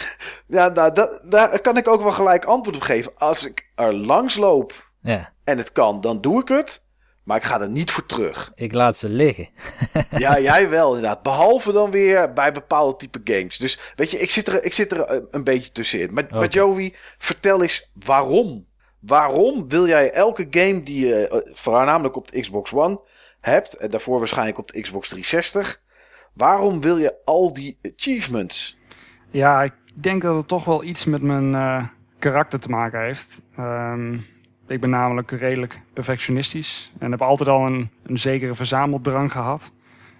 ja 0.46 0.68
nou, 0.68 0.92
dat, 0.92 1.22
daar 1.24 1.60
kan 1.60 1.76
ik 1.76 1.88
ook 1.88 2.02
wel 2.02 2.12
gelijk 2.12 2.44
antwoord 2.44 2.76
op 2.76 2.82
geven. 2.82 3.12
Als 3.16 3.46
ik 3.46 3.70
er 3.74 3.94
langs 3.94 4.36
loop 4.36 4.90
Ja, 5.00 5.32
en 5.44 5.58
het 5.58 5.72
kan, 5.72 6.00
dan 6.00 6.20
doe 6.20 6.40
ik 6.40 6.48
het. 6.48 6.85
Maar 7.26 7.36
ik 7.36 7.44
ga 7.44 7.60
er 7.60 7.68
niet 7.68 7.90
voor 7.90 8.06
terug. 8.06 8.52
ik 8.54 8.72
laat 8.74 8.96
ze 8.96 9.08
liggen. 9.08 9.48
Ja, 10.18 10.40
jij 10.40 10.68
wel 10.68 10.94
inderdaad. 10.94 11.22
Behalve 11.22 11.72
dan 11.72 11.90
weer 11.90 12.32
bij 12.32 12.52
bepaalde 12.52 12.96
type 12.96 13.20
games. 13.24 13.56
Dus 13.56 13.80
weet 13.96 14.10
je, 14.10 14.18
ik 14.18 14.30
zit 14.30 14.48
er, 14.48 14.64
ik 14.64 14.72
zit 14.72 14.92
er 14.92 15.10
een, 15.10 15.26
een 15.30 15.44
beetje 15.44 15.72
tussenin. 15.72 16.12
Maar, 16.12 16.26
maar. 16.30 16.48
Joey, 16.48 16.94
vertel 17.18 17.62
eens 17.62 17.90
waarom. 18.04 18.66
Waarom 19.00 19.68
wil 19.68 19.86
jij 19.86 20.10
elke 20.10 20.46
game 20.50 20.82
die 20.82 21.06
je 21.06 21.28
eh, 21.28 21.54
voornamelijk 21.54 22.16
op 22.16 22.30
de 22.30 22.40
Xbox 22.40 22.72
One 22.72 23.00
hebt... 23.40 23.74
en 23.74 23.90
daarvoor 23.90 24.18
waarschijnlijk 24.18 24.58
op 24.58 24.72
de 24.72 24.80
Xbox 24.80 25.08
360... 25.08 25.82
waarom 26.32 26.80
wil 26.80 26.98
je 26.98 27.14
al 27.24 27.52
die 27.52 27.78
achievements? 27.96 28.78
Ja, 29.30 29.62
ik 29.62 29.74
denk 30.02 30.22
dat 30.22 30.36
het 30.36 30.48
toch 30.48 30.64
wel 30.64 30.84
iets 30.84 31.04
met 31.04 31.22
mijn 31.22 31.54
eh, 31.54 31.84
karakter 32.18 32.60
te 32.60 32.68
maken 32.68 33.00
heeft. 33.00 33.40
Ehm, 33.56 34.18
ik 34.66 34.80
ben 34.80 34.90
namelijk 34.90 35.30
redelijk 35.30 35.80
perfectionistisch 35.92 36.92
en 36.98 37.10
heb 37.10 37.22
altijd 37.22 37.48
al 37.48 37.66
een, 37.66 37.90
een 38.02 38.18
zekere 38.18 38.54
verzameldrang 38.54 39.32
gehad. 39.32 39.72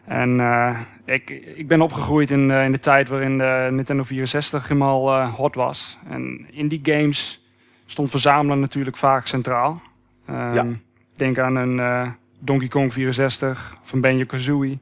En 0.05 0.40
eh, 0.40 0.80
ik, 1.05 1.30
ik 1.30 1.68
ben 1.68 1.80
opgegroeid 1.80 2.30
in, 2.30 2.51
eh, 2.51 2.64
in 2.64 2.72
de 2.72 2.78
tijd 2.78 3.09
waarin 3.09 3.38
de 3.38 3.68
Nintendo 3.70 4.03
64 4.03 4.68
helemaal 4.68 5.12
eh, 5.12 5.34
hot 5.34 5.55
was. 5.55 5.99
En 6.09 6.47
in 6.51 6.68
die 6.68 6.80
games 6.82 7.47
stond 7.86 8.11
verzamelen 8.11 8.61
natuurlijk 8.61 8.97
vaak 8.97 9.26
centraal. 9.26 9.82
Ja. 10.26 10.66
Denk 11.16 11.38
aan 11.38 11.57
een 11.57 11.80
eh, 11.80 12.11
Donkey 12.38 12.68
Kong 12.68 12.92
64 12.92 13.76
of 13.82 13.92
een 13.92 14.01
Banjo-Kazooie. 14.01 14.78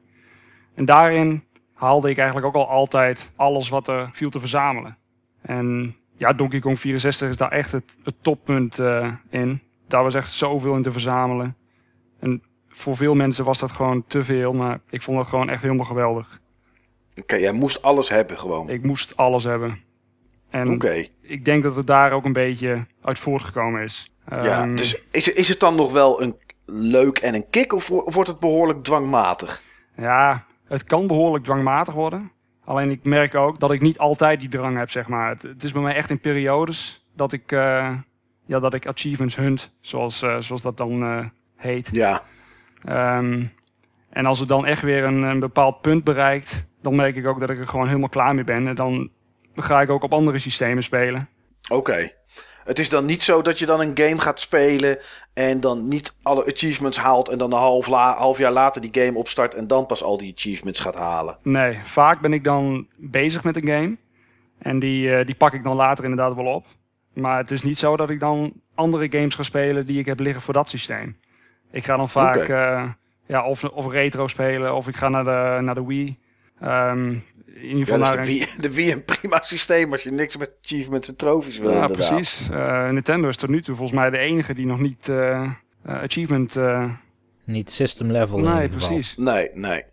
En 0.73 0.85
daarin 0.85 1.43
haalde 1.73 2.09
ik 2.09 2.17
eigenlijk 2.17 2.47
ook 2.47 2.55
al 2.55 2.69
altijd 2.69 3.31
alles 3.35 3.69
wat 3.69 3.87
er 3.87 4.09
viel 4.11 4.29
te 4.29 4.39
verzamelen. 4.39 4.97
En 5.41 5.95
ja, 6.17 6.33
Donkey 6.33 6.59
Kong 6.59 6.79
64 6.79 7.29
is 7.29 7.37
daar 7.37 7.51
echt 7.51 7.71
het, 7.71 7.97
het 8.03 8.15
toppunt 8.21 8.79
eh, 8.79 9.13
in. 9.29 9.61
Daar 9.87 10.03
was 10.03 10.13
echt 10.13 10.31
zoveel 10.31 10.75
in 10.75 10.81
te 10.81 10.91
verzamelen. 10.91 11.55
En 12.19 12.43
voor 12.69 12.95
veel 12.97 13.15
mensen 13.15 13.45
was 13.45 13.59
dat 13.59 13.71
gewoon 13.71 14.03
te 14.07 14.23
veel, 14.23 14.53
maar 14.53 14.79
ik 14.89 15.01
vond 15.01 15.17
het 15.19 15.27
gewoon 15.27 15.49
echt 15.49 15.61
helemaal 15.61 15.85
geweldig. 15.85 16.39
Oké, 17.21 17.35
jij 17.35 17.51
moest 17.51 17.81
alles 17.81 18.09
hebben 18.09 18.39
gewoon. 18.39 18.69
Ik 18.69 18.83
moest 18.83 19.17
alles 19.17 19.43
hebben. 19.43 19.79
En 20.49 20.71
Oké, 20.73 21.07
ik 21.21 21.45
denk 21.45 21.63
dat 21.63 21.75
het 21.75 21.87
daar 21.87 22.11
ook 22.11 22.25
een 22.25 22.33
beetje 22.33 22.85
uit 23.01 23.19
voortgekomen 23.19 23.81
is. 23.81 24.11
ja. 24.29 24.61
Ehm, 24.61 24.75
Dus 24.75 25.01
is, 25.11 25.33
is 25.33 25.47
het 25.47 25.59
dan 25.59 25.75
nog 25.75 25.91
wel 25.91 26.21
een 26.21 26.35
leuk 26.65 27.17
en 27.17 27.33
een 27.33 27.49
kick... 27.49 27.73
of 27.73 27.87
wo- 27.87 28.03
wordt 28.11 28.29
het 28.29 28.39
behoorlijk 28.39 28.83
dwangmatig? 28.83 29.63
Ja, 29.97 30.45
het 30.67 30.83
kan 30.83 31.07
behoorlijk 31.07 31.43
dwangmatig 31.43 31.93
worden. 31.93 32.31
Alleen 32.65 32.89
ik 32.89 33.03
merk 33.03 33.35
ook 33.35 33.59
dat 33.59 33.71
ik 33.71 33.81
niet 33.81 33.97
altijd 33.97 34.39
die 34.39 34.49
drang 34.49 34.77
heb, 34.77 34.89
zeg 34.89 35.07
maar. 35.07 35.29
Het, 35.29 35.41
het 35.41 35.63
is 35.63 35.71
bij 35.71 35.81
mij 35.81 35.95
echt 35.95 36.09
in 36.09 36.19
periodes 36.19 37.05
dat 37.15 37.31
ik, 37.31 37.51
eh, 37.51 37.91
ja, 38.45 38.59
dat 38.59 38.73
ik 38.73 38.87
achievements 38.87 39.35
hunt, 39.35 39.71
zoals, 39.81 40.21
eh, 40.21 40.39
zoals 40.39 40.61
dat 40.61 40.77
dan 40.77 41.01
eh, 41.01 41.25
heet. 41.55 41.89
Ja, 41.91 42.23
Ehm, 42.85 43.45
en 44.09 44.25
als 44.25 44.39
het 44.39 44.47
dan 44.47 44.65
echt 44.65 44.81
weer 44.81 45.03
een, 45.03 45.21
een 45.21 45.39
bepaald 45.39 45.81
punt 45.81 46.03
bereikt, 46.03 46.65
dan 46.81 46.95
merk 46.95 47.15
ik 47.15 47.27
ook 47.27 47.39
dat 47.39 47.49
ik 47.49 47.59
er 47.59 47.67
gewoon 47.67 47.87
helemaal 47.87 48.09
klaar 48.09 48.35
mee 48.35 48.43
ben. 48.43 48.67
En 48.67 48.75
dan 48.75 49.09
ga 49.55 49.81
ik 49.81 49.89
ook 49.89 50.03
op 50.03 50.13
andere 50.13 50.39
systemen 50.39 50.83
spelen. 50.83 51.29
Oké. 51.69 52.11
Het 52.63 52.79
is 52.79 52.89
dan 52.89 53.05
niet 53.05 53.23
zo 53.23 53.41
dat 53.41 53.59
je 53.59 53.65
dan 53.65 53.81
een 53.81 53.97
game 53.97 54.19
gaat 54.19 54.39
spelen 54.39 54.97
en 55.35 55.59
dan 55.59 55.87
niet 55.87 56.17
alle 56.21 56.45
achievements 56.45 56.97
haalt 56.97 57.29
en 57.29 57.37
dan 57.37 57.51
een 57.51 57.57
half, 57.57 57.87
la- 57.87 58.15
half 58.17 58.37
jaar 58.37 58.51
later 58.51 58.81
die 58.81 59.03
game 59.03 59.17
opstart 59.17 59.53
en 59.53 59.67
dan 59.67 59.85
pas 59.85 60.03
al 60.03 60.17
die 60.17 60.33
achievements 60.37 60.79
gaat 60.79 60.95
halen. 60.95 61.37
Nee, 61.43 61.79
vaak 61.83 62.21
ben 62.21 62.33
ik 62.33 62.43
dan 62.43 62.87
bezig 62.97 63.43
met 63.43 63.55
een 63.55 63.67
game. 63.67 63.97
En 64.57 64.79
die, 64.79 65.15
eh, 65.15 65.25
die 65.25 65.35
pak 65.35 65.53
ik 65.53 65.63
dan 65.63 65.75
later 65.75 66.03
inderdaad 66.03 66.35
wel 66.35 66.45
op. 66.53 66.65
Maar 67.13 67.37
het 67.37 67.51
is 67.51 67.61
niet 67.63 67.77
zo 67.77 67.97
dat 67.97 68.09
ik 68.09 68.19
dan 68.19 68.53
andere 68.75 69.07
games 69.09 69.35
ga 69.35 69.43
spelen 69.43 69.85
die 69.85 69.99
ik 69.99 70.05
heb 70.05 70.19
liggen 70.19 70.41
voor 70.41 70.53
dat 70.53 70.69
systeem. 70.69 71.17
Ik 71.71 71.85
ga 71.85 71.97
dan 71.97 72.09
vaak 72.09 72.35
eh, 72.35 72.89
ja, 73.25 73.45
of, 73.45 73.63
of 73.63 73.91
retro 73.91 74.27
spelen 74.27 74.75
of 74.75 74.87
ik 74.87 74.95
ga 74.95 75.09
naar 75.09 75.23
de, 75.23 75.63
naar 75.63 75.75
de 75.75 75.85
Wii. 75.85 76.17
Ehm, 76.59 77.15
in 77.55 77.63
ieder 77.63 77.79
geval 77.83 77.99
naar 77.99 78.11
de, 78.11 78.17
een... 78.19 78.25
Wii, 78.25 78.45
de 78.59 78.73
Wii 78.73 78.91
een 78.91 79.03
prima 79.05 79.39
systeem 79.43 79.91
als 79.91 80.03
je 80.03 80.11
niks 80.11 80.37
met 80.37 80.57
achievements 80.63 81.07
en 81.07 81.15
trophies 81.15 81.57
wil. 81.57 81.69
Ja, 81.71 81.81
inderdaad. 81.81 82.07
precies. 82.07 82.49
Eh, 82.49 82.89
Nintendo 82.89 83.27
is 83.27 83.35
tot 83.37 83.49
nu 83.49 83.61
toe 83.61 83.75
volgens 83.75 83.99
mij 83.99 84.09
de 84.09 84.17
enige 84.17 84.53
die 84.53 84.65
nog 84.65 84.79
niet 84.79 85.09
eh, 85.09 85.41
eh, 85.41 85.51
achievement... 86.01 86.55
eh, 86.55 86.91
Niet 87.45 87.69
system 87.71 88.11
level 88.11 88.37
in 88.37 88.43
nee, 88.43 88.69
geval. 88.69 88.87
precies. 88.87 89.15
Nee, 89.17 89.49
nee. 89.53 89.83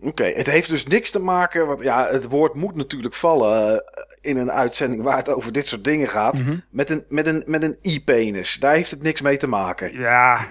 Oké, 0.00 0.24
het 0.24 0.46
heeft 0.46 0.68
dus 0.68 0.86
niks 0.86 1.10
te 1.10 1.18
maken. 1.18 1.66
Want 1.66 1.80
ja, 1.80 2.08
het 2.10 2.28
woord 2.28 2.54
moet 2.54 2.74
natuurlijk 2.74 3.14
vallen 3.14 3.84
in 4.20 4.36
een 4.36 4.50
uitzending 4.50 5.02
waar 5.02 5.16
het 5.16 5.28
over 5.28 5.52
dit 5.52 5.66
soort 5.66 5.84
dingen 5.84 6.08
gaat. 6.08 6.38
Mhm. 6.40 6.56
Met 6.70 6.90
een, 6.90 7.04
met 7.08 7.26
een, 7.26 7.42
met 7.46 7.62
een 7.62 7.76
e-penis. 7.82 8.54
Daar 8.60 8.74
heeft 8.74 8.90
het 8.90 9.02
niks 9.02 9.20
mee 9.20 9.36
te 9.36 9.46
maken. 9.46 9.92
Ja, 9.92 10.46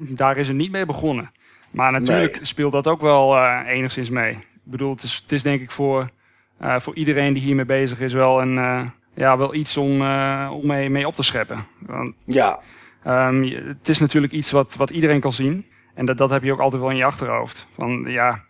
daar 0.00 0.36
is 0.36 0.46
het 0.48 0.56
niet 0.56 0.70
mee 0.72 0.86
begonnen. 0.86 1.30
Maar 1.70 1.92
natuurlijk 1.92 2.34
Nee. 2.36 2.44
speelt 2.44 2.72
dat 2.72 2.86
ook 2.86 3.00
wel 3.00 3.36
eh, 3.36 3.60
enigszins 3.66 4.10
mee. 4.10 4.38
Ik 4.64 4.70
bedoel, 4.70 4.90
het 4.90 5.02
is, 5.02 5.20
het 5.22 5.32
is 5.32 5.42
denk 5.42 5.60
ik 5.60 5.70
voor, 5.70 6.10
eh, 6.58 6.78
voor 6.78 6.94
iedereen 6.94 7.32
die 7.32 7.42
hiermee 7.42 7.64
bezig 7.64 8.00
is 8.00 8.12
wel, 8.12 8.40
een, 8.40 8.58
eh, 8.58 8.86
ja, 9.14 9.38
wel 9.38 9.54
iets 9.54 9.76
om, 9.76 10.02
eh, 10.02 10.50
om 10.52 10.66
mee, 10.66 10.90
mee 10.90 11.06
op 11.06 11.14
te 11.14 11.22
scheppen. 11.22 11.66
Want, 11.78 12.14
Ja, 12.26 12.60
ehm, 13.02 13.42
het 13.42 13.88
is 13.88 13.98
natuurlijk 13.98 14.32
iets 14.32 14.50
wat, 14.50 14.76
wat 14.76 14.90
iedereen 14.90 15.20
kan 15.20 15.32
zien. 15.32 15.66
En 15.94 16.06
dat, 16.06 16.18
dat 16.18 16.30
heb 16.30 16.42
je 16.42 16.52
ook 16.52 16.60
altijd 16.60 16.82
wel 16.82 16.90
in 16.90 16.96
je 16.96 17.04
achterhoofd. 17.04 17.66
Van, 17.78 18.04
ja, 18.06 18.44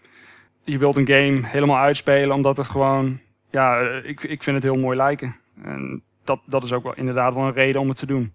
je 0.65 0.79
wilt 0.79 0.97
een 0.97 1.07
game 1.07 1.41
helemaal 1.43 1.79
uitspelen 1.79 2.37
omdat 2.37 2.57
het 2.57 2.69
gewoon... 2.69 3.21
Ja, 3.51 3.79
ik, 3.81 4.23
ik 4.23 4.43
vind 4.43 4.57
het 4.57 4.65
heel 4.65 4.77
mooi 4.77 4.97
lijken. 4.97 5.37
En 5.63 6.03
dat, 6.25 6.41
dat 6.47 6.63
is 6.63 6.73
ook 6.73 6.83
wel 6.83 6.95
inderdaad 6.95 7.35
wel 7.35 7.45
een 7.45 7.53
reden 7.53 7.81
om 7.81 7.89
het 7.89 7.99
te 7.99 8.07
doen. 8.07 8.33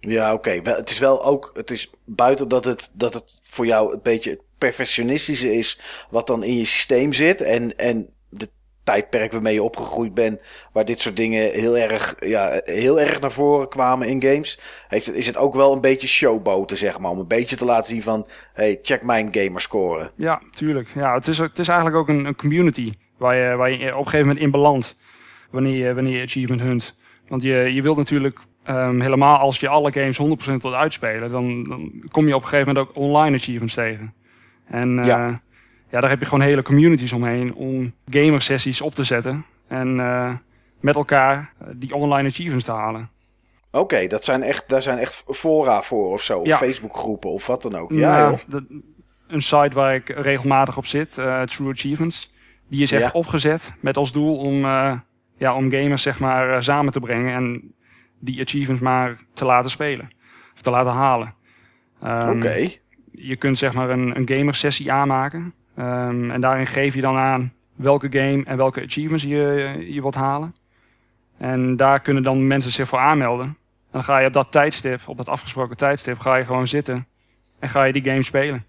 Ja, 0.00 0.32
oké. 0.32 0.62
Wel, 0.62 0.76
Het 0.76 0.90
is 0.90 0.98
wel 0.98 1.24
ook, 1.24 1.50
het 1.54 1.70
is 1.70 1.90
buiten 2.04 2.48
dat 2.48 2.64
het, 2.64 2.92
dat 2.94 3.14
het 3.14 3.40
voor 3.42 3.66
jou 3.66 3.92
een 3.92 4.00
beetje 4.02 4.40
perfectionistische 4.64 5.54
is 5.54 5.80
wat 6.10 6.26
dan 6.26 6.44
in 6.44 6.56
je 6.56 6.64
systeem 6.64 7.12
zit. 7.12 7.40
En, 7.40 7.76
en 7.76 8.08
de 8.28 8.48
tijdperk 8.84 9.32
waarmee 9.32 9.54
je 9.54 9.62
opgegroeid 9.62 10.14
bent, 10.14 10.40
waar 10.72 10.84
dit 10.84 11.00
soort 11.00 11.16
dingen 11.16 11.50
heel 11.50 11.76
erg, 11.76 12.16
ja, 12.20 12.60
heel 12.62 13.00
erg 13.00 13.20
naar 13.20 13.32
voren 13.32 13.68
kwamen 13.68 14.08
in 14.08 14.22
games, 14.22 14.60
heeft 14.88 15.14
is 15.14 15.26
het 15.26 15.36
ook 15.36 15.54
wel 15.54 15.72
een 15.72 15.80
beetje 15.80 16.08
showboten, 16.08 16.76
zeg 16.76 16.98
maar. 16.98 17.10
Om 17.10 17.18
een 17.18 17.26
beetje 17.26 17.56
te 17.56 17.64
laten 17.64 17.90
zien 17.90 18.02
van, 18.02 18.26
hey, 18.52 18.78
check 18.82 19.02
mijn 19.02 19.28
gamerscore. 19.30 20.10
Ja, 20.16 20.42
tuurlijk. 20.50 20.88
Ja, 20.94 21.14
het, 21.14 21.28
is, 21.28 21.38
het 21.38 21.58
is 21.58 21.68
eigenlijk 21.68 21.98
ook 21.98 22.08
een, 22.08 22.24
een 22.24 22.36
community 22.36 22.92
waar 23.18 23.36
je, 23.36 23.56
waar 23.56 23.70
je 23.70 23.76
op 23.76 23.98
een 23.98 24.04
gegeven 24.04 24.26
moment 24.26 24.44
in 24.44 24.50
belandt 24.50 24.96
wanneer 25.50 25.86
je, 25.86 25.94
wanneer 25.94 26.16
je 26.16 26.22
achievement 26.22 26.60
hunt. 26.60 26.96
Want 27.28 27.42
je, 27.42 27.54
je 27.54 27.82
wilt 27.82 27.96
natuurlijk 27.96 28.38
um, 28.68 29.00
helemaal 29.00 29.38
als 29.38 29.60
je 29.60 29.68
alle 29.68 29.92
games 29.92 30.18
100% 30.18 30.24
wilt 30.44 30.74
uitspelen, 30.74 31.30
dan, 31.30 31.64
dan 31.64 32.02
kom 32.10 32.26
je 32.26 32.34
op 32.34 32.42
een 32.42 32.48
gegeven 32.48 32.74
moment 32.74 32.88
ook 32.88 32.96
online 32.96 33.36
achievements 33.36 33.74
tegen. 33.74 34.14
En 34.66 34.98
uh, 34.98 35.04
ja. 35.04 35.40
ja, 35.90 36.00
daar 36.00 36.10
heb 36.10 36.18
je 36.20 36.24
gewoon 36.24 36.44
hele 36.44 36.62
communities 36.62 37.12
omheen 37.12 37.54
om 37.54 37.94
gamer 38.06 38.42
sessies 38.42 38.80
op 38.80 38.94
te 38.94 39.04
zetten. 39.04 39.44
En 39.68 39.96
uh, 39.96 40.34
met 40.80 40.94
elkaar 40.94 41.52
die 41.76 41.94
online 41.94 42.28
achievements 42.28 42.64
te 42.64 42.72
halen. 42.72 43.10
Oké, 43.70 43.82
okay, 43.82 44.06
dat 44.06 44.24
zijn 44.24 44.42
echt, 44.42 44.68
daar 44.68 44.82
zijn 44.82 44.98
echt 44.98 45.24
fora 45.26 45.82
voor 45.82 46.12
of 46.12 46.22
zo. 46.22 46.38
Of 46.38 46.46
ja. 46.46 46.56
Facebookgroepen 46.56 47.30
of 47.30 47.46
wat 47.46 47.62
dan 47.62 47.76
ook. 47.76 47.92
Ja, 47.92 48.34
de, 48.46 48.82
een 49.28 49.42
site 49.42 49.70
waar 49.74 49.94
ik 49.94 50.08
regelmatig 50.08 50.76
op 50.76 50.86
zit, 50.86 51.16
uh, 51.16 51.42
True 51.42 51.72
Achievements. 51.72 52.32
Die 52.68 52.82
is 52.82 52.92
echt 52.92 53.02
ja. 53.02 53.10
opgezet 53.12 53.74
met 53.80 53.96
als 53.96 54.12
doel 54.12 54.36
om, 54.36 54.60
ja, 55.36 55.54
om 55.54 55.70
gamers 55.70 56.02
zeg 56.02 56.18
maar, 56.18 56.62
samen 56.62 56.92
te 56.92 57.00
brengen. 57.00 57.34
En 57.34 57.74
die 58.20 58.42
achievements 58.42 58.82
maar 58.82 59.16
te 59.32 59.44
laten 59.44 59.70
spelen. 59.70 60.10
Of 60.54 60.60
te 60.60 60.70
laten 60.70 60.92
halen. 60.92 61.34
Um, 62.04 62.36
Oké. 62.36 62.70
Je 63.16 63.36
kunt 63.36 63.58
zeg 63.58 63.72
maar 63.72 63.90
een, 63.90 64.16
een 64.16 64.28
gamer 64.28 64.54
sessie 64.54 64.92
aanmaken. 64.92 65.54
Um, 65.78 66.30
en 66.30 66.40
daarin 66.40 66.66
geef 66.66 66.94
je 66.94 67.00
dan 67.00 67.16
aan 67.16 67.52
welke 67.74 68.06
game 68.10 68.44
en 68.44 68.56
welke 68.56 68.82
achievements 68.84 69.24
je, 69.24 69.84
je 69.90 70.00
wilt 70.00 70.14
halen. 70.14 70.54
En 71.38 71.76
daar 71.76 72.00
kunnen 72.00 72.22
dan 72.22 72.46
mensen 72.46 72.72
zich 72.72 72.88
voor 72.88 72.98
aanmelden. 72.98 73.46
En 73.46 73.56
dan 73.90 74.02
ga 74.02 74.18
je 74.18 74.26
op 74.26 74.32
dat 74.32 74.52
tijdstip, 74.52 75.00
op 75.06 75.16
dat 75.16 75.28
afgesproken 75.28 75.76
tijdstip, 75.76 76.18
ga 76.18 76.36
je 76.36 76.44
gewoon 76.44 76.66
zitten. 76.66 77.06
En 77.58 77.68
ga 77.68 77.84
je 77.84 77.92
die 77.92 78.04
game 78.04 78.22
spelen. 78.22 78.64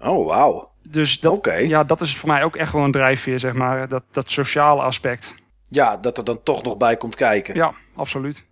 Oh, 0.00 0.26
wauw. 0.26 0.70
Dus 0.88 1.20
dat, 1.20 1.32
okay. 1.32 1.66
ja, 1.66 1.84
dat 1.84 2.00
is 2.00 2.16
voor 2.16 2.28
mij 2.28 2.44
ook 2.44 2.56
echt 2.56 2.70
gewoon 2.70 2.84
een 2.84 2.92
drijfveer, 2.92 3.38
zeg 3.38 3.52
maar. 3.52 3.88
Dat, 3.88 4.02
dat 4.10 4.30
sociale 4.30 4.82
aspect. 4.82 5.34
Ja, 5.68 5.96
dat 5.96 6.18
er 6.18 6.24
dan 6.24 6.42
toch 6.42 6.62
nog 6.62 6.76
bij 6.76 6.96
komt 6.96 7.16
kijken. 7.16 7.54
Ja, 7.54 7.74
absoluut. 7.94 8.44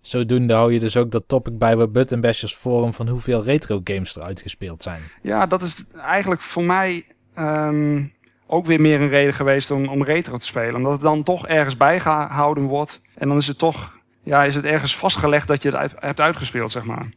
Zodoende 0.00 0.54
hou 0.54 0.72
je 0.72 0.80
dus 0.80 0.96
ook 0.96 1.10
dat 1.10 1.22
topic 1.26 1.58
bij 1.58 1.76
bij 1.76 1.90
Button 1.90 2.20
Bashers 2.20 2.54
Forum 2.54 2.92
van 2.92 3.08
hoeveel 3.08 3.44
retro 3.44 3.80
games 3.84 4.16
er 4.16 4.22
uitgespeeld 4.22 4.82
zijn. 4.82 5.00
Ja, 5.22 5.46
dat 5.46 5.62
is 5.62 5.84
eigenlijk 5.96 6.40
voor 6.40 6.64
mij 6.64 7.04
um, 7.38 8.12
ook 8.46 8.66
weer 8.66 8.80
meer 8.80 9.00
een 9.00 9.08
reden 9.08 9.34
geweest 9.34 9.70
om, 9.70 9.88
om 9.88 10.04
retro 10.04 10.36
te 10.36 10.46
spelen. 10.46 10.74
Omdat 10.74 10.92
het 10.92 11.00
dan 11.00 11.22
toch 11.22 11.46
ergens 11.46 11.76
bijgehouden 11.76 12.64
wordt. 12.64 13.00
En 13.14 13.28
dan 13.28 13.36
is 13.36 13.46
het 13.46 13.58
toch, 13.58 13.98
ja, 14.22 14.44
is 14.44 14.54
het 14.54 14.64
ergens 14.64 14.96
vastgelegd 14.96 15.48
dat 15.48 15.62
je 15.62 15.68
het 15.68 15.78
uit, 15.78 15.94
hebt 15.98 16.20
uitgespeeld, 16.20 16.70
zeg 16.70 16.84
maar. 16.84 17.08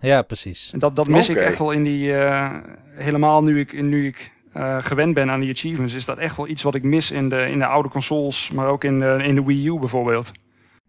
Ja, 0.00 0.22
precies. 0.22 0.70
En 0.72 0.78
dat, 0.78 0.96
dat 0.96 1.08
mis 1.08 1.30
okay. 1.30 1.42
ik 1.42 1.48
echt 1.48 1.58
wel 1.58 1.70
in 1.70 1.84
die, 1.84 2.08
uh, 2.08 2.54
helemaal 2.90 3.42
nu 3.42 3.60
ik, 3.60 3.82
nu 3.82 4.06
ik 4.06 4.32
uh, 4.56 4.76
gewend 4.80 5.14
ben 5.14 5.30
aan 5.30 5.40
die 5.40 5.50
achievements, 5.50 5.94
is 5.94 6.04
dat 6.04 6.18
echt 6.18 6.36
wel 6.36 6.48
iets 6.48 6.62
wat 6.62 6.74
ik 6.74 6.82
mis 6.82 7.10
in 7.10 7.28
de, 7.28 7.48
in 7.50 7.58
de 7.58 7.66
oude 7.66 7.88
consoles, 7.88 8.50
maar 8.50 8.66
ook 8.66 8.84
in 8.84 9.00
de, 9.00 9.18
in 9.22 9.34
de 9.34 9.44
Wii 9.44 9.66
U 9.66 9.78
bijvoorbeeld. 9.78 10.32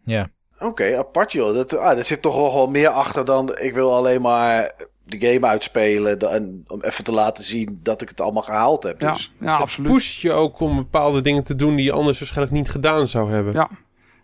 Ja. 0.03 0.29
Oké, 0.59 0.65
okay, 0.65 0.95
apart 0.95 1.31
joh. 1.31 1.53
Dat, 1.53 1.77
ah, 1.77 1.97
er 1.97 2.05
zit 2.05 2.21
toch 2.21 2.35
nog 2.35 2.53
wel 2.53 2.69
meer 2.69 2.89
achter 2.89 3.25
dan 3.25 3.57
ik 3.57 3.73
wil 3.73 3.95
alleen 3.95 4.21
maar 4.21 4.73
de 5.03 5.19
game 5.19 5.47
uitspelen 5.47 6.19
en 6.19 6.63
om 6.67 6.81
even 6.81 7.03
te 7.03 7.11
laten 7.11 7.43
zien 7.43 7.79
dat 7.83 8.01
ik 8.01 8.09
het 8.09 8.21
allemaal 8.21 8.43
gehaald 8.43 8.83
heb. 8.83 9.01
Ja, 9.01 9.11
dus. 9.11 9.33
ja 9.39 9.57
absoluut. 9.57 9.91
Push 9.91 10.21
je 10.21 10.31
ook 10.31 10.59
om 10.59 10.75
bepaalde 10.75 11.21
dingen 11.21 11.43
te 11.43 11.55
doen 11.55 11.75
die 11.75 11.85
je 11.85 11.91
anders 11.91 12.19
waarschijnlijk 12.19 12.57
niet 12.57 12.69
gedaan 12.69 13.07
zou 13.07 13.31
hebben. 13.31 13.53
Ja, 13.53 13.69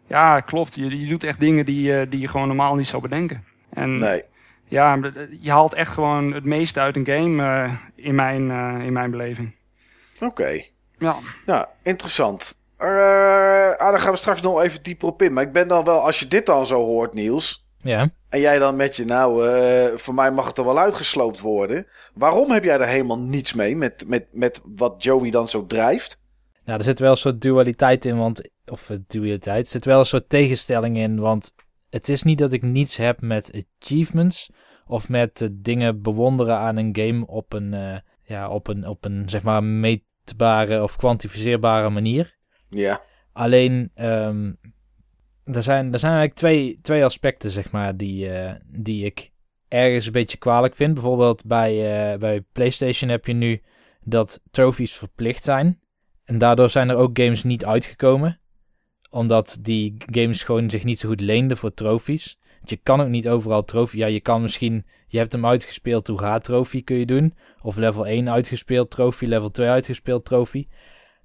ja 0.07 0.39
klopt. 0.39 0.75
Je, 0.75 0.99
je 0.99 1.07
doet 1.07 1.23
echt 1.23 1.39
dingen 1.39 1.65
die, 1.65 2.07
die 2.07 2.19
je 2.19 2.27
gewoon 2.27 2.47
normaal 2.47 2.75
niet 2.75 2.87
zou 2.87 3.01
bedenken. 3.01 3.43
En 3.69 3.99
nee. 3.99 4.23
Ja, 4.67 4.99
je 5.41 5.51
haalt 5.51 5.73
echt 5.73 5.91
gewoon 5.91 6.33
het 6.33 6.43
meeste 6.43 6.79
uit 6.79 6.95
een 6.95 7.05
game 7.05 7.43
uh, 7.43 7.73
in, 7.95 8.15
mijn, 8.15 8.49
uh, 8.49 8.85
in 8.85 8.93
mijn 8.93 9.11
beleving. 9.11 9.55
Oké. 10.15 10.25
Okay. 10.25 10.71
Ja. 10.97 11.15
Nou, 11.45 11.65
interessant. 11.83 12.61
Uh, 12.83 12.89
ah, 13.77 13.91
daar 13.91 13.99
gaan 13.99 14.11
we 14.11 14.17
straks 14.17 14.41
nog 14.41 14.61
even 14.61 14.83
dieper 14.83 15.07
op 15.07 15.21
in. 15.21 15.33
Maar 15.33 15.43
ik 15.43 15.51
ben 15.51 15.67
dan 15.67 15.83
wel, 15.83 15.99
als 15.99 16.19
je 16.19 16.27
dit 16.27 16.45
dan 16.45 16.65
zo 16.65 16.85
hoort, 16.85 17.13
Niels. 17.13 17.67
Ja. 17.77 18.09
En 18.29 18.39
jij 18.39 18.59
dan 18.59 18.75
met 18.75 18.95
je, 18.95 19.05
nou, 19.05 19.47
uh, 19.47 19.97
voor 19.97 20.13
mij 20.13 20.31
mag 20.31 20.47
het 20.47 20.57
er 20.57 20.65
wel 20.65 20.79
uitgesloopt 20.79 21.39
worden. 21.39 21.87
Waarom 22.13 22.51
heb 22.51 22.63
jij 22.63 22.79
er 22.79 22.87
helemaal 22.87 23.19
niets 23.19 23.53
mee 23.53 23.75
met, 23.75 24.03
met, 24.07 24.27
met 24.31 24.61
wat 24.75 25.03
Joey 25.03 25.31
dan 25.31 25.49
zo 25.49 25.65
drijft? 25.65 26.21
Nou, 26.65 26.77
er 26.77 26.85
zit 26.85 26.99
wel 26.99 27.11
een 27.11 27.17
soort 27.17 27.41
dualiteit 27.41 28.05
in, 28.05 28.17
want. 28.17 28.49
Of 28.65 28.91
dualiteit. 29.07 29.65
Er 29.65 29.71
zit 29.71 29.85
wel 29.85 29.99
een 29.99 30.05
soort 30.05 30.29
tegenstelling 30.29 30.97
in, 30.97 31.19
want. 31.19 31.53
Het 31.89 32.09
is 32.09 32.23
niet 32.23 32.37
dat 32.37 32.53
ik 32.53 32.61
niets 32.61 32.97
heb 32.97 33.21
met 33.21 33.65
achievements. 33.79 34.51
Of 34.87 35.09
met 35.09 35.41
uh, 35.41 35.49
dingen 35.51 36.01
bewonderen 36.01 36.57
aan 36.57 36.77
een 36.77 36.95
game 36.95 37.27
op 37.27 37.53
een, 37.53 38.01
ja, 38.23 38.49
op 38.49 38.67
een, 38.67 38.87
op 38.87 39.05
een 39.05 39.29
zeg 39.29 39.43
maar 39.43 39.63
meetbare 39.63 40.83
of 40.83 40.95
kwantificeerbare 40.95 41.89
manier. 41.89 42.41
Ja. 42.73 43.01
Alleen, 43.31 43.91
um, 43.95 44.57
er, 45.43 45.63
zijn, 45.63 45.93
er 45.93 45.99
zijn 45.99 46.13
eigenlijk 46.13 46.33
twee, 46.33 46.79
twee 46.81 47.03
aspecten, 47.03 47.49
zeg 47.49 47.71
maar, 47.71 47.97
die, 47.97 48.27
uh, 48.27 48.51
die 48.67 49.05
ik 49.05 49.31
ergens 49.67 50.05
een 50.05 50.11
beetje 50.11 50.37
kwalijk 50.37 50.75
vind. 50.75 50.93
Bijvoorbeeld 50.93 51.45
bij, 51.45 51.73
uh, 52.13 52.19
bij 52.19 52.41
PlayStation 52.51 53.09
heb 53.09 53.25
je 53.25 53.33
nu 53.33 53.61
dat 54.03 54.41
trophies 54.51 54.97
verplicht 54.97 55.43
zijn. 55.43 55.79
En 56.23 56.37
daardoor 56.37 56.69
zijn 56.69 56.89
er 56.89 56.95
ook 56.95 57.19
games 57.19 57.43
niet 57.43 57.65
uitgekomen. 57.65 58.39
Omdat 59.09 59.57
die 59.61 59.95
games 59.97 60.43
gewoon 60.43 60.69
zich 60.69 60.83
niet 60.83 60.99
zo 60.99 61.07
goed 61.07 61.21
leenden 61.21 61.57
voor 61.57 61.73
trofies. 61.73 62.37
Je 62.63 62.77
kan 62.77 63.01
ook 63.01 63.07
niet 63.07 63.29
overal 63.29 63.63
trofee. 63.63 63.99
Ja, 63.99 64.07
je 64.07 64.19
kan 64.19 64.41
misschien. 64.41 64.85
Je 65.07 65.17
hebt 65.17 65.31
hem 65.31 65.45
uitgespeeld, 65.45 66.07
hoe 66.07 66.19
gaat 66.19 66.49
kun 66.83 66.97
je 66.97 67.05
doen. 67.05 67.33
Of 67.61 67.75
level 67.75 68.05
1 68.05 68.29
uitgespeeld 68.29 68.89
trofee, 68.89 69.29
level 69.29 69.51
2 69.51 69.67
uitgespeeld 69.67 70.25
trofee. 70.25 70.67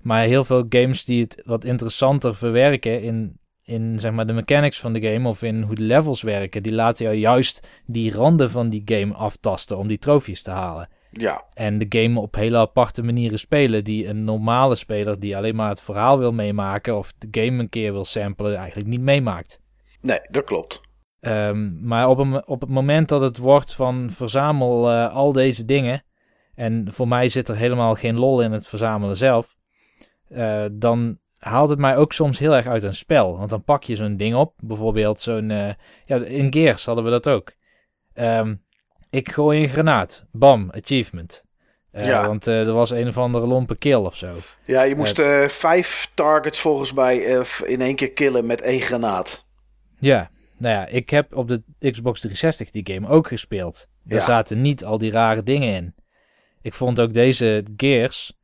Maar 0.00 0.22
heel 0.22 0.44
veel 0.44 0.66
games 0.68 1.04
die 1.04 1.22
het 1.22 1.42
wat 1.44 1.64
interessanter 1.64 2.34
verwerken 2.34 3.02
in, 3.02 3.38
in 3.64 3.98
zeg 3.98 4.12
maar, 4.12 4.26
de 4.26 4.32
mechanics 4.32 4.80
van 4.80 4.92
de 4.92 5.08
game 5.08 5.28
of 5.28 5.42
in 5.42 5.62
hoe 5.62 5.74
de 5.74 5.82
levels 5.82 6.22
werken, 6.22 6.62
die 6.62 6.72
laten 6.72 7.04
jou 7.04 7.16
juist 7.16 7.68
die 7.86 8.12
randen 8.12 8.50
van 8.50 8.68
die 8.68 8.82
game 8.84 9.14
aftasten 9.14 9.78
om 9.78 9.88
die 9.88 9.98
trofies 9.98 10.42
te 10.42 10.50
halen. 10.50 10.88
Ja. 11.10 11.44
En 11.54 11.78
de 11.78 11.86
game 11.88 12.20
op 12.20 12.34
hele 12.34 12.56
aparte 12.56 13.02
manieren 13.02 13.38
spelen, 13.38 13.84
die 13.84 14.06
een 14.06 14.24
normale 14.24 14.74
speler 14.74 15.20
die 15.20 15.36
alleen 15.36 15.56
maar 15.56 15.68
het 15.68 15.82
verhaal 15.82 16.18
wil 16.18 16.32
meemaken 16.32 16.96
of 16.96 17.12
de 17.18 17.40
game 17.40 17.58
een 17.62 17.68
keer 17.68 17.92
wil 17.92 18.04
samplen, 18.04 18.56
eigenlijk 18.56 18.88
niet 18.88 19.00
meemaakt. 19.00 19.60
Nee, 20.00 20.20
dat 20.30 20.44
klopt. 20.44 20.80
Um, 21.20 21.78
maar 21.82 22.08
op, 22.08 22.18
een, 22.18 22.46
op 22.46 22.60
het 22.60 22.70
moment 22.70 23.08
dat 23.08 23.20
het 23.20 23.38
wordt 23.38 23.74
van 23.74 24.10
verzamel 24.10 24.92
uh, 24.92 25.14
al 25.14 25.32
deze 25.32 25.64
dingen, 25.64 26.02
en 26.54 26.92
voor 26.92 27.08
mij 27.08 27.28
zit 27.28 27.48
er 27.48 27.56
helemaal 27.56 27.94
geen 27.94 28.18
lol 28.18 28.42
in 28.42 28.52
het 28.52 28.66
verzamelen 28.66 29.16
zelf, 29.16 29.56
uh, 30.30 30.64
dan 30.72 31.18
haalt 31.38 31.68
het 31.68 31.78
mij 31.78 31.96
ook 31.96 32.12
soms 32.12 32.38
heel 32.38 32.54
erg 32.54 32.66
uit 32.66 32.82
een 32.82 32.94
spel. 32.94 33.38
Want 33.38 33.50
dan 33.50 33.64
pak 33.64 33.84
je 33.84 33.96
zo'n 33.96 34.16
ding 34.16 34.34
op, 34.34 34.54
bijvoorbeeld 34.56 35.20
zo'n, 35.20 35.50
uh, 35.50 35.68
ja, 36.04 36.16
in 36.16 36.52
Gears 36.52 36.86
hadden 36.86 37.04
we 37.04 37.10
dat 37.10 37.28
ook. 37.28 37.52
Um, 38.14 38.62
ik 39.10 39.30
gooi 39.30 39.62
een 39.62 39.68
granaat, 39.68 40.26
bam, 40.32 40.70
achievement. 40.70 41.44
Uh, 41.92 42.06
ja. 42.06 42.26
Want 42.26 42.46
uh, 42.46 42.66
er 42.66 42.72
was 42.72 42.90
een 42.90 43.08
of 43.08 43.18
andere 43.18 43.46
lompe 43.46 43.76
kill 43.76 43.94
of 43.94 44.16
zo. 44.16 44.34
Ja, 44.64 44.82
je 44.82 44.96
moest 44.96 45.18
uh, 45.18 45.48
vijf 45.48 46.10
targets 46.14 46.60
volgens 46.60 46.92
mij 46.92 47.16
in 47.64 47.80
één 47.80 47.94
keer 47.94 48.12
killen 48.12 48.46
met 48.46 48.60
één 48.60 48.80
granaat. 48.80 49.46
Ja, 49.98 50.30
nou 50.58 50.74
ja, 50.74 50.86
ik 50.86 51.10
heb 51.10 51.36
op 51.36 51.48
de 51.48 51.62
Xbox 51.90 52.20
360 52.20 52.70
die 52.70 52.94
game 52.94 53.08
ook 53.08 53.26
gespeeld. 53.26 53.88
Daar 54.02 54.18
ja. 54.18 54.24
zaten 54.24 54.60
niet 54.60 54.84
al 54.84 54.98
die 54.98 55.10
rare 55.10 55.42
dingen 55.42 55.74
in. 55.74 55.94
Ik 56.62 56.74
vond 56.74 57.00
ook 57.00 57.12
deze 57.12 57.64
Gears, 57.76 58.37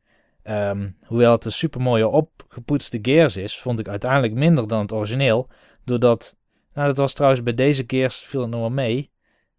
um, 0.49 0.97
hoewel 1.05 1.31
het 1.31 1.45
een 1.45 1.51
super 1.51 1.81
mooie 1.81 2.07
opgepoetste 2.07 2.99
Gears 3.01 3.37
is, 3.37 3.59
vond 3.59 3.79
ik 3.79 3.87
uiteindelijk 3.87 4.33
minder 4.33 4.67
dan 4.67 4.81
het 4.81 4.93
origineel. 4.93 5.49
Doordat, 5.83 6.35
nou 6.73 6.87
dat 6.87 6.97
was 6.97 7.13
trouwens 7.13 7.43
bij 7.43 7.53
deze 7.53 7.83
Gears, 7.87 8.21
viel 8.21 8.41
het 8.41 8.49
nog 8.49 8.59
wel 8.59 8.69
mee. 8.69 9.11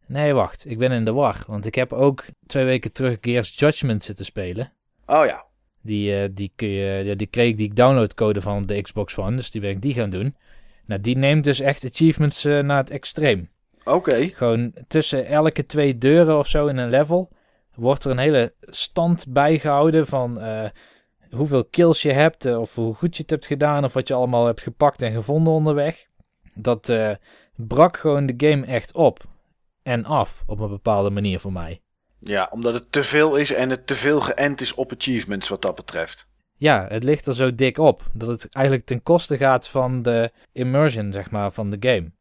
Nee, 0.06 0.32
wacht, 0.32 0.70
ik 0.70 0.78
ben 0.78 0.92
in 0.92 1.04
de 1.04 1.12
war. 1.12 1.44
Want 1.46 1.66
ik 1.66 1.74
heb 1.74 1.92
ook 1.92 2.24
twee 2.46 2.64
weken 2.64 2.92
terug 2.92 3.18
Gears 3.20 3.58
Judgment 3.58 4.02
zitten 4.02 4.24
spelen. 4.24 4.72
Oh 5.06 5.26
ja. 5.26 5.44
Die, 5.82 6.22
uh, 6.22 6.28
die, 6.32 6.52
kun 6.56 6.68
je, 6.68 7.16
die 7.16 7.26
kreeg 7.26 7.54
die 7.54 7.74
downloadcode 7.74 8.40
van 8.40 8.66
de 8.66 8.80
Xbox 8.80 9.18
One, 9.18 9.36
dus 9.36 9.50
die 9.50 9.60
ben 9.60 9.70
ik 9.70 9.82
die 9.82 9.94
gaan 9.94 10.10
doen. 10.10 10.36
Nou, 10.84 11.00
die 11.00 11.16
neemt 11.16 11.44
dus 11.44 11.60
echt 11.60 11.84
achievements 11.84 12.44
uh, 12.44 12.60
naar 12.60 12.76
het 12.76 12.90
extreem. 12.90 13.50
Oké. 13.78 13.90
Okay. 13.96 14.28
Gewoon 14.28 14.72
tussen 14.88 15.26
elke 15.26 15.66
twee 15.66 15.98
deuren 15.98 16.38
of 16.38 16.46
zo 16.46 16.66
in 16.66 16.76
een 16.76 16.90
level 16.90 17.30
wordt 17.76 18.04
er 18.04 18.10
een 18.10 18.18
hele 18.18 18.54
stand 18.60 19.26
bijgehouden 19.28 20.06
van 20.06 20.38
uh, 20.38 20.64
hoeveel 21.30 21.64
kills 21.64 22.02
je 22.02 22.12
hebt, 22.12 22.46
uh, 22.46 22.60
of 22.60 22.74
hoe 22.74 22.94
goed 22.94 23.16
je 23.16 23.22
het 23.22 23.30
hebt 23.30 23.46
gedaan, 23.46 23.84
of 23.84 23.92
wat 23.92 24.08
je 24.08 24.14
allemaal 24.14 24.46
hebt 24.46 24.62
gepakt 24.62 25.02
en 25.02 25.12
gevonden 25.12 25.52
onderweg. 25.52 26.06
Dat 26.54 26.88
uh, 26.88 27.10
brak 27.54 27.96
gewoon 27.96 28.26
de 28.26 28.34
game 28.36 28.66
echt 28.66 28.94
op 28.94 29.24
en 29.82 30.04
af 30.04 30.42
op 30.46 30.60
een 30.60 30.68
bepaalde 30.68 31.10
manier 31.10 31.40
voor 31.40 31.52
mij. 31.52 31.80
Ja, 32.18 32.48
omdat 32.50 32.74
het 32.74 32.92
te 32.92 33.02
veel 33.02 33.36
is 33.36 33.52
en 33.52 33.70
het 33.70 33.86
te 33.86 33.94
veel 33.94 34.20
geënt 34.20 34.60
is 34.60 34.74
op 34.74 34.92
achievements 34.92 35.48
wat 35.48 35.62
dat 35.62 35.74
betreft. 35.74 36.28
ja, 36.56 36.86
het 36.88 37.02
ligt 37.02 37.26
er 37.26 37.34
zo 37.34 37.54
dik 37.54 37.78
op. 37.78 38.10
Dat 38.12 38.28
het 38.28 38.54
eigenlijk 38.54 38.86
ten 38.86 39.02
koste 39.02 39.36
gaat 39.36 39.68
van 39.68 40.02
de 40.02 40.30
immersion, 40.52 41.12
zeg 41.12 41.30
maar, 41.30 41.52
van 41.52 41.70
de 41.70 41.76
game. 41.80 42.12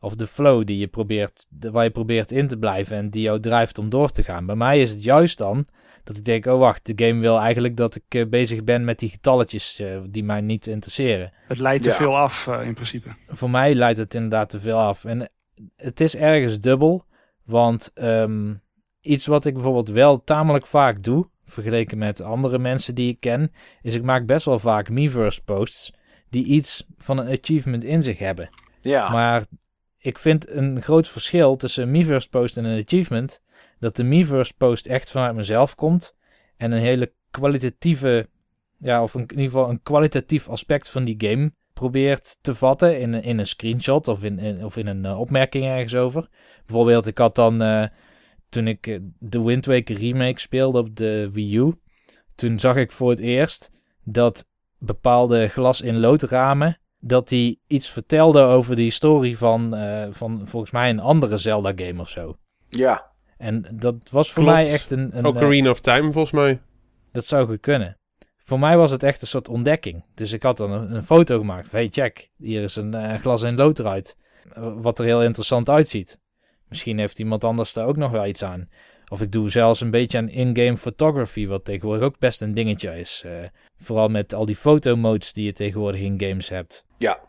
Of 0.00 0.14
de 0.14 0.26
flow 0.26 0.66
die 0.66 0.78
je 0.78 0.86
probeert, 0.86 1.46
de- 1.48 1.70
waar 1.70 1.84
je 1.84 1.90
probeert 1.90 2.32
in 2.32 2.48
te 2.48 2.58
blijven 2.58 2.96
en 2.96 3.10
die 3.10 3.22
jou 3.22 3.40
drijft 3.40 3.78
om 3.78 3.88
door 3.88 4.10
te 4.10 4.22
gaan. 4.22 4.46
Bij 4.46 4.54
mij 4.56 4.80
is 4.80 4.90
het 4.90 5.02
juist 5.02 5.38
dan 5.38 5.66
dat 6.04 6.16
ik 6.16 6.24
denk, 6.24 6.46
oh 6.46 6.58
wacht, 6.58 6.96
de 6.96 7.06
game 7.06 7.20
wil 7.20 7.38
eigenlijk 7.38 7.76
dat 7.76 7.94
ik 7.96 8.02
eh, 8.08 8.26
bezig 8.28 8.64
ben 8.64 8.84
met 8.84 8.98
die 8.98 9.08
getalletjes 9.08 9.78
eh, 9.78 9.98
die 10.08 10.24
mij 10.24 10.40
niet 10.40 10.66
interesseren. 10.66 11.32
Het 11.46 11.58
leidt 11.58 11.82
te 11.82 11.88
Ja. 11.88 11.94
veel 11.94 12.16
af 12.16 12.46
eh, 12.46 12.66
in 12.66 12.74
principe. 12.74 13.08
Voor 13.28 13.50
mij 13.50 13.74
leidt 13.74 13.98
het 13.98 14.14
inderdaad 14.14 14.50
te 14.50 14.60
veel 14.60 14.78
af. 14.78 15.04
En 15.04 15.30
het 15.76 16.00
is 16.00 16.16
ergens 16.16 16.60
dubbel, 16.60 17.04
want 17.44 17.90
ehm, 17.94 18.54
iets 19.00 19.26
wat 19.26 19.44
ik 19.46 19.54
bijvoorbeeld 19.54 19.88
wel 19.88 20.24
tamelijk 20.24 20.66
vaak 20.66 21.02
doe, 21.02 21.28
vergeleken 21.44 21.98
met 21.98 22.22
andere 22.22 22.58
mensen 22.58 22.94
die 22.94 23.08
ik 23.10 23.20
ken, 23.20 23.52
is 23.82 23.94
ik 23.94 24.02
maak 24.02 24.26
best 24.26 24.44
wel 24.44 24.58
vaak 24.58 24.88
Miiverse 24.90 25.42
posts 25.44 25.92
die 26.30 26.44
iets 26.44 26.86
van 26.98 27.18
een 27.18 27.38
achievement 27.38 27.84
in 27.84 28.02
zich 28.02 28.18
hebben. 28.18 28.48
Ja, 28.80 29.08
Maar 29.08 29.42
ik 30.08 30.18
vind 30.18 30.48
een 30.48 30.82
groot 30.82 31.08
verschil 31.08 31.56
tussen 31.56 31.82
een 31.82 31.90
Miiverse 31.90 32.28
post 32.28 32.56
en 32.56 32.64
een 32.64 32.82
achievement, 32.82 33.42
dat 33.78 33.96
de 33.96 34.04
Miiverse 34.04 34.52
post 34.56 34.86
echt 34.86 35.10
vanuit 35.10 35.34
mezelf 35.34 35.74
komt 35.74 36.16
en 36.56 36.72
een 36.72 36.80
hele 36.80 37.12
kwalitatieve, 37.30 38.28
ja, 38.78 39.02
of 39.02 39.14
in 39.14 39.20
ieder 39.20 39.44
geval 39.44 39.68
een 39.68 39.82
kwalitatief 39.82 40.48
aspect 40.48 40.90
van 40.90 41.04
die 41.04 41.14
game 41.18 41.52
probeert 41.72 42.38
te 42.40 42.54
vatten 42.54 43.00
in, 43.00 43.14
in 43.22 43.38
een 43.38 43.46
screenshot 43.46 44.08
of 44.08 44.24
in, 44.24 44.64
of 44.64 44.76
in 44.76 44.86
een 44.86 45.04
eh, 45.04 45.20
opmerking 45.20 45.64
ergens 45.64 45.94
over. 45.94 46.28
Bijvoorbeeld, 46.66 47.06
ik 47.06 47.18
had 47.18 47.34
dan, 47.34 47.62
eh, 47.62 47.84
toen 48.48 48.66
ik 48.66 48.86
eh, 48.86 48.98
de 49.18 49.42
Wind 49.42 49.66
Waker 49.66 49.96
remake 49.96 50.40
speelde 50.40 50.78
op 50.78 50.96
de 50.96 51.30
Wii 51.32 51.56
U, 51.56 51.74
toen 52.34 52.58
zag 52.58 52.76
ik 52.76 52.92
voor 52.92 53.10
het 53.10 53.20
eerst 53.20 53.70
dat 54.04 54.48
bepaalde 54.78 55.48
glas 55.48 55.80
in 55.80 55.98
loodramen 55.98 56.78
dat 57.00 57.28
die 57.28 57.60
iets 57.66 57.90
vertelde 57.90 58.40
over 58.42 58.76
de 58.76 58.82
historie 58.82 59.38
van, 59.38 59.74
eh, 59.76 60.06
van 60.10 60.40
volgens 60.44 60.70
mij 60.72 60.90
een 60.90 61.00
andere 61.00 61.36
Zelda 61.38 61.72
game 61.76 62.00
of 62.00 62.08
zo. 62.08 62.36
ja. 62.68 63.06
En 63.38 63.66
dat 63.72 64.10
was 64.10 64.32
voor 64.32 64.42
Klopt. 64.42 64.58
mij 64.58 64.66
echt 64.72 64.90
een... 64.90 65.16
een 65.16 65.24
eh, 65.24 65.30
Ocarina 65.30 65.70
of 65.70 65.80
Time, 65.80 66.12
volgens 66.12 66.32
mij. 66.32 66.60
dat 67.12 67.24
zou 67.24 67.46
goed 67.46 67.60
kunnen. 67.60 67.96
Voor 68.36 68.58
mij 68.58 68.76
was 68.76 68.90
het 68.90 69.02
echt 69.02 69.20
een 69.20 69.26
soort 69.26 69.48
ontdekking. 69.48 70.04
Dus 70.14 70.32
ik 70.32 70.42
had 70.42 70.56
dan 70.56 70.70
een, 70.72 70.94
een 70.94 71.04
foto 71.04 71.38
gemaakt. 71.38 71.68
van, 71.68 71.78
Hey, 71.78 71.88
check, 71.90 72.30
hier 72.36 72.62
is 72.62 72.76
een 72.76 72.94
eh, 72.94 73.20
glas 73.20 73.42
in 73.42 73.56
lood 73.56 73.78
eruit. 73.78 74.16
Eh, 74.52 74.72
Wat 74.76 74.98
er 74.98 75.04
heel 75.04 75.22
interessant 75.22 75.68
uitziet. 75.70 76.20
Misschien 76.68 76.98
heeft 76.98 77.18
iemand 77.18 77.44
anders 77.44 77.72
daar 77.72 77.86
ook 77.86 77.96
nog 77.96 78.10
wel 78.10 78.26
iets 78.26 78.44
aan. 78.44 78.68
Of 79.08 79.22
ik 79.22 79.32
doe 79.32 79.50
zelfs 79.50 79.80
een 79.80 79.90
beetje 79.90 80.18
aan 80.18 80.28
in-game 80.28 80.76
photography, 80.76 81.46
wat 81.46 81.64
tegenwoordig 81.64 82.04
ook 82.04 82.18
best 82.18 82.40
een 82.42 82.54
dingetje 82.54 82.98
is. 82.98 83.22
Eh, 83.24 83.32
vooral 83.78 84.08
met 84.08 84.34
al 84.34 84.46
die 84.46 84.56
fotomodes 84.56 85.32
die 85.32 85.44
je 85.44 85.52
tegenwoordig 85.52 86.00
in 86.00 86.20
games 86.20 86.48
hebt. 86.48 86.86
Ja. 86.98 87.20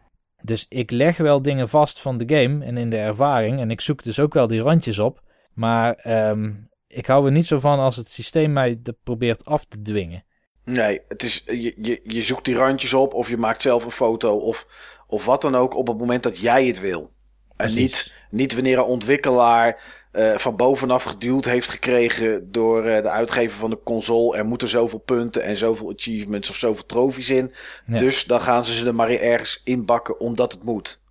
Dus 0.42 0.66
ik 0.70 0.92
leg 0.92 1.18
wel 1.18 1.42
dingen 1.42 1.70
vast 1.70 2.00
van 2.00 2.18
de 2.18 2.36
game 2.36 2.66
en 2.66 2.78
in 2.78 2.90
de 2.90 2.98
ervaring. 2.98 3.60
En 3.60 3.72
ik 3.72 3.82
zoek 3.82 4.04
dus 4.04 4.20
ook 4.20 4.34
wel 4.34 4.48
die 4.48 4.62
randjes 4.62 5.00
op. 5.00 5.22
Maar 5.54 5.94
ehm, 5.94 6.54
ik 6.88 7.06
hou 7.06 7.26
er 7.26 7.32
niet 7.32 7.48
zo 7.48 7.60
van 7.60 7.80
als 7.80 7.96
het 7.96 8.10
systeem 8.10 8.52
mij 8.52 8.80
dat 8.82 8.96
probeert 9.04 9.46
af 9.46 9.66
te 9.66 9.82
dwingen. 9.82 10.24
Nee, 10.64 11.02
het 11.08 11.24
is, 11.24 11.44
je, 11.46 11.76
je, 11.82 12.00
je 12.04 12.22
zoekt 12.22 12.46
die 12.46 12.56
randjes 12.56 12.94
op 12.94 13.14
of 13.14 13.30
je 13.30 13.38
maakt 13.38 13.62
zelf 13.62 13.86
een 13.86 13.92
foto 13.92 14.38
of, 14.38 14.68
of 15.08 15.26
wat 15.26 15.42
dan 15.42 15.56
ook 15.56 15.76
op 15.76 15.88
het 15.88 15.98
moment 15.98 16.24
dat 16.24 16.38
jij 16.38 16.66
het 16.68 16.80
wil. 16.80 17.02
En 17.02 17.56
Precies. 17.56 17.82
niet, 17.82 18.14
niet 18.40 18.54
wanneer 18.54 18.78
een 18.78 18.84
ontwikkelaar 18.84 19.82
eh, 20.12 20.38
van 20.38 20.56
bovenaf 20.56 21.04
geduwd 21.04 21.46
heeft 21.46 21.70
gekregen 21.70 22.52
door 22.52 22.86
eh, 22.86 23.02
de 23.02 23.10
uitgever 23.10 23.60
van 23.60 23.70
de 23.70 23.80
console. 23.84 24.38
Er 24.38 24.46
moeten 24.46 24.68
zoveel 24.68 25.00
punten 25.00 25.44
en 25.44 25.58
zoveel 25.58 25.92
achievements 25.92 26.50
of 26.50 26.56
zoveel 26.56 26.86
trofies 26.86 27.30
in. 27.30 27.54
Ja. 27.86 27.98
Dus 27.98 28.26
dan 28.26 28.42
gaan 28.42 28.66
ze 28.66 28.74
ze 28.74 28.86
er 28.86 28.96
maar 28.96 29.10
ergens 29.10 29.62
inbakken 29.64 30.20
omdat 30.20 30.52
het 30.52 30.64
moet. 30.64 31.02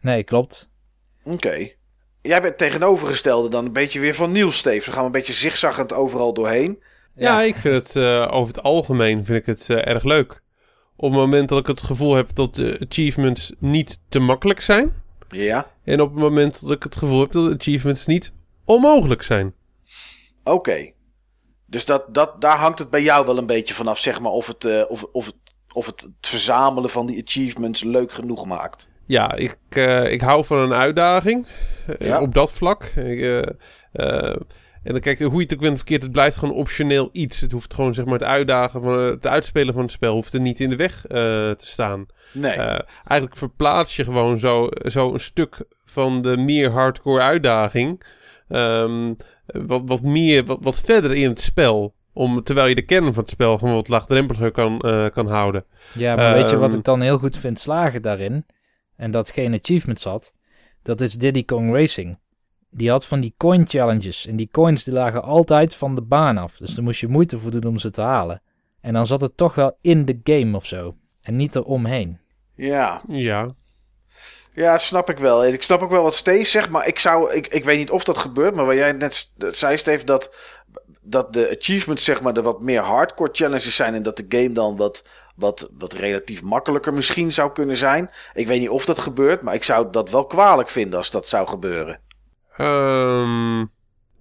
Nee, 0.00 0.24
klopt. 0.24 0.70
Oké. 1.24 1.70
Jij 2.22 2.42
bent 2.42 2.58
tegenovergestelde 2.58 3.48
dan 3.48 3.64
een 3.64 3.72
beetje 3.72 4.00
weer 4.00 4.14
van 4.14 4.32
Niels, 4.32 4.56
Steve. 4.56 4.84
Ze 4.84 4.92
gaan 4.92 5.04
een 5.04 5.10
beetje 5.10 5.32
zigzaggend 5.32 5.92
overal 5.92 6.34
doorheen. 6.34 6.82
Ja, 7.16 7.42
ik 7.42 7.56
vind 7.56 7.74
het 7.74 7.96
eh, 7.96 8.28
over 8.30 8.54
het 8.54 8.62
algemeen 8.62 9.24
vind 9.24 9.38
ik 9.38 9.46
het 9.46 9.70
eh, 9.70 9.92
erg 9.92 10.04
leuk. 10.04 10.42
Op 10.96 11.10
het 11.10 11.20
moment 11.20 11.48
dat 11.48 11.58
ik 11.58 11.66
het 11.66 11.82
gevoel 11.82 12.14
heb 12.14 12.34
dat 12.34 12.54
de 12.54 12.86
achievements 12.88 13.52
niet 13.58 13.98
te 14.08 14.18
makkelijk 14.18 14.60
zijn. 14.60 15.02
Ja, 15.28 15.70
En 15.84 16.00
op 16.00 16.10
het 16.10 16.22
moment 16.22 16.60
dat 16.62 16.70
ik 16.70 16.82
het 16.82 16.96
gevoel 16.96 17.20
heb 17.20 17.32
dat 17.32 17.44
de 17.44 17.54
achievements 17.54 18.06
niet 18.06 18.32
onmogelijk 18.64 19.22
zijn. 19.22 19.54
oké. 20.44 20.92
Dus 21.66 21.84
dat, 21.84 22.14
dat, 22.14 22.40
daar 22.40 22.58
hangt 22.58 22.78
het 22.78 22.90
bij 22.90 23.02
jou 23.02 23.26
wel 23.26 23.38
een 23.38 23.46
beetje 23.46 23.74
vanaf, 23.74 23.98
zeg 23.98 24.20
maar, 24.20 24.32
of 24.32 24.46
het, 24.46 24.64
eh, 24.64 24.82
of, 24.88 25.04
of 25.12 25.26
het, 25.26 25.34
of 25.72 25.86
het, 25.86 26.00
het 26.00 26.12
verzamelen 26.26 26.90
van 26.90 27.06
die 27.06 27.22
achievements 27.26 27.82
leuk 27.82 28.12
genoeg 28.12 28.46
maakt. 28.46 28.88
Ja, 29.06 29.32
ik, 29.34 29.56
eh, 29.68 30.12
ik 30.12 30.20
hou 30.20 30.44
van 30.44 30.58
een 30.58 30.72
uitdaging 30.72 31.46
eh, 31.86 32.08
Ja. 32.08 32.20
op 32.20 32.34
dat 32.34 32.52
vlak. 32.52 32.84
Ik, 32.84 33.44
en 34.82 34.92
dan 34.92 35.00
kijk, 35.00 35.18
hoe 35.18 35.40
je 35.40 35.46
het 35.48 35.54
ook 35.54 35.70
of 35.70 35.76
verkeerd, 35.76 36.02
het 36.02 36.12
blijft 36.12 36.36
gewoon 36.36 36.54
optioneel 36.54 37.08
iets. 37.12 37.40
Het 37.40 37.52
hoeft 37.52 37.74
gewoon 37.74 37.94
zeg 37.94 38.04
maar 38.04 38.14
het 38.18 38.22
uitdagen, 38.22 38.82
van, 38.82 38.98
het 38.98 39.26
uitspelen 39.26 39.74
van 39.74 39.82
het 39.82 39.90
spel 39.92 40.14
hoeft 40.14 40.34
er 40.34 40.40
niet 40.40 40.60
in 40.60 40.70
de 40.70 40.76
weg 40.76 41.00
te 41.00 41.54
staan. 41.66 42.06
Nee. 42.32 42.52
Eigenlijk 42.56 43.36
verplaats 43.36 43.96
je 43.96 44.04
gewoon 44.04 44.38
zo, 44.38 44.68
zo 44.84 45.12
een 45.12 45.20
stuk 45.20 45.64
van 45.84 46.22
de 46.22 46.36
meer 46.36 46.70
hardcore 46.70 47.20
uitdaging. 47.22 48.02
Ehm, 48.48 49.14
wat, 49.46 49.82
wat 49.84 50.02
meer, 50.02 50.44
wat, 50.44 50.58
wat 50.62 50.80
verder 50.80 51.14
in 51.14 51.28
het 51.28 51.40
spel. 51.40 51.94
Om, 52.12 52.42
terwijl 52.42 52.66
je 52.66 52.74
de 52.74 52.82
kern 52.84 53.04
van 53.14 53.22
het 53.22 53.30
spel 53.32 53.58
gewoon 53.58 53.74
wat 53.74 53.88
laagdrempeliger 53.88 54.50
kan, 54.50 54.80
eh, 54.80 55.06
kan 55.12 55.26
houden. 55.26 55.64
Ja, 55.94 56.16
maar 56.16 56.34
weet 56.34 56.50
je 56.50 56.56
wat 56.56 56.68
Ehm. 56.70 56.78
ik 56.78 56.84
dan 56.84 57.00
heel 57.00 57.18
goed 57.18 57.36
vind 57.36 57.58
slagen 57.58 58.02
daarin? 58.02 58.46
En 58.96 59.10
dat 59.10 59.30
geen 59.30 59.54
achievements 59.54 60.04
had. 60.04 60.32
Dat 60.82 61.00
is 61.00 61.14
Diddy 61.14 61.44
Kong 61.44 61.72
Racing. 61.72 62.18
Die 62.70 62.90
had 62.90 63.06
van 63.06 63.20
die 63.20 63.34
coin 63.36 63.66
challenges. 63.66 64.26
En 64.26 64.36
die 64.36 64.48
coins 64.52 64.84
die 64.84 64.94
lagen 64.94 65.22
altijd 65.22 65.76
van 65.76 65.94
de 65.94 66.02
baan 66.02 66.38
af. 66.38 66.56
Dus 66.56 66.74
daar 66.74 66.84
moest 66.84 67.00
je 67.00 67.08
moeite 67.08 67.38
voor 67.38 67.50
doen 67.50 67.64
om 67.64 67.78
ze 67.78 67.90
te 67.90 68.02
halen. 68.02 68.42
En 68.80 68.92
dan 68.92 69.06
zat 69.06 69.20
het 69.20 69.36
toch 69.36 69.54
wel 69.54 69.76
in 69.80 70.04
de 70.04 70.20
game 70.22 70.56
of 70.56 70.66
zo. 70.66 70.94
En 71.20 71.36
niet 71.36 71.54
eromheen. 71.56 72.18
ja. 72.54 73.02
Ja, 73.08 73.54
Ja, 74.54 74.78
snap 74.78 75.10
ik 75.10 75.18
wel. 75.18 75.44
En 75.44 75.52
Ik 75.52 75.62
snap 75.62 75.82
ook 75.82 75.90
wel 75.90 76.02
wat 76.02 76.14
Steve 76.14 76.50
zegt, 76.50 76.70
maar 76.70 76.86
ik 76.86 76.98
zou, 76.98 77.32
ik, 77.32 77.46
ik 77.46 77.64
weet 77.64 77.78
niet 77.78 77.90
of 77.90 78.04
dat 78.04 78.18
gebeurt, 78.18 78.54
maar 78.54 78.64
waar 78.64 78.74
jij 78.74 78.92
net 78.92 79.32
zei, 79.36 79.76
Steve, 79.76 80.04
dat, 80.04 80.34
dat 81.00 81.32
de 81.32 81.56
achievements, 81.58 82.04
zeg 82.04 82.20
maar, 82.20 82.32
de 82.32 82.42
wat 82.42 82.60
meer 82.60 82.80
hardcore 82.80 83.30
challenges 83.32 83.76
zijn 83.76 83.94
en 83.94 84.02
dat 84.02 84.16
de 84.16 84.26
game 84.28 84.52
dan 84.52 84.76
wat, 84.76 85.06
wat, 85.36 85.70
wat 85.78 85.92
relatief 85.92 86.42
makkelijker 86.42 86.92
misschien 86.92 87.32
zou 87.32 87.52
kunnen 87.52 87.76
zijn. 87.76 88.10
Ik 88.34 88.46
weet 88.46 88.60
niet 88.60 88.68
of 88.68 88.84
dat 88.84 88.98
gebeurt, 88.98 89.42
maar 89.42 89.54
ik 89.54 89.64
zou 89.64 89.90
dat 89.90 90.10
wel 90.10 90.26
kwalijk 90.26 90.68
vinden 90.68 90.98
als 90.98 91.10
dat 91.10 91.28
zou 91.28 91.48
gebeuren. 91.48 92.00
Ehm, 92.56 93.64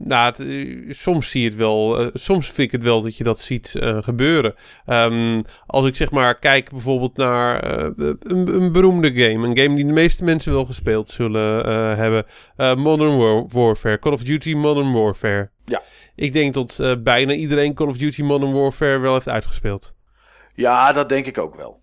nou, 0.06 0.26
het, 0.26 0.40
eh, 0.40 0.94
soms 0.94 1.30
zie 1.30 1.42
je 1.42 1.48
het 1.48 1.58
wel. 1.58 2.00
eh, 2.00 2.08
soms 2.14 2.46
vind 2.46 2.58
ik 2.58 2.72
het 2.72 2.84
wel 2.84 3.02
dat 3.02 3.18
je 3.18 3.24
dat 3.24 3.40
ziet 3.40 3.76
eh, 3.76 3.98
gebeuren. 4.04 4.56
Ehm, 4.86 5.42
als 5.66 5.88
ik 5.88 5.96
zeg 5.96 6.12
maar 6.12 6.40
kijk 6.40 6.70
bijvoorbeeld 6.72 7.18
naar 7.18 7.64
een, 7.98 8.20
een 8.56 8.72
beroemde 8.72 9.14
game. 9.14 9.48
Een 9.48 9.58
game 9.58 9.76
die 9.76 9.86
de 9.86 9.92
meeste 9.94 10.24
mensen 10.24 10.52
wel 10.54 10.66
gespeeld 10.66 11.10
zullen 11.10 11.66
hebben. 11.98 12.26
Modern 12.78 13.18
War- 13.18 13.48
Warfare. 13.48 14.00
Call 14.00 14.12
of 14.14 14.24
Duty 14.24 14.54
Modern 14.54 14.92
Warfare. 14.92 15.50
Ja. 15.66 15.82
Ik 16.16 16.34
denk 16.34 16.54
dat 16.54 16.98
bijna 17.04 17.34
iedereen 17.34 17.74
Call 17.74 17.88
of 17.88 17.98
Duty 17.98 18.22
Modern 18.22 18.54
Warfare 18.54 18.98
wel 18.98 19.14
heeft 19.14 19.30
uitgespeeld. 19.30 19.94
Ja, 20.56 20.92
dat 20.94 21.10
denk 21.10 21.26
ik 21.26 21.38
ook 21.38 21.56
wel. 21.56 21.82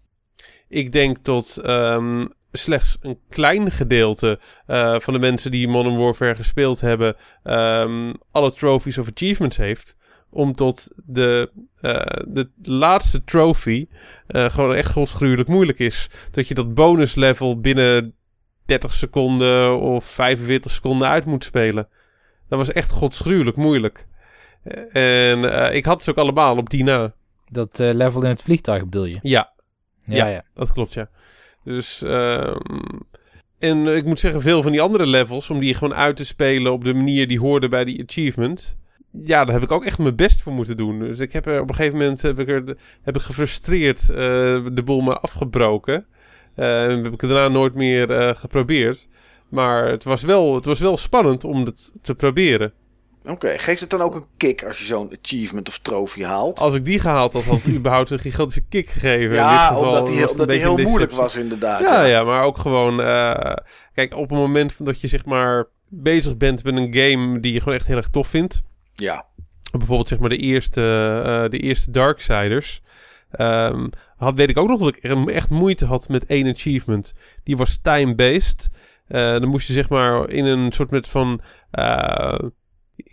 Ik 0.69 0.93
denk 0.93 1.25
dat 1.25 1.57
ehm, 1.65 2.27
slechts 2.53 2.97
een 3.01 3.19
klein 3.29 3.71
gedeelte 3.71 4.39
eh, 4.67 4.97
van 4.99 5.13
de 5.13 5.21
mensen 5.21 5.51
die 5.51 5.69
Modern 5.69 5.97
Warfare 5.97 6.35
gespeeld 6.35 6.81
hebben, 6.81 7.17
ehm, 7.43 8.13
alle 8.31 8.53
trophies 8.53 8.99
of 8.99 9.09
achievements 9.09 9.57
heeft. 9.57 9.97
Om 10.31 10.53
tot 10.53 10.89
de, 11.05 11.51
eh, 11.81 12.01
de 12.27 12.51
laatste 12.63 13.25
trophy 13.25 13.89
eh, 14.27 14.51
gewoon 14.51 14.75
echt 14.75 14.93
godsgruwelijk 14.93 15.49
moeilijk 15.49 15.79
is. 15.79 16.11
Dat 16.31 16.49
je 16.49 16.55
dat 16.55 16.75
bonus 16.75 17.15
level 17.15 17.61
binnen 17.61 18.15
30 18.67 18.93
seconden 18.93 19.81
of 19.81 20.05
45 20.05 20.71
seconden 20.71 21.09
uit 21.09 21.25
moet 21.25 21.45
spelen. 21.45 21.89
Dat 22.49 22.59
was 22.59 22.73
echt 22.73 22.91
godsgruwelijk 22.91 23.57
moeilijk. 23.57 24.07
En 24.93 25.75
ik 25.75 25.85
had 25.85 26.03
ze 26.03 26.11
ook 26.11 26.17
allemaal 26.17 26.57
op 26.57 26.71
die 26.71 26.85
na. 26.85 27.15
Dat 27.49 27.79
level 27.79 28.23
in 28.23 28.29
het 28.29 28.43
vliegtuig 28.43 28.85
bedoel 28.85 29.05
je? 29.05 29.19
Ja, 29.23 29.53
Ja, 30.05 30.15
Ja. 30.15 30.27
ja. 30.27 30.45
dat 30.55 30.73
klopt, 30.73 30.93
ja. 30.93 31.09
Dus, 31.65 32.03
ehm, 32.03 32.57
en 33.59 33.87
ik 33.87 34.05
moet 34.05 34.21
zeggen, 34.21 34.41
veel 34.41 34.63
van 34.63 34.73
die 34.73 34.81
andere 34.81 35.07
levels, 35.07 35.51
om 35.51 35.61
die 35.61 35.75
gewoon 35.75 35.95
uit 35.95 36.17
te 36.17 36.25
spelen 36.25 36.73
op 36.73 36.85
de 36.85 36.95
manier 36.95 37.29
die 37.29 37.41
hoorde 37.41 37.69
bij 37.69 37.85
die 37.85 38.05
achievement. 38.07 38.77
Ja, 39.25 39.45
daar 39.45 39.55
heb 39.55 39.63
ik 39.63 39.71
ook 39.71 39.85
echt 39.85 39.99
mijn 39.99 40.17
best 40.17 40.43
voor 40.43 40.53
moeten 40.53 40.77
doen. 40.77 40.99
Dus 40.99 41.19
ik 41.19 41.33
heb 41.33 41.47
er 41.47 41.61
op 41.61 41.69
een 41.69 41.75
gegeven 41.75 41.99
moment 41.99 42.23
heb 42.23 42.39
ik 42.39 42.49
er, 42.49 42.77
heb 43.03 43.17
ik 43.17 43.23
gefrustreerd 43.23 44.01
eh, 44.01 44.17
de 44.73 44.83
boel 44.85 45.01
maar 45.01 45.19
afgebroken. 45.19 46.07
En 46.55 47.05
heb 47.05 47.13
ik 47.13 47.21
daarna 47.21 47.49
nooit 47.49 47.75
meer 47.75 48.11
eh, 48.11 48.35
geprobeerd. 48.35 49.09
Maar 49.49 49.89
het 49.89 50.05
was, 50.05 50.23
wel, 50.23 50.55
het 50.55 50.65
was 50.65 50.79
wel 50.79 50.97
spannend 50.97 51.45
om 51.45 51.65
het 51.65 51.93
te 52.03 52.15
proberen. 52.15 52.73
Oké, 53.25 53.59
geeft 53.59 53.81
het 53.81 53.91
dan 53.91 54.01
ook 54.01 54.15
een 54.15 54.25
kick 54.37 54.65
als 54.65 54.79
je 54.79 54.85
zo'n 54.85 55.17
achievement 55.23 55.69
of 55.69 55.79
trofee 55.79 56.25
haalt? 56.25 56.59
Als 56.59 56.75
ik 56.75 56.85
die 56.85 56.99
gehaald 56.99 57.33
had, 57.33 57.45
had 57.45 57.63
het 57.63 57.75
überhaupt 57.79 58.11
een 58.11 58.19
gigantische 58.19 58.65
kick 58.69 58.89
gegeven. 58.89 59.21
In 59.21 59.29
dit 59.29 59.37
ja, 59.37 59.67
geval 59.67 59.87
omdat 59.87 60.07
die, 60.07 60.31
omdat 60.31 60.49
die 60.49 60.59
heel 60.59 60.77
moeilijk 60.77 61.13
was 61.13 61.37
inderdaad. 61.37 61.81
Ja, 61.81 62.05
ja, 62.05 62.25
maar 62.25 62.45
ook 62.45 62.59
gewoon... 62.59 63.01
eh, 63.01 63.57
kijk, 63.95 64.15
op 64.17 64.29
het 64.31 64.39
moment 64.39 64.85
dat 64.85 65.01
je 65.01 65.07
zeg 65.07 65.25
maar 65.25 65.67
bezig 65.89 66.37
bent 66.37 66.65
met 66.65 66.77
een 66.77 66.95
game 66.95 67.41
die 67.41 67.53
je 67.53 67.59
gewoon 67.59 67.75
echt 67.75 67.87
heel 67.87 67.97
erg 67.97 68.09
tof 68.09 68.29
vindt. 68.29 68.63
Ja. 68.95 69.27
Bijvoorbeeld 69.71 70.09
zeg 70.09 70.19
maar 70.19 70.29
de 70.29 70.37
eerste, 70.37 70.81
eh, 71.25 71.51
de 71.51 71.59
eerste 71.59 71.91
Darksiders. 71.91 72.83
ehm 73.31 73.87
had, 74.17 74.35
weet 74.35 74.51
ik 74.51 74.57
ook 74.57 74.69
nog 74.69 74.79
dat 74.79 74.97
ik 74.97 75.27
echt 75.29 75.51
moeite 75.51 75.85
had 75.87 76.09
met 76.09 76.27
één 76.27 76.49
achievement. 76.49 77.13
Die 77.45 77.57
was 77.57 77.79
time-based. 77.83 78.69
Eh, 79.07 79.31
dan 79.31 79.49
moest 79.49 79.67
je 79.67 79.73
zeg 79.73 79.89
maar 79.89 80.29
in 80.29 80.45
een 80.45 80.73
soort 80.73 80.91
met 80.91 81.09
van... 81.09 81.41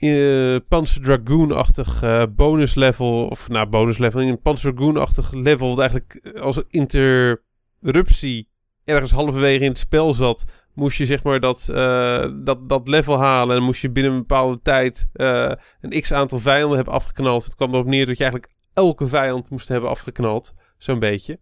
uh, 0.01 0.57
Panzer 0.67 1.01
Dragoon-achtig 1.01 2.03
eh, 2.03 2.23
bonus 2.35 2.75
level... 2.75 3.27
Of 3.27 3.49
nou, 3.49 3.67
bonus 3.67 3.97
level. 3.97 4.21
In 4.21 4.27
een 4.27 4.41
Panzer 4.41 4.73
Dragoon-achtig 4.73 5.33
level... 5.33 5.75
dat 5.75 5.79
eigenlijk 5.79 6.37
als 6.39 6.61
interruptie 6.69 8.49
ergens 8.83 9.11
halverwege 9.11 9.63
in 9.63 9.69
het 9.69 9.77
spel 9.77 10.13
zat 10.13 10.45
moest 10.77 10.97
je 10.97 11.05
zeg 11.05 11.23
maar 11.23 11.39
dat, 11.39 11.69
eh, 11.69 12.27
dat, 12.43 12.69
dat 12.69 12.87
level 12.87 13.19
halen. 13.19 13.55
En 13.55 13.63
moest 13.63 13.81
je 13.81 13.89
binnen 13.89 14.11
een 14.11 14.17
bepaalde 14.17 14.59
tijd 14.61 15.09
eh, 15.13 15.51
een 15.81 16.01
x 16.01 16.13
aantal 16.13 16.39
vijanden 16.39 16.75
hebben 16.75 16.93
afgeknald. 16.93 17.43
Het 17.43 17.55
kwam 17.55 17.73
erop 17.73 17.85
neer 17.85 18.05
dat 18.05 18.17
je 18.17 18.23
eigenlijk 18.23 18.53
elke 18.73 19.07
vijand 19.07 19.49
moest 19.49 19.67
hebben 19.67 19.89
afgeknald. 19.89 20.53
Zo'n 20.77 20.99
beetje. 20.99 21.39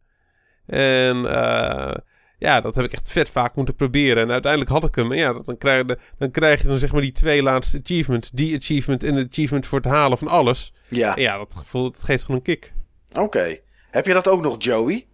En 0.65 1.25
eh, 1.25 1.95
ja, 2.45 2.61
dat 2.61 2.75
heb 2.75 2.85
ik 2.85 2.91
echt 2.91 3.11
vet 3.11 3.29
vaak 3.29 3.55
moeten 3.55 3.75
proberen. 3.75 4.23
En 4.23 4.31
uiteindelijk 4.31 4.71
had 4.71 4.83
ik 4.83 4.95
hem. 4.95 5.11
En 5.11 5.17
ja, 5.17 5.33
dan 5.33 5.57
krijg, 5.57 5.87
je, 5.87 5.97
dan 6.17 6.31
krijg 6.31 6.61
je 6.61 6.67
dan 6.67 6.79
zeg 6.79 6.91
maar 6.91 7.01
die 7.01 7.11
twee 7.11 7.43
laatste 7.43 7.79
achievements. 7.83 8.29
Die 8.31 8.57
achievement 8.57 9.03
en 9.03 9.15
de 9.15 9.27
achievement 9.29 9.65
voor 9.65 9.79
het 9.79 9.87
halen 9.91 10.17
van 10.17 10.27
alles. 10.27 10.73
Ja, 10.89 11.15
En 11.15 11.21
ja, 11.21 11.37
dat 11.37 11.55
gevoel 11.55 11.91
dat 11.91 12.03
geeft 12.03 12.21
gewoon 12.21 12.37
een 12.37 12.43
kick. 12.43 12.73
oké. 13.13 13.57
Heb 13.91 14.05
je 14.05 14.13
dat 14.13 14.27
ook 14.27 14.41
nog, 14.41 14.55
Joey? 14.57 14.95
Ik 14.95 15.05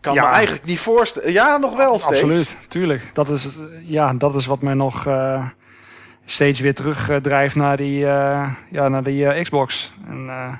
kan 0.00 0.14
Ja. 0.14 0.22
me 0.22 0.34
eigenlijk 0.34 0.64
niet 0.66 0.78
voorstellen. 0.78 1.32
Ja, 1.32 1.56
nog 1.56 1.76
wel 1.76 1.98
steeds. 1.98 2.20
Absoluut, 2.20 2.56
tuurlijk. 2.68 3.10
Dat 3.14 3.28
is, 3.28 3.46
eh, 3.56 3.62
ja, 3.90 4.14
dat 4.14 4.36
is 4.36 4.46
wat 4.46 4.60
mij 4.62 4.74
nog 4.74 5.06
eh, 5.06 5.48
steeds 6.24 6.60
weer 6.60 6.74
terugdrijft 6.74 7.54
naar 7.54 7.76
die, 7.76 8.06
eh, 8.06 8.52
ja, 8.70 8.88
naar 8.88 9.02
die 9.02 9.26
eh, 9.28 9.42
Xbox. 9.42 9.92
En 10.08 10.28
eh, 10.28 10.52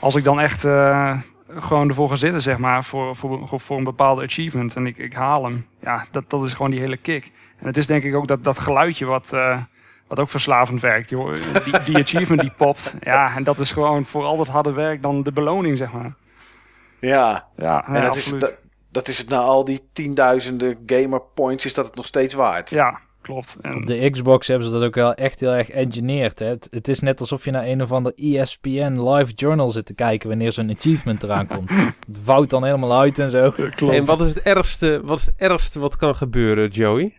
als 0.00 0.14
ik 0.14 0.24
dan 0.24 0.40
echt 0.40 0.64
eh, 0.64 1.18
gewoon 1.56 1.88
ervoor 1.88 2.08
ga 2.08 2.16
zitten, 2.16 2.40
zeg 2.40 2.58
maar, 2.58 2.84
voor, 2.84 3.16
voor, 3.16 3.60
voor 3.60 3.76
een 3.76 3.84
bepaalde 3.84 4.22
achievement 4.22 4.76
en 4.76 4.86
ik, 4.86 4.96
ik 4.96 5.12
haal 5.12 5.44
hem, 5.44 5.66
ja, 5.80 6.06
dat, 6.10 6.30
dat 6.30 6.44
is 6.44 6.52
gewoon 6.54 6.70
die 6.70 6.80
hele 6.80 6.96
kick. 6.96 7.30
En 7.58 7.66
het 7.66 7.76
is 7.76 7.86
denk 7.86 8.02
ik 8.02 8.14
ook 8.14 8.26
dat, 8.26 8.44
dat 8.44 8.58
geluidje 8.58 9.04
wat, 9.04 9.32
eh, 9.32 9.62
wat 10.06 10.20
ook 10.20 10.28
verslavend 10.28 10.80
werkt. 10.80 11.10
Joh. 11.10 11.34
Die, 11.64 11.82
die 11.84 11.98
achievement 11.98 12.40
die 12.40 12.50
popt, 12.50 12.96
ja, 13.00 13.36
en 13.36 13.44
dat 13.44 13.58
is 13.58 13.72
gewoon 13.72 14.04
voor 14.04 14.24
al 14.24 14.36
dat 14.36 14.48
harde 14.48 14.72
werk 14.72 15.02
dan 15.02 15.22
de 15.22 15.32
beloning, 15.32 15.76
zeg 15.76 15.92
maar. 15.92 16.14
Ja, 17.00 17.46
Ja, 17.56 17.86
en 17.86 17.94
ja, 17.94 18.00
dat, 18.00 18.16
is, 18.16 18.38
dat, 18.38 18.54
dat 18.90 19.08
is 19.08 19.18
het 19.18 19.28
na 19.28 19.38
al 19.38 19.64
die 19.64 19.88
tienduizenden 19.92 20.78
gamer 20.86 21.20
points, 21.34 21.64
is 21.64 21.74
dat 21.74 21.86
het 21.86 21.94
nog 21.94 22.06
steeds 22.06 22.34
waard. 22.34 22.70
Ja, 22.70 23.00
klopt. 23.24 23.56
En, 23.60 23.76
Op 23.76 23.86
de 23.86 24.10
Xbox 24.10 24.48
hebben 24.48 24.66
ze 24.66 24.72
dat 24.72 24.82
ook 24.82 24.94
wel 24.94 25.14
echt 25.14 25.40
heel 25.40 25.52
erg 25.52 25.70
engineerd. 25.70 26.38
Hè? 26.38 26.46
Het, 26.46 26.66
het 26.70 26.88
is 26.88 27.00
net 27.00 27.20
alsof 27.20 27.44
je 27.44 27.50
naar 27.50 27.66
een 27.66 27.82
of 27.82 27.92
ander 27.92 28.12
ESPN 28.16 29.08
live 29.08 29.32
journal 29.32 29.70
zit 29.70 29.86
te 29.86 29.94
kijken 29.94 30.28
wanneer 30.28 30.52
zo'n 30.52 30.70
achievement 30.70 31.22
eraan 31.22 31.46
komt. 31.46 31.70
Het 32.06 32.18
vouwt 32.22 32.50
dan 32.50 32.64
helemaal 32.64 33.00
uit 33.00 33.18
en 33.18 33.30
zo. 33.30 33.50
klopt. 33.50 33.94
En 33.94 34.04
wat 34.04 34.20
is 34.20 34.34
het 34.34 34.42
ergste 34.42 35.00
wat, 35.04 35.18
is 35.18 35.26
het 35.26 35.34
ergste 35.36 35.78
wat 35.78 35.96
kan 35.96 36.16
gebeuren, 36.16 36.68
Joey? 36.68 37.12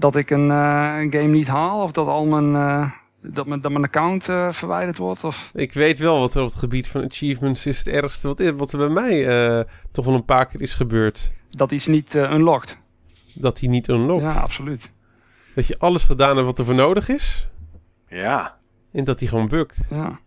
dat 0.00 0.16
ik 0.16 0.30
een, 0.30 0.50
eh, 0.50 0.96
een 0.98 1.12
game 1.12 1.26
niet 1.26 1.48
haal 1.48 1.82
of 1.82 1.92
dat 1.92 2.06
al 2.06 2.26
mijn, 2.26 2.54
eh, 2.54 2.90
dat 3.22 3.46
mijn, 3.46 3.60
dat 3.60 3.72
mijn 3.72 3.84
account 3.84 4.28
eh, 4.28 4.52
verwijderd 4.52 4.96
wordt. 4.98 5.24
Of... 5.24 5.50
Ik 5.54 5.72
weet 5.72 5.98
wel 5.98 6.18
wat 6.18 6.34
er 6.34 6.42
op 6.42 6.48
het 6.48 6.58
gebied 6.58 6.88
van 6.88 7.04
achievements 7.04 7.66
is 7.66 7.78
het 7.78 7.88
ergste 7.88 8.28
wat, 8.28 8.52
wat 8.56 8.72
er 8.72 8.78
bij 8.78 8.88
mij 8.88 9.26
eh, 9.26 9.64
toch 9.90 10.04
wel 10.04 10.14
een 10.14 10.24
paar 10.24 10.46
keer 10.46 10.60
is 10.60 10.74
gebeurd. 10.74 11.32
Dat 11.50 11.70
iets 11.70 11.86
niet 11.86 12.14
unlocked. 12.14 12.78
Dat 13.34 13.60
hij 13.60 13.68
niet 13.68 13.88
unlockt. 13.88 14.22
Ja, 14.22 14.40
absoluut. 14.40 14.92
Dat 15.54 15.66
je 15.66 15.78
alles 15.78 16.04
gedaan 16.04 16.34
hebt 16.34 16.46
wat 16.46 16.58
er 16.58 16.64
voor 16.64 16.74
nodig 16.74 17.08
is. 17.08 17.48
Ja. 18.08 18.56
En 18.92 19.04
dat 19.04 19.18
hij 19.20 19.28
gewoon 19.28 19.48
bukt. 19.48 19.80
Ja. 19.90 20.20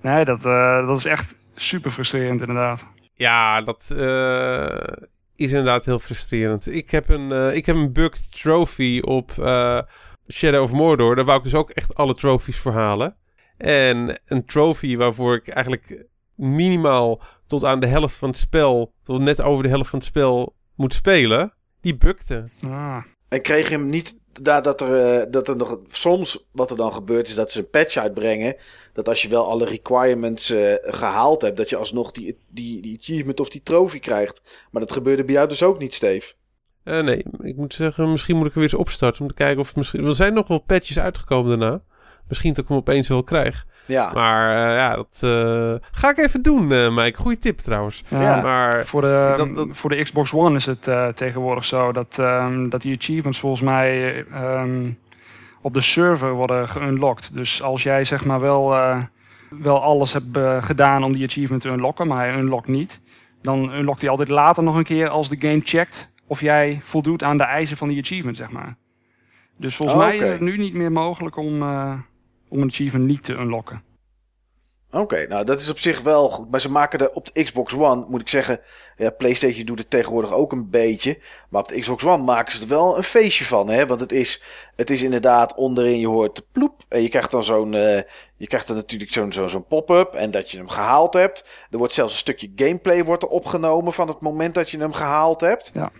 Nee, 0.00 0.24
dat, 0.24 0.46
eh, 0.46 0.86
dat 0.86 0.96
is 0.98 1.04
echt 1.04 1.36
super 1.54 1.90
frustrerend 1.90 2.40
inderdaad. 2.40 2.86
Ja, 3.14 3.60
dat 3.60 3.90
eh, 3.96 4.66
is 5.36 5.50
inderdaad 5.50 5.84
heel 5.84 5.98
frustrerend. 5.98 6.66
Ik 6.74 6.90
heb 6.90 7.08
een, 7.08 7.32
eh, 7.32 7.54
ik 7.54 7.66
heb 7.66 7.76
een 7.76 7.92
bugged 7.92 8.40
trophy 8.42 9.00
op 9.04 9.38
eh, 9.38 9.80
Shadow 10.32 10.62
of 10.62 10.72
Mordor. 10.72 11.16
Daar 11.16 11.24
wou 11.24 11.38
ik 11.38 11.44
dus 11.44 11.54
ook 11.54 11.70
echt 11.70 11.94
alle 11.94 12.14
trophies 12.14 12.58
voor 12.58 12.72
halen. 12.72 13.16
En 13.56 14.20
een 14.26 14.44
trophy 14.44 14.96
waarvoor 14.96 15.34
ik 15.34 15.48
eigenlijk 15.48 16.06
minimaal 16.34 17.22
tot 17.46 17.64
aan 17.64 17.80
de 17.80 17.86
helft 17.86 18.16
van 18.16 18.28
het 18.28 18.38
spel, 18.38 18.92
tot 19.02 19.20
net 19.20 19.40
over 19.40 19.62
de 19.62 19.68
helft 19.68 19.90
van 19.90 19.98
het 19.98 20.08
spel 20.08 20.54
moet 20.76 20.94
spelen, 20.94 21.52
die 21.80 21.96
bukte. 21.96 22.48
Ah, 22.66 23.02
En 23.28 23.42
kreeg 23.42 23.68
je 23.68 23.74
hem 23.74 23.88
niet 23.88 24.20
dat 24.42 24.80
er, 24.80 25.20
eh, 25.20 25.26
dat 25.30 25.48
er 25.48 25.56
nog 25.56 25.78
soms 25.90 26.46
wat 26.50 26.70
er 26.70 26.76
dan 26.76 26.92
gebeurt 26.92 27.28
is 27.28 27.34
dat 27.34 27.50
ze 27.50 27.58
een 27.58 27.70
patch 27.70 27.96
uitbrengen 27.96 28.56
dat 28.92 29.08
als 29.08 29.22
je 29.22 29.28
wel 29.28 29.50
alle 29.50 29.64
requirements 29.64 30.50
eh, 30.50 30.74
gehaald 30.82 31.42
hebt 31.42 31.56
dat 31.56 31.68
je 31.68 31.76
alsnog 31.76 32.12
die, 32.12 32.38
die, 32.48 32.82
die 32.82 32.98
achievement 32.98 33.40
of 33.40 33.48
die 33.48 33.62
trofee 33.62 34.00
krijgt. 34.00 34.42
Maar 34.70 34.80
dat 34.80 34.92
gebeurde 34.92 35.24
bij 35.24 35.34
jou 35.34 35.48
dus 35.48 35.62
ook 35.62 35.78
niet, 35.78 35.94
Steve. 35.94 36.32
Eh, 36.84 37.00
nee, 37.00 37.24
ik 37.42 37.56
moet 37.56 37.74
zeggen, 37.74 38.10
misschien 38.10 38.36
moet 38.36 38.46
ik 38.46 38.52
er 38.52 38.58
weer 38.58 38.68
eens 38.68 38.80
opstarten 38.80 39.22
om 39.22 39.28
te 39.28 39.34
kijken 39.34 39.60
of 39.60 39.76
misschien... 39.76 40.04
Er 40.04 40.14
zijn 40.14 40.34
nog 40.34 40.48
wel 40.48 40.58
patches 40.58 40.98
uitgekomen 40.98 41.58
daarna. 41.58 41.82
Misschien 42.28 42.52
dat 42.52 42.62
ik 42.62 42.68
hem 42.68 42.78
opeens 42.78 43.08
wel 43.08 43.22
krijg. 43.22 43.66
Ja. 43.86 44.10
Maar 44.14 44.68
eh, 44.68 44.76
ja, 44.76 44.96
dat 44.96 45.20
eh, 45.20 45.88
ga 45.92 46.10
ik 46.10 46.18
even 46.18 46.42
doen, 46.42 46.72
eh 46.72 46.96
Mike. 46.96 47.18
Goeie 47.20 47.38
tip 47.38 47.58
trouwens. 47.58 48.04
ja. 48.08 48.40
Maar 48.42 48.84
Voor, 48.84 49.00
de, 49.00 49.34
Dat- 49.36 49.54
dat- 49.54 49.68
voor 49.70 49.90
de 49.90 50.02
Xbox 50.02 50.32
One 50.32 50.54
is 50.56 50.66
het 50.66 50.88
eh, 50.88 51.08
tegenwoordig 51.08 51.64
zo 51.64 51.92
dat, 51.92 52.18
ehm, 52.18 52.68
dat 52.68 52.82
die 52.82 52.96
achievements 52.96 53.38
volgens 53.38 53.62
mij 53.62 54.24
ehm, 54.32 54.90
op 55.62 55.74
de 55.74 55.80
server 55.80 56.32
worden 56.32 56.68
geunlocked. 56.68 57.30
Dus 57.34 57.62
als 57.62 57.82
jij 57.82 58.04
zeg 58.04 58.24
maar 58.24 58.40
wel, 58.40 58.74
eh, 58.74 59.02
wel 59.50 59.82
alles 59.82 60.12
hebt 60.12 60.38
gedaan 60.64 61.02
om 61.04 61.12
die 61.12 61.26
achievement 61.26 61.62
te 61.62 61.68
unlocken, 61.68 62.06
maar 62.06 62.18
hij 62.28 62.38
unlockt 62.38 62.68
niet, 62.68 63.00
dan 63.42 63.72
unlockt 63.74 64.00
hij 64.00 64.10
altijd 64.10 64.28
later 64.28 64.62
nog 64.62 64.76
een 64.76 64.84
keer 64.84 65.08
als 65.08 65.28
de 65.28 65.36
game 65.48 65.60
checkt 65.64 66.12
of 66.26 66.40
jij 66.40 66.78
voldoet 66.82 67.22
aan 67.22 67.36
de 67.36 67.42
eisen 67.44 67.76
van 67.76 67.88
die 67.88 68.02
achievement, 68.02 68.36
zeg 68.36 68.50
maar. 68.50 68.76
Dus 69.58 69.76
volgens 69.76 69.98
Oh, 69.98 70.06
mij 70.06 70.16
is 70.16 70.28
het 70.28 70.40
nu 70.40 70.56
niet 70.58 70.74
meer 70.74 70.92
mogelijk 70.92 71.36
om, 71.36 71.62
eh, 71.62 71.92
om 72.54 72.62
een 72.62 72.68
achievement 72.68 73.06
niet 73.06 73.24
te 73.24 73.32
unlocken. 73.32 73.82
Oké, 74.90 75.26
nou 75.26 75.44
dat 75.44 75.60
is 75.60 75.70
op 75.70 75.78
zich 75.78 76.00
wel 76.00 76.30
goed. 76.30 76.50
Maar 76.50 76.60
ze 76.60 76.70
maken 76.70 76.98
er 76.98 77.10
op 77.10 77.26
de 77.34 77.42
Xbox 77.42 77.74
One, 77.74 78.06
moet 78.08 78.20
ik 78.20 78.28
zeggen. 78.28 78.60
Ja, 78.96 79.10
PlayStation 79.10 79.64
doet 79.64 79.78
het 79.78 79.90
tegenwoordig 79.90 80.32
ook 80.32 80.52
een 80.52 80.70
beetje. 80.70 81.18
Maar 81.50 81.62
op 81.62 81.68
de 81.68 81.80
Xbox 81.80 82.04
One 82.04 82.22
maken 82.22 82.54
ze 82.54 82.62
er 82.62 82.68
wel 82.68 82.96
een 82.96 83.02
feestje 83.02 83.44
van. 83.44 83.68
Hè? 83.68 83.86
Want 83.86 84.00
het 84.00 84.12
is, 84.12 84.42
het 84.76 84.90
is 84.90 85.02
inderdaad 85.02 85.54
onderin, 85.54 85.98
je 85.98 86.06
hoort 86.06 86.36
de 86.36 86.44
ploep. 86.52 86.82
En 86.88 87.02
je 87.02 87.08
krijgt 87.08 87.30
dan 87.30 87.44
zo'n. 87.44 87.74
eh, 87.74 88.02
je 88.36 88.46
krijgt 88.46 88.66
dan 88.66 88.76
natuurlijk 88.76 89.12
zo'n 89.12 89.32
zo'n 89.32 89.48
zo'n 89.48 89.66
pop-up. 89.66 90.12
En 90.12 90.30
dat 90.30 90.50
je 90.50 90.56
hem 90.56 90.68
gehaald 90.68 91.14
hebt. 91.14 91.44
Er 91.70 91.78
wordt 91.78 91.92
zelfs 91.92 92.12
een 92.12 92.18
stukje 92.18 92.52
gameplay 92.56 93.04
wordt 93.04 93.22
er 93.22 93.28
opgenomen 93.28 93.92
van 93.92 94.08
het 94.08 94.20
moment 94.20 94.54
dat 94.54 94.70
je 94.70 94.78
hem 94.78 94.92
gehaald 94.92 95.40
hebt. 95.40 95.70
Ja. 95.74 95.90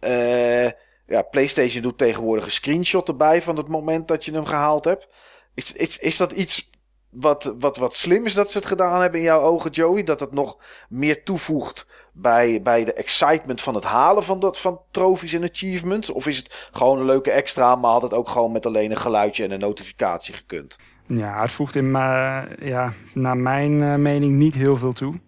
Eh, 0.00 0.70
ja, 1.06 1.22
PlayStation 1.30 1.82
doet 1.82 1.98
tegenwoordig 1.98 2.44
een 2.44 2.50
screenshot 2.50 3.08
erbij 3.08 3.42
van 3.42 3.56
het 3.56 3.68
moment 3.68 4.08
dat 4.08 4.24
je 4.24 4.32
hem 4.32 4.44
gehaald 4.44 4.84
hebt. 4.84 5.08
Is, 5.54 5.72
is, 5.72 5.98
is 5.98 6.16
dat 6.16 6.32
iets 6.32 6.70
wat, 7.10 7.54
wat, 7.58 7.76
wat 7.76 7.94
slim 7.94 8.24
is 8.24 8.34
dat 8.34 8.50
ze 8.50 8.58
het 8.58 8.66
gedaan 8.66 9.00
hebben 9.00 9.18
in 9.20 9.26
jouw 9.26 9.40
ogen, 9.40 9.70
Joey? 9.70 10.02
Dat 10.02 10.20
het 10.20 10.32
nog 10.32 10.58
meer 10.88 11.22
toevoegt 11.24 11.86
bij, 12.12 12.62
bij 12.62 12.84
de 12.84 12.92
excitement 12.92 13.60
van 13.60 13.74
het 13.74 13.84
halen 13.84 14.22
van, 14.22 14.40
dat, 14.40 14.58
van 14.60 14.80
trofies 14.90 15.32
en 15.32 15.42
achievements? 15.42 16.10
Of 16.10 16.26
is 16.26 16.36
het 16.36 16.68
gewoon 16.72 16.98
een 16.98 17.04
leuke 17.04 17.30
extra, 17.30 17.76
maar 17.76 17.90
had 17.90 18.02
het 18.02 18.12
ook 18.14 18.28
gewoon 18.28 18.52
met 18.52 18.66
alleen 18.66 18.90
een 18.90 18.96
geluidje 18.96 19.44
en 19.44 19.50
een 19.50 19.60
notificatie 19.60 20.34
gekund? 20.34 20.78
Ja, 21.06 21.40
het 21.40 21.50
voegt 21.50 21.74
in, 21.74 21.90
mijn- 21.90 22.56
ja, 22.60 22.92
naar 23.14 23.36
mijn 23.36 23.82
eh, 23.82 23.94
mening 23.94 24.32
niet 24.36 24.54
heel 24.54 24.76
veel 24.76 24.92
toe. 24.92 25.20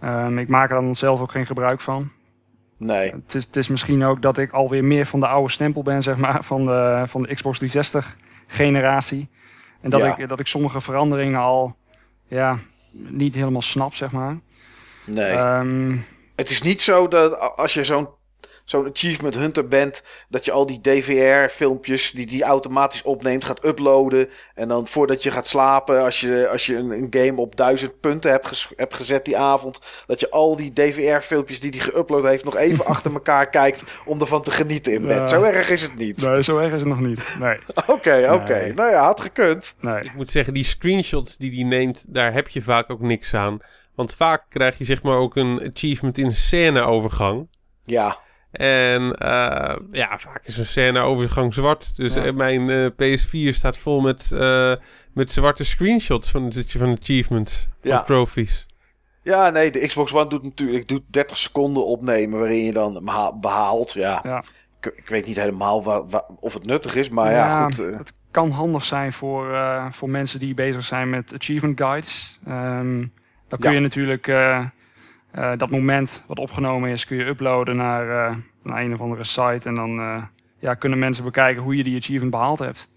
Ehm, 0.00 0.38
ik 0.38 0.48
maak 0.48 0.70
er 0.70 0.80
dan 0.80 0.94
zelf 0.94 1.20
ook 1.20 1.30
geen 1.30 1.46
gebruik 1.46 1.80
van. 1.80 2.10
Nee. 2.78 3.10
Het 3.10 3.34
is, 3.34 3.44
het 3.44 3.56
is 3.56 3.68
misschien 3.68 4.04
ook 4.04 4.22
dat 4.22 4.38
ik 4.38 4.50
alweer 4.52 4.84
meer 4.84 5.06
van 5.06 5.20
de 5.20 5.26
oude 5.26 5.50
stempel 5.52 5.82
ben, 5.82 6.02
zeg 6.02 6.16
maar, 6.16 6.44
van 6.44 6.64
de, 6.64 7.02
van 7.06 7.22
de 7.22 7.34
Xbox 7.34 7.58
360 7.58 8.16
generatie. 8.46 9.28
En 9.86 9.92
dat, 9.92 10.00
Ja. 10.00 10.16
ik, 10.16 10.28
dat 10.28 10.38
ik 10.38 10.46
sommige 10.46 10.80
veranderingen 10.80 11.40
al 11.40 11.76
ja, 12.28 12.58
niet 12.90 13.34
helemaal 13.34 13.62
snap, 13.62 13.94
zeg 13.94 14.10
maar. 14.12 14.38
Nee. 15.04 15.30
Ehm, 15.30 15.96
het 16.36 16.50
is 16.50 16.62
niet 16.62 16.82
zo 16.82 17.08
dat 17.08 17.56
als 17.56 17.74
je 17.74 17.84
zo'n 17.84 18.08
zo'n 18.66 18.90
achievement 18.90 19.34
hunter 19.34 19.68
bent, 19.68 20.02
dat 20.28 20.44
je 20.44 20.52
al 20.52 20.66
die 20.66 20.80
DVR-filmpjes 20.80 22.10
die 22.10 22.26
die 22.26 22.42
automatisch 22.42 23.02
opneemt, 23.02 23.44
gaat 23.44 23.64
uploaden. 23.64 24.28
En 24.54 24.68
dan 24.68 24.86
voordat 24.86 25.22
je 25.22 25.30
gaat 25.30 25.46
slapen, 25.46 26.02
als 26.02 26.20
je, 26.20 26.48
als 26.50 26.66
je 26.66 26.76
een, 26.76 26.90
een 26.90 27.06
game 27.10 27.40
op 27.40 27.56
duizend 27.56 28.00
punten 28.00 28.30
hebt, 28.30 28.46
ges- 28.46 28.72
hebt 28.76 28.94
gezet 28.94 29.24
die 29.24 29.36
avond, 29.36 29.80
dat 30.06 30.20
je 30.20 30.30
al 30.30 30.56
die 30.56 30.72
DVR-filmpjes 30.72 31.60
die 31.60 31.70
die 31.70 31.80
geüpload 31.82 32.22
heeft 32.22 32.44
nog 32.44 32.56
even 32.56 32.84
achter 32.94 33.12
elkaar 33.12 33.48
kijkt 33.50 33.82
om 34.04 34.20
ervan 34.20 34.42
te 34.42 34.50
genieten 34.50 34.92
in 34.92 35.06
bed. 35.06 35.30
Zo 35.30 35.42
erg 35.42 35.68
is 35.70 35.82
het 35.82 35.96
niet. 35.96 36.22
Nee, 36.22 36.42
zo 36.42 36.58
erg 36.58 36.72
is 36.72 36.80
het 36.80 36.88
nog 36.88 37.00
niet. 37.00 37.36
Nee, 37.40 37.58
Oké, 37.96 38.28
oké. 38.32 38.52
Nee. 38.62 38.72
Nou 38.74 38.90
ja, 38.90 39.04
had 39.04 39.20
gekund. 39.20 39.74
nee. 39.80 40.02
Ik 40.04 40.14
moet 40.14 40.30
zeggen, 40.30 40.54
die 40.54 40.64
screenshots 40.64 41.36
die 41.36 41.54
hij 41.54 41.64
neemt, 41.64 42.04
daar 42.14 42.32
heb 42.32 42.48
je 42.48 42.62
vaak 42.62 42.90
ook 42.90 43.00
niks 43.00 43.34
aan. 43.34 43.58
Want 43.94 44.14
vaak 44.14 44.44
krijg 44.48 44.78
je 44.78 44.84
zeg 44.84 45.02
maar 45.02 45.16
ook 45.16 45.36
een 45.36 45.70
achievement 45.74 46.18
in 46.18 46.32
scèneovergang. 46.34 47.48
Ja, 47.84 48.18
En 48.56 49.12
eh, 49.12 49.76
ja, 49.92 50.18
vaak 50.18 50.40
is 50.44 50.58
een 50.58 50.66
scèneovergang 50.66 51.54
zwart. 51.54 51.96
Dus 51.96 52.14
Ja. 52.14 52.24
eh, 52.24 52.32
mijn 52.34 52.70
eh, 52.70 52.86
PS4 52.86 53.54
staat 53.54 53.76
vol 53.78 54.00
met, 54.00 54.32
eh, 54.32 54.72
met 55.12 55.32
zwarte 55.32 55.64
screenshots 55.64 56.30
van, 56.30 56.52
van 56.66 56.96
achievements. 57.00 57.68
Ja. 57.82 57.96
Van 57.96 58.06
trophies. 58.06 58.66
Ja, 59.22 59.50
nee, 59.50 59.70
de 59.70 59.86
Xbox 59.86 60.12
One 60.14 60.28
doet 60.28 60.42
natuurlijk 60.42 60.88
doet 60.88 61.02
30 61.06 61.36
seconden 61.36 61.86
opnemen 61.86 62.38
waarin 62.38 62.64
je 62.64 62.72
dan 62.72 63.00
beha- 63.04 63.32
behaalt. 63.32 63.92
Ja, 63.92 64.20
Ja. 64.22 64.44
ik, 64.80 64.92
ik 64.96 65.08
weet 65.08 65.26
niet 65.26 65.36
helemaal 65.40 65.82
wa- 65.82 66.06
wa- 66.06 66.26
of 66.40 66.54
het 66.54 66.66
nuttig 66.66 66.94
is, 66.94 67.08
maar 67.08 67.32
ja, 67.32 67.64
goed. 67.64 67.76
Het 67.76 68.12
kan 68.30 68.50
handig 68.50 68.84
zijn 68.84 69.12
voor, 69.12 69.54
eh, 69.54 69.86
voor 69.90 70.10
mensen 70.10 70.40
die 70.40 70.54
bezig 70.54 70.84
zijn 70.84 71.10
met 71.10 71.34
achievement 71.34 71.80
guides. 71.80 72.38
Ehm, 72.46 72.98
dan 73.48 73.58
kun 73.58 73.70
Ja. 73.70 73.76
je 73.76 73.80
natuurlijk 73.80 74.28
eh, 75.36 75.52
dat 75.56 75.70
moment 75.70 76.24
wat 76.26 76.38
opgenomen 76.38 76.90
is, 76.90 77.04
kun 77.04 77.16
je 77.16 77.24
uploaden 77.24 77.76
naar, 77.76 78.28
eh, 78.30 78.36
naar 78.62 78.82
een 78.82 78.92
of 78.92 79.00
andere 79.00 79.24
site. 79.24 79.68
En 79.68 79.74
dan 79.74 79.98
eh, 79.98 80.22
ja, 80.58 80.74
kunnen 80.74 80.98
mensen 80.98 81.24
bekijken 81.24 81.62
hoe 81.62 81.76
je 81.76 81.82
die 81.82 81.96
achievement 81.96 82.30
behaald 82.30 82.58
hebt. 82.58 82.88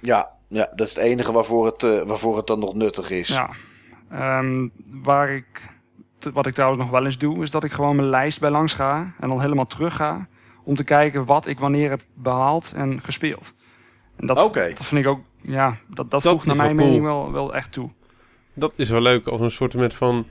ja, 0.00 0.30
ja, 0.48 0.68
dat 0.74 0.86
is 0.86 0.94
het 0.94 1.04
enige 1.04 1.32
waarvoor 1.32 1.66
het, 1.66 1.82
eh, 1.82 2.00
waarvoor 2.02 2.36
het 2.36 2.46
dan 2.46 2.58
nog 2.58 2.74
nuttig 2.74 3.10
is. 3.10 3.28
Ja. 3.28 3.50
Ehm, 4.10 4.68
waar 5.02 5.30
ik, 5.30 5.68
wat 6.32 6.46
ik 6.46 6.54
trouwens 6.54 6.82
nog 6.82 6.90
wel 6.90 7.04
eens 7.04 7.18
doe, 7.18 7.42
is 7.42 7.50
dat 7.50 7.64
ik 7.64 7.72
gewoon 7.72 7.96
mijn 7.96 8.08
lijst 8.08 8.40
bij 8.40 8.50
langs 8.50 8.74
ga. 8.74 9.12
En 9.20 9.28
dan 9.28 9.40
helemaal 9.40 9.66
terug 9.66 9.96
ga. 9.96 10.26
Om 10.64 10.74
te 10.74 10.84
kijken 10.84 11.24
wat 11.24 11.46
ik 11.46 11.58
wanneer 11.58 11.90
heb 11.90 12.02
behaald 12.14 12.72
en 12.76 13.00
gespeeld. 13.00 13.54
En 14.16 14.26
dat, 14.26 14.44
Oké. 14.44 14.68
dat 14.68 14.84
vind 14.84 15.04
ik 15.04 15.10
ook, 15.10 15.20
ja, 15.40 15.76
dat, 15.86 16.10
dat, 16.10 16.22
Dat 16.22 16.32
voegt 16.32 16.46
naar 16.46 16.56
mijn 16.56 16.76
wel 16.76 16.86
mening 16.86 17.04
cool. 17.04 17.22
wel, 17.22 17.32
wel 17.32 17.54
echt 17.54 17.72
toe. 17.72 17.90
Dat 18.54 18.78
is 18.78 18.90
wel 18.90 19.00
leuk 19.00 19.26
als 19.26 19.40
een 19.40 19.50
soort 19.50 19.74
met 19.74 19.94
van 19.94 20.26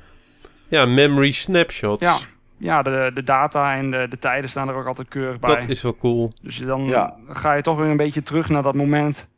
ja, 0.71 0.85
memory 0.85 1.31
snapshots. 1.31 2.01
Ja, 2.03 2.17
ja 2.57 2.81
de, 2.81 3.11
de 3.13 3.23
data 3.23 3.75
en 3.75 3.91
de, 3.91 4.05
de 4.09 4.17
tijden 4.17 4.49
staan 4.49 4.69
er 4.69 4.75
ook 4.75 4.85
altijd 4.85 5.07
keurig 5.07 5.39
bij. 5.39 5.55
Dat 5.55 5.69
is 5.69 5.81
wel 5.81 5.97
cool. 5.97 6.31
Dus 6.41 6.57
dan 6.57 6.83
Ja. 6.85 7.15
ga 7.27 7.53
je 7.53 7.61
toch 7.61 7.77
weer 7.77 7.87
een 7.89 7.97
beetje 7.97 8.23
terug 8.23 8.49
naar 8.49 8.63
dat 8.63 8.75
moment. 8.75 9.29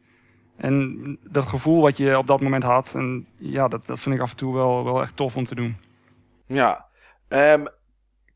En 0.57 1.17
dat 1.23 1.43
gevoel 1.43 1.81
wat 1.81 1.97
je 1.97 2.17
op 2.17 2.27
dat 2.27 2.41
moment 2.41 2.63
had. 2.63 2.93
En 2.95 3.25
ja, 3.37 3.67
dat, 3.67 3.85
dat 3.85 3.99
vind 3.99 4.15
ik 4.15 4.21
af 4.21 4.31
en 4.31 4.37
toe 4.37 4.53
wel, 4.53 4.83
wel 4.83 5.01
echt 5.01 5.15
tof 5.15 5.35
om 5.37 5.43
te 5.45 5.55
doen. 5.55 5.77
Ja. 6.47 6.85
Ehm, 7.27 7.65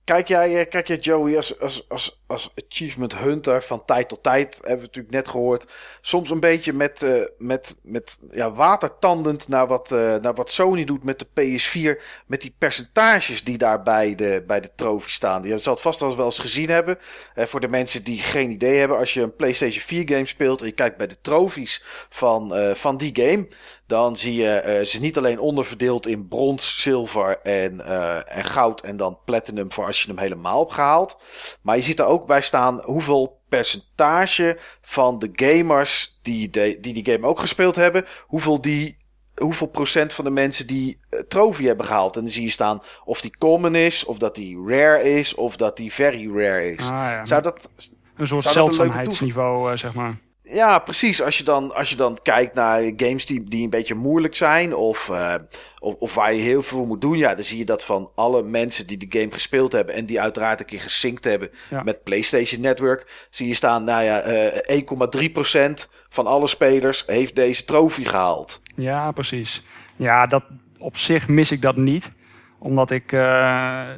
kijk, 0.08 0.28
jij, 0.28 0.60
eh, 0.60 0.70
kijk 0.70 0.88
jij, 0.88 0.98
Joey, 0.98 1.36
als, 1.36 1.60
als, 1.60 1.86
als, 1.90 2.22
als 2.28 2.54
achievement 2.68 3.18
hunter 3.18 3.64
van 3.64 3.86
tijd 3.86 4.10
tot 4.10 4.24
tijd, 4.24 4.56
hebben 4.56 4.78
we 4.78 4.86
natuurlijk 4.86 5.14
net 5.14 5.28
gehoord, 5.28 5.68
soms 6.02 6.30
een 6.30 6.40
beetje 6.40 6.74
met, 6.74 7.04
eh, 7.04 7.26
met, 7.38 7.78
met 7.84 8.20
ja, 8.32 8.52
watertandend 8.52 9.48
naar 9.48 9.68
wat, 9.68 9.92
eh, 9.92 10.16
naar 10.16 10.34
wat 10.34 10.52
Sony 10.52 10.84
doet 10.84 11.04
met 11.04 11.20
de 11.20 11.26
PS4, 11.34 12.02
met 12.26 12.42
die 12.42 12.56
percentages 12.58 13.44
die 13.44 13.58
daar 13.58 13.84
bij 13.84 14.16
de, 14.16 14.44
bij 14.48 14.60
de 14.60 14.72
trofee 14.76 15.10
staan. 15.10 15.44
Je 15.44 15.60
zal 15.60 15.74
het 15.74 15.82
vast 15.82 16.00
wel 16.00 16.26
eens 16.26 16.40
gezien 16.40 16.70
hebben. 16.70 16.98
Eh, 17.34 17.46
voor 17.46 17.60
de 17.60 17.68
mensen 17.68 18.04
die 18.04 18.20
geen 18.20 18.52
idee 18.52 18.78
hebben, 18.78 18.98
als 18.98 19.14
je 19.14 19.22
een 19.22 19.36
PlayStation 19.36 19.82
4 19.82 20.04
game 20.10 20.26
speelt 20.26 20.62
en 20.62 20.68
je 20.68 20.72
kijkt 20.72 20.98
bij 20.98 21.08
de 21.08 21.22
trofies 21.22 21.84
van, 22.10 22.76
van 22.76 22.98
die 22.98 23.12
game, 23.14 23.48
dan 23.88 24.18
zie 24.18 24.36
je 24.36 24.50
eh, 24.50 24.86
ze 24.86 25.00
niet 25.00 25.18
alleen 25.18 25.40
onderverdeeld 25.40 26.08
in 26.08 26.28
brons, 26.28 26.82
zilver 26.82 27.40
en, 27.42 27.86
eh, 27.86 28.38
en 28.38 28.46
goud 28.46 28.82
en 28.82 28.98
dan 28.98 29.20
platinum 29.26 29.72
voor 29.72 29.86
als 29.86 30.02
je 30.02 30.08
hem 30.08 30.18
helemaal 30.18 30.60
hebt 30.60 30.74
gehaald. 30.74 31.18
Maar 31.62 31.76
je 31.76 31.82
ziet 31.82 32.00
er 32.00 32.06
ook 32.06 32.28
bij 32.28 32.42
staan 32.42 32.82
hoeveel 32.84 33.42
percentage 33.50 34.58
van 34.82 35.20
de 35.20 35.30
gamers 35.34 36.20
die 36.22 36.50
de, 36.50 36.78
die, 36.82 36.94
die 36.94 37.14
game 37.14 37.28
ook 37.28 37.40
gespeeld 37.40 37.76
hebben, 37.76 38.06
hoeveel 38.26 38.62
die 38.62 39.06
hoeveel 39.36 39.68
procent 39.68 40.14
van 40.14 40.26
de 40.26 40.32
mensen 40.32 40.68
die 40.68 41.00
uh, 41.10 41.20
trofee 41.20 41.68
hebben 41.68 41.86
gehaald. 41.86 42.16
En 42.16 42.22
dan 42.22 42.32
zie 42.32 42.44
je 42.44 42.50
staan 42.50 42.82
of 43.06 43.22
die 43.22 43.38
common 43.38 43.76
is, 43.76 44.06
of 44.06 44.18
dat 44.18 44.36
die 44.36 44.58
rare 44.66 45.04
is, 45.04 45.36
of 45.36 45.56
dat 45.56 45.78
die 45.78 45.94
very 45.94 46.28
rare 46.38 46.72
is. 46.72 46.80
Ah, 46.80 46.90
ja. 46.90 47.26
Zou 47.26 47.42
dat 47.42 47.72
een 48.16 48.28
soort 48.28 48.46
zeldzaamheidsniveau, 48.46 49.72
eh, 49.72 49.78
zeg 49.78 49.94
maar. 49.94 50.18
Ja, 50.50 50.80
precies. 50.80 51.22
Als 51.22 51.38
je 51.38 51.44
dan, 51.44 51.76
als 51.76 51.90
je 51.90 51.96
dan 51.96 52.18
kijkt 52.24 52.54
naar 52.54 52.92
games 52.96 53.26
die, 53.26 53.44
die 53.44 53.64
een 53.64 53.70
beetje 53.70 53.96
moeilijk 53.96 54.36
zijn. 54.36 54.76
Of, 54.76 55.10
uh, 55.12 55.34
of, 55.80 55.96
of, 56.00 56.16
waar 56.16 56.34
je 56.34 56.42
heel 56.42 56.64
veel 56.64 56.86
moet 56.86 57.02
doen. 57.02 57.18
Ja, 57.18 57.36
dan 57.36 57.44
zie 57.44 57.58
je 57.58 57.66
dat 57.66 57.86
van 57.86 58.10
alle 58.16 58.44
mensen 58.44 58.88
die 58.88 58.98
de 58.98 59.20
game 59.20 59.32
gespeeld 59.32 59.72
hebben. 59.72 59.96
En 59.96 60.06
die 60.06 60.22
uiteraard 60.22 60.60
een 60.60 60.66
keer 60.66 60.80
gesynct 60.80 61.24
hebben 61.24 61.50
Ja. 61.70 61.84
met 61.84 62.04
PlayStation 62.04 62.62
Network. 62.62 63.28
Zie 63.30 63.48
je 63.48 63.54
staan, 63.54 63.84
nou 63.84 64.04
ja, 64.04 64.28
uh, 64.28 64.78
1,3% 64.78 65.90
van 66.10 66.26
alle 66.28 66.48
spelers 66.48 67.04
heeft 67.06 67.36
deze 67.36 67.66
trofee 67.66 68.06
gehaald. 68.06 68.62
Ja, 68.76 69.12
precies. 69.12 69.64
Ja, 69.96 70.26
dat, 70.26 70.44
op 70.78 70.98
zich 70.98 71.28
mis 71.28 71.52
ik 71.52 71.62
dat 71.62 71.76
niet. 71.76 72.12
Omdat 72.60 72.92
ik... 72.92 73.12
Uh, 73.12 73.90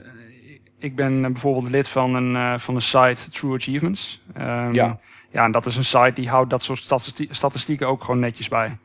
ik 0.79 0.95
ben 0.95 1.21
bijvoorbeeld 1.21 1.69
lid 1.69 1.87
van 1.87 2.15
een, 2.15 2.59
van 2.59 2.75
een 2.75 2.81
site 2.81 3.29
True 3.29 3.55
Achievements. 3.55 4.21
Um, 4.37 4.73
Ja. 4.73 4.99
Ja, 5.31 5.43
en 5.43 5.51
dat 5.51 5.65
is 5.65 5.75
een 5.75 5.85
site 5.85 6.11
die 6.13 6.29
houdt 6.29 6.49
dat 6.49 6.63
soort 6.63 6.79
statistie 6.79 7.27
statistieken 7.31 7.87
ook 7.87 8.03
gewoon 8.03 8.19
netjes 8.19 8.47
bij. 8.47 8.77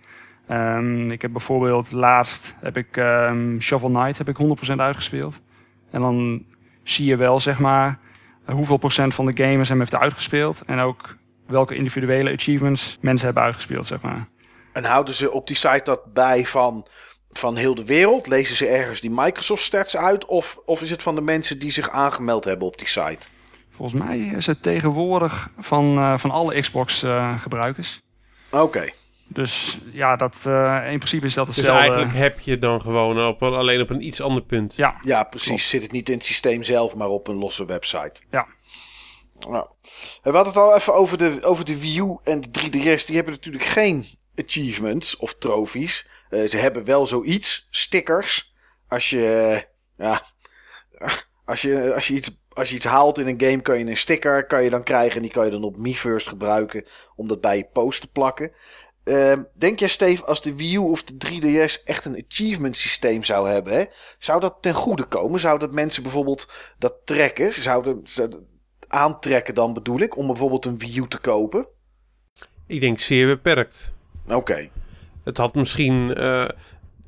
Um, 0.51 1.11
ik 1.11 1.23
heb 1.23 1.33
bijvoorbeeld 1.33 1.93
laatst 1.93 2.57
heb 2.61 2.77
ik 2.77 2.97
um, 2.97 3.61
Shovel 3.61 3.91
Knight 3.91 4.19
heb 4.19 4.29
ik 4.29 4.37
100% 4.71 4.75
uitgespeeld. 4.77 5.41
En 5.91 6.01
dan 6.01 6.45
zie 6.83 7.07
je 7.07 7.17
wel 7.17 7.41
zeg 7.41 7.59
maar 7.59 7.99
hoeveel 8.45 8.77
procent 8.77 9.15
van 9.15 9.27
de 9.27 9.45
gamers 9.45 9.69
hem 9.69 9.79
heeft 9.79 9.97
uitgespeeld 9.97 10.63
en 10.67 10.79
ook 10.79 11.17
welke 11.47 11.75
individuele 11.75 12.33
achievements 12.33 12.99
mensen 13.01 13.27
hebben 13.27 13.45
uitgespeeld 13.45 13.87
zeg 13.87 14.01
maar. 14.01 14.29
En 14.73 14.85
houden 14.85 15.15
ze 15.15 15.33
op 15.33 15.47
die 15.47 15.57
site 15.57 15.81
dat 15.85 16.13
bij 16.13 16.47
van, 16.47 16.87
van 17.31 17.57
heel 17.57 17.75
de 17.75 17.85
wereld? 17.85 18.27
Lezen 18.27 18.57
ze 18.57 18.67
ergens 18.67 19.01
die 19.01 19.11
Microsoft 19.11 19.63
stats 19.63 19.97
uit 19.97 20.25
of, 20.25 20.59
of 20.65 20.83
is 20.83 20.91
het 20.91 21.03
van 21.03 21.15
de 21.15 21.21
mensen 21.21 21.59
die 21.59 21.71
zich 21.71 21.91
aangemeld 21.91 22.45
hebben 22.45 22.67
op 22.67 22.79
die 22.79 22.89
site? 22.89 23.29
Volgens 23.77 24.03
mij 24.03 24.19
is 24.19 24.47
het 24.47 24.63
tegenwoordig 24.63 25.51
van, 25.59 25.99
uh, 25.99 26.19
van 26.19 26.31
alle 26.31 26.61
Xbox 26.61 27.03
uh, 27.03 27.39
gebruikers. 27.39 28.01
Oké. 28.51 28.63
Okay. 28.63 28.95
Dus 29.27 29.79
ja, 29.93 30.17
dat, 30.17 30.45
uh, 30.47 30.83
in 30.91 30.99
principe 30.99 31.27
is 31.27 31.35
dat 31.35 31.47
dus 31.47 31.57
hetzelfde. 31.57 31.85
Dus 31.85 31.95
eigenlijk 31.95 32.25
heb 32.25 32.41
je 32.41 32.59
dan 32.59 32.81
gewoon 32.81 33.27
op, 33.27 33.43
alleen 33.43 33.81
op 33.81 33.91
een 33.91 34.07
iets 34.07 34.21
ander 34.21 34.43
punt. 34.43 34.77
Ja, 34.77 34.97
ja 35.03 35.23
precies. 35.23 35.49
Klopt. 35.49 35.63
Zit 35.63 35.83
het 35.83 35.93
niet 35.93 36.09
in 36.09 36.15
het 36.15 36.25
systeem 36.25 36.63
zelf, 36.63 36.95
maar 36.95 37.09
op 37.09 37.29
een 37.29 37.37
losse 37.37 37.65
website. 37.65 38.23
Ja. 38.31 38.47
Nou, 39.39 39.67
we 40.23 40.31
hadden 40.31 40.47
het 40.47 40.57
al 40.57 40.75
even 40.75 40.95
over 40.95 41.19
de, 41.19 41.39
over 41.43 41.65
de 41.65 41.81
Wii 41.81 41.99
U 41.99 42.17
en 42.23 42.41
de 42.41 42.49
3DS. 42.49 43.07
Die 43.07 43.17
hebben 43.17 43.33
natuurlijk 43.33 43.65
geen 43.65 44.07
achievements 44.37 45.17
of 45.17 45.35
trofies. 45.35 46.09
Uh, 46.31 46.49
ze 46.49 46.57
hebben 46.57 46.85
wel 46.85 47.07
zoiets, 47.07 47.67
stickers. 47.71 48.55
Als 48.89 49.11
je, 49.11 49.67
ja, 49.97 50.23
als 51.45 51.63
je, 51.63 51.95
als 51.95 52.07
je 52.07 52.15
iets 52.15 52.43
als 52.55 52.69
je 52.69 52.75
iets 52.75 52.85
haalt 52.85 53.19
in 53.19 53.27
een 53.27 53.41
game, 53.41 53.61
kan 53.61 53.79
je 53.79 53.85
een 53.85 53.97
sticker 53.97 54.47
kan 54.47 54.65
je 54.65 54.71
dan 54.71 54.83
krijgen. 54.83 55.17
En 55.17 55.23
die 55.23 55.31
kan 55.31 55.45
je 55.45 55.51
dan 55.51 55.65
op 55.65 55.77
MiFirst 55.77 56.29
gebruiken 56.29 56.85
om 57.17 57.29
dat 57.29 57.41
bij 57.41 57.57
je 57.57 57.69
post 57.73 58.01
te 58.01 58.11
plakken. 58.11 58.53
Uh, 59.05 59.33
denk 59.55 59.79
jij, 59.79 59.89
Steve, 59.89 60.25
als 60.25 60.43
de 60.43 60.55
Wii 60.55 60.75
U 60.75 60.79
of 60.79 61.05
de 61.05 61.15
3DS 61.27 61.85
echt 61.85 62.05
een 62.05 62.25
achievement 62.29 62.77
systeem 62.77 63.25
zou 63.25 63.49
hebben, 63.49 63.73
hè, 63.73 63.85
zou 64.19 64.41
dat 64.41 64.57
ten 64.61 64.75
goede 64.75 65.05
komen? 65.05 65.41
Zou 65.41 65.59
dat 65.59 65.73
mensen 65.73 66.03
bijvoorbeeld 66.03 66.53
dat 66.79 66.95
trekken? 67.05 67.53
Zouden 67.53 68.01
zou 68.05 68.31
aantrekken 68.89 69.55
dan 69.55 69.73
bedoel 69.73 69.99
ik, 69.99 70.17
om 70.17 70.27
bijvoorbeeld 70.27 70.65
een 70.65 70.79
Wii 70.79 70.99
U 70.99 71.09
te 71.09 71.19
kopen? 71.19 71.67
Ik 72.67 72.81
denk 72.81 72.99
zeer 72.99 73.27
beperkt. 73.27 73.93
Oké. 74.25 74.35
Okay. 74.35 74.71
Het 75.25 75.37
had 75.37 75.55
misschien... 75.55 76.21
Uh, 76.21 76.49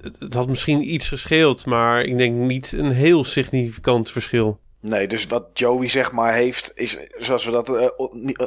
het, 0.01 0.19
het 0.19 0.35
had 0.35 0.49
misschien 0.49 0.95
iets 0.95 1.09
gescheeld, 1.09 1.67
maar 1.67 2.03
ik 2.03 2.19
denk 2.19 2.35
niet 2.35 2.73
een 2.73 2.91
heel 2.91 3.25
significant 3.25 4.11
verschil. 4.11 4.61
Nee, 4.81 5.09
dus 5.09 5.27
wat 5.27 5.49
Joey 5.53 5.89
zeg 5.89 6.13
maar 6.13 6.35
heeft, 6.35 6.73
is 6.75 6.99
zoals 7.19 7.45
we 7.45 7.51
dat 7.51 7.69
uh, 7.69 7.89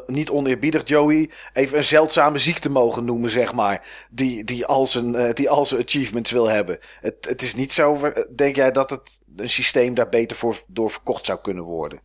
niet 0.08 0.30
oneerbiedig 0.30 0.88
Joey, 0.88 1.30
even 1.54 1.78
een 1.78 1.84
zeldzame 1.84 2.38
ziekte 2.38 2.72
mogen 2.72 3.06
noemen, 3.06 3.30
zeg 3.30 3.54
maar. 3.54 3.88
Die, 4.10 4.44
die, 4.44 4.66
al, 4.66 4.88
zijn, 4.88 5.14
uh, 5.14 5.34
die 5.34 5.50
al 5.50 5.66
zijn 5.66 5.82
achievements 5.82 6.32
wil 6.32 6.48
hebben. 6.50 6.80
Het, 7.02 7.16
het 7.30 7.42
is 7.42 7.56
niet 7.56 7.72
zo, 7.72 8.12
denk 8.36 8.56
jij 8.56 8.72
dat 8.72 8.90
het 8.90 9.22
een 9.36 9.50
systeem 9.50 9.94
daar 9.94 10.10
beter 10.10 10.38
voor 10.38 10.58
door 10.68 10.92
verkocht 10.92 11.26
zou 11.26 11.40
kunnen 11.42 11.64
worden? 11.64 12.00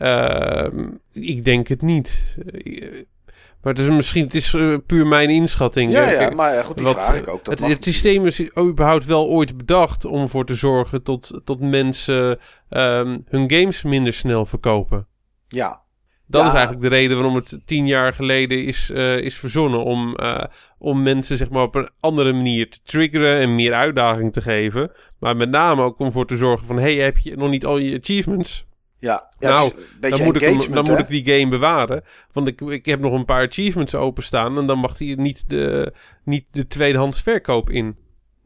Uh, 0.00 0.66
ik 1.12 1.44
denk 1.44 1.68
het 1.68 1.82
niet. 1.82 2.36
Maar 3.62 3.74
het 3.74 3.84
is 3.84 3.88
misschien 3.88 4.24
het 4.24 4.34
is 4.34 4.56
puur 4.86 5.06
mijn 5.06 5.30
inschatting. 5.30 5.92
Ja, 5.92 6.10
ja 6.10 6.30
maar 6.30 6.64
goed, 6.64 6.76
die 6.76 6.86
Wat, 6.86 7.04
vraag 7.04 7.16
ik 7.16 7.28
ook. 7.28 7.44
Dat 7.44 7.58
het, 7.58 7.68
het 7.68 7.84
systeem 7.84 8.26
is 8.26 8.56
überhaupt 8.58 9.04
wel 9.04 9.26
ooit 9.26 9.56
bedacht 9.56 10.04
om 10.04 10.22
ervoor 10.22 10.44
te 10.46 10.54
zorgen 10.54 11.02
tot, 11.02 11.40
tot 11.44 11.60
mensen 11.60 12.38
um, 12.70 13.24
hun 13.28 13.50
games 13.50 13.82
minder 13.82 14.12
snel 14.12 14.46
verkopen. 14.46 15.06
Ja, 15.48 15.84
Dat 16.28 16.40
Ja. 16.42 16.46
is 16.48 16.52
eigenlijk 16.54 16.82
de 16.82 16.96
reden 16.96 17.16
waarom 17.16 17.34
het 17.34 17.58
tien 17.64 17.86
jaar 17.86 18.12
geleden 18.12 18.64
is, 18.64 18.90
eh, 18.90 19.18
is 19.18 19.36
verzonnen. 19.38 19.84
Om, 19.84 20.14
eh, 20.16 20.42
om 20.78 21.02
mensen 21.02 21.36
zeg 21.36 21.50
maar, 21.50 21.62
op 21.62 21.74
een 21.74 21.90
andere 22.00 22.32
manier 22.32 22.70
te 22.70 22.78
triggeren 22.82 23.40
en 23.40 23.54
meer 23.54 23.72
uitdaging 23.74 24.32
te 24.32 24.40
geven. 24.42 24.90
Maar 25.18 25.36
met 25.36 25.50
name 25.50 25.82
ook 25.82 25.98
om 25.98 26.12
voor 26.12 26.26
te 26.26 26.36
zorgen 26.36 26.66
van... 26.66 26.78
hey, 26.78 26.94
heb 26.94 27.18
je 27.18 27.36
nog 27.36 27.50
niet 27.50 27.64
al 27.64 27.78
je 27.78 27.98
achievements? 28.00 28.66
Ja, 28.98 29.28
ja 29.38 29.50
Nou, 29.50 29.72
Dan, 30.00 30.22
moet 30.22 30.34
ik, 30.36 30.40
hem- 30.48 30.72
dan 30.74 30.84
moet 30.90 30.98
ik 30.98 31.08
die 31.08 31.38
game 31.38 31.48
bewaren. 31.50 32.04
Want 32.32 32.48
ik, 32.48 32.60
ik 32.60 32.86
heb 32.86 33.00
nog 33.00 33.12
een 33.12 33.24
paar 33.24 33.46
achievements 33.46 33.94
openstaan... 33.94 34.58
en 34.58 34.66
dan 34.66 34.78
mag 34.78 34.96
die 34.96 35.16
niet 35.16 35.44
de, 35.50 35.92
niet 36.24 36.44
de 36.50 36.66
tweedehands 36.66 37.22
verkoop 37.22 37.70
in. 37.70 37.96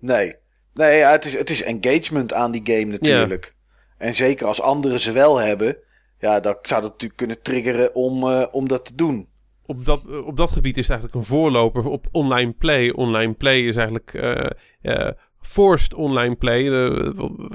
Nee, 0.00 0.34
nee 0.74 0.98
ja, 0.98 1.10
het, 1.10 1.24
is, 1.24 1.38
het 1.38 1.50
is 1.50 1.62
engagement 1.62 2.32
aan 2.32 2.50
die 2.52 2.60
game 2.64 2.84
natuurlijk. 2.90 3.54
En 4.00 4.14
zeker 4.14 4.46
als 4.46 4.60
anderen 4.60 5.00
ze 5.00 5.12
wel 5.12 5.36
hebben, 5.36 5.76
ja, 6.18 6.40
dan 6.40 6.56
zou 6.62 6.80
dat 6.80 6.90
natuurlijk 6.90 7.18
kunnen 7.18 7.42
triggeren 7.42 7.94
om, 7.94 8.30
eh, 8.30 8.46
om 8.50 8.68
dat 8.68 8.84
te 8.84 8.94
doen. 8.94 9.28
op 9.66 9.84
dat, 9.84 10.22
op 10.24 10.36
dat 10.36 10.50
gebied 10.50 10.78
is 10.78 10.88
het 10.88 10.90
eigenlijk 10.90 11.20
een 11.20 11.36
voorloper 11.36 11.86
op 11.86 12.06
online 12.12 12.52
play. 12.52 12.90
Online 12.90 13.32
play 13.32 13.60
is 13.60 13.76
eigenlijk 13.76 14.14
eh, 14.14 14.50
eh, 14.82 15.12
forced 15.40 15.94
online 15.94 16.34
play. 16.34 16.66
Eh, 16.66 17.10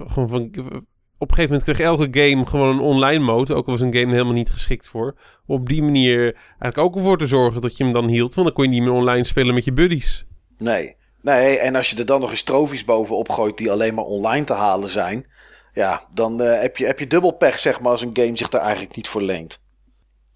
gewoon 0.07 0.29
van, 0.29 0.41
op 1.17 1.29
een 1.29 1.35
gegeven 1.35 1.55
moment 1.55 1.63
kreeg 1.63 1.79
elke 1.79 2.07
game 2.11 2.45
gewoon 2.45 2.75
een 2.75 2.81
online 2.81 3.23
mode. 3.23 3.53
Ook 3.53 3.65
al 3.65 3.71
was 3.71 3.81
een 3.81 3.95
game 3.95 4.11
helemaal 4.11 4.33
niet 4.33 4.49
geschikt 4.49 4.87
voor. 4.87 5.15
Op 5.45 5.69
die 5.69 5.83
manier 5.83 6.33
eigenlijk 6.33 6.77
ook 6.77 6.95
ervoor 6.95 7.17
te 7.17 7.27
zorgen 7.27 7.61
dat 7.61 7.77
je 7.77 7.83
hem 7.83 7.93
dan 7.93 8.07
hield. 8.07 8.35
Want 8.35 8.47
dan 8.47 8.55
kon 8.55 8.65
je 8.65 8.69
niet 8.69 8.81
meer 8.81 8.99
online 8.99 9.23
spelen 9.23 9.53
met 9.53 9.65
je 9.65 9.73
buddies. 9.73 10.25
Nee. 10.57 10.95
Nee, 11.21 11.57
en 11.57 11.75
als 11.75 11.89
je 11.89 11.97
er 11.97 12.05
dan 12.05 12.19
nog 12.19 12.29
eens 12.29 12.43
trofies 12.43 12.85
bovenop 12.85 13.29
gooit 13.29 13.57
die 13.57 13.71
alleen 13.71 13.93
maar 13.93 14.03
online 14.03 14.45
te 14.45 14.53
halen 14.53 14.89
zijn, 14.89 15.25
ja, 15.75 16.05
dan 16.13 16.41
eh, 16.41 16.61
heb, 16.61 16.77
je, 16.77 16.85
heb 16.85 16.99
je 16.99 17.07
dubbel 17.07 17.31
pech, 17.31 17.59
zeg 17.59 17.79
maar, 17.79 17.91
als 17.91 18.01
een 18.01 18.17
game 18.17 18.37
zich 18.37 18.49
daar 18.49 18.61
eigenlijk 18.61 18.95
niet 18.95 19.07
voor 19.07 19.21
leent. 19.21 19.63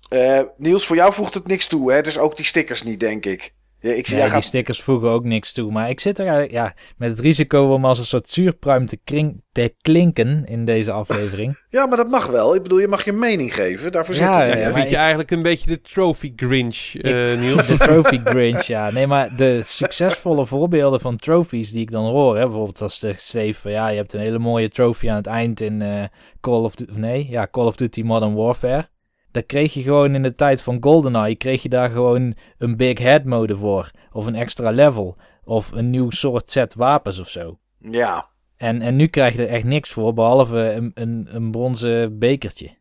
Eh, 0.10 0.41
Niels, 0.57 0.86
voor 0.86 0.95
jou 0.95 1.14
voegt 1.14 1.34
het 1.34 1.48
niks 1.48 1.68
toe, 1.68 1.91
hè? 1.91 2.02
Dus 2.02 2.18
ook 2.18 2.36
die 2.36 2.45
stickers 2.45 2.84
niet, 2.84 2.99
denk 2.99 3.26
ik. 3.26 3.53
Ja, 3.81 3.91
ik 3.91 4.06
zie, 4.06 4.14
Ja, 4.15 4.22
jij 4.22 4.23
die 4.23 4.34
gaat... 4.34 4.43
stickers 4.43 4.81
voegen 4.81 5.10
ook 5.10 5.23
niks 5.23 5.53
toe. 5.53 5.72
Maar 5.72 5.89
ik 5.89 5.99
zit 5.99 6.19
er 6.19 6.26
eigenlijk, 6.26 6.53
ja, 6.53 6.73
met 6.97 7.10
het 7.10 7.19
risico 7.19 7.73
om 7.73 7.85
als 7.85 7.99
een 7.99 8.06
soort 8.06 8.27
zuurpruim 8.30 8.85
te, 8.85 8.97
kring, 9.03 9.41
te 9.51 9.73
klinken 9.81 10.45
in 10.45 10.65
deze 10.65 10.91
aflevering. 10.91 11.57
ja, 11.69 11.85
maar 11.85 11.97
dat 11.97 12.10
mag 12.10 12.27
wel. 12.27 12.56
Ik 12.56 12.64
bedoel, 12.64 12.80
je 12.80 12.88
mag 12.88 13.06
je 13.06 13.11
mening 13.11 13.53
geven. 13.56 13.91
Daarvoor 13.91 14.15
we. 14.15 14.22
ja, 14.22 14.43
Ja, 14.43 14.72
vind 14.72 14.84
je 14.89 14.95
ik- 14.95 14.99
eigenlijk 15.01 15.31
een 15.31 15.41
beetje 15.41 15.69
de 15.69 15.81
trophy 15.81 16.34
Grinch, 16.35 16.93
eh, 16.95 17.39
Niels? 17.41 17.68
De 17.68 17.77
trophy 17.77 18.19
Grinch, 18.23 18.64
ja. 18.64 18.91
Nee, 18.91 19.07
maar 19.07 19.35
de 19.38 19.61
succesvolle 19.64 20.45
voorbeelden 20.45 20.99
van 20.99 21.15
trophies 21.18 21.72
die 21.72 21.81
ik 21.81 21.91
dan 21.91 22.06
hoor, 22.06 22.35
hè, 22.38 22.43
bijvoorbeeld 22.45 22.81
als 22.81 22.99
de 22.99 23.14
Steve 23.18 23.60
van 23.60 23.72
ja, 23.72 23.88
je 23.88 23.97
hebt 23.97 24.14
een 24.14 24.19
hele 24.19 24.39
mooie 24.39 24.68
trofee 24.69 25.10
aan 25.10 25.18
het 25.18 25.27
eind 25.27 25.61
in 25.61 25.81
eh, 25.81 26.03
Call 26.41 26.64
of 26.64 26.76
Duty, 26.76 26.99
nee, 26.99 27.27
ja, 27.30 27.47
Call 27.51 27.65
of 27.65 27.76
Duty 27.76 28.01
Modern 28.01 28.34
Warfare. 28.35 28.85
Daar 29.31 29.43
kreeg 29.43 29.73
je 29.73 29.81
gewoon 29.81 30.15
in 30.15 30.23
de 30.23 30.35
tijd 30.35 30.61
van 30.61 30.77
GoldenEye, 30.80 31.35
kreeg 31.35 31.64
je 31.64 31.69
daar 31.69 31.89
gewoon 31.89 32.35
een 32.57 32.77
big 32.77 32.99
head 32.99 33.23
mode 33.23 33.57
voor. 33.57 33.91
Of 34.11 34.26
een 34.26 34.35
extra 34.35 34.69
level. 34.69 35.18
Of 35.43 35.72
een 35.72 35.89
nieuw 35.89 36.10
soort 36.10 36.49
set 36.49 36.73
wapens 36.73 37.19
of 37.19 37.30
zo. 37.30 37.60
Ja, 37.80 38.30
En, 38.57 38.81
en 38.81 38.95
nu 38.95 39.07
krijg 39.07 39.35
je 39.35 39.41
er 39.45 39.53
echt 39.53 39.64
niks 39.64 39.89
voor, 39.89 40.14
behalve 40.14 40.72
een, 40.72 40.91
een, 40.93 41.27
een 41.31 41.51
bronzen 41.51 42.19
bekertje. 42.19 42.77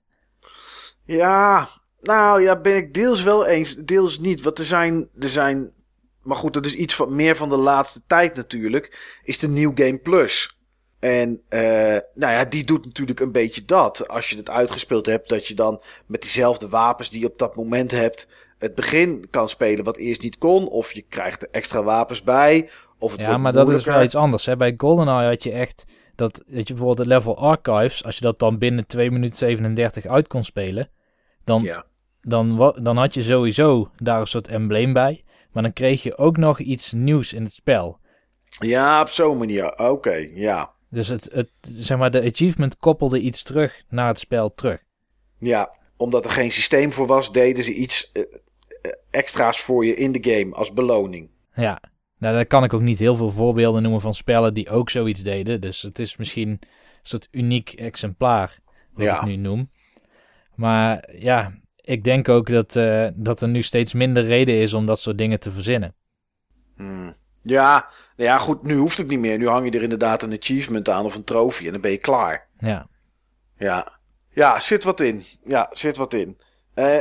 Ja, 1.04 1.68
nou 2.00 2.42
ja, 2.42 2.60
ben 2.60 2.76
ik 2.76 2.94
deels 2.94 3.22
wel 3.22 3.46
eens, 3.46 3.74
deels 3.74 4.18
niet. 4.18 4.42
Want 4.42 4.58
er 4.58 4.64
zijn, 4.64 5.08
er 5.18 5.28
zijn, 5.28 5.72
maar 6.22 6.36
goed, 6.36 6.52
dat 6.52 6.66
is 6.66 6.74
iets 6.74 6.94
van 6.94 7.14
meer 7.14 7.36
van 7.36 7.48
de 7.48 7.56
laatste 7.56 8.02
tijd 8.06 8.34
natuurlijk, 8.34 9.18
is 9.22 9.38
de 9.38 9.48
New 9.48 9.70
Game 9.74 9.98
Plus. 9.98 10.57
En 11.00 11.40
eh, 11.48 11.60
nou 12.14 12.32
ja, 12.32 12.44
die 12.44 12.64
doet 12.64 12.84
natuurlijk 12.84 13.20
een 13.20 13.32
beetje 13.32 13.64
dat. 13.64 14.08
Als 14.08 14.30
je 14.30 14.36
het 14.36 14.50
uitgespeeld 14.50 15.06
hebt, 15.06 15.28
dat 15.28 15.46
je 15.46 15.54
dan 15.54 15.80
met 16.06 16.22
diezelfde 16.22 16.68
wapens 16.68 17.10
die 17.10 17.20
je 17.20 17.26
op 17.26 17.38
dat 17.38 17.56
moment 17.56 17.90
hebt, 17.90 18.28
het 18.58 18.74
begin 18.74 19.26
kan 19.30 19.48
spelen 19.48 19.84
wat 19.84 19.96
eerst 19.96 20.22
niet 20.22 20.38
kon. 20.38 20.68
Of 20.68 20.92
je 20.92 21.04
krijgt 21.08 21.42
er 21.42 21.48
extra 21.50 21.82
wapens 21.82 22.22
bij. 22.22 22.70
Of 22.98 23.12
het 23.12 23.20
Ja, 23.20 23.36
maar 23.36 23.52
dat 23.52 23.70
is 23.70 23.84
wel 23.84 24.02
iets 24.02 24.14
anders. 24.14 24.46
Hè? 24.46 24.56
Bij 24.56 24.74
GoldenEye 24.76 25.28
had 25.28 25.42
je 25.42 25.52
echt 25.52 25.84
dat, 26.14 26.42
dat 26.46 26.68
je 26.68 26.74
bijvoorbeeld 26.74 26.98
het 26.98 27.06
level 27.06 27.36
Archives, 27.36 28.04
als 28.04 28.16
je 28.18 28.24
dat 28.24 28.38
dan 28.38 28.58
binnen 28.58 28.86
2 28.86 29.10
minuten 29.10 29.36
37 29.36 30.06
uit 30.06 30.28
kon 30.28 30.44
spelen, 30.44 30.90
dan, 31.44 31.62
Ja. 31.62 31.84
dan, 32.20 32.74
dan 32.82 32.96
had 32.96 33.14
je 33.14 33.22
sowieso 33.22 33.90
daar 33.96 34.20
een 34.20 34.26
soort 34.26 34.48
embleem 34.48 34.92
bij. 34.92 35.22
Maar 35.52 35.62
dan 35.62 35.72
kreeg 35.72 36.02
je 36.02 36.16
ook 36.16 36.36
nog 36.36 36.58
iets 36.58 36.92
nieuws 36.92 37.32
in 37.32 37.42
het 37.42 37.52
spel. 37.52 37.98
ja, 38.58 39.00
op 39.00 39.08
zo'n 39.08 39.38
manier. 39.38 39.78
Oké, 39.78 40.28
ja. 40.34 40.70
Dus 40.90 41.08
het, 41.08 41.30
het, 41.32 41.50
zeg 41.60 41.98
maar, 41.98 42.10
de 42.10 42.22
achievement 42.22 42.76
koppelde 42.76 43.20
iets 43.20 43.42
terug 43.42 43.82
naar 43.88 44.08
het 44.08 44.18
spel 44.18 44.54
terug. 44.54 44.82
Ja, 45.38 45.76
omdat 45.96 46.24
er 46.24 46.30
geen 46.30 46.52
systeem 46.52 46.92
voor 46.92 47.06
was, 47.06 47.32
deden 47.32 47.64
ze 47.64 47.74
iets 47.74 48.12
eh, 48.12 48.22
eh, 48.22 48.92
extra's 49.10 49.60
voor 49.60 49.86
je 49.86 49.94
in 49.94 50.12
de 50.12 50.30
game 50.30 50.54
als 50.54 50.72
beloning. 50.72 51.30
Ja, 51.54 51.80
nou, 52.18 52.34
daar 52.34 52.46
kan 52.46 52.64
ik 52.64 52.72
ook 52.72 52.80
niet 52.80 52.98
heel 52.98 53.16
veel 53.16 53.30
voorbeelden 53.30 53.82
noemen 53.82 54.00
van 54.00 54.14
spellen 54.14 54.54
die 54.54 54.70
ook 54.70 54.90
zoiets 54.90 55.22
deden. 55.22 55.60
Dus 55.60 55.82
het 55.82 55.98
is 55.98 56.16
misschien 56.16 56.48
een 56.48 56.60
soort 57.02 57.28
uniek 57.30 57.72
exemplaar 57.72 58.58
wat 58.92 59.04
Ja. 59.04 59.16
ik 59.16 59.22
nu 59.24 59.36
noem. 59.36 59.70
Maar 60.54 61.08
ja, 61.18 61.52
ik 61.76 62.04
denk 62.04 62.28
ook 62.28 62.46
dat, 62.50 62.76
eh, 62.76 63.08
dat 63.14 63.42
er 63.42 63.48
nu 63.48 63.62
steeds 63.62 63.92
minder 63.92 64.24
reden 64.24 64.54
is 64.54 64.74
om 64.74 64.86
dat 64.86 65.00
soort 65.00 65.18
dingen 65.18 65.40
te 65.40 65.50
verzinnen. 65.50 65.94
Hmm. 66.76 67.16
Ja, 67.42 67.88
nou 68.18 68.30
ja, 68.30 68.38
goed, 68.38 68.62
nu 68.62 68.76
hoeft 68.76 68.98
het 68.98 69.08
niet 69.08 69.18
meer. 69.18 69.38
Nu 69.38 69.48
hang 69.48 69.64
je 69.64 69.78
er 69.78 69.82
inderdaad 69.82 70.22
een 70.22 70.36
achievement 70.38 70.88
aan 70.88 71.04
of 71.04 71.14
een 71.14 71.24
trofee 71.24 71.66
en 71.66 71.72
dan 71.72 71.80
ben 71.80 71.90
je 71.90 71.98
klaar. 71.98 72.46
Ja, 72.58 72.88
Ja, 73.58 73.98
ja 74.30 74.60
zit 74.60 74.84
wat 74.84 75.00
in. 75.00 75.24
Ja, 75.44 75.70
zit 75.72 75.96
wat 75.96 76.14
in. 76.14 76.38
Eh 76.74 77.00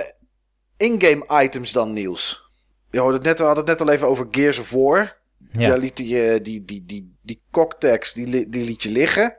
in-game 0.78 1.44
items 1.44 1.72
dan, 1.72 1.94
Niels. 1.94 2.52
Je 2.92 3.00
hoorde 3.00 3.18
het 3.18 3.26
net, 3.26 3.40
we 3.40 3.46
hadden 3.46 3.66
het 3.66 3.78
net 3.78 3.88
al 3.88 3.94
even 3.94 4.08
over 4.08 4.28
Gears 4.32 4.60
of 4.60 4.72
War. 4.72 5.18
ja. 5.52 5.68
Ja. 5.68 5.76
liet 5.76 5.98
die, 5.98 6.24
eh, 6.24 6.44
die, 6.44 6.66
die, 6.66 6.86
die, 6.86 7.16
die 7.22 7.42
cocktags, 7.52 8.14
die, 8.14 8.50
die 8.50 8.66
liet 8.66 8.84
je 8.84 8.90
liggen. 8.90 9.38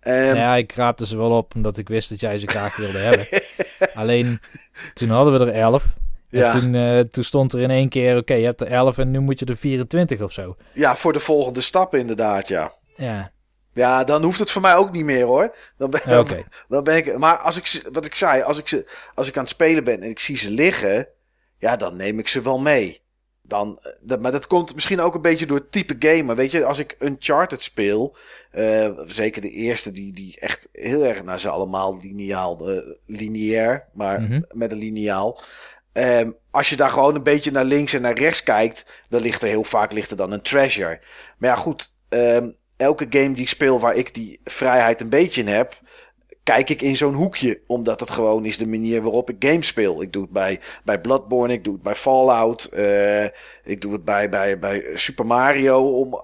Ehm, 0.00 0.34
ja, 0.34 0.54
ik 0.56 0.72
raapte 0.72 1.06
ze 1.06 1.16
wel 1.16 1.30
op 1.30 1.54
omdat 1.54 1.78
ik 1.78 1.88
wist 1.88 2.08
dat 2.08 2.20
jij 2.20 2.38
ze 2.38 2.46
graag 2.46 2.76
wilde 2.76 2.98
hebben. 2.98 3.26
Alleen, 4.00 4.40
toen 4.94 5.08
hadden 5.08 5.38
we 5.38 5.44
er 5.46 5.52
elf. 5.52 5.96
En 6.30 6.38
Ja. 6.38 6.50
toen, 6.50 6.74
eh, 6.74 6.98
toen 7.00 7.24
stond 7.24 7.52
er 7.52 7.60
in 7.60 7.70
één 7.70 7.88
keer, 7.88 8.16
oké, 8.16 8.34
je 8.34 8.44
hebt 8.44 8.60
er 8.60 8.66
elf 8.70 8.98
en 8.98 9.10
nu 9.10 9.20
moet 9.20 9.38
je 9.38 9.44
er 9.46 9.56
24 9.56 10.20
of 10.22 10.32
zo. 10.32 10.56
ja, 10.72 10.96
voor 10.96 11.12
de 11.12 11.20
volgende 11.20 11.60
stap 11.60 11.94
inderdaad, 11.94 12.48
ja. 12.48 12.72
Ja, 12.96 13.30
Ja, 13.72 14.04
dan 14.04 14.22
hoeft 14.22 14.38
het 14.38 14.50
voor 14.50 14.62
mij 14.62 14.74
ook 14.76 14.92
niet 14.92 15.04
meer 15.04 15.24
hoor. 15.24 15.54
Dan 15.76 15.90
ben, 15.90 16.18
oké. 16.18 16.44
dan 16.68 16.84
ben 16.84 16.96
ik. 16.96 17.18
Maar 17.18 17.36
als 17.38 17.56
ik, 17.56 17.82
wat 17.92 18.04
ik 18.04 18.14
zei, 18.14 18.42
als 18.42 18.58
ik, 18.58 18.68
ze, 18.68 18.90
als 19.14 19.28
ik 19.28 19.36
aan 19.36 19.42
het 19.42 19.52
spelen 19.52 19.84
ben 19.84 20.02
en 20.02 20.08
ik 20.10 20.18
zie 20.18 20.36
ze 20.38 20.50
liggen, 20.50 21.08
ja, 21.58 21.76
dan 21.76 21.96
neem 21.96 22.18
ik 22.18 22.28
ze 22.28 22.42
wel 22.42 22.58
mee. 22.58 23.00
Dan, 23.42 23.78
eh, 23.82 23.92
dat, 24.02 24.20
maar 24.22 24.32
dat 24.32 24.46
komt 24.46 24.74
misschien 24.74 25.00
ook 25.00 25.14
een 25.14 25.20
beetje 25.20 25.46
door 25.46 25.56
het 25.58 25.72
type 25.72 25.96
gamer. 25.98 26.36
Weet 26.36 26.50
je, 26.50 26.64
als 26.64 26.78
ik 26.78 26.96
Uncharted 26.98 27.62
speel, 27.62 28.16
eh, 28.50 28.90
zeker 29.06 29.42
de 29.42 29.50
eerste, 29.50 29.92
die, 29.92 30.12
die 30.12 30.36
echt 30.40 30.68
heel 30.72 31.04
erg, 31.04 31.22
nou 31.24 31.38
ze 31.38 31.48
allemaal 31.48 31.98
lineaal, 32.02 32.82
lineair, 33.06 33.84
maar 33.92 34.20
Mhm. 34.22 34.40
met 34.54 34.72
een 34.72 34.78
lineaal. 34.78 35.40
Ehm, 35.96 36.30
als 36.50 36.68
je 36.68 36.76
daar 36.76 36.90
gewoon 36.90 37.14
een 37.14 37.22
beetje 37.22 37.50
naar 37.50 37.64
links 37.64 37.92
en 37.92 38.02
naar 38.02 38.18
rechts 38.18 38.42
kijkt, 38.42 38.86
dan 39.08 39.20
ligt 39.20 39.42
er 39.42 39.48
heel 39.48 39.64
vaak 39.64 39.92
ligt 39.92 40.10
er 40.10 40.16
dan 40.16 40.32
een 40.32 40.42
treasure. 40.42 41.00
Maar 41.38 41.50
ja, 41.50 41.56
goed. 41.56 41.94
ehm, 42.08 42.50
elke 42.76 43.06
game 43.10 43.32
die 43.32 43.42
ik 43.42 43.48
speel 43.48 43.80
waar 43.80 43.94
ik 43.94 44.14
die 44.14 44.40
vrijheid 44.44 45.00
een 45.00 45.08
beetje 45.08 45.40
in 45.40 45.48
heb, 45.48 45.80
kijk 46.42 46.70
ik 46.70 46.82
in 46.82 46.96
zo'n 46.96 47.14
hoekje. 47.14 47.60
Omdat 47.66 48.00
het 48.00 48.10
gewoon 48.10 48.44
is 48.44 48.58
de 48.58 48.66
manier 48.66 49.02
waarop 49.02 49.30
ik 49.30 49.36
games 49.38 49.66
speel. 49.66 50.02
Ik 50.02 50.12
doe 50.12 50.22
het 50.22 50.30
bij, 50.30 50.60
bij 50.84 51.00
Bloodborne, 51.00 51.52
ik 51.52 51.64
doe 51.64 51.74
het 51.74 51.82
bij 51.82 51.94
Fallout, 51.94 52.64
eh, 52.64 53.24
ik 53.64 53.80
doe 53.80 53.92
het 53.92 54.04
bij, 54.04 54.28
bij, 54.28 54.58
bij 54.58 54.84
Super 54.94 55.26
Mario. 55.26 55.98
Om, 55.98 56.20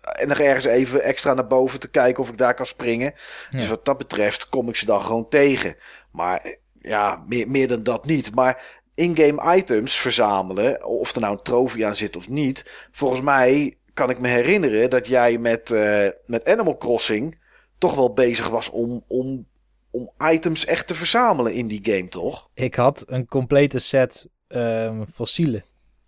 en 0.00 0.28
nog 0.28 0.38
ergens 0.38 0.64
even 0.64 1.02
extra 1.02 1.34
naar 1.34 1.46
boven 1.46 1.80
te 1.80 1.90
kijken 1.90 2.22
of 2.22 2.28
ik 2.28 2.38
daar 2.38 2.54
kan 2.54 2.66
springen. 2.66 3.14
Dus 3.50 3.68
wat 3.68 3.84
dat 3.84 3.98
betreft 3.98 4.48
kom 4.48 4.68
ik 4.68 4.76
ze 4.76 4.86
dan 4.86 5.00
gewoon 5.00 5.28
tegen. 5.28 5.76
Maar 6.10 6.40
eh, 6.40 6.52
ja, 6.80 7.22
meer, 7.26 7.48
meer 7.48 7.68
dan 7.68 7.82
dat 7.82 8.06
niet. 8.06 8.34
Maar 8.34 8.81
in-game 8.94 9.56
items 9.56 9.98
verzamelen, 9.98 10.84
of 10.84 11.14
er 11.14 11.20
nou 11.20 11.32
een 11.32 11.42
trofee 11.42 11.86
aan 11.86 11.96
zit 11.96 12.16
of 12.16 12.28
niet. 12.28 12.88
Volgens 12.92 13.20
mij 13.20 13.74
kan 13.94 14.10
ik 14.10 14.18
me 14.18 14.28
herinneren 14.28 14.90
dat 14.90 15.06
jij 15.06 15.38
met, 15.38 15.70
eh, 15.70 16.08
met 16.26 16.44
Animal 16.44 16.76
Crossing 16.78 17.38
toch 17.78 17.94
wel 17.94 18.12
bezig 18.12 18.48
was 18.48 18.70
om, 18.70 19.04
om, 19.06 19.46
om 19.90 20.10
items 20.18 20.64
echt 20.64 20.86
te 20.86 20.94
verzamelen 20.94 21.52
in 21.52 21.68
die 21.68 21.80
game, 21.82 22.08
toch? 22.08 22.48
ik 22.54 22.74
had 22.74 23.04
een 23.06 23.26
complete 23.26 23.78
set 23.78 24.28
ehm, 24.46 25.04
fossielen. 25.06 25.64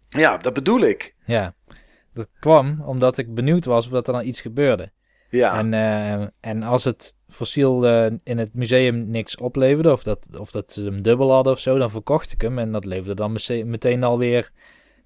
Ja, 0.08 0.36
dat 0.36 0.52
bedoel 0.52 0.80
ik. 0.80 1.14
Ja, 1.24 1.54
dat 2.12 2.28
kwam 2.40 2.82
omdat 2.86 3.18
ik 3.18 3.34
benieuwd 3.34 3.64
was 3.64 3.86
of 3.86 3.92
dat 3.92 4.06
er 4.06 4.12
dan 4.12 4.26
iets 4.26 4.40
gebeurde. 4.40 4.92
Ja, 5.34 5.58
En, 5.58 5.74
eh, 5.74 6.26
en 6.40 6.62
als 6.62 6.84
het 6.84 7.16
fossiel 7.28 7.86
eh, 7.86 8.12
in 8.24 8.38
het 8.38 8.54
museum 8.54 9.10
niks 9.10 9.36
opleverde, 9.36 9.92
of 9.92 10.02
dat, 10.02 10.28
of 10.38 10.50
dat 10.50 10.72
ze 10.72 10.84
hem 10.84 11.02
dubbel 11.02 11.32
hadden 11.32 11.52
of 11.52 11.58
zo, 11.58 11.78
dan 11.78 11.90
verkocht 11.90 12.32
ik 12.32 12.40
hem. 12.40 12.58
En 12.58 12.72
dat 12.72 12.84
leverde 12.84 13.14
dan 13.14 13.36
meteen 13.68 14.02
alweer 14.02 14.50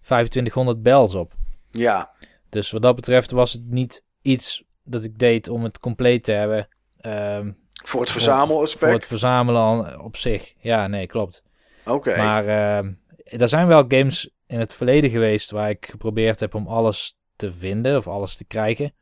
2500 0.02 0.82
bells 0.82 1.14
op. 1.14 1.32
ja, 1.70 2.10
Dus 2.48 2.70
wat 2.70 2.82
dat 2.82 2.94
betreft 2.94 3.30
was 3.30 3.52
het 3.52 3.62
niet 3.66 4.04
iets 4.22 4.64
dat 4.84 5.04
ik 5.04 5.18
deed 5.18 5.48
om 5.48 5.64
het 5.64 5.78
compleet 5.78 6.24
te 6.24 6.32
hebben. 6.32 6.68
ehm, 6.98 7.50
voor 7.84 8.00
het 8.00 8.10
verzamelaspect. 8.10 8.84
Voor 8.84 8.92
het 8.92 9.06
verzamelen 9.06 9.60
al 9.60 9.86
op 10.04 10.16
zich. 10.16 10.54
Ja, 10.60 10.86
nee, 10.86 11.06
klopt. 11.06 11.42
Oké. 11.84 12.16
Maar 12.16 12.44
uh, 12.44 12.78
er 13.40 13.48
zijn 13.48 13.66
wel 13.66 13.84
games 13.88 14.30
in 14.46 14.58
het 14.58 14.74
verleden 14.74 15.10
geweest 15.10 15.50
waar 15.50 15.70
ik 15.70 15.86
geprobeerd 15.90 16.40
heb 16.40 16.54
om 16.54 16.66
alles 16.66 17.16
te 17.36 17.52
vinden 17.52 17.96
of 17.96 18.08
alles 18.08 18.36
te 18.36 18.44
krijgen. 18.44 18.92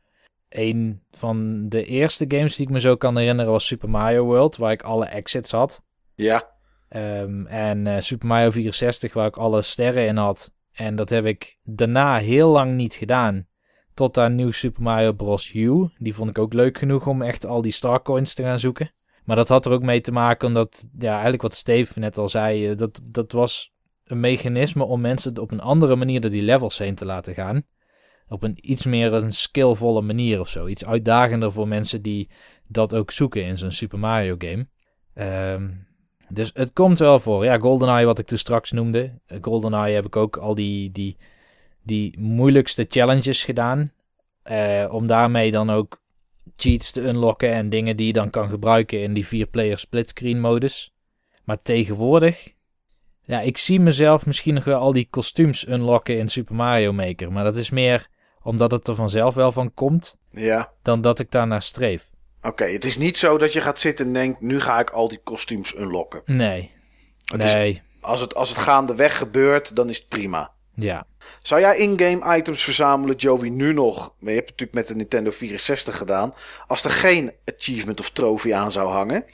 Een 0.49 1.01
van 1.11 1.69
de 1.69 1.85
eerste 1.85 2.25
games 2.27 2.55
die 2.55 2.65
ik 2.65 2.71
me 2.71 2.79
zo 2.79 2.95
kan 2.95 3.17
herinneren 3.17 3.51
was 3.51 3.65
Super 3.65 3.89
Mario 3.89 4.23
World, 4.23 4.57
waar 4.57 4.71
ik 4.71 4.81
alle 4.81 5.05
exits 5.05 5.51
had. 5.51 5.83
Ja. 6.15 6.55
Um, 6.89 7.47
en 7.47 7.85
uh, 7.85 7.99
Super 7.99 8.27
Mario 8.27 8.49
64, 8.49 9.13
waar 9.13 9.27
ik 9.27 9.37
alle 9.37 9.61
sterren 9.61 10.05
in 10.05 10.17
had. 10.17 10.51
En 10.71 10.95
dat 10.95 11.09
heb 11.09 11.25
ik 11.25 11.57
daarna 11.63 12.17
heel 12.17 12.49
lang 12.49 12.75
niet 12.75 12.95
gedaan. 12.95 13.47
Tot 13.93 14.17
aan 14.17 14.35
nieuw 14.35 14.51
Super 14.51 14.81
Mario 14.81 15.13
Bros. 15.13 15.53
U. 15.53 15.89
Die 15.97 16.13
vond 16.13 16.29
ik 16.29 16.37
ook 16.37 16.53
leuk 16.53 16.77
genoeg 16.77 17.07
om 17.07 17.21
echt 17.21 17.45
al 17.45 17.61
die 17.61 17.71
Starcoins 17.71 18.33
te 18.33 18.43
gaan 18.43 18.59
zoeken. 18.59 18.91
Maar 19.23 19.35
dat 19.35 19.49
had 19.49 19.65
er 19.65 19.71
ook 19.71 19.81
mee 19.81 20.01
te 20.01 20.11
maken 20.11 20.47
omdat, 20.47 20.87
ja, 20.97 21.11
eigenlijk 21.11 21.41
wat 21.41 21.53
Steve 21.53 21.99
net 21.99 22.17
al 22.17 22.27
zei, 22.27 22.69
eh, 22.69 22.77
dat, 22.77 23.01
dat 23.11 23.31
was 23.31 23.73
een 24.03 24.19
mechanisme 24.19 24.83
om 24.83 25.01
mensen 25.01 25.37
op 25.37 25.51
een 25.51 25.59
andere 25.59 25.95
manier 25.95 26.21
door 26.21 26.31
die 26.31 26.41
levels 26.41 26.77
heen 26.77 26.95
te 26.95 27.05
laten 27.05 27.33
gaan. 27.33 27.63
Op 28.29 28.43
een 28.43 28.57
iets 28.61 28.85
meer 28.85 29.13
een 29.13 29.31
skillvolle 29.31 30.01
manier 30.01 30.39
of 30.39 30.49
zo. 30.49 30.67
Iets 30.67 30.85
uitdagender 30.85 31.51
voor 31.51 31.67
mensen 31.67 32.01
die 32.01 32.29
dat 32.67 32.95
ook 32.95 33.11
zoeken 33.11 33.43
in 33.43 33.57
zo'n 33.57 33.71
Super 33.71 33.99
Mario 33.99 34.35
game. 34.37 34.67
Um, 35.53 35.87
dus 36.29 36.51
het 36.53 36.73
komt 36.73 36.99
wel 36.99 37.19
voor. 37.19 37.45
Ja, 37.45 37.57
GoldenEye, 37.57 38.05
wat 38.05 38.19
ik 38.19 38.25
toen 38.25 38.37
straks 38.37 38.71
noemde. 38.71 39.19
Uh, 39.27 39.37
GoldenEye 39.41 39.95
heb 39.95 40.05
ik 40.05 40.15
ook 40.15 40.37
al 40.37 40.55
die, 40.55 40.91
die, 40.91 41.17
die 41.83 42.19
moeilijkste 42.19 42.85
challenges 42.89 43.43
gedaan. 43.43 43.91
Uh, 44.51 44.87
om 44.91 45.07
daarmee 45.07 45.51
dan 45.51 45.69
ook 45.69 46.01
cheats 46.55 46.91
te 46.91 47.07
unlocken 47.07 47.51
en 47.51 47.69
dingen 47.69 47.95
die 47.95 48.07
je 48.07 48.13
dan 48.13 48.29
kan 48.29 48.49
gebruiken 48.49 49.01
in 49.01 49.13
die 49.13 49.47
4-player 49.47 49.77
splitscreen 49.77 50.39
modus. 50.39 50.93
Maar 51.43 51.61
tegenwoordig, 51.61 52.53
ja, 53.21 53.41
ik 53.41 53.57
zie 53.57 53.79
mezelf 53.79 54.25
misschien 54.25 54.53
nog 54.53 54.63
wel 54.63 54.79
al 54.79 54.93
die 54.93 55.07
kostuums 55.09 55.67
unlocken 55.67 56.17
in 56.17 56.27
Super 56.27 56.55
Mario 56.55 56.93
Maker. 56.93 57.31
Maar 57.31 57.43
dat 57.43 57.55
is 57.55 57.69
meer 57.69 58.07
omdat 58.47 58.71
het 58.71 58.87
er 58.87 58.95
vanzelf 58.95 59.33
wel 59.33 59.51
van 59.51 59.73
komt, 59.73 60.17
ja. 60.31 60.71
dan 60.81 61.01
dat 61.01 61.19
ik 61.19 61.31
daarnaar 61.31 61.61
streef. 61.61 62.09
Oké, 62.41 62.65
het 62.65 62.85
is 62.85 62.97
niet 62.97 63.17
zo 63.17 63.37
dat 63.37 63.53
je 63.53 63.61
gaat 63.61 63.79
zitten 63.79 64.05
en 64.05 64.13
denkt, 64.13 64.41
nu 64.41 64.59
ga 64.59 64.79
ik 64.79 64.89
al 64.89 65.07
die 65.07 65.19
kostuums 65.23 65.75
unlocken. 65.75 66.21
Nee. 66.25 66.71
Het 67.25 67.43
nee. 67.43 67.71
Is, 67.71 67.81
als, 68.01 68.19
het, 68.19 68.35
als 68.35 68.49
het 68.49 68.57
gaandeweg 68.57 69.17
gebeurt, 69.17 69.75
dan 69.75 69.89
is 69.89 69.97
het 69.97 70.07
prima. 70.07 70.51
Ja. 70.73 71.05
Zou 71.41 71.61
jij 71.61 71.77
in-game 71.77 72.37
items 72.37 72.63
verzamelen, 72.63 73.15
Joey, 73.15 73.49
nu 73.49 73.73
nog? 73.73 74.13
Maar 74.19 74.31
je 74.31 74.37
hebt 74.37 74.49
het 74.49 74.59
natuurlijk 74.59 74.73
met 74.73 74.87
de 74.87 74.95
Nintendo 74.95 75.31
64 75.31 75.97
gedaan. 75.97 76.33
Als 76.67 76.83
er 76.83 76.91
geen 76.91 77.31
achievement 77.55 77.99
of 77.99 78.09
trophy 78.09 78.53
aan 78.53 78.71
zou 78.71 78.89
hangen? 78.89 79.25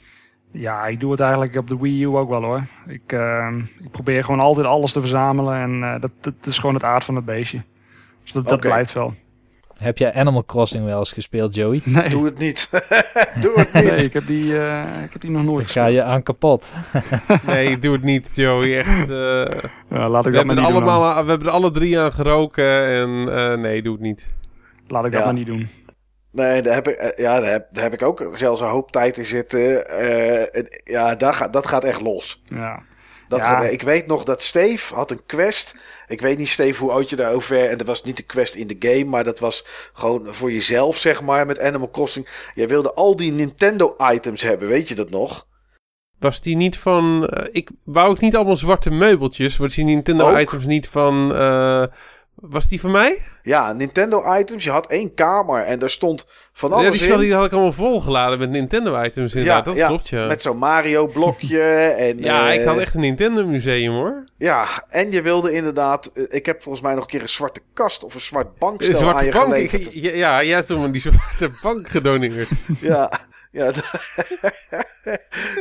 Ja, 0.50 0.86
ik 0.86 1.00
doe 1.00 1.10
het 1.10 1.20
eigenlijk 1.20 1.56
op 1.56 1.66
de 1.66 1.78
Wii 1.78 2.02
U 2.02 2.06
ook 2.06 2.28
wel 2.28 2.42
hoor. 2.42 2.66
Ik, 2.86 3.12
uh, 3.12 3.48
ik 3.82 3.90
probeer 3.90 4.24
gewoon 4.24 4.40
altijd 4.40 4.66
alles 4.66 4.92
te 4.92 5.00
verzamelen 5.00 5.54
en 5.54 5.80
uh, 5.80 6.00
dat, 6.00 6.12
dat, 6.20 6.34
is 6.46 6.58
gewoon 6.58 6.74
het 6.74 6.84
aard 6.84 7.04
van 7.04 7.16
het 7.16 7.24
beestje. 7.24 7.62
Dus 8.24 8.32
dat, 8.32 8.48
dat 8.48 8.60
blijft 8.60 8.92
wel. 8.92 9.14
Heb 9.76 9.98
jij 9.98 10.14
Animal 10.14 10.44
Crossing 10.44 10.84
wel 10.84 10.98
eens 10.98 11.12
gespeeld, 11.12 11.54
Joey? 11.54 11.80
Nee. 11.84 12.08
Doe 12.08 12.24
het 12.24 12.38
niet. 12.38 12.68
doe 13.42 13.52
het 13.54 13.72
niet. 13.72 13.84
Nee, 13.84 14.04
ik 14.04 14.12
heb 14.12 14.26
die, 14.26 14.52
uh, 14.52 15.02
ik 15.04 15.12
heb 15.12 15.20
die 15.20 15.30
nog 15.30 15.44
nooit 15.44 15.70
Ga 15.70 15.86
je 15.86 16.02
aan 16.02 16.22
kapot. 16.22 16.72
nee, 17.46 17.78
doe 17.78 17.92
het 17.92 18.02
niet, 18.02 18.30
Joey. 18.34 18.78
Echt. 18.78 19.08
Uh, 19.08 19.08
ja, 19.90 20.08
laat 20.08 20.26
ik 20.26 20.32
we, 20.32 20.36
dat 20.36 20.46
hebben 20.46 20.46
maar 20.46 20.54
niet 20.56 20.64
allemaal, 20.64 21.24
we 21.24 21.30
hebben 21.30 21.48
er 21.48 21.52
alle 21.52 21.70
drie 21.70 21.98
aan 21.98 22.12
geroken 22.12 22.88
en 22.88 23.08
uh, 23.10 23.54
nee, 23.54 23.82
doe 23.82 23.92
het 23.92 24.02
niet. 24.02 24.30
Laat 24.86 25.04
ik 25.04 25.12
dat 25.12 25.24
maar 25.24 25.34
niet 25.34 25.46
doen. 25.46 25.68
Nee, 26.34 26.62
daar 26.62 26.74
heb, 26.74 26.88
ik, 26.88 26.96
eh, 26.96 27.24
ja, 27.24 27.40
daar, 27.40 27.50
heb, 27.50 27.66
daar 27.70 27.82
heb 27.82 27.92
ik 27.92 28.02
ook 28.02 28.30
zelfs 28.32 28.60
een 28.60 28.68
hoop 28.68 28.90
tijd 28.90 29.18
in 29.18 29.24
zitten. 29.24 29.88
Eh, 29.88 30.56
en 30.56 30.66
ja, 30.84 31.14
daar 31.14 31.34
gaat, 31.34 31.52
dat 31.52 31.66
gaat 31.66 31.84
echt 31.84 32.00
los. 32.00 32.42
Ja. 32.48 32.82
Dat 33.28 33.40
Ja. 33.40 33.62
ik 33.62 33.82
weet 33.82 34.06
nog 34.06 34.24
dat 34.24 34.42
Steve 34.42 34.94
had 34.94 35.10
een 35.10 35.26
quest. 35.26 35.74
Ik 36.08 36.20
weet 36.20 36.38
niet, 36.38 36.48
Steve, 36.48 36.82
hoe 36.82 36.92
oud 36.92 37.10
je 37.10 37.16
daarover... 37.16 37.68
En 37.68 37.78
dat 37.78 37.86
was 37.86 38.04
niet 38.04 38.18
een 38.18 38.26
quest 38.26 38.54
in 38.54 38.66
de 38.66 38.76
game, 38.78 39.04
maar 39.04 39.24
dat 39.24 39.38
was 39.38 39.66
gewoon 39.92 40.34
voor 40.34 40.52
jezelf, 40.52 40.96
zeg 40.98 41.22
maar, 41.22 41.46
met 41.46 41.60
Animal 41.60 41.90
Crossing. 41.90 42.28
Jij 42.54 42.68
wilde 42.68 42.94
al 42.94 43.16
die 43.16 43.32
Nintendo-items 43.32 44.42
hebben, 44.42 44.68
weet 44.68 44.88
je 44.88 44.94
dat 44.94 45.10
nog? 45.10 45.46
Was 46.18 46.40
die 46.40 46.56
niet 46.56 46.78
van... 46.78 47.26
eh, 47.26 47.46
ik 47.50 47.70
wou 47.84 48.12
ik 48.12 48.20
niet 48.20 48.36
allemaal 48.36 48.56
zwarte 48.56 48.90
meubeltjes. 48.90 49.56
Was 49.56 49.74
die 49.74 49.84
Nintendo 49.84 50.30
Ook. 50.30 50.38
items 50.38 50.64
niet 50.64 50.88
van... 50.88 51.34
eh, 51.34 51.84
was 52.34 52.68
die 52.68 52.80
van 52.80 52.90
mij? 52.90 53.18
Ja, 53.42 53.72
Nintendo-items. 53.72 54.64
Je 54.64 54.70
had 54.70 54.86
één 54.86 55.14
kamer 55.14 55.62
en 55.62 55.78
daar 55.78 55.90
stond 55.90 56.26
van 56.52 56.72
alles 56.72 57.06
Ja, 57.06 57.16
die, 57.16 57.24
die 57.26 57.34
had 57.34 57.44
ik 57.46 57.52
allemaal 57.52 57.72
volgeladen 57.72 58.38
met 58.38 58.50
Nintendo 58.50 59.02
items 59.02 59.34
inderdaad. 59.34 59.64
dat 59.64 59.76
ja, 59.76 59.86
klopt, 59.86 60.08
ja. 60.08 60.26
Met 60.26 60.42
zo'n 60.42 60.56
Mario-blokje. 60.56 61.60
en, 62.06 62.18
ja, 62.22 62.50
ik 62.52 62.60
eh, 62.60 62.66
had 62.66 62.78
echt 62.78 62.94
een 62.94 63.00
Nintendo 63.00 63.46
museum 63.46 63.92
hoor. 63.92 64.24
Ja, 64.36 64.66
en 64.88 65.10
je 65.12 65.22
wilde 65.22 65.52
inderdaad... 65.52 66.10
eh, 66.14 66.24
Ik 66.28 66.46
heb 66.46 66.62
volgens 66.62 66.84
mij 66.84 66.94
nog 66.94 67.02
een 67.04 67.10
keer 67.10 67.20
een 67.22 67.28
zwarte 67.28 67.60
kast 67.74 68.04
of 68.04 68.14
een 68.14 68.20
zwart 68.20 68.58
bankstel 68.58 68.88
Een 68.94 69.00
zwarte 69.00 69.18
aan 69.18 69.26
je 69.26 69.32
bank. 69.32 69.44
geleverd. 69.54 69.94
Ik- 69.94 70.14
ja, 70.14 70.42
jij 70.44 70.54
hebt 70.54 70.66
toen 70.66 70.90
die 70.90 71.00
zwarte 71.10 71.50
bank 71.62 71.88
gedoneerd. 71.88 72.48
Ja, 72.80 73.10
ja, 73.54 73.72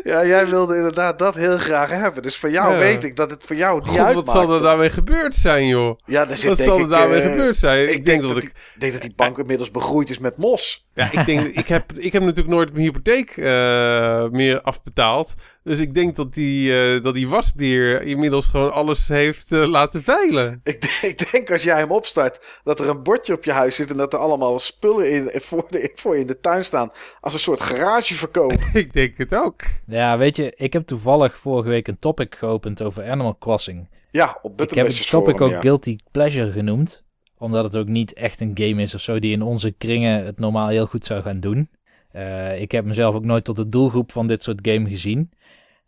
ja, 0.03 0.26
jij 0.26 0.48
wilde 0.48 0.76
inderdaad 0.76 1.20
dat 1.20 1.36
heel 1.36 1.57
graag 1.57 1.90
hebben. 1.90 2.24
Dus 2.24 2.38
voor 2.38 2.49
jou 2.49 2.74
Ja. 2.74 2.80
weet 2.80 3.03
ik 3.03 3.15
dat 3.15 3.30
het 3.30 3.44
voor 3.44 3.56
jou 3.56 3.80
niet 3.80 3.88
God, 3.88 3.98
wat 3.98 4.06
uitmaakt. 4.06 4.32
zal 4.32 4.53
er 4.53 4.61
daarmee 4.61 4.90
gebeurd 4.90 5.36
zijn, 5.36 5.68
joh? 5.68 5.99
Ja, 6.06 6.26
daar 6.26 6.38
zit 6.38 6.49
Wat 6.49 6.57
denk 6.57 6.70
zal 6.70 6.78
er 6.78 6.84
ik, 6.84 6.90
daarmee 6.90 7.22
eh, 7.22 7.32
gebeurd 7.32 7.56
zijn? 7.56 7.94
Ik, 7.94 8.06
denk, 8.06 8.22
dat, 8.22 8.32
ik... 8.32 8.41
die, 8.41 8.49
ik 8.49 8.80
denk 8.80 8.94
dat 8.94 9.02
die 9.02 9.14
bank 9.15 9.38
inmiddels 9.38 9.72
begroeid 9.72 10.10
is 10.10 10.20
met 10.20 10.38
mos. 10.38 10.86
Ja, 10.95 11.11
ik 11.11 11.26
denk, 11.26 11.48
ik 11.48 11.68
heb, 11.68 11.94
ik 11.94 12.11
heb 12.14 12.22
natuurlijk 12.22 12.49
nooit 12.49 12.72
mijn 12.72 12.84
hypotheek 12.86 13.30
eh, 13.30 14.28
meer 14.30 14.61
afbetaald. 14.61 15.34
Dus 15.64 15.80
ik 15.80 15.94
denk 15.94 16.15
dat 16.15 16.34
die, 16.34 16.82
eh, 16.95 17.03
dat 17.03 17.14
die 17.14 17.30
wasbeer 17.30 18.02
inmiddels 18.02 18.45
gewoon 18.45 18.74
alles 18.74 19.07
heeft 19.07 19.52
eh, 19.52 19.65
laten 19.65 20.03
veilen. 20.03 20.61
Ik, 20.64 20.82
denk- 20.82 21.18
ik 21.20 21.32
denk 21.32 21.52
als 21.52 21.64
jij 21.64 21.78
hem 21.78 21.91
opstart, 21.91 22.45
dat 22.64 22.80
er 22.80 22.90
een 22.90 23.03
bordje 23.03 23.34
op 23.34 23.44
je 23.44 23.52
huis 23.52 23.76
zit 23.76 23.90
en 23.90 23.98
dat 23.98 24.14
er 24.14 24.20
allemaal 24.20 24.60
spullen 24.60 25.11
in, 25.11 25.41
voor, 25.41 25.65
de, 25.70 25.91
voor 25.95 26.14
je 26.15 26.22
in 26.22 26.28
de 26.28 26.40
tuin 26.40 26.65
staan. 26.65 26.91
Als 27.22 27.34
een 27.34 27.40
soort 27.40 27.61
garageverkoop. 27.61 28.53
ik 28.74 28.94
denk 28.94 29.18
het 29.18 29.36
ook. 29.36 29.61
Ja, 29.86 30.18
weet 30.18 30.36
je, 30.36 30.53
ik 30.56 30.74
heb 30.74 30.86
toevallig 30.88 31.38
vorige 31.38 31.70
week 31.70 31.88
een 31.88 31.99
topic 31.99 32.36
geopend 32.36 32.84
over 32.84 33.10
Animal 33.10 33.38
Crossing. 33.38 33.90
Ja, 34.11 34.40
op 34.41 34.61
Ik 34.61 34.70
heb 34.74 34.88
het 34.88 35.10
topic 35.10 35.36
Forum, 35.38 35.44
ook 35.44 35.52
ja. 35.52 35.61
Guilty 35.61 35.95
Pleasure 36.11 36.52
genoemd. 36.52 37.03
Omdat 37.44 37.64
het 37.64 37.78
ook 37.78 37.88
niet 37.88 38.14
echt 38.14 38.41
een 38.41 38.52
game 38.53 38.82
is 38.82 38.95
of 38.95 39.02
zo 39.02 39.20
die 39.20 39.32
in 39.32 39.41
onze 39.41 39.72
kringen 39.72 40.26
het 40.26 40.40
normaal 40.40 40.68
heel 40.68 40.86
goed 40.86 41.06
zou 41.06 41.22
gaan 41.22 41.40
doen. 41.40 41.70
Eh, 42.11 42.61
ik 42.61 42.72
heb 42.72 42.86
mezelf 42.86 43.15
ook 43.15 43.24
nooit 43.24 43.44
tot 43.44 43.56
de 43.56 43.70
doelgroep 43.70 44.11
van 44.11 44.28
dit 44.28 44.44
soort 44.44 44.68
game 44.68 44.90
gezien. 44.90 45.32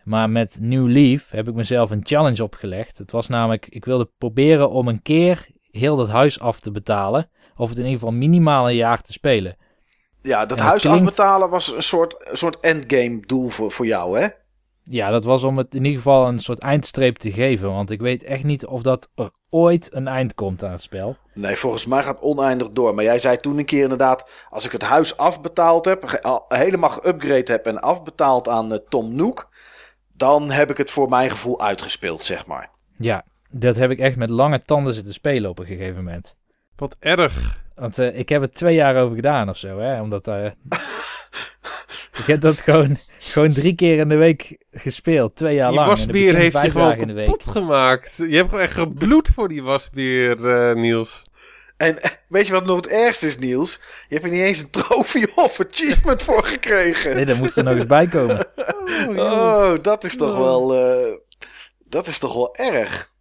Maar 0.03 0.29
met 0.29 0.57
New 0.61 0.87
Leaf 0.89 1.31
heb 1.31 1.47
ik 1.47 1.53
mezelf 1.53 1.91
een 1.91 2.05
challenge 2.05 2.43
opgelegd. 2.43 2.97
Het 2.97 3.11
was 3.11 3.27
namelijk, 3.27 3.67
ik 3.69 3.85
wilde 3.85 4.09
proberen 4.17 4.69
om 4.69 4.87
een 4.87 5.01
keer 5.01 5.47
heel 5.71 5.95
dat 5.95 6.09
huis 6.09 6.39
af 6.39 6.59
te 6.59 6.71
betalen. 6.71 7.29
Of 7.55 7.69
het 7.69 7.77
in 7.77 7.83
ieder 7.85 7.99
geval 7.99 8.13
minimaal 8.13 8.69
een 8.69 8.75
jaar 8.75 9.01
te 9.01 9.11
spelen. 9.11 9.55
Ja, 10.21 10.45
dat 10.45 10.59
huis 10.59 10.81
klinkt- 10.81 10.99
afbetalen 10.99 11.49
was 11.49 11.75
een 11.75 11.83
soort, 11.83 12.29
een 12.29 12.37
soort 12.37 12.59
endgame 12.59 13.19
doel 13.25 13.49
voor, 13.49 13.71
voor 13.71 13.85
jou, 13.85 14.19
hè? 14.19 14.27
Ja, 14.89 15.09
dat 15.09 15.23
was 15.23 15.43
om 15.43 15.57
het 15.57 15.75
in 15.75 15.83
ieder 15.83 15.97
geval 15.97 16.27
een 16.27 16.39
soort 16.39 16.59
eindstreep 16.59 17.17
te 17.17 17.31
geven. 17.31 17.71
Want 17.71 17.91
ik 17.91 18.01
weet 18.01 18.23
echt 18.23 18.43
niet 18.43 18.65
of 18.65 18.81
dat 18.81 19.09
er 19.15 19.29
ooit 19.49 19.93
een 19.93 20.07
eind 20.07 20.33
komt 20.33 20.63
aan 20.63 20.71
het 20.71 20.81
spel. 20.81 21.17
Nee, 21.33 21.55
volgens 21.55 21.85
mij 21.85 22.03
gaat 22.03 22.15
het 22.15 22.23
oneindig 22.23 22.71
door. 22.71 22.95
Maar 22.95 23.03
jij 23.03 23.19
zei 23.19 23.37
toen 23.37 23.57
een 23.57 23.65
keer 23.65 23.83
inderdaad, 23.83 24.29
als 24.49 24.65
ik 24.65 24.71
het 24.71 24.81
huis 24.81 25.17
afbetaald 25.17 25.85
heb, 25.85 26.19
helemaal 26.47 26.99
geüpgrade 26.99 27.43
heb 27.43 27.65
en 27.65 27.81
afbetaald 27.81 28.47
aan 28.47 28.73
eh, 28.73 28.79
Tom 28.89 29.15
Nook, 29.15 29.49
dan 30.13 30.51
heb 30.51 30.69
ik 30.69 30.77
het 30.77 30.91
voor 30.91 31.09
mijn 31.09 31.29
gevoel 31.29 31.61
uitgespeeld, 31.61 32.21
zeg 32.21 32.45
maar. 32.45 32.69
Ja, 32.97 33.23
dat 33.49 33.75
heb 33.75 33.91
ik 33.91 33.99
echt 33.99 34.15
met 34.15 34.29
lange 34.29 34.61
tanden 34.61 34.93
zitten 34.93 35.13
spelen 35.13 35.49
op 35.49 35.59
een 35.59 35.65
gegeven 35.65 36.03
moment. 36.03 36.35
Wat 36.75 36.95
erg. 36.99 37.63
Want 37.75 37.99
eh, 37.99 38.19
ik 38.19 38.29
heb 38.29 38.41
het 38.41 38.53
twee 38.55 38.75
jaar 38.75 38.95
over 38.95 39.15
gedaan 39.15 39.49
of 39.49 39.57
zo, 39.57 39.79
hè. 39.79 40.01
Omdat... 40.01 40.27
eh, 40.27 40.51
ik 42.17 42.25
heb 42.25 42.41
dat 42.41 42.61
gewoon, 42.61 42.97
gewoon 43.19 43.53
drie 43.53 43.75
keer 43.75 43.97
in 43.99 44.07
de 44.07 44.15
week 44.15 44.57
gespeeld. 44.71 45.35
Twee 45.35 45.55
jaar 45.55 45.67
Die 45.67 45.75
lang. 45.77 45.89
Wasbeer 45.89 46.11
begin 46.11 46.35
heeft 46.35 46.53
je 46.53 46.59
vijf 46.59 46.71
gewoon 46.71 46.87
dagen 46.87 47.01
in 47.01 47.07
de 47.07 47.13
week. 47.13 47.25
kapot 47.25 47.47
gemaakt. 47.47 48.15
Je 48.17 48.35
hebt 48.35 48.49
gewoon 48.49 48.63
echt 48.63 48.73
gebloed 48.73 49.29
voor 49.33 49.47
die 49.49 49.63
wasbeer, 49.63 50.51
eh, 50.53 50.75
Niels. 50.75 51.23
En 51.77 52.01
eh, 52.01 52.11
weet 52.27 52.47
je 52.47 52.53
wat 52.53 52.65
nog 52.65 52.75
het 52.75 52.87
ergste 52.87 53.27
is, 53.27 53.37
Niels? 53.37 53.79
Je 54.07 54.13
hebt 54.13 54.23
er 54.25 54.31
niet 54.31 54.41
eens 54.41 54.59
een 54.59 54.69
trofee 54.69 55.35
of 55.35 55.59
achievement 55.59 56.23
voor 56.23 56.45
gekregen. 56.45 57.15
Nee, 57.15 57.25
daar 57.25 57.35
moest 57.35 57.57
er 57.57 57.63
nog 57.63 57.73
eens 57.75 57.85
bij 57.85 58.07
komen. 58.07 58.47
Oh, 59.09 59.73
dat 59.81 60.03
is 60.03 60.17
toch 60.17 60.35
wel. 60.37 60.73
eh, 60.75 61.13
dat 61.85 62.07
is 62.07 62.17
toch 62.17 62.33
wel 62.33 62.55
erg. 62.55 63.11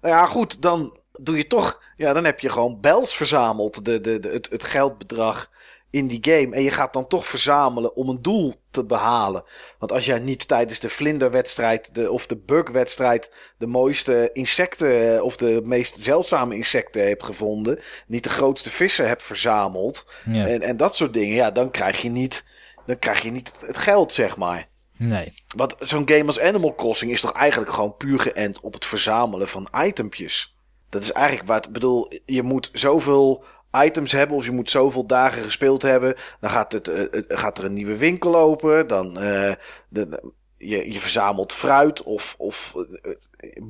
Nou 0.00 0.14
ja, 0.14 0.26
goed, 0.26 0.62
dan 0.62 1.00
doe 1.12 1.36
je 1.36 1.46
toch. 1.46 1.82
Ja, 1.96 2.12
dan 2.12 2.24
heb 2.24 2.40
je 2.40 2.48
gewoon 2.48 2.80
bells 2.80 3.14
verzameld. 3.16 3.84
De, 3.84 4.00
de, 4.00 4.20
de, 4.20 4.28
het, 4.28 4.48
het 4.50 4.64
geldbedrag 4.64 5.50
in 5.92 6.06
die 6.06 6.18
game. 6.20 6.54
En 6.54 6.62
je 6.62 6.70
gaat 6.70 6.92
dan 6.92 7.06
toch 7.06 7.26
verzamelen 7.26 7.96
om 7.96 8.08
een 8.08 8.22
doel 8.22 8.54
te 8.70 8.84
behalen. 8.84 9.44
Want 9.78 9.92
als 9.92 10.04
jij 10.04 10.18
niet 10.18 10.48
tijdens 10.48 10.80
de 10.80 10.88
vlinderwedstrijd 10.88 11.94
de, 11.94 12.10
of 12.10 12.26
de 12.26 12.36
bugwedstrijd 12.36 13.32
de 13.58 13.66
mooiste 13.66 14.30
insecten 14.32 15.16
eh, 15.16 15.22
of 15.22 15.36
de 15.36 15.60
meest 15.64 16.02
zeldzame 16.02 16.56
insecten 16.56 17.06
hebt 17.06 17.22
gevonden. 17.22 17.78
Niet 18.06 18.22
de 18.22 18.30
grootste 18.30 18.70
vissen 18.70 19.06
hebt 19.06 19.22
verzameld. 19.22 20.06
Ja. 20.30 20.46
En, 20.46 20.60
en 20.60 20.76
dat 20.76 20.96
soort 20.96 21.14
dingen. 21.14 21.34
Ja, 21.34 21.50
dan 21.50 21.70
krijg 21.70 22.02
je 22.02 22.10
niet, 22.10 22.46
dan 22.86 22.98
krijg 22.98 23.20
je 23.22 23.30
niet 23.30 23.64
het, 23.66 23.78
geld, 23.78 24.12
zeg 24.12 24.36
maar. 24.36 24.68
Nee. 24.96 25.42
Want 25.56 25.74
zo'n 25.78 26.08
game 26.08 26.26
als 26.26 26.40
Animal 26.40 26.74
Crossing 26.74 27.10
is 27.12 27.20
toch 27.20 27.32
eigenlijk 27.32 27.72
gewoon 27.72 27.96
puur 27.96 28.18
geënt 28.18 28.60
op 28.60 28.72
het 28.72 28.84
verzamelen 28.84 29.48
van 29.48 29.68
itempjes. 29.84 30.56
Dat 30.88 31.02
is 31.02 31.12
eigenlijk 31.12 31.48
wat, 31.48 31.66
ik 31.66 31.72
bedoel, 31.72 32.12
je 32.26 32.42
moet 32.42 32.70
zoveel 32.72 33.44
items 33.84 34.12
hebben 34.12 34.36
of 34.36 34.44
je 34.44 34.50
moet 34.52 34.70
zoveel 34.70 35.06
dagen 35.06 35.42
gespeeld 35.42 35.82
hebben. 35.82 36.14
Dan 36.40 36.50
gaat, 36.50 36.72
het, 36.72 36.86
het- 36.86 37.24
gaat 37.28 37.58
er 37.58 37.64
een 37.64 37.72
nieuwe 37.72 37.96
winkel 37.96 38.36
open. 38.36 38.86
Dan 38.88 39.18
eh, 39.18 39.52
de, 39.88 40.32
je, 40.56 40.92
je 40.92 40.98
verzamelt 41.00 41.52
fruit 41.52 42.02
of, 42.02 42.34
of 42.38 42.74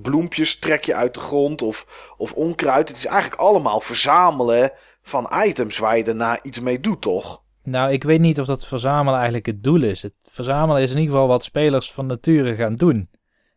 bloempjes 0.03 0.59
trek 0.59 0.85
je 0.85 0.95
uit 0.95 1.15
de 1.15 1.21
grond 1.21 1.63
of, 1.63 1.87
of 2.17 2.33
onkruid. 2.33 2.89
Het 2.89 2.97
is 2.97 3.07
eigenlijk 3.07 3.41
allemaal 3.41 3.81
verzamelen 3.81 4.73
van 5.03 5.31
items 5.45 5.79
waar 5.79 5.97
je 5.97 6.05
daarna 6.05 6.43
iets 6.43 6.61
mee 6.61 6.81
doet, 6.81 7.01
toch? 7.01 7.43
Nou, 7.63 7.93
ik 7.93 8.05
weet 8.05 8.21
niet 8.21 8.41
of 8.41 8.47
dat 8.47 8.67
verzamelen 8.67 9.15
eigenlijk 9.15 9.47
het 9.47 9.63
doel 9.65 9.83
is. 9.83 10.03
Het 10.03 10.15
verzamelen 10.23 10.83
is 10.83 10.91
in 10.91 10.97
ieder 10.99 11.13
geval 11.13 11.29
wat 11.29 11.45
spelers 11.45 11.93
van 11.93 12.07
nature 12.07 12.55
gaan 12.55 12.75
doen. 12.75 13.11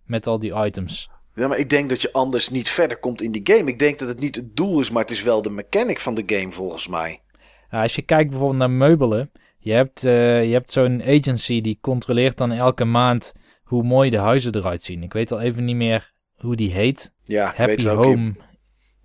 Met 0.04 0.28
al 0.28 0.40
die 0.40 0.56
items. 0.56 1.10
Ja, 1.36 1.48
maar 1.48 1.58
ik 1.58 1.70
denk 1.70 1.90
dat 1.90 2.02
je 2.02 2.12
anders 2.12 2.50
niet 2.50 2.70
verder 2.70 2.98
komt 2.98 3.22
in 3.22 3.32
die 3.32 3.42
game. 3.44 3.70
Ik 3.70 3.80
denk 3.80 4.00
dat 4.00 4.08
het 4.08 4.20
niet 4.20 4.36
het 4.36 4.56
doel 4.56 4.80
is, 4.80 4.90
maar 4.90 5.02
het 5.02 5.12
is 5.12 5.24
wel 5.24 5.42
de 5.42 5.50
mechanic 5.50 6.00
van 6.00 6.16
de 6.16 6.24
game 6.26 6.52
volgens 6.52 6.88
mij. 6.88 7.22
Nou, 7.70 7.84
als 7.84 7.96
je 7.96 8.02
kijkt 8.02 8.30
bijvoorbeeld 8.30 8.60
naar 8.60 8.70
meubelen. 8.72 9.32
Je 9.58 9.72
hebt, 9.72 10.06
eh, 10.06 10.46
je 10.46 10.52
hebt 10.54 10.72
zo'n 10.72 11.02
agency 11.04 11.62
die 11.62 11.78
controleert 11.82 12.38
dan 12.38 12.52
elke 12.52 12.86
maand 12.86 13.34
hoe 13.64 13.84
mooi 13.84 14.10
de 14.10 14.18
huizen 14.18 14.56
eruit 14.56 14.84
zien. 14.84 15.04
Ik 15.04 15.14
weet 15.14 15.32
al 15.32 15.40
even 15.42 15.64
niet 15.66 15.76
meer 15.76 16.12
hoe 16.36 16.56
die 16.56 16.72
heet. 16.72 17.12
Ja, 17.24 17.54
Happy 17.56 17.88
Home, 17.88 18.36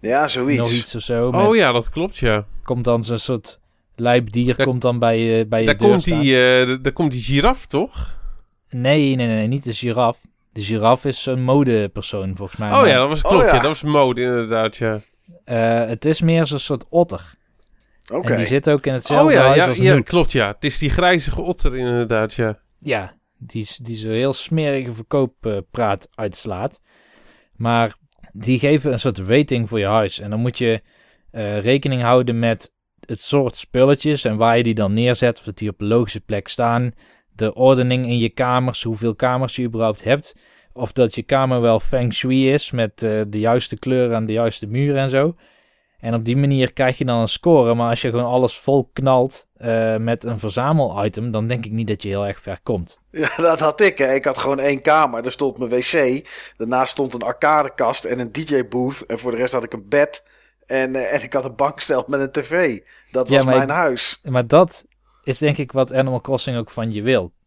Ja, 0.00 0.28
zoiets. 0.28 0.60
nog 0.60 0.70
iets 0.72 0.94
of 0.94 1.02
zo. 1.02 1.30
Met- 1.30 1.46
Oh 1.46 1.56
ja, 1.56 1.72
dat 1.72 1.90
klopt, 1.90 2.16
ja. 2.16 2.46
Komt 2.62 2.84
dan 2.84 3.02
zo'n 3.02 3.18
soort 3.18 3.60
lijpdier 3.96 4.56
Daar- 4.56 4.66
komt 4.66 4.82
dan 4.82 4.98
bij, 4.98 5.18
je 5.18 5.46
bij 5.46 5.60
je 5.60 5.66
Daar 5.66 5.76
deur 5.76 5.88
komt, 5.88 6.02
staan. 6.02 6.20
die, 6.20 6.60
eh, 6.60 6.76
daar 6.82 6.92
komt 6.92 7.12
die 7.12 7.22
giraf, 7.22 7.66
toch? 7.66 8.18
Nee, 8.70 9.14
nee, 9.14 9.26
nee, 9.26 9.46
niet 9.46 9.64
de 9.64 9.72
giraf. 9.72 10.20
De 10.52 10.60
giraf 10.60 11.04
is 11.04 11.22
zo'n 11.22 11.42
modepersoon 11.42 12.36
volgens 12.36 12.58
mij. 12.58 12.72
Oh 12.80 12.86
ja, 12.86 12.96
dat 12.96 13.08
was 13.08 13.22
Oh 13.22 13.30
klopt, 13.30 13.44
ja. 13.44 13.54
ja. 13.54 13.60
Dat 13.60 13.68
was 13.70 13.82
mode, 13.82 14.22
inderdaad, 14.22 14.76
ja. 14.76 15.00
eh, 15.44 15.86
het 15.86 16.04
is 16.04 16.20
meer 16.20 16.46
zo'n 16.46 16.58
soort 16.58 16.84
otter. 16.88 17.34
Oké. 18.12 18.30
En 18.30 18.36
die 18.36 18.46
zit 18.46 18.70
ook 18.70 18.86
in 18.86 18.92
hetzelfde 18.92 19.26
Oh 19.26 19.32
ja, 19.32 19.46
huis 19.46 19.56
ja, 19.56 19.66
als 19.66 19.76
ja, 19.76 20.00
klopt, 20.00 20.32
ja. 20.32 20.46
Het 20.48 20.64
is 20.64 20.78
die 20.78 20.90
grijzige 20.90 21.40
otter, 21.40 21.76
inderdaad, 21.76 22.34
ja. 22.34 22.58
Ja, 22.78 23.16
die, 23.38 23.60
is- 23.62 23.76
die 23.76 23.96
zo 23.96 24.08
heel 24.08 24.32
smerige 24.32 24.92
verkooppraat 24.92 26.08
uitslaat. 26.14 26.80
Maar 27.56 27.94
die 28.32 28.58
geven 28.58 28.92
een 28.92 28.98
soort 28.98 29.18
rating 29.18 29.68
voor 29.68 29.78
je 29.78 29.86
huis. 29.86 30.20
En 30.20 30.30
dan 30.30 30.40
moet 30.40 30.58
je 30.58 30.82
eh, 31.30 31.60
rekening 31.60 32.02
houden 32.02 32.38
met 32.38 32.72
het 33.06 33.20
soort 33.20 33.54
spulletjes 33.56 34.24
en 34.24 34.36
waar 34.36 34.56
je 34.56 34.62
die 34.62 34.74
dan 34.74 34.92
neerzet. 34.92 35.38
Of 35.38 35.44
dat 35.44 35.58
die 35.58 35.68
op 35.68 35.80
een 35.80 35.86
logische 35.86 36.20
plek 36.20 36.48
staan. 36.48 36.92
De 37.40 37.54
ordening 37.54 38.06
in 38.06 38.18
je 38.18 38.28
kamers, 38.28 38.82
hoeveel 38.82 39.14
kamers 39.14 39.56
je 39.56 39.62
überhaupt 39.62 40.04
hebt. 40.04 40.34
Of 40.72 40.92
dat 40.92 41.14
je 41.14 41.22
kamer 41.22 41.60
wel 41.60 41.80
feng 41.80 42.12
shui 42.12 42.52
is 42.52 42.70
met 42.70 43.02
eh, 43.02 43.20
de 43.28 43.38
juiste 43.38 43.78
kleuren 43.78 44.16
en 44.16 44.26
de 44.26 44.32
juiste 44.32 44.66
muren 44.66 45.00
en 45.00 45.10
zo. 45.10 45.34
En 46.00 46.14
op 46.14 46.24
die 46.24 46.36
manier 46.36 46.72
krijg 46.72 46.98
je 46.98 47.04
dan 47.04 47.18
een 47.20 47.28
score. 47.28 47.74
Maar 47.74 47.88
als 47.88 48.02
je 48.02 48.10
gewoon 48.10 48.30
alles 48.30 48.58
vol 48.58 48.90
knalt 48.92 49.46
eh, 49.56 49.96
met 49.96 50.24
een 50.24 50.38
verzamel-item, 50.38 51.30
dan 51.30 51.46
denk 51.46 51.64
ik 51.64 51.72
niet 51.72 51.86
dat 51.86 52.02
je 52.02 52.08
heel 52.08 52.26
erg 52.26 52.40
ver 52.40 52.58
komt. 52.62 52.98
Ja, 53.10 53.30
dat 53.36 53.60
had 53.60 53.80
ik. 53.80 53.98
Hè. 53.98 54.14
Ik 54.14 54.24
had 54.24 54.38
gewoon 54.38 54.58
één 54.58 54.82
kamer. 54.82 55.22
Daar 55.22 55.32
stond 55.32 55.58
mijn 55.58 55.70
wc. 55.70 56.26
Daarnaast 56.56 56.90
stond 56.90 57.14
een 57.14 57.22
arcadekast 57.22 58.04
en 58.04 58.18
een 58.18 58.32
DJ-booth. 58.32 59.00
En 59.06 59.18
voor 59.18 59.30
de 59.30 59.36
rest 59.36 59.52
had 59.52 59.64
ik 59.64 59.72
een 59.72 59.88
bed. 59.88 60.26
En, 60.66 60.96
eh, 60.96 61.14
en 61.14 61.22
ik 61.22 61.32
had 61.32 61.44
een 61.44 61.56
bankstel 61.56 62.04
met 62.06 62.20
een 62.20 62.30
tv. 62.42 62.80
Dat 63.10 63.28
was 63.28 63.44
mijn 63.44 63.62
ik- 63.62 63.68
huis. 63.68 64.20
Maar 64.24 64.46
dat 64.46 64.84
is 65.22 65.38
denk 65.38 65.56
ik 65.58 65.72
wat 65.72 65.94
Animal 65.94 66.20
Crossing 66.20 66.56
ook 66.56 66.70
van 66.70 66.92
je 66.92 67.02
wilt. 67.02 67.38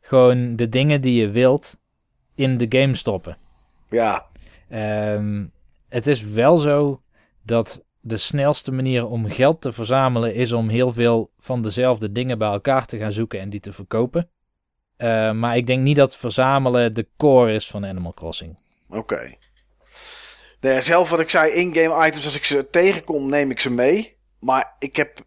Gewoon 0.00 0.56
de 0.56 0.68
dingen 0.68 1.00
die 1.00 1.20
je 1.20 1.30
wilt 1.30 1.78
in 2.34 2.56
de 2.56 2.66
game 2.78 2.94
stoppen. 2.94 3.36
Ja, 3.90 4.26
Ehm, 4.68 5.46
het 5.88 6.06
is 6.06 6.22
wel 6.22 6.56
zo 6.56 7.02
dat 7.42 7.84
de 8.00 8.16
snelste 8.16 8.72
manier 8.72 9.06
om 9.06 9.30
geld 9.30 9.60
te 9.60 9.72
verzamelen 9.72 10.34
is 10.34 10.52
om 10.52 10.68
heel 10.68 10.92
veel 10.92 11.30
van 11.38 11.62
dezelfde 11.62 12.12
dingen 12.12 12.38
bij 12.38 12.48
elkaar 12.48 12.86
te 12.86 12.98
gaan 12.98 13.12
zoeken 13.12 13.40
en 13.40 13.50
die 13.50 13.60
te 13.60 13.72
verkopen. 13.72 14.28
Eh, 14.96 15.32
maar 15.32 15.56
ik 15.56 15.66
denk 15.66 15.82
niet 15.82 15.96
dat 15.96 16.16
verzamelen 16.16 16.94
de 16.94 17.06
core 17.16 17.52
is 17.52 17.68
van 17.68 17.86
Animal 17.86 18.14
Crossing. 18.14 18.56
oké. 18.88 19.34
Nee, 20.60 20.80
zelf 20.80 21.10
wat 21.10 21.20
ik 21.20 21.30
zei, 21.30 21.52
in-game 21.52 22.06
items, 22.06 22.24
als 22.24 22.36
ik 22.36 22.44
ze 22.44 22.70
tegenkom, 22.70 23.28
neem 23.28 23.50
ik 23.50 23.60
ze 23.60 23.70
mee. 23.70 24.16
Maar 24.38 24.76
ik 24.78 24.96
heb... 24.96 25.18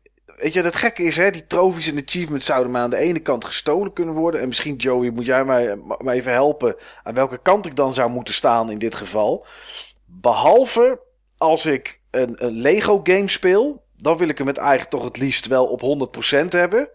Weet 0.42 0.54
je, 0.54 0.62
het 0.62 0.76
gekke 0.76 1.04
is, 1.04 1.18
hè, 1.18 1.32
die 1.32 1.48
trofies 1.48 1.88
en 1.88 2.04
achievements 2.06 2.46
zouden 2.46 2.72
mij 2.72 2.82
aan 2.82 2.90
de 2.90 2.98
ene 2.98 3.20
kant 3.20 3.46
gestolen 3.46 3.94
kunnen 3.94 4.14
worden. 4.14 4.42
En 4.42 4.48
misschien, 4.48 4.76
Joey, 4.76 5.10
moet 5.10 5.26
jij 5.26 5.46
mij, 5.46 5.78
mij 6.00 6.16
even 6.16 6.32
helpen 6.32 6.76
aan 7.04 7.14
welke 7.14 7.38
kant 7.42 7.66
ik 7.66 7.76
dan 7.76 7.94
zou 7.94 8.10
moeten 8.10 8.34
staan 8.34 8.72
in 8.72 8.78
dit 8.78 8.96
geval. 8.96 9.46
Behalve 10.06 11.00
als 11.38 11.66
ik 11.66 12.02
een, 12.12 12.46
een 12.46 12.52
Lego 12.52 13.00
game 13.04 13.30
speel, 13.30 13.84
dan 13.98 14.18
wil 14.18 14.30
ik 14.30 14.38
hem 14.38 14.48
het 14.48 14.58
eigenlijk 14.58 14.90
toch 14.90 15.04
het 15.04 15.18
liefst 15.18 15.48
wel 15.48 15.66
op 15.66 15.82
100% 16.44 16.48
hebben. 16.48 16.90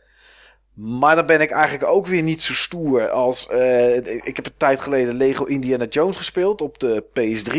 Maar 0.76 1.16
dan 1.16 1.26
ben 1.26 1.40
ik 1.40 1.50
eigenlijk 1.50 1.90
ook 1.90 2.06
weer 2.06 2.22
niet 2.22 2.42
zo 2.42 2.52
stoer 2.52 3.10
als... 3.10 3.48
eh, 3.48 3.96
ik 3.96 4.36
heb 4.36 4.46
een 4.46 4.56
tijd 4.56 4.80
geleden 4.80 5.14
Lego 5.14 5.44
Indiana 5.44 5.84
Jones 5.84 6.16
gespeeld 6.16 6.60
op 6.60 6.78
de 6.78 7.04
PS3. 7.08 7.56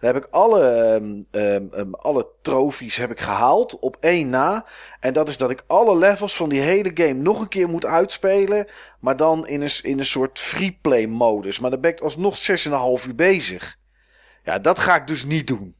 Daar 0.00 0.14
heb 0.14 0.24
ik 0.24 0.28
alle, 0.30 0.60
ehm, 0.68 1.22
ehm, 1.70 1.92
alle 1.92 2.28
trofies 2.42 2.96
heb 2.96 3.10
ik 3.10 3.20
gehaald 3.20 3.78
op 3.78 3.96
één 4.00 4.30
na. 4.30 4.66
En 5.00 5.12
dat 5.12 5.28
is 5.28 5.36
dat 5.36 5.50
ik 5.50 5.64
alle 5.66 5.96
levels 5.96 6.36
van 6.36 6.48
die 6.48 6.60
hele 6.60 6.90
game 6.94 7.12
nog 7.12 7.40
een 7.40 7.48
keer 7.48 7.68
moet 7.68 7.86
uitspelen. 7.86 8.66
Maar 9.00 9.16
dan 9.16 9.46
in 9.46 9.60
een, 9.60 9.70
in 9.82 9.98
een 9.98 10.04
soort 10.04 10.38
freeplay 10.38 11.06
modus. 11.06 11.60
Maar 11.60 11.70
dan 11.70 11.80
ben 11.80 11.90
ik 11.90 12.00
alsnog 12.00 12.36
6,5 12.36 13.06
uur 13.06 13.14
bezig. 13.14 13.76
Ja, 14.44 14.58
dat 14.58 14.78
ga 14.78 14.96
ik 14.96 15.06
dus 15.06 15.24
niet 15.24 15.46
doen. 15.46 15.74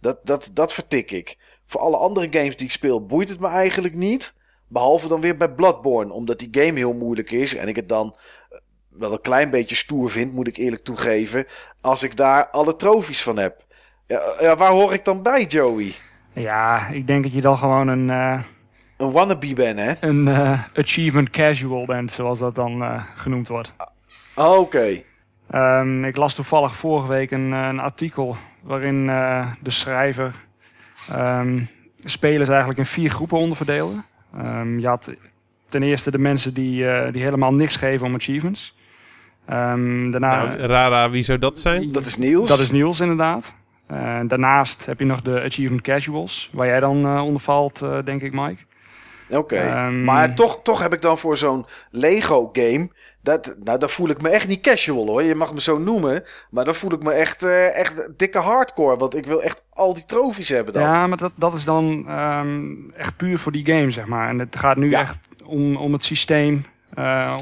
Dat, 0.00 0.26
dat, 0.26 0.50
dat 0.52 0.72
vertik 0.72 1.10
ik. 1.10 1.38
Voor 1.66 1.80
alle 1.80 1.96
andere 1.96 2.26
games 2.30 2.56
die 2.56 2.66
ik 2.66 2.72
speel 2.72 3.06
boeit 3.06 3.28
het 3.28 3.40
me 3.40 3.48
eigenlijk 3.48 3.94
niet. 3.94 4.34
Behalve 4.70 5.08
dan 5.08 5.20
weer 5.20 5.36
bij 5.36 5.48
Bloodborne. 5.50 6.12
Omdat 6.12 6.38
die 6.38 6.48
game 6.50 6.78
heel 6.78 6.92
moeilijk 6.92 7.30
is. 7.30 7.56
En 7.56 7.68
ik 7.68 7.76
het 7.76 7.88
dan 7.88 8.14
eh, 8.50 8.58
wel 8.88 9.12
een 9.12 9.20
klein 9.20 9.50
beetje 9.50 9.74
stoer 9.76 10.10
vind, 10.10 10.32
moet 10.32 10.46
ik 10.46 10.56
eerlijk 10.56 10.84
toegeven. 10.84 11.46
Als 11.80 12.02
ik 12.02 12.16
daar 12.16 12.48
alle 12.48 12.76
trofies 12.76 13.22
van 13.22 13.38
heb. 13.38 13.64
Ja, 14.06 14.20
ja, 14.40 14.56
waar 14.56 14.70
hoor 14.70 14.92
ik 14.92 15.04
dan 15.04 15.22
bij, 15.22 15.44
Joey? 15.44 15.92
Ja, 16.32 16.86
ik 16.88 17.06
denk 17.06 17.22
dat 17.22 17.34
je 17.34 17.40
dan 17.40 17.56
gewoon 17.58 17.88
een, 17.88 18.10
eh, 18.10 18.40
Een 18.96 19.12
wannabe 19.12 19.52
ben, 19.52 19.76
hè? 19.76 19.92
een 20.00 20.28
eh, 20.28 20.62
achievement 20.74 21.30
casual 21.30 21.86
bent, 21.86 22.12
zoals 22.12 22.38
dat 22.38 22.54
dan 22.54 22.82
eh, 22.82 23.02
genoemd 23.16 23.48
wordt. 23.48 23.74
Oh, 24.34 24.58
Oké. 24.58 25.02
Ehm, 25.50 26.04
ik 26.04 26.16
las 26.16 26.34
toevallig 26.34 26.76
vorige 26.76 27.08
week 27.08 27.30
een, 27.30 27.52
eh, 27.52 27.66
een 27.68 27.80
artikel 27.80 28.36
waarin 28.62 29.08
eh, 29.08 29.46
de 29.60 29.70
schrijver 29.70 30.34
ehm, 31.10 31.62
spelers 31.96 32.48
eigenlijk 32.48 32.78
in 32.78 32.86
vier 32.86 33.10
groepen 33.10 33.38
onderverdeelde. 33.38 34.02
Ehm, 34.36 34.78
je 34.78 34.86
had 34.86 35.10
ten 35.66 35.82
eerste 35.82 36.10
de 36.10 36.18
mensen 36.18 36.54
die, 36.54 36.88
eh, 36.88 37.12
die 37.12 37.22
helemaal 37.22 37.52
niks 37.54 37.76
geven 37.76 38.06
om 38.06 38.14
achievements. 38.14 38.76
Ehm, 39.46 40.10
daarna, 40.10 40.44
Nou, 40.44 40.58
Rara, 40.60 41.10
wie 41.10 41.22
zou 41.22 41.38
dat 41.38 41.58
zijn? 41.58 41.92
Dat 41.92 42.04
is 42.04 42.16
Niels. 42.16 42.48
dat 42.48 42.58
is 42.58 42.70
Niels 42.70 43.00
inderdaad. 43.00 43.54
Eh, 43.86 44.20
daarnaast 44.26 44.86
heb 44.86 44.98
je 44.98 45.04
nog 45.04 45.22
de 45.22 45.42
achievement 45.42 45.82
casuals, 45.82 46.50
waar 46.52 46.66
jij 46.66 46.80
dan 46.80 47.04
eh, 47.06 47.24
onder 47.24 47.40
valt, 47.40 47.82
eh, 47.82 47.98
denk 48.04 48.22
ik, 48.22 48.32
Mike. 48.32 48.62
Oké. 49.30 49.56
Ehm, 49.56 50.04
Maar 50.04 50.34
toch, 50.34 50.60
toch 50.62 50.80
heb 50.82 50.92
ik 50.92 51.02
dan 51.02 51.18
voor 51.18 51.36
zo'n 51.36 51.66
Lego 51.90 52.50
game. 52.52 52.88
Dat, 53.22 53.56
nou, 53.64 53.78
dan 53.78 53.90
voel 53.90 54.08
ik 54.08 54.22
me 54.22 54.28
echt 54.28 54.48
niet 54.48 54.60
casual 54.60 55.06
hoor. 55.06 55.22
Je 55.22 55.34
mag 55.34 55.52
me 55.54 55.60
zo 55.60 55.78
noemen. 55.78 56.24
Maar 56.50 56.64
dan 56.64 56.74
voel 56.74 56.92
ik 56.92 57.02
me 57.02 57.10
echt, 57.12 57.42
eh, 57.42 57.76
echt 57.76 58.08
dikke 58.18 58.38
hardcore. 58.38 58.96
Want 58.96 59.16
ik 59.16 59.26
wil 59.26 59.42
echt 59.42 59.62
al 59.70 59.94
die 59.94 60.04
trofies 60.04 60.48
hebben 60.48 60.72
dan. 60.74 60.82
Ja, 60.82 61.06
maar 61.06 61.16
dat, 61.16 61.32
dat 61.36 61.54
is 61.54 61.64
dan 61.64 62.04
ehm, 62.08 62.90
echt 62.90 63.16
puur 63.16 63.38
voor 63.38 63.52
die 63.52 63.66
game, 63.66 63.90
zeg 63.90 64.06
maar. 64.06 64.28
En 64.28 64.38
het 64.38 64.56
gaat 64.56 64.76
nu 64.76 64.90
Ja. 64.90 65.00
echt 65.00 65.18
om, 65.44 65.76
om 65.76 65.92
het 65.92 66.04
systeem 66.04 66.64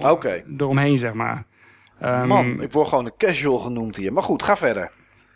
Oké. 0.07 0.45
eromheen, 0.59 0.99
zeg 0.99 1.13
maar. 1.13 1.45
Ehm, 2.01 2.27
Man, 2.27 2.63
ik 2.63 2.73
word 2.73 2.89
gewoon 2.89 3.05
een 3.05 3.17
casual 3.19 3.59
genoemd 3.59 3.97
hier. 3.97 4.13
Maar 4.13 4.23
goed, 4.23 4.43
ga 4.43 4.57
verder. 4.57 4.91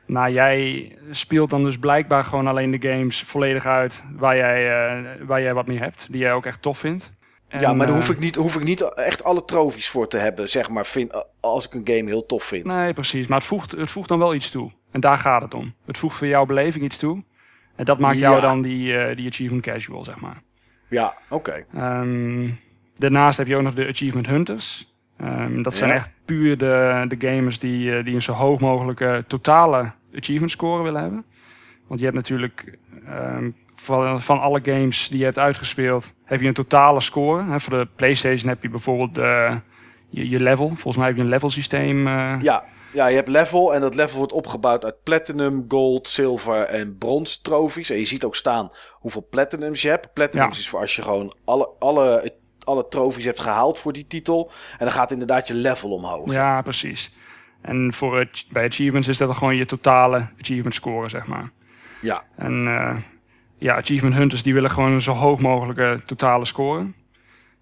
Nou, 0.06 0.32
jij 0.32 0.92
speelt 1.10 1.50
dan 1.50 1.62
dus 1.62 1.78
blijkbaar 1.78 2.24
gewoon 2.24 2.46
alleen 2.46 2.70
de 2.70 2.88
games 2.88 3.22
volledig 3.22 3.66
uit 3.66 4.04
waar 4.16 4.36
jij, 4.36 4.70
eh, 4.70 5.26
waar 5.26 5.42
jij 5.42 5.54
wat 5.54 5.66
mee 5.66 5.78
hebt. 5.78 6.06
Die 6.10 6.20
jij 6.20 6.32
ook 6.32 6.46
echt 6.46 6.62
tof 6.62 6.78
vindt. 6.78 7.12
En, 7.52 7.60
ja, 7.60 7.72
maar 7.72 7.86
daar 7.86 7.96
eh, 7.96 8.00
hoef 8.02 8.10
ik, 8.10 8.18
niet, 8.18 8.34
hoef 8.34 8.56
ik 8.56 8.64
niet 8.64 8.94
echt 8.94 9.24
alle 9.24 9.44
trofies 9.44 9.88
voor 9.88 10.08
te 10.08 10.16
hebben, 10.16 10.48
zeg 10.50 10.68
maar. 10.70 10.86
Vind, 10.86 11.24
als 11.40 11.66
ik 11.66 11.74
een 11.74 11.96
game 11.96 12.08
heel 12.08 12.26
tof 12.26 12.44
vind. 12.44 12.64
Nee, 12.64 12.92
precies. 12.92 13.26
Maar 13.26 13.38
het 13.38 13.46
voegt, 13.46 13.72
het 13.72 13.90
voegt 13.90 14.08
dan 14.08 14.18
wel 14.18 14.34
iets 14.34 14.50
toe. 14.50 14.70
En 14.90 15.00
daar 15.00 15.18
gaat 15.18 15.42
het 15.42 15.54
om. 15.54 15.74
Het 15.86 15.98
voegt 15.98 16.16
voor 16.16 16.26
jouw 16.26 16.46
beleving 16.46 16.84
iets 16.84 16.98
toe. 16.98 17.24
En 17.76 17.84
dat 17.84 17.98
maakt 17.98 18.18
jou 18.18 18.40
dan 18.40 18.62
die, 18.62 18.96
eh, 18.96 19.16
die 19.16 19.28
achievement 19.28 19.64
casual, 19.64 20.04
zeg 20.04 20.20
maar. 20.20 20.42
Ja, 20.88 21.14
oké. 21.28 21.64
Ehm, 21.74 22.48
daarnaast 22.98 23.38
heb 23.38 23.46
je 23.46 23.56
ook 23.56 23.62
nog 23.62 23.74
de 23.74 23.86
Achievement 23.88 24.26
Hunters. 24.26 24.94
Ehm, 25.16 25.62
dat 25.62 25.74
zijn 25.74 25.90
Ja. 25.90 25.96
echt 25.96 26.10
puur 26.24 26.58
de, 26.58 27.04
de 27.08 27.28
gamers 27.28 27.58
die, 27.58 27.94
eh, 27.94 28.04
die 28.04 28.14
een 28.14 28.22
zo 28.22 28.32
hoog 28.32 28.60
mogelijke 28.60 29.24
totale 29.26 29.92
achievement 30.16 30.50
score 30.50 30.82
willen 30.82 31.00
hebben. 31.00 31.24
Want 31.86 32.00
je 32.00 32.06
hebt 32.06 32.16
natuurlijk 32.18 32.78
ehm, 33.06 33.50
van, 33.82 34.20
van 34.20 34.40
alle 34.40 34.60
games 34.62 35.08
die 35.08 35.18
je 35.18 35.24
hebt 35.24 35.38
uitgespeeld, 35.38 36.14
heb 36.24 36.40
je 36.40 36.46
een 36.48 36.54
totale 36.54 37.00
score. 37.00 37.44
Hè, 37.50 37.60
voor 37.60 37.78
de 37.78 37.88
PlayStation 37.96 38.48
heb 38.48 38.62
je 38.62 38.68
bijvoorbeeld 38.68 39.14
de, 39.14 39.60
je, 40.08 40.28
je 40.28 40.40
level. 40.40 40.66
Volgens 40.68 40.96
mij 40.96 41.06
heb 41.06 41.16
je 41.16 41.22
een 41.22 41.28
level 41.28 41.50
systeem. 41.50 42.06
eh, 42.06 42.34
Ja, 42.40 42.64
ja, 42.92 43.06
je 43.06 43.14
hebt 43.14 43.28
level 43.28 43.74
en 43.74 43.80
dat 43.80 43.94
level 43.94 44.16
wordt 44.18 44.32
opgebouwd 44.32 44.84
uit 44.84 45.02
platinum, 45.02 45.64
gold, 45.68 46.08
zilver 46.08 46.62
en 46.62 46.98
brons 46.98 47.40
trofies. 47.40 47.90
En 47.90 47.98
je 47.98 48.04
ziet 48.04 48.24
ook 48.24 48.36
staan 48.36 48.70
hoeveel 48.92 49.26
platinums 49.30 49.82
je 49.82 49.88
hebt. 49.88 50.12
Platinums 50.12 50.54
Ja. 50.56 50.60
is 50.62 50.68
voor 50.68 50.80
als 50.80 50.96
je 50.96 51.02
gewoon 51.02 51.34
alle, 51.44 51.70
alle, 51.78 52.32
alle 52.64 52.88
trofies 52.88 53.24
hebt 53.24 53.40
gehaald 53.40 53.78
voor 53.78 53.92
die 53.92 54.06
titel. 54.06 54.50
En 54.72 54.78
dan 54.84 54.90
gaat 54.94 55.10
inderdaad 55.10 55.48
je 55.48 55.54
level 55.54 55.90
omhoog. 55.90 56.30
Ja, 56.32 56.62
precies. 56.62 57.14
En 57.60 57.92
voor 57.92 58.18
het, 58.18 58.46
bij 58.50 58.66
achievements 58.66 59.08
is 59.08 59.18
dat 59.18 59.28
dan 59.28 59.36
gewoon 59.36 59.56
je 59.56 59.64
totale 59.64 60.28
achievement 60.40 60.74
score, 60.74 61.08
zeg 61.08 61.26
maar. 61.26 61.50
Ja, 62.00 62.22
En 62.36 62.66
eh, 62.66 62.96
ja, 63.62 63.76
achievement 63.76 64.14
hunters 64.14 64.42
die 64.42 64.54
willen 64.54 64.70
gewoon 64.70 64.92
een 64.92 65.00
zo 65.00 65.12
hoog 65.12 65.40
mogelijke 65.40 66.00
totale 66.06 66.44
score. 66.44 66.86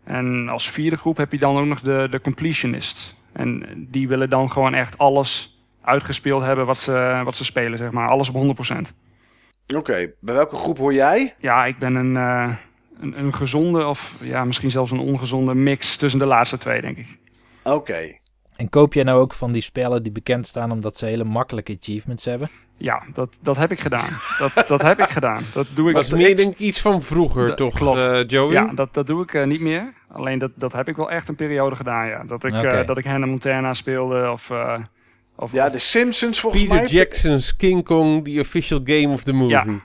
En 0.04 0.48
als 0.48 0.70
vierde 0.70 0.96
groep 0.96 1.16
heb 1.16 1.32
je 1.32 1.38
dan 1.38 1.58
ook 1.58 1.66
nog 1.66 1.80
de, 1.80 2.06
de 2.10 2.20
completionists. 2.20 3.16
En 3.32 3.62
die 3.90 4.08
willen 4.08 4.30
dan 4.30 4.50
gewoon 4.50 4.74
echt 4.74 4.98
alles 4.98 5.60
uitgespeeld 5.80 6.42
hebben 6.42 6.66
wat 6.66 6.78
ze, 6.78 7.20
wat 7.24 7.36
ze 7.36 7.44
spelen, 7.44 7.78
zeg 7.78 7.90
maar. 7.90 8.08
Alles 8.08 8.30
op 8.32 8.56
100%. 8.56 9.74
oké. 9.76 10.12
Bij 10.20 10.34
welke 10.34 10.56
groep 10.56 10.78
hoor 10.78 10.94
jij? 10.94 11.34
Ja, 11.38 11.64
ik 11.64 11.78
ben 11.78 11.94
een, 11.94 12.16
eh, 12.16 12.56
een, 13.00 13.18
een 13.18 13.34
gezonde 13.34 13.86
of 13.86 14.16
ja, 14.22 14.44
misschien 14.44 14.70
zelfs 14.70 14.90
een 14.90 14.98
ongezonde 14.98 15.54
mix 15.54 15.96
tussen 15.96 16.20
de 16.20 16.26
laatste 16.26 16.58
twee, 16.58 16.80
denk 16.80 16.96
ik. 16.96 17.18
Oké. 17.62 18.18
En 18.56 18.68
koop 18.68 18.94
jij 18.94 19.04
nou 19.04 19.20
ook 19.20 19.32
van 19.32 19.52
die 19.52 19.62
spellen 19.62 20.02
die 20.02 20.12
bekend 20.12 20.46
staan 20.46 20.70
omdat 20.70 20.96
ze 20.96 21.06
hele 21.06 21.24
makkelijke 21.24 21.76
achievements 21.80 22.24
hebben? 22.24 22.50
Ja, 22.82 23.02
dat, 23.12 23.38
dat 23.42 23.56
heb 23.56 23.70
ik 23.70 23.80
gedaan. 23.80 24.08
Dat, 24.38 24.64
dat 24.68 24.82
heb 24.82 24.98
ik 24.98 25.08
gedaan. 25.08 25.44
Dat 25.52 25.66
doe 25.74 25.88
ik. 25.88 25.94
Dat 25.94 26.04
is 26.04 26.10
meer 26.10 26.36
denk 26.36 26.52
ik 26.52 26.58
iets 26.58 26.80
van 26.80 27.02
vroeger, 27.02 27.46
Dat 27.46 27.56
toch, 27.56 27.74
klopt. 27.74 28.00
eh, 28.00 28.26
Joey? 28.26 28.52
Ja, 28.52 28.66
dat, 28.74 28.94
dat 28.94 29.06
doe 29.06 29.22
ik 29.22 29.34
eh, 29.34 29.46
niet 29.46 29.60
meer. 29.60 29.92
Alleen 30.12 30.38
dat, 30.38 30.50
dat 30.54 30.72
heb 30.72 30.88
ik 30.88 30.96
wel 30.96 31.10
echt 31.10 31.28
een 31.28 31.34
periode 31.34 31.76
gedaan, 31.76 32.06
ja. 32.06 32.18
Dat 32.26 32.44
ik, 32.44 32.52
eh, 32.52 32.58
Oké. 32.58 32.84
dat 32.84 32.98
ik 32.98 33.04
Hannah 33.04 33.28
Montana 33.28 33.74
speelde 33.74 34.30
of... 34.30 34.50
eh, 34.50 34.74
of 35.36 35.52
Ja, 35.52 35.68
de 35.68 35.78
Simpsons 35.78 36.40
volgens 36.40 36.62
Peter 36.62 36.76
mij. 36.76 36.86
Jackson's 36.86 37.56
King 37.56 37.84
Kong, 37.84 38.24
the 38.24 38.40
official 38.40 38.80
game 38.84 39.08
of 39.08 39.22
the 39.22 39.32
movie. 39.32 39.80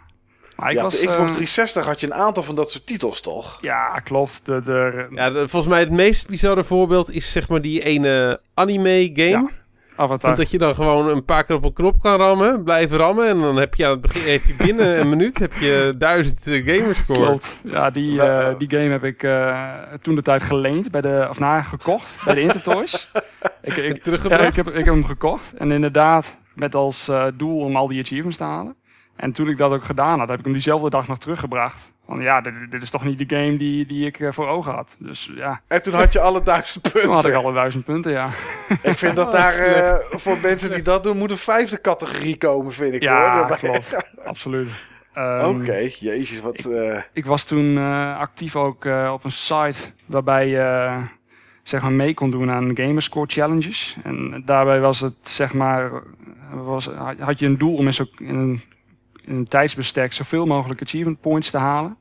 maar 0.55 0.69
ik 0.69 0.75
ja, 0.75 0.81
was, 0.83 0.93
de 0.99 1.07
Xbox 1.07 1.17
eh, 1.19 1.25
360 1.25 1.85
had 1.85 1.99
je 1.99 2.05
een 2.05 2.13
aantal 2.13 2.43
van 2.43 2.55
dat 2.55 2.71
soort 2.71 2.85
titels, 2.85 3.21
toch? 3.21 3.57
ja, 3.61 3.99
klopt. 4.03 4.41
De, 4.45 4.61
de, 4.61 5.07
Ja, 5.11 5.29
de- 5.29 5.47
volgens 5.47 5.67
mij 5.73 5.79
het 5.79 5.91
meest 5.91 6.27
bizarre 6.27 6.63
voorbeeld 6.63 7.11
is 7.11 7.31
zeg 7.31 7.47
maar 7.49 7.61
die 7.61 7.83
ene 7.83 8.39
anime 8.53 9.09
game. 9.13 9.29
Ja, 9.29 9.49
Avatar. 9.95 10.19
Want 10.19 10.37
dat 10.37 10.51
je 10.51 10.57
dan 10.57 10.75
gewoon 10.75 11.07
een 11.07 11.25
paar 11.25 11.43
keer 11.43 11.55
op 11.55 11.63
een 11.63 11.73
knop 11.73 12.01
kan 12.01 12.17
rammen, 12.17 12.63
blijven 12.63 12.97
rammen. 12.97 13.27
En 13.27 13.39
dan 13.39 13.57
heb 13.57 13.75
je 13.75 13.85
aan 13.85 13.91
het 13.91 14.01
begin, 14.01 14.31
heb 14.31 14.45
je 14.45 14.55
binnen 14.55 14.99
een 14.99 15.09
minuut 15.09 15.39
heb 15.39 15.53
je 15.53 15.93
duizend 15.97 16.47
eh, 16.47 16.65
gamerscore. 16.65 17.25
Klopt. 17.25 17.59
Ja, 17.63 17.89
die, 17.89 18.21
eh, 18.21 18.57
die 18.57 18.69
game 18.69 18.89
heb 18.89 19.03
ik 19.03 19.23
eh, 19.23 19.71
toen 20.01 20.15
de 20.15 20.21
tijd 20.21 20.41
geleend 20.41 20.91
bij 20.91 21.01
de, 21.01 21.27
of 21.29 21.39
na 21.39 21.61
gekocht 21.61 22.21
bij 22.25 22.33
de 22.33 22.41
Intertoys. 22.41 23.11
ik, 23.61 23.75
ik, 23.77 24.05
ja, 24.05 24.39
ik, 24.39 24.55
heb, 24.55 24.67
ik 24.67 24.85
heb 24.85 24.93
hem 24.93 25.05
gekocht. 25.05 25.53
En 25.53 25.71
inderdaad, 25.71 26.37
met 26.55 26.75
als 26.75 27.07
eh, 27.07 27.25
doel 27.33 27.59
om 27.59 27.75
al 27.75 27.87
die 27.87 28.01
achievements 28.01 28.37
te 28.37 28.43
halen. 28.43 28.75
En 29.15 29.31
toen 29.31 29.49
ik 29.49 29.57
dat 29.57 29.71
ook 29.71 29.83
gedaan 29.83 30.19
had, 30.19 30.29
heb 30.29 30.37
ik 30.37 30.43
hem 30.43 30.53
diezelfde 30.53 30.89
dag 30.89 31.07
nog 31.07 31.17
teruggebracht. 31.17 31.91
Van 32.05 32.21
ja, 32.21 32.41
dit, 32.41 32.53
dit 32.71 32.81
is 32.81 32.89
toch 32.89 33.03
niet 33.03 33.29
de 33.29 33.35
game 33.37 33.55
die, 33.57 33.85
die 33.85 34.05
ik 34.05 34.19
eh, 34.19 34.31
voor 34.31 34.47
ogen 34.47 34.73
had. 34.73 34.95
Dus 34.99 35.31
ja, 35.35 35.61
En 35.67 35.81
toen 35.83 35.93
had 35.93 36.13
je 36.13 36.19
alle 36.19 36.41
duizend 36.43 36.81
punten. 36.83 37.01
toen 37.01 37.13
had 37.13 37.25
ik 37.25 37.33
alle 37.33 37.53
duizend 37.53 37.85
punten, 37.85 38.11
ja. 38.11 38.29
Ik 38.91 38.97
vind 38.97 39.15
dat 39.15 39.31
daar 39.31 39.53
eh, 39.53 39.95
voor 40.11 40.37
mensen 40.41 40.71
die 40.71 40.81
dat 40.81 41.03
doen, 41.03 41.17
moet 41.17 41.31
een 41.31 41.37
vijfde 41.37 41.81
categorie 41.81 42.37
komen, 42.37 42.71
vind 42.71 42.93
ik 42.93 43.01
Ja, 43.01 43.47
hoor. 43.47 43.57
klopt. 43.57 44.09
Absoluut. 44.25 44.69
Ehm, 45.13 45.45
Oké, 45.61 45.89
jezus, 45.99 46.41
wat... 46.41 46.65
eh, 46.65 47.01
Ik 47.13 47.25
was 47.25 47.43
toen 47.43 47.77
actief 48.17 48.55
ook 48.55 48.85
op 49.11 49.23
een 49.23 49.31
site 49.31 49.91
waarbij 50.05 50.47
je 50.47 50.93
zeg 51.63 51.81
maar 51.81 51.91
mee 51.91 52.13
kon 52.13 52.29
doen 52.29 52.51
aan 52.51 52.71
Gamerscore 52.77 53.27
Challenges. 53.29 53.97
En 54.03 54.41
daarbij 54.45 54.79
was 54.79 54.99
het 54.99 55.15
zeg 55.21 55.53
maar, 55.53 55.91
was, 56.51 56.89
had 57.19 57.39
je 57.39 57.45
een 57.45 57.57
doel 57.57 57.75
om 57.75 57.85
in, 57.85 57.93
zo, 57.93 58.05
in, 58.17 58.35
een, 58.35 58.61
in 59.25 59.35
een 59.35 59.47
tijdsbestek 59.47 60.13
zoveel 60.13 60.45
mogelijk 60.45 60.81
achievement 60.81 61.21
points 61.21 61.49
te 61.51 61.57
halen. 61.57 61.97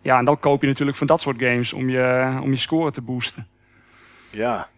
Ja, 0.00 0.18
en 0.18 0.24
dan 0.24 0.38
koop 0.38 0.60
je 0.62 0.66
natuurlijk 0.66 0.96
van 0.98 1.06
dat 1.06 1.20
soort 1.20 1.42
games 1.42 1.72
om 1.72 1.88
je, 1.88 2.38
om 2.42 2.50
je 2.50 2.56
score 2.56 2.90
te 2.90 3.02
boosten. 3.02 3.46
Ja. 4.30 4.68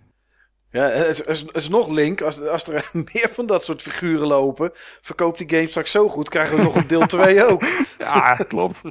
Ja, 0.70 0.82
het 0.88 1.26
is, 1.26 1.44
is- 1.44 1.68
nog 1.68 1.88
link. 1.88 2.20
Als, 2.20 2.40
als 2.42 2.68
er 2.68 2.90
meer 3.12 3.28
van 3.32 3.46
dat 3.46 3.64
soort 3.64 3.82
figuren 3.82 4.26
lopen, 4.26 4.70
verkoopt 5.00 5.38
die 5.38 5.50
game 5.50 5.66
straks 5.66 5.90
zo 5.90 6.08
goed, 6.08 6.28
krijgen 6.28 6.56
we 6.56 6.62
nog 6.62 6.74
een 6.76 6.86
deel 6.86 7.06
2 7.16 7.44
ook. 7.44 7.62
Ja, 7.98 8.34
klopt. 8.36 8.82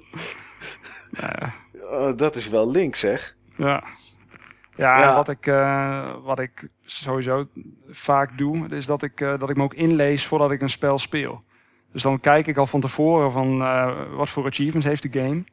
Eh, 1.14 1.50
Oh, 1.74 2.18
dat 2.18 2.36
is 2.36 2.50
wel 2.50 2.72
link, 2.72 2.96
zeg. 2.96 3.36
Ja. 3.58 3.84
Ja, 4.76 5.16
Wat, 5.16 5.30
ik, 5.30 5.48
eh, 5.48 6.16
wat 6.24 6.40
ik 6.40 6.68
sowieso 6.86 7.48
vaak 7.90 8.38
doe, 8.38 8.68
is 8.70 8.86
dat 8.86 9.02
ik, 9.04 9.22
eh, 9.22 9.38
dat 9.40 9.50
ik 9.50 9.56
me 9.58 9.64
ook 9.64 9.74
inlees 9.74 10.26
voordat 10.26 10.52
ik 10.52 10.62
een 10.62 10.70
spel 10.70 11.00
speel. 11.00 11.44
Dus 11.94 12.04
dan 12.04 12.20
kijk 12.20 12.48
ik 12.48 12.58
al 12.58 12.68
van 12.68 12.80
tevoren 12.80 13.32
van 13.32 13.62
eh, 13.62 13.92
wat 14.16 14.30
voor 14.30 14.46
achievements 14.46 14.88
heeft 14.88 15.12
de 15.12 15.20
game. 15.20 15.44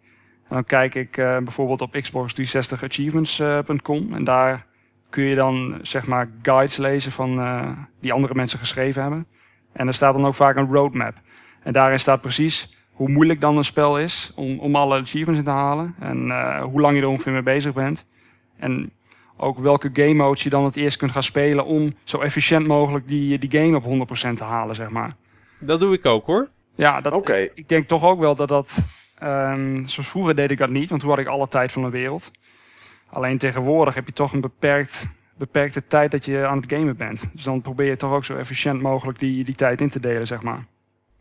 En 0.48 0.56
dan 0.56 0.64
kijk 0.64 0.94
ik 0.94 1.16
eh, 1.16 1.36
bijvoorbeeld 1.36 1.80
op 1.80 1.92
Xbox 1.92 2.32
360 2.32 2.84
achievements.com. 2.84 4.14
en 4.14 4.24
daar 4.24 4.66
kun 5.10 5.24
je 5.24 5.34
dan 5.34 5.78
zeg 5.80 6.06
maar 6.06 6.30
guides 6.42 6.76
lezen 6.76 7.12
van, 7.12 7.40
eh, 7.40 7.68
die 8.00 8.12
andere 8.12 8.34
mensen 8.34 8.58
geschreven 8.58 9.02
hebben. 9.02 9.26
En 9.72 9.86
er 9.86 9.94
staat 9.94 10.14
dan 10.14 10.26
ook 10.26 10.34
vaak 10.34 10.56
een 10.56 10.72
roadmap. 10.72 11.14
En 11.62 11.72
daarin 11.72 12.00
staat 12.00 12.20
precies 12.20 12.76
hoe 12.92 13.08
moeilijk 13.08 13.40
dan 13.40 13.56
een 13.56 13.64
spel 13.64 13.98
is 13.98 14.32
om, 14.34 14.58
om 14.58 14.76
alle 14.76 15.00
achievements 15.00 15.38
in 15.38 15.44
te 15.44 15.50
halen. 15.50 15.94
En 15.98 16.30
eh, 16.30 16.62
hoe 16.62 16.80
lang 16.80 16.96
je 16.96 17.02
er 17.02 17.08
ongeveer 17.08 17.32
mee 17.32 17.42
bezig 17.42 17.72
bent. 17.72 18.06
En 18.56 18.92
ook 19.36 19.58
welke 19.58 19.90
game 19.92 20.14
modes 20.14 20.42
je 20.42 20.50
dan 20.50 20.64
het 20.64 20.76
eerst 20.76 20.96
kunt 20.96 21.12
gaan 21.12 21.22
spelen 21.22 21.64
om 21.64 21.94
zo 22.04 22.18
efficiënt 22.18 22.66
mogelijk 22.66 23.08
die, 23.08 23.38
die 23.38 23.60
game 23.60 23.76
op 23.76 24.08
100% 24.30 24.34
te 24.34 24.44
halen, 24.44 24.74
zeg 24.74 24.90
maar. 24.90 25.16
Dat 25.61 25.81
doe 25.81 25.95
ik 25.95 26.07
ook 26.07 26.27
hoor. 26.27 26.49
Ja, 26.74 27.01
dat, 27.01 27.12
Oké. 27.12 27.49
ik 27.55 27.69
denk 27.69 27.89
toch 27.89 28.05
ook 28.05 28.20
wel 28.20 28.35
dat 28.35 28.49
dat... 28.49 28.87
ehm, 29.19 29.85
zoals 29.85 30.09
vroeger 30.09 30.35
deed 30.37 30.51
ik 30.51 30.59
dat 30.59 30.70
niet, 30.70 30.89
want 30.89 31.01
toen 31.01 31.11
had 31.11 31.19
ik 31.19 31.27
alle 31.27 31.49
tijd 31.49 31.73
van 31.73 31.82
de 31.82 31.91
wereld. 31.91 32.31
Alleen 33.11 33.39
tegenwoordig 33.39 33.95
heb 33.95 34.07
je 34.07 34.12
toch 34.12 34.32
een 34.32 34.41
beperkt, 34.41 35.09
beperkte 35.37 35.87
tijd 35.87 36.11
dat 36.11 36.24
je 36.24 36.47
aan 36.47 36.57
het 36.57 36.73
gamen 36.73 36.97
bent. 36.97 37.28
Dus 37.32 37.43
dan 37.45 37.61
probeer 37.62 37.87
je 37.87 37.97
toch 37.97 38.12
ook 38.12 38.24
zo 38.24 38.37
efficiënt 38.37 38.82
mogelijk 38.82 39.19
die, 39.19 39.45
die 39.45 39.55
tijd 39.55 39.81
in 39.81 39.89
te 39.89 40.01
delen, 40.01 40.27
zeg 40.27 40.43
maar. 40.43 40.65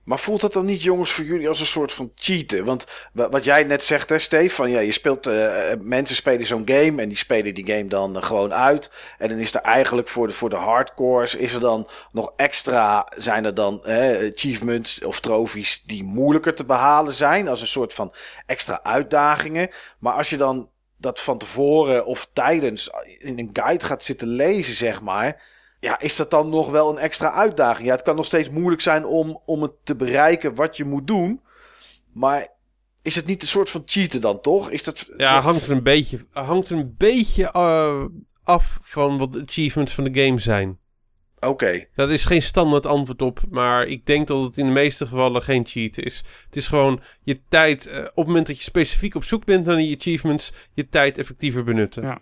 Maar 0.10 0.20
voelt 0.20 0.42
dat 0.42 0.54
dan 0.54 0.66
niet, 0.66 0.84
jongens, 0.84 1.12
voor 1.12 1.26
jullie 1.26 1.48
als 1.48 1.60
een 1.60 1.66
soort 1.66 1.92
van 1.94 2.12
cheaten? 2.16 2.66
Want 2.66 2.86
wa- 3.14 3.30
wat 3.30 3.44
jij 3.44 3.64
net 3.64 3.84
zegt, 3.84 4.10
hè, 4.10 4.20
Steve, 4.20 4.56
van 4.56 4.70
ja, 4.70 4.80
je 4.80 4.92
speelt, 4.92 5.28
eh, 5.28 5.72
mensen 5.80 6.16
spelen 6.16 6.48
zo'n 6.48 6.70
game 6.70 7.02
en 7.02 7.08
die 7.08 7.18
spelen 7.18 7.54
die 7.54 7.66
game 7.68 7.88
dan 7.88 8.18
eh, 8.18 8.24
gewoon 8.24 8.54
uit. 8.54 8.92
En 9.18 9.28
dan 9.28 9.38
is 9.38 9.54
er 9.54 9.62
eigenlijk 9.62 10.08
voor 10.08 10.28
de, 10.28 10.34
voor 10.34 10.50
de 10.50 10.56
hardcores, 10.56 11.36
is 11.36 11.54
er 11.54 11.60
dan 11.60 11.90
nog 12.12 12.34
extra, 12.36 13.08
zijn 13.18 13.46
er 13.46 13.54
dan 13.54 13.84
eh, 13.86 14.32
achievements 14.32 15.04
of 15.04 15.20
trofies 15.20 15.84
die 15.86 16.04
moeilijker 16.04 16.56
te 16.56 16.66
behalen 16.66 17.14
zijn, 17.14 17.48
als 17.48 17.62
een 17.62 17.68
soort 17.68 17.94
van 17.94 18.14
extra 18.46 18.84
uitdagingen. 18.84 19.70
Maar 20.00 20.14
als 20.14 20.30
je 20.30 20.38
dan 20.38 20.70
dat 20.98 21.20
van 21.22 21.38
tevoren 21.38 22.06
of 22.06 22.30
tijdens 22.34 22.90
in 23.18 23.40
een 23.40 23.50
guide 23.54 23.86
gaat 23.86 24.04
zitten 24.04 24.28
lezen, 24.28 24.74
zeg 24.76 25.02
maar. 25.02 25.42
Ja, 25.80 26.00
is 26.00 26.16
dat 26.16 26.32
dan 26.32 26.50
nog 26.50 26.70
wel 26.70 26.90
een 26.90 26.98
extra 26.98 27.32
uitdaging? 27.32 27.88
Ja, 27.88 27.94
het 27.94 28.02
kan 28.04 28.16
nog 28.16 28.26
steeds 28.26 28.50
moeilijk 28.50 28.82
zijn 28.82 29.06
om, 29.06 29.42
om 29.46 29.62
het 29.62 29.72
te 29.84 29.96
bereiken 29.96 30.56
wat 30.56 30.78
je 30.78 30.86
moet 30.86 31.08
doen. 31.08 31.42
Maar 32.14 32.48
is 33.02 33.16
het 33.16 33.26
niet 33.26 33.42
een 33.42 33.48
soort 33.48 33.70
van 33.70 33.82
cheaten 33.86 34.22
dan 34.22 34.42
toch? 34.42 34.70
Is 34.70 34.84
dat, 34.84 35.10
Ja, 35.16 35.34
dat- 35.34 35.44
hangt 35.44 35.66
er 35.66 35.72
een 35.72 35.84
beetje, 35.84 36.26
hangt 36.32 36.70
er 36.70 36.78
een 36.78 36.96
beetje 36.98 37.52
eh, 37.52 38.04
af 38.44 38.80
van 38.82 39.18
wat 39.18 39.34
de 39.34 39.44
achievements 39.48 39.94
van 39.94 40.04
de 40.04 40.24
game 40.26 40.40
zijn. 40.40 40.78
Oké, 41.40 41.86
Daar 41.96 42.10
is 42.10 42.26
geen 42.26 42.42
standaard 42.42 42.86
antwoord 42.86 43.22
op, 43.22 43.42
maar 43.50 43.86
ik 43.88 44.06
denk 44.06 44.28
dat 44.28 44.44
het 44.44 44.58
in 44.58 44.66
de 44.66 44.72
meeste 44.72 45.08
gevallen 45.08 45.44
geen 45.44 45.66
cheat 45.66 45.98
is. 45.98 46.24
Het 46.46 46.56
is 46.56 46.68
gewoon 46.68 47.02
je 47.24 47.42
tijd, 47.50 47.86
eh, 47.88 48.00
op 48.00 48.16
het 48.16 48.26
moment 48.28 48.48
dat 48.48 48.58
je 48.58 48.64
specifiek 48.64 49.16
op 49.16 49.24
zoek 49.24 49.46
bent 49.46 49.66
naar 49.66 49.76
die 49.76 49.96
achievements, 49.98 50.54
je 50.74 50.90
tijd 50.90 51.18
effectiever 51.18 51.64
benutten. 51.64 52.04
Ja. 52.04 52.20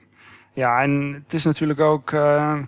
Ja, 0.53 0.81
en 0.81 1.21
het 1.23 1.33
is 1.33 1.43
natuurlijk 1.43 1.79
ook... 1.79 2.11
eh, 2.11 2.59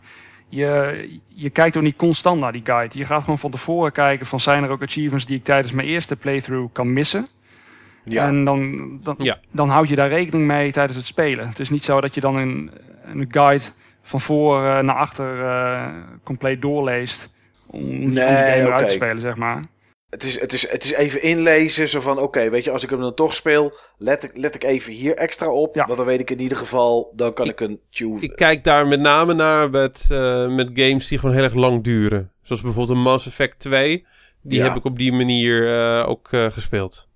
je, 0.49 1.19
je 1.27 1.49
kijkt 1.49 1.77
ook 1.77 1.83
niet 1.83 1.95
constant 1.95 2.41
naar 2.41 2.51
die 2.51 2.61
guide. 2.65 2.97
Je 2.97 3.05
gaat 3.05 3.21
gewoon 3.23 3.39
van 3.39 3.51
tevoren 3.51 3.91
kijken 3.91 4.25
van... 4.25 4.39
zijn 4.39 4.63
er 4.63 4.69
ook 4.69 4.83
achievements 4.83 5.25
die 5.25 5.37
ik 5.37 5.43
tijdens 5.43 5.73
mijn 5.73 5.87
eerste 5.87 6.15
playthrough 6.15 6.73
kan 6.73 6.93
missen? 6.93 7.27
ja. 8.03 8.27
En 8.27 8.43
dan, 8.43 8.77
dan, 9.03 9.15
Ja. 9.17 9.39
dan 9.51 9.69
houd 9.69 9.89
je 9.89 9.95
daar 9.95 10.09
rekening 10.09 10.47
mee 10.47 10.71
tijdens 10.71 10.97
het 10.97 11.05
spelen. 11.05 11.47
Het 11.47 11.59
is 11.59 11.69
niet 11.69 11.83
zo 11.83 12.01
dat 12.01 12.13
je 12.15 12.21
dan 12.21 12.35
een, 12.35 12.71
een 13.05 13.27
guide 13.31 13.63
van 14.01 14.21
voor 14.21 14.65
eh, 14.65 14.79
naar 14.79 14.95
achter 14.95 15.45
eh, 15.45 15.87
compleet 16.23 16.61
doorleest. 16.61 17.29
Om, 17.65 17.81
om 17.81 17.87
die 17.89 18.07
Nee, 18.07 18.27
game 18.53 18.63
oké. 18.65 18.73
uit 18.73 18.85
te 18.85 18.91
spelen, 18.91 19.19
zeg 19.19 19.35
maar. 19.35 19.63
Het, 20.09 20.23
is, 20.23 20.39
het, 20.39 20.53
is, 20.53 20.69
het 20.69 20.83
is 20.83 20.93
even 20.93 21.21
inlezen, 21.21 21.89
zo 21.89 21.99
van 21.99 22.19
oké, 22.19 22.49
weet 22.49 22.63
je, 22.63 22.71
als 22.71 22.83
ik 22.83 22.89
hem 22.89 22.99
dan 22.99 23.13
toch 23.13 23.33
speel, 23.33 23.73
let 23.97 24.23
ik, 24.23 24.37
let 24.37 24.55
ik 24.55 24.63
even 24.63 24.93
hier 24.93 25.15
extra 25.15 25.49
op. 25.49 25.75
Ja. 25.75 25.85
Want 25.85 25.97
dan 25.97 26.05
weet 26.07 26.19
ik 26.19 26.29
in 26.29 26.39
ieder 26.39 26.57
geval, 26.57 27.13
dan 27.15 27.33
kan 27.33 27.47
ik, 27.47 27.59
een 27.59 27.79
tune... 27.89 28.21
Ik 28.21 28.35
kijk 28.35 28.63
daar 28.63 28.87
met 28.87 28.99
name 28.99 29.33
naar 29.33 29.69
met, 29.69 30.07
eh, 30.11 30.47
met 30.47 30.69
games 30.73 31.07
die 31.07 31.19
gewoon 31.19 31.35
heel 31.35 31.43
erg 31.43 31.53
lang 31.53 31.83
duren. 31.83 32.31
Zoals 32.43 32.61
bijvoorbeeld 32.61 32.97
een 32.97 33.03
Mass 33.03 33.27
Effect 33.27 33.59
2. 33.59 34.05
Die 34.41 34.59
Ja. 34.59 34.67
heb 34.67 34.75
ik 34.75 34.85
op 34.85 34.97
die 34.97 35.11
manier 35.11 35.73
eh, 35.73 36.09
ook 36.09 36.27
eh, 36.31 36.45
gespeeld. 36.51 37.07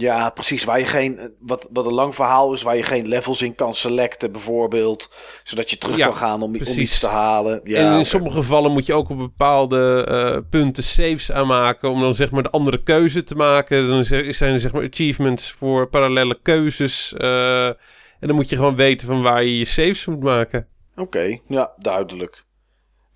Ja, 0.00 0.30
precies. 0.30 0.64
Waar 0.64 0.78
je 0.78 0.84
geen, 0.86 1.34
wat, 1.38 1.68
wat 1.72 1.86
een 1.86 1.92
lang 1.92 2.14
verhaal 2.14 2.52
is, 2.52 2.62
waar 2.62 2.76
je 2.76 2.82
geen 2.82 3.08
levels 3.08 3.42
in 3.42 3.54
kan 3.54 3.74
selecten, 3.74 4.32
bijvoorbeeld. 4.32 5.12
Zodat 5.42 5.70
je 5.70 5.78
terug 5.78 5.96
Ja, 5.96 6.06
kan 6.06 6.16
gaan 6.16 6.42
om, 6.42 6.54
om 6.54 6.78
iets 6.78 6.98
te 6.98 7.06
halen. 7.06 7.60
Ja, 7.64 7.92
en 7.92 7.98
in 7.98 8.06
sommige 8.06 8.36
gevallen 8.36 8.72
moet 8.72 8.86
je 8.86 8.94
ook 8.94 9.08
op 9.10 9.16
bepaalde 9.18 10.04
eh, 10.08 10.38
punten 10.50 10.82
saves 10.82 11.32
aanmaken. 11.32 11.90
Om 11.90 12.00
dan 12.00 12.14
zeg 12.14 12.30
maar 12.30 12.42
de 12.42 12.50
andere 12.50 12.82
keuze 12.82 13.22
te 13.22 13.34
maken. 13.34 13.88
Dan 13.88 14.04
zijn 14.04 14.52
er 14.52 14.60
zeg 14.60 14.72
maar 14.72 14.86
achievements 14.90 15.52
voor 15.52 15.88
parallele 15.88 16.38
keuzes. 16.42 17.14
eh, 17.16 17.66
en 17.66 18.26
dan 18.26 18.34
moet 18.34 18.48
je 18.48 18.56
gewoon 18.56 18.76
weten 18.76 19.06
van 19.06 19.22
waar 19.22 19.44
je 19.44 19.58
je 19.58 19.64
saves 19.64 20.06
moet 20.06 20.22
maken. 20.22 20.66
Oké, 20.96 21.38
ja, 21.48 21.72
duidelijk. 21.78 22.44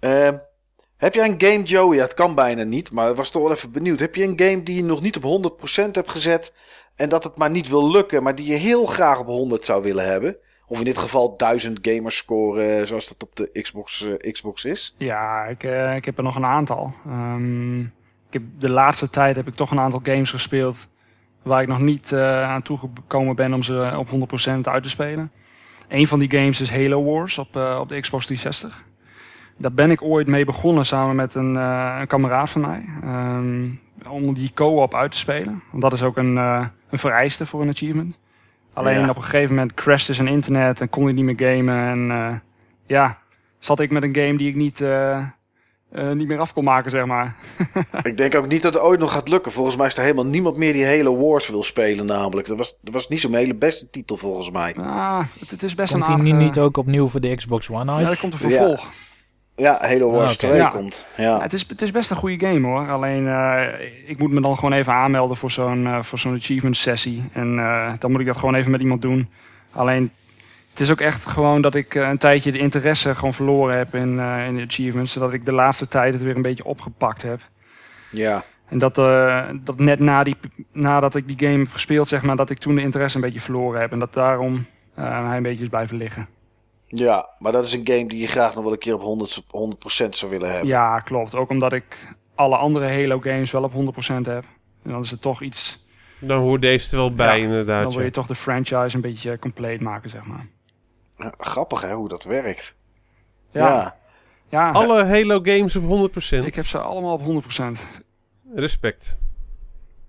Ehm, 0.00 0.36
heb 1.04 1.14
jij 1.14 1.28
een 1.28 1.40
game, 1.40 1.62
Joey? 1.62 1.96
Ja, 1.96 2.02
het 2.02 2.14
kan 2.14 2.34
bijna 2.34 2.62
niet, 2.62 2.92
maar 2.92 3.10
ik 3.10 3.16
was 3.16 3.30
toch 3.30 3.42
wel 3.42 3.52
even 3.52 3.70
benieuwd. 3.70 3.98
Heb 3.98 4.14
je 4.14 4.24
een 4.24 4.40
game 4.40 4.62
die 4.62 4.76
je 4.76 4.84
nog 4.84 5.00
niet 5.00 5.16
op 5.22 5.52
100% 5.60 5.90
hebt 5.92 6.10
gezet 6.10 6.54
en 6.96 7.08
dat 7.08 7.24
het 7.24 7.36
maar 7.36 7.50
niet 7.50 7.68
wil 7.68 7.90
lukken, 7.90 8.22
maar 8.22 8.34
die 8.34 8.46
je 8.46 8.54
heel 8.54 8.86
graag 8.86 9.18
op 9.18 9.26
100 9.26 9.64
zou 9.64 9.82
willen 9.82 10.04
hebben? 10.04 10.36
Of 10.66 10.78
in 10.78 10.84
dit 10.84 10.98
geval 10.98 11.36
1000 11.36 11.78
gamerscore, 11.82 12.62
eh, 12.62 12.86
zoals 12.86 13.08
dat 13.08 13.22
op 13.22 13.36
de 13.36 13.60
Xbox, 13.62 14.06
eh, 14.06 14.32
Xbox 14.32 14.64
is? 14.64 14.94
Ja, 14.98 15.44
ik, 15.44 15.64
eh, 15.64 15.94
ik 15.94 16.04
heb 16.04 16.16
er 16.16 16.24
nog 16.24 16.36
een 16.36 16.46
aantal. 16.46 16.94
Ehm, 17.06 17.80
ik 17.80 18.30
heb, 18.30 18.42
de 18.58 18.70
laatste 18.70 19.10
tijd 19.10 19.36
heb 19.36 19.46
ik 19.46 19.54
toch 19.54 19.70
een 19.70 19.80
aantal 19.80 20.00
games 20.02 20.30
gespeeld 20.30 20.88
waar 21.42 21.62
ik 21.62 21.68
nog 21.68 21.78
niet 21.78 22.14
aan 22.14 22.62
toegekomen 22.62 23.36
ben 23.36 23.52
om 23.52 23.62
ze 23.62 23.94
op 23.96 24.08
100% 24.08 24.68
uit 24.68 24.82
te 24.82 24.88
spelen. 24.88 25.32
Een 25.88 26.06
van 26.06 26.18
die 26.18 26.30
games 26.30 26.60
is 26.60 26.70
Halo 26.70 27.04
Wars 27.04 27.38
op, 27.38 27.56
op 27.56 27.88
de 27.88 28.00
Xbox 28.00 28.26
360. 28.26 28.84
Daar 29.56 29.72
ben 29.72 29.90
ik 29.90 30.02
ooit 30.02 30.26
mee 30.26 30.44
begonnen 30.44 30.86
samen 30.86 31.16
met 31.16 31.34
een, 31.34 31.56
eh, 31.56 31.96
een 32.00 32.06
kameraad 32.06 32.50
van 32.50 32.60
mij. 32.60 32.84
ehm, 33.02 33.68
om 34.08 34.34
die 34.34 34.50
co-op 34.54 34.94
uit 34.94 35.10
te 35.10 35.18
spelen. 35.18 35.62
Want 35.70 35.82
dat 35.82 35.92
is 35.92 36.02
ook 36.02 36.16
een, 36.16 36.38
eh, 36.38 36.66
een 36.90 36.98
vereiste 36.98 37.46
voor 37.46 37.62
een 37.62 37.68
achievement. 37.68 38.16
Alleen 38.72 39.00
Ja. 39.00 39.08
op 39.08 39.16
een 39.16 39.22
gegeven 39.22 39.54
moment 39.54 39.74
crashte 39.74 40.14
zijn 40.14 40.28
internet 40.28 40.80
en 40.80 40.88
kon 40.90 41.04
hij 41.04 41.12
niet 41.12 41.24
meer 41.24 41.56
gamen. 41.56 41.88
En 41.88 42.10
eh, 42.10 42.36
ja, 42.86 43.18
zat 43.58 43.80
ik 43.80 43.90
met 43.90 44.02
een 44.02 44.14
game 44.16 44.36
die 44.36 44.48
ik 44.48 44.54
niet, 44.54 44.80
eh, 44.80 45.16
eh, 45.90 46.10
niet 46.12 46.26
meer 46.28 46.38
af 46.38 46.52
kon 46.52 46.64
maken, 46.64 46.90
zeg 46.90 47.06
maar. 47.06 47.36
ik 48.02 48.16
denk 48.16 48.34
ook 48.34 48.48
niet 48.48 48.62
dat 48.62 48.74
het 48.74 48.82
ooit 48.82 49.00
nog 49.00 49.12
gaat 49.12 49.28
lukken. 49.28 49.52
Volgens 49.52 49.76
mij 49.76 49.86
is 49.86 49.96
er 49.96 50.02
helemaal 50.02 50.26
niemand 50.26 50.56
meer 50.56 50.72
die 50.72 50.86
Halo 50.86 51.16
Wars 51.28 51.48
wil 51.48 51.62
spelen 51.62 52.06
namelijk. 52.06 52.46
Dat 52.48 52.58
was, 52.58 52.76
dat 52.82 52.94
was 52.94 53.08
niet 53.08 53.20
zo'n 53.20 53.34
hele 53.34 53.54
beste 53.54 53.90
titel 53.90 54.16
volgens 54.16 54.50
mij. 54.50 54.74
Ah, 54.76 55.20
het, 55.40 55.50
het 55.50 55.62
is 55.62 55.74
best 55.74 55.92
Komt 55.92 56.06
een 56.08 56.14
aardige... 56.14 56.34
niet 56.36 56.58
ook 56.58 56.76
opnieuw 56.76 57.06
voor 57.06 57.20
de 57.20 57.34
Xbox 57.34 57.70
One 57.70 57.92
uit? 57.92 58.04
Ja, 58.04 58.10
er 58.10 58.18
komt 58.18 58.32
een 58.32 58.38
vervolg. 58.38 58.82
Ja, 58.82 58.88
Halo 59.62 60.10
Wars 60.10 60.24
Ah, 60.26 60.30
oké. 60.30 60.36
2 60.36 60.56
Ja. 60.56 60.68
komt. 60.68 61.06
Ja, 61.16 61.22
Ja. 61.24 61.40
het, 61.40 61.52
is, 61.52 61.64
het 61.68 61.82
is 61.82 61.90
best 61.90 62.10
een 62.10 62.16
goede 62.16 62.46
game 62.46 62.66
hoor. 62.66 62.90
Alleen 62.90 63.28
eh, 63.28 63.62
ik 64.06 64.18
moet 64.18 64.30
me 64.30 64.40
dan 64.40 64.54
gewoon 64.54 64.72
even 64.72 64.92
aanmelden 64.92 65.36
voor 65.36 65.50
zo'n 65.50 65.86
eh, 65.86 66.02
voor 66.02 66.18
zo'n 66.18 66.34
achievement 66.34 66.76
sessie. 66.76 67.24
En 67.32 67.58
eh, 67.58 67.92
dan 67.98 68.10
moet 68.10 68.20
ik 68.20 68.26
dat 68.26 68.36
gewoon 68.36 68.54
even 68.54 68.70
met 68.70 68.80
iemand 68.80 69.02
doen. 69.02 69.28
Alleen 69.72 70.10
het 70.70 70.80
is 70.80 70.90
ook 70.90 71.00
echt 71.00 71.26
gewoon 71.26 71.60
dat 71.60 71.74
ik 71.74 71.94
eh, 71.94 72.08
een 72.08 72.18
tijdje 72.18 72.52
de 72.52 72.58
interesse 72.58 73.14
gewoon 73.14 73.34
verloren 73.34 73.76
heb 73.78 73.94
in, 73.94 74.18
eh, 74.20 74.46
in 74.46 74.56
de 74.56 74.62
achievements. 74.68 75.12
Zodat 75.12 75.32
ik 75.32 75.44
de 75.44 75.52
laatste 75.52 75.88
tijd 75.88 76.12
het 76.12 76.22
weer 76.22 76.36
een 76.36 76.42
beetje 76.42 76.64
opgepakt 76.64 77.22
heb. 77.22 77.40
ja. 78.10 78.44
En 78.68 78.78
dat, 78.78 78.98
eh, 78.98 79.44
dat 79.54 79.78
net 79.78 79.98
na 80.00 80.22
die, 80.22 80.36
nadat 80.72 81.14
ik 81.14 81.26
die 81.26 81.48
game 81.48 81.58
heb 81.62 81.72
gespeeld, 81.72 82.08
zeg 82.08 82.22
maar, 82.22 82.36
dat 82.36 82.50
ik 82.50 82.58
toen 82.58 82.74
de 82.74 82.80
interesse 82.80 83.16
een 83.16 83.22
beetje 83.22 83.40
verloren 83.40 83.80
heb. 83.80 83.92
En 83.92 83.98
dat 83.98 84.14
daarom 84.14 84.66
eh, 84.94 85.26
hij 85.28 85.36
een 85.36 85.42
beetje 85.42 85.62
is 85.64 85.68
blijven 85.70 85.96
liggen. 85.96 86.26
Ja, 86.96 87.28
maar 87.38 87.52
dat 87.52 87.64
is 87.64 87.72
een 87.72 87.86
game 87.86 88.08
die 88.08 88.20
je 88.20 88.26
graag 88.26 88.54
nog 88.54 88.64
wel 88.64 88.72
een 88.72 88.78
keer 88.78 88.94
op 88.94 89.00
100, 89.00 89.42
100% 89.42 90.08
zou 90.10 90.30
willen 90.30 90.50
hebben. 90.50 90.68
Ja, 90.68 90.98
klopt. 90.98 91.34
Ook 91.34 91.50
omdat 91.50 91.72
ik 91.72 92.08
alle 92.34 92.56
andere 92.56 92.88
Halo 92.88 93.20
games 93.20 93.50
wel 93.50 93.62
op 93.62 93.72
100% 93.72 93.76
heb. 94.14 94.44
En 94.82 94.90
dan 94.90 95.02
is 95.02 95.10
het 95.10 95.22
toch 95.22 95.42
iets 95.42 95.84
Dan 96.18 96.40
hoort 96.40 96.62
deze 96.62 96.90
er 96.90 96.96
wel 96.96 97.14
bij 97.14 97.38
Ja, 97.38 97.44
inderdaad. 97.44 97.82
Dan 97.82 97.90
wil 97.92 98.00
ja. 98.00 98.06
je 98.06 98.12
toch 98.12 98.26
de 98.26 98.34
franchise 98.34 98.96
een 98.96 99.00
beetje 99.00 99.38
compleet 99.38 99.80
maken, 99.80 100.10
zeg 100.10 100.24
maar. 100.24 100.46
Ja, 101.16 101.34
Grappig 101.38 101.80
hè, 101.80 101.92
hoe 101.94 102.08
dat 102.08 102.24
werkt. 102.24 102.74
Ja, 103.50 103.68
Ja. 103.68 103.96
ja. 104.48 104.70
Alle 104.70 105.04
Halo 105.04 105.40
games 105.42 105.76
op 105.76 106.10
100%. 106.12 106.44
ik 106.44 106.54
heb 106.54 106.66
ze 106.66 106.78
allemaal 106.78 107.12
op 107.12 107.22
100%. 107.22 108.02
Respect. 108.54 109.18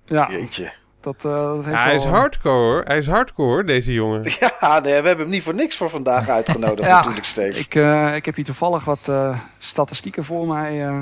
Ja, 0.06 0.28
Jeetje. 0.32 0.74
Dat, 1.06 1.26
eh, 1.26 1.32
dat 1.32 1.56
heeft 1.66 1.78
Ja, 1.78 1.84
hij 1.84 1.96
is 1.96 2.06
hardcore. 2.06 2.84
Hij 2.86 2.98
is 2.98 3.08
hardcore 3.08 3.64
deze 3.64 3.94
jongen. 3.94 4.22
Ja, 4.62 4.80
nee, 4.80 5.02
we 5.02 5.08
hebben 5.08 5.18
hem 5.26 5.30
niet 5.30 5.44
voor 5.44 5.56
niks 5.56 5.76
voor 5.76 5.90
vandaag 5.90 6.30
uitgenodigd 6.30 6.88
Ja. 6.90 6.96
natuurlijk, 6.96 7.26
Steve. 7.26 7.60
Ik, 7.60 7.76
eh, 7.76 8.16
ik 8.16 8.26
heb 8.26 8.36
hier 8.36 8.46
toevallig 8.46 8.84
wat 8.86 9.08
eh, 9.08 9.40
statistieken 9.58 10.24
voor 10.24 10.48
mij 10.48 10.86
eh, 10.88 11.00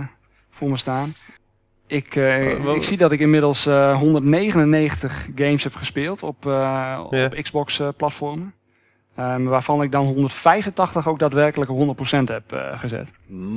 voor 0.51 0.69
me 0.69 0.77
staan. 0.77 1.13
Ik, 1.87 2.15
ik 2.75 2.83
zie 2.83 2.97
dat 2.97 3.11
ik 3.11 3.19
inmiddels 3.19 3.65
eh, 3.65 3.97
199 3.97 5.27
games 5.35 5.63
heb 5.63 5.75
gespeeld 5.75 6.23
op, 6.23 6.45
eh, 6.47 6.99
op. 7.03 7.35
Xbox-platformen. 7.41 8.53
waarvan 9.39 9.81
ik 9.81 9.91
dan 9.91 10.05
185 10.05 11.07
ook 11.07 11.19
daadwerkelijk 11.19 11.71
op 11.71 11.77
100% 11.77 12.29
heb 12.29 12.51
eh, 12.51 12.79
gezet. 12.79 13.11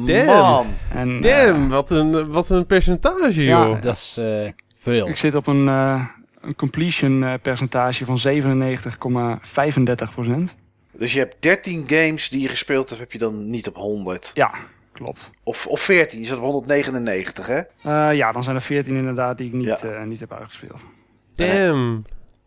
Damn. 0.06 0.26
Man. 0.26 0.66
En, 0.94 1.20
Damn, 1.20 1.68
wat 1.68 1.90
een, 1.90 2.30
wat 2.32 2.50
een 2.50 2.66
percentage 2.66 3.42
Ja. 3.44 3.64
joh. 3.66 3.82
Dat 3.82 3.94
is 3.94 4.16
eh, 4.18 4.50
veel. 4.78 5.08
Ik 5.08 5.16
zit 5.16 5.34
op 5.34 5.46
een, 5.46 5.68
eh, 5.68 6.04
een 6.46 6.56
completion 6.56 7.24
eh, 7.24 7.34
percentage 7.42 8.04
van 8.04 8.18
97,35% 8.18 8.22
Dus 10.92 11.12
je 11.12 11.18
hebt 11.18 11.36
13 11.38 11.84
games 11.86 12.28
die 12.28 12.40
je 12.40 12.48
gespeeld 12.48 12.88
hebt, 12.88 13.00
heb 13.00 13.12
je 13.12 13.18
dan 13.18 13.50
niet 13.50 13.68
op 13.68 13.74
100. 13.76 14.30
Ja, 14.34 14.50
klopt. 14.92 15.30
Of, 15.42 15.66
of 15.66 15.80
14, 15.80 16.20
je 16.20 16.26
zat 16.26 16.38
op 16.38 16.44
199 16.44 17.46
hè? 17.46 17.60
Eh, 17.82 18.16
ja, 18.16 18.32
dan 18.32 18.42
zijn 18.42 18.56
er 18.56 18.62
14 18.62 18.96
inderdaad 18.96 19.38
die 19.38 19.46
ik 19.46 19.52
niet, 19.52 19.66
Ja. 19.66 19.78
eh, 19.88 20.04
niet 20.04 20.20
heb 20.20 20.32
uitgespeeld. 20.32 20.84
Damn, 21.34 22.04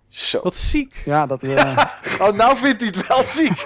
Zo. 0.09 0.39
wat 0.43 0.55
ziek. 0.55 1.01
Ja, 1.05 1.25
dat... 1.25 1.43
eh, 1.43 1.77
Oh, 2.21 2.35
nou 2.35 2.57
vindt 2.57 2.81
hij 2.81 2.91
het 2.95 3.07
wel 3.07 3.23
ziek. 3.23 3.65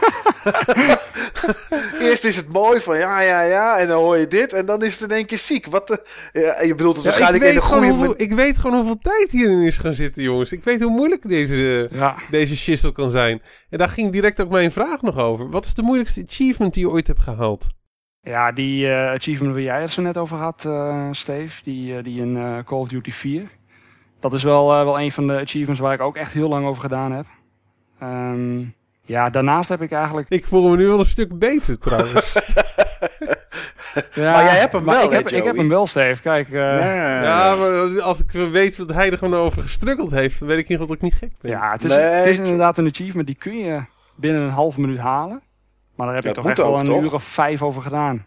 Eerst 2.07 2.23
is 2.23 2.35
het 2.35 2.47
mooi 2.47 2.79
van 2.81 2.97
ja, 2.97 3.21
ja, 3.21 3.41
ja. 3.41 3.77
En 3.77 3.87
dan 3.87 3.97
hoor 3.97 4.17
je 4.17 4.27
dit. 4.27 4.53
En 4.53 4.65
dan 4.65 4.83
is 4.83 4.99
het 4.99 5.09
in 5.09 5.15
één 5.15 5.25
keer 5.25 5.37
ziek. 5.37 5.65
Wat 5.65 5.87
de, 5.87 6.03
ja, 6.33 6.61
je 6.61 6.75
bedoelt 6.75 6.95
het 6.95 7.05
Ja, 7.05 7.09
waarschijnlijk 7.09 7.43
in 7.49 7.53
de 7.55 7.61
goede... 7.61 7.87
hoeveel, 7.87 8.13
ik 8.17 8.31
weet 8.31 8.57
gewoon 8.57 8.75
hoeveel 8.77 8.99
tijd 9.01 9.31
hierin 9.31 9.61
is 9.61 9.77
gaan 9.77 9.93
zitten, 9.93 10.23
jongens. 10.23 10.51
Ik 10.51 10.63
weet 10.63 10.81
hoe 10.81 10.91
moeilijk 10.91 11.27
deze, 11.27 11.89
ja, 11.91 12.15
deze 12.29 12.55
shizzle 12.57 12.91
kan 12.91 13.11
zijn. 13.11 13.41
En 13.69 13.77
daar 13.77 13.89
ging 13.89 14.11
direct 14.11 14.41
ook 14.41 14.49
mijn 14.49 14.71
vraag 14.71 15.01
nog 15.01 15.17
over. 15.17 15.49
Wat 15.49 15.65
is 15.65 15.73
de 15.73 15.81
moeilijkste 15.81 16.23
achievement 16.27 16.73
die 16.73 16.83
je 16.85 16.89
ooit 16.91 17.07
hebt 17.07 17.19
gehaald? 17.19 17.67
ja, 18.21 18.51
die 18.51 18.89
eh, 18.89 19.11
achievement 19.11 19.53
waar 19.53 19.63
jij 19.63 19.81
het 19.81 19.91
zo 19.91 20.01
net 20.01 20.17
over 20.17 20.37
had, 20.37 20.65
eh, 20.65 21.07
Steve. 21.11 21.63
Die, 21.63 21.95
eh, 21.95 22.03
die 22.03 22.21
in 22.21 22.37
eh, 22.37 22.57
Call 22.65 22.79
of 22.79 22.89
Duty 22.89 23.11
4. 23.11 23.43
Dat 24.23 24.33
is 24.33 24.43
wel, 24.43 24.73
eh, 24.73 24.83
wel 24.83 24.99
een 24.99 25.11
van 25.11 25.27
de 25.27 25.39
achievements 25.39 25.79
waar 25.81 25.93
ik 25.93 26.01
ook 26.01 26.15
echt 26.15 26.33
heel 26.33 26.49
lang 26.49 26.65
over 26.65 26.81
gedaan 26.81 27.11
heb. 27.11 27.25
Ehm, 27.99 28.59
ja, 29.01 29.29
daarnaast 29.29 29.69
heb 29.69 29.81
ik 29.81 29.91
eigenlijk... 29.91 30.29
Ik 30.29 30.45
voel 30.45 30.69
me 30.69 30.77
nu 30.77 30.87
wel 30.87 30.99
een 30.99 31.05
stuk 31.05 31.39
beter 31.39 31.79
trouwens. 31.79 32.33
Ja, 34.13 34.31
Maar 34.31 34.43
jij 34.43 34.57
hebt 34.59 34.73
hem 34.73 34.83
maar 34.83 34.95
wel, 34.95 35.05
ik 35.05 35.11
heb, 35.11 35.29
ik 35.29 35.43
heb 35.43 35.57
hem 35.57 35.69
wel, 35.69 35.87
Steve. 35.87 36.21
Kijk, 36.21 36.47
eh, 36.47 36.53
Ja. 36.53 37.23
ja, 37.23 37.55
maar 37.55 38.01
als 38.01 38.19
ik 38.23 38.31
weet 38.31 38.77
wat 38.77 38.93
hij 38.93 39.11
er 39.11 39.17
gewoon 39.17 39.39
over 39.39 39.61
gestruggeld 39.61 40.11
heeft, 40.11 40.39
dan 40.39 40.47
weet 40.47 40.57
ik 40.57 40.67
niet 40.67 40.79
of 40.79 40.91
ik 40.91 41.01
niet 41.01 41.13
gek 41.13 41.31
ben. 41.41 41.51
Ja, 41.51 41.71
het 41.71 41.83
is, 41.83 41.95
Nee, 41.95 42.03
het 42.03 42.25
is 42.25 42.37
inderdaad 42.37 42.77
een 42.77 42.87
achievement 42.87 43.27
die 43.27 43.35
kun 43.35 43.57
je 43.57 43.83
binnen 44.15 44.41
een 44.41 44.49
halve 44.49 44.79
minuut 44.81 44.97
halen. 44.97 45.41
Maar 45.95 46.05
daar 46.05 46.15
heb 46.15 46.23
Ja, 46.23 46.29
je 46.29 46.35
dat 46.35 46.43
toch 46.43 46.53
echt 46.53 46.61
wel 46.69 46.79
een 46.79 46.85
toch? 46.85 47.01
uur 47.01 47.13
of 47.13 47.23
vijf 47.23 47.61
over 47.61 47.81
gedaan. 47.81 48.25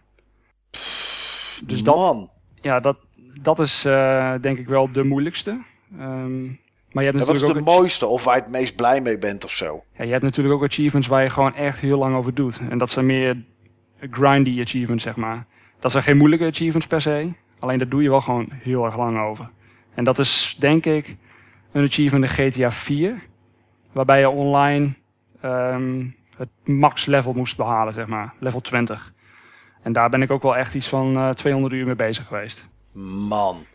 Dus 1.65 1.83
dat, 1.83 1.95
Man. 1.95 2.29
ja, 2.61 2.79
dat, 2.79 2.99
dat 3.41 3.59
is 3.59 3.85
eh, 3.85 4.33
denk 4.41 4.57
ik 4.57 4.67
wel 4.67 4.91
de 4.91 5.03
moeilijkste. 5.03 5.61
Ehm, 5.99 6.45
maar 6.91 7.03
je 7.03 7.09
hebt, 7.11 7.19
Ja, 7.19 7.25
wat 7.25 7.35
is 7.35 7.41
natuurlijk 7.41 7.65
de 7.65 7.71
ook, 7.71 7.77
mooiste 7.77 8.05
of 8.05 8.23
waar 8.23 8.35
je 8.35 8.41
het 8.41 8.51
meest 8.51 8.75
blij 8.75 9.01
mee 9.01 9.17
bent 9.17 9.43
of 9.43 9.51
zo? 9.51 9.83
ja, 9.97 10.03
je 10.03 10.11
hebt 10.11 10.23
natuurlijk 10.23 10.55
ook 10.55 10.63
achievements 10.63 11.07
waar 11.07 11.23
je 11.23 11.29
gewoon 11.29 11.55
echt 11.55 11.79
heel 11.79 11.97
lang 11.97 12.15
over 12.15 12.33
doet. 12.33 12.59
En 12.69 12.77
dat 12.77 12.89
zijn 12.89 13.05
meer 13.05 13.37
grindy 14.11 14.61
achievements, 14.61 15.03
zeg 15.03 15.15
maar. 15.15 15.45
Dat 15.79 15.91
zijn 15.91 16.03
geen 16.03 16.17
moeilijke 16.17 16.45
achievements 16.45 16.87
per 16.87 17.01
se. 17.01 17.31
Alleen 17.59 17.77
daar 17.77 17.89
doe 17.89 18.03
je 18.03 18.09
wel 18.09 18.21
gewoon 18.21 18.47
heel 18.51 18.85
erg 18.85 18.97
lang 18.97 19.19
over. 19.19 19.49
En 19.93 20.03
dat 20.03 20.19
is 20.19 20.55
denk 20.59 20.85
ik 20.85 21.15
een 21.71 21.83
achievement 21.83 22.23
in 22.23 22.29
GTA 22.51 22.71
4. 22.71 23.15
Waarbij 23.91 24.19
je 24.19 24.29
online 24.29 24.93
ehm, 25.41 26.05
het 26.37 26.49
max 26.63 27.05
level 27.05 27.33
moest 27.33 27.57
behalen, 27.57 27.93
zeg 27.93 28.07
maar. 28.07 28.33
Level 28.39 28.59
20. 28.59 29.13
En 29.83 29.93
daar 29.93 30.09
ben 30.09 30.21
ik 30.21 30.31
ook 30.31 30.41
wel 30.43 30.55
echt 30.57 30.75
iets 30.75 30.87
van 30.87 31.15
eh 31.17 31.29
200 31.29 31.73
uur 31.73 31.85
mee 31.85 31.95
bezig 31.95 32.25
geweest. 32.27 32.67
Man. 33.27 33.65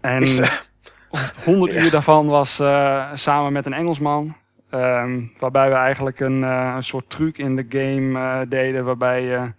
En 0.00 0.22
Is 0.22 0.36
de- 0.36 0.60
100 1.44 1.72
uur 1.72 1.90
daarvan 1.90 2.26
was 2.26 2.58
eh, 2.60 3.10
samen 3.14 3.52
met 3.52 3.66
een 3.66 3.72
Engelsman. 3.72 4.36
ehm, 4.70 5.20
waarbij 5.38 5.68
we 5.68 5.74
eigenlijk 5.74 6.20
een, 6.20 6.44
eh, 6.44 6.72
een 6.76 6.82
soort 6.82 7.10
truc 7.10 7.38
in 7.38 7.56
de 7.56 7.66
game 7.68 8.18
eh, 8.18 8.40
deden. 8.48 8.84
Waarbij 8.84 9.22
je 9.22 9.52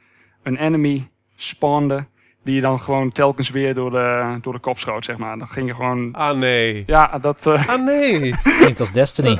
een 0.43 0.57
enemy 0.57 1.09
spawnde. 1.35 2.05
Die 2.43 2.55
je 2.55 2.61
dan 2.61 2.79
gewoon 2.79 3.09
telkens 3.09 3.49
weer 3.49 3.73
door 3.73 3.91
de, 3.91 4.37
door 4.41 4.53
de 4.53 4.59
kop 4.59 4.79
schoot, 4.79 5.05
zeg 5.05 5.17
maar. 5.17 5.37
Dan 5.37 5.47
ging 5.47 5.67
je 5.67 5.73
gewoon... 5.75 6.13
Ah 6.13 6.37
nee. 6.37 6.83
Ja, 6.87 7.17
dat... 7.19 7.47
eh, 7.47 7.67
Ah 7.67 7.83
nee. 7.85 8.33
Klinkt 8.59 8.79
als 8.79 8.91
Destiny. 8.91 9.37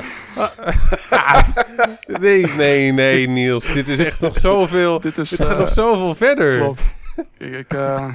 Nee, 2.06 2.46
nee, 2.56 2.92
nee, 2.92 3.28
Niels. 3.28 3.72
Dit 3.72 3.88
is 3.88 3.98
echt 3.98 4.20
nog 4.20 4.38
zoveel. 4.38 5.00
dit 5.00 5.18
is... 5.18 5.28
Dit 5.30 5.46
gaat 5.46 5.58
nog 5.58 5.68
zoveel 5.72 6.14
verder. 6.14 6.58
Klopt. 6.58 6.84
ik, 7.38 7.52
ik, 7.52 7.72
eh, 7.74 8.08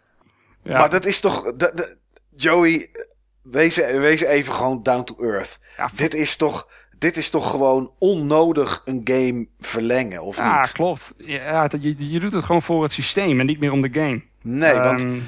ja. 0.62 0.78
Maar 0.78 0.88
dat 0.90 1.04
is 1.06 1.20
toch... 1.20 1.42
dat- 1.42 1.76
dat- 1.76 1.98
Joey, 2.36 2.90
wees, 3.44 3.76
wees 3.76 4.20
even 4.20 4.54
gewoon 4.54 4.82
down 4.82 5.04
to 5.04 5.14
earth. 5.18 5.58
Ja, 5.76 5.88
Dit 5.94 6.14
is 6.14 6.36
toch, 6.36 6.68
dit 6.98 7.16
is 7.16 7.30
toch 7.30 7.50
gewoon 7.50 7.92
onnodig 7.98 8.82
een 8.84 9.00
game 9.04 9.46
verlengen, 9.60 10.22
of 10.22 10.36
ja 10.36 10.60
niet? 10.60 10.72
klopt. 10.72 11.12
Ja, 11.16 11.62
het- 11.62 11.76
je, 11.80 11.94
je 12.12 12.20
doet 12.20 12.32
het 12.32 12.44
gewoon 12.44 12.62
voor 12.62 12.82
het 12.82 12.92
systeem 12.92 13.40
en 13.40 13.46
niet 13.46 13.60
meer 13.60 13.72
om 13.72 13.80
de 13.80 13.92
game. 13.92 14.22
Nee, 14.42 14.78
want 14.78 15.02
Ehm, 15.02 15.18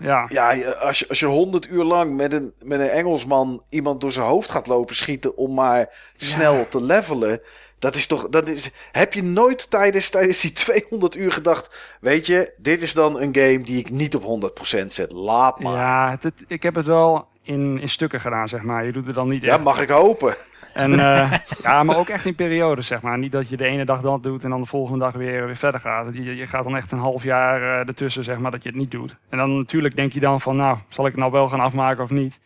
ja, 0.00 0.26
ja, 0.28 0.70
als 0.70 0.98
je, 0.98 1.08
als 1.08 1.18
je 1.18 1.26
honderd 1.26 1.68
uur 1.68 1.84
lang 1.84 2.16
met 2.16 2.32
een, 2.32 2.54
met 2.62 2.80
een 2.80 2.88
Engelsman 2.88 3.62
iemand 3.68 4.00
door 4.00 4.12
zijn 4.12 4.26
hoofd 4.26 4.50
gaat 4.50 4.66
lopen 4.66 4.94
schieten 4.94 5.36
om 5.36 5.54
maar 5.54 5.88
snel 6.16 6.68
te 6.68 6.82
levelen. 6.82 7.40
Dat 7.78 7.94
is 7.94 8.06
toch, 8.06 8.28
dat 8.28 8.48
is, 8.48 8.70
heb 8.92 9.14
je 9.14 9.22
nooit 9.22 9.70
tijdens, 9.70 10.08
tijdens 10.10 10.40
die 10.40 10.52
200 10.52 11.16
uur 11.16 11.32
gedacht, 11.32 11.96
weet 12.00 12.26
je, 12.26 12.54
dit 12.60 12.82
is 12.82 12.92
dan 12.92 13.20
een 13.20 13.34
game 13.36 13.60
die 13.60 13.78
ik 13.78 13.90
niet 13.90 14.14
op 14.16 14.22
100% 14.22 14.86
zet. 14.86 15.12
Laat 15.12 15.60
maar. 15.60 15.72
Ja, 15.76 16.18
ik 16.46 16.62
heb 16.62 16.74
het 16.74 16.86
wel 16.86 17.28
in, 17.42 17.80
in 17.80 17.88
stukken 17.88 18.20
gedaan, 18.20 18.48
zeg 18.48 18.62
maar. 18.62 18.84
Je 18.84 18.92
doet 18.92 19.06
het 19.06 19.14
dan 19.14 19.28
niet 19.28 19.44
echt. 19.44 19.64
mag 19.64 19.80
ik 19.80 19.88
hopen. 19.88 20.34
En, 20.72 21.00
eh, 21.00 21.32
ja, 21.62 21.82
maar 21.82 21.96
ook 21.96 22.08
echt 22.08 22.26
in 22.26 22.34
periodes, 22.34 22.86
zeg 22.86 23.00
maar. 23.00 23.18
Niet 23.18 23.32
dat 23.32 23.48
je 23.48 23.56
de 23.56 23.64
ene 23.64 23.84
dag 23.84 24.00
dat 24.00 24.22
doet 24.22 24.44
en 24.44 24.50
dan 24.50 24.60
de 24.60 24.66
volgende 24.66 25.04
dag 25.04 25.14
weer, 25.14 25.46
weer 25.46 25.56
verder 25.56 25.80
gaat. 25.80 26.14
Je, 26.14 26.36
je 26.36 26.46
gaat 26.46 26.64
dan 26.64 26.76
echt 26.76 26.92
een 26.92 26.98
half 26.98 27.22
jaar 27.22 27.62
eh, 27.62 27.88
ertussen, 27.88 28.24
zeg 28.24 28.38
maar, 28.38 28.50
dat 28.50 28.62
je 28.62 28.68
het 28.68 28.78
niet 28.78 28.90
doet. 28.90 29.16
En 29.28 29.38
dan 29.38 29.54
natuurlijk 29.54 29.96
denk 29.96 30.12
je 30.12 30.20
dan 30.20 30.40
van, 30.40 30.56
nou, 30.56 30.78
zal 30.88 31.06
ik 31.06 31.10
het 31.10 31.20
nou 31.20 31.32
wel 31.32 31.48
gaan 31.48 31.60
afmaken 31.60 32.02
of 32.02 32.10
niet? 32.10 32.40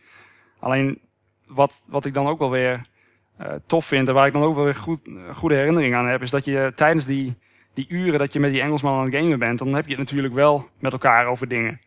Alleen, 0.60 1.01
wat, 1.47 1.85
wat 1.89 2.05
ik 2.05 2.14
dan 2.14 2.27
ook 2.27 2.39
wel 2.39 2.51
weer 2.51 2.81
eh, 3.36 3.52
tof 3.66 3.85
vind 3.85 4.09
en 4.09 4.14
waar 4.14 4.27
ik 4.27 4.32
dan 4.32 4.43
ook 4.43 4.55
wel 4.55 4.64
weer 4.64 4.74
goed, 4.74 5.01
goede 5.32 5.55
herinneringen 5.55 5.98
aan 5.98 6.09
heb, 6.09 6.23
is 6.23 6.31
dat 6.31 6.44
je 6.44 6.73
tijdens 6.74 7.05
die, 7.05 7.36
die 7.74 7.86
uren 7.89 8.18
dat 8.18 8.32
je 8.32 8.40
met 8.40 8.52
die 8.52 8.60
Engelsman 8.60 8.98
aan 8.98 9.05
het 9.05 9.14
gamen 9.14 9.39
bent, 9.39 9.59
dan 9.59 9.74
heb 9.74 9.85
je 9.85 9.90
het 9.90 9.98
natuurlijk 9.98 10.35
wel 10.35 10.68
met 10.78 10.93
elkaar 10.93 11.27
over 11.27 11.48
dingen. 11.48 11.81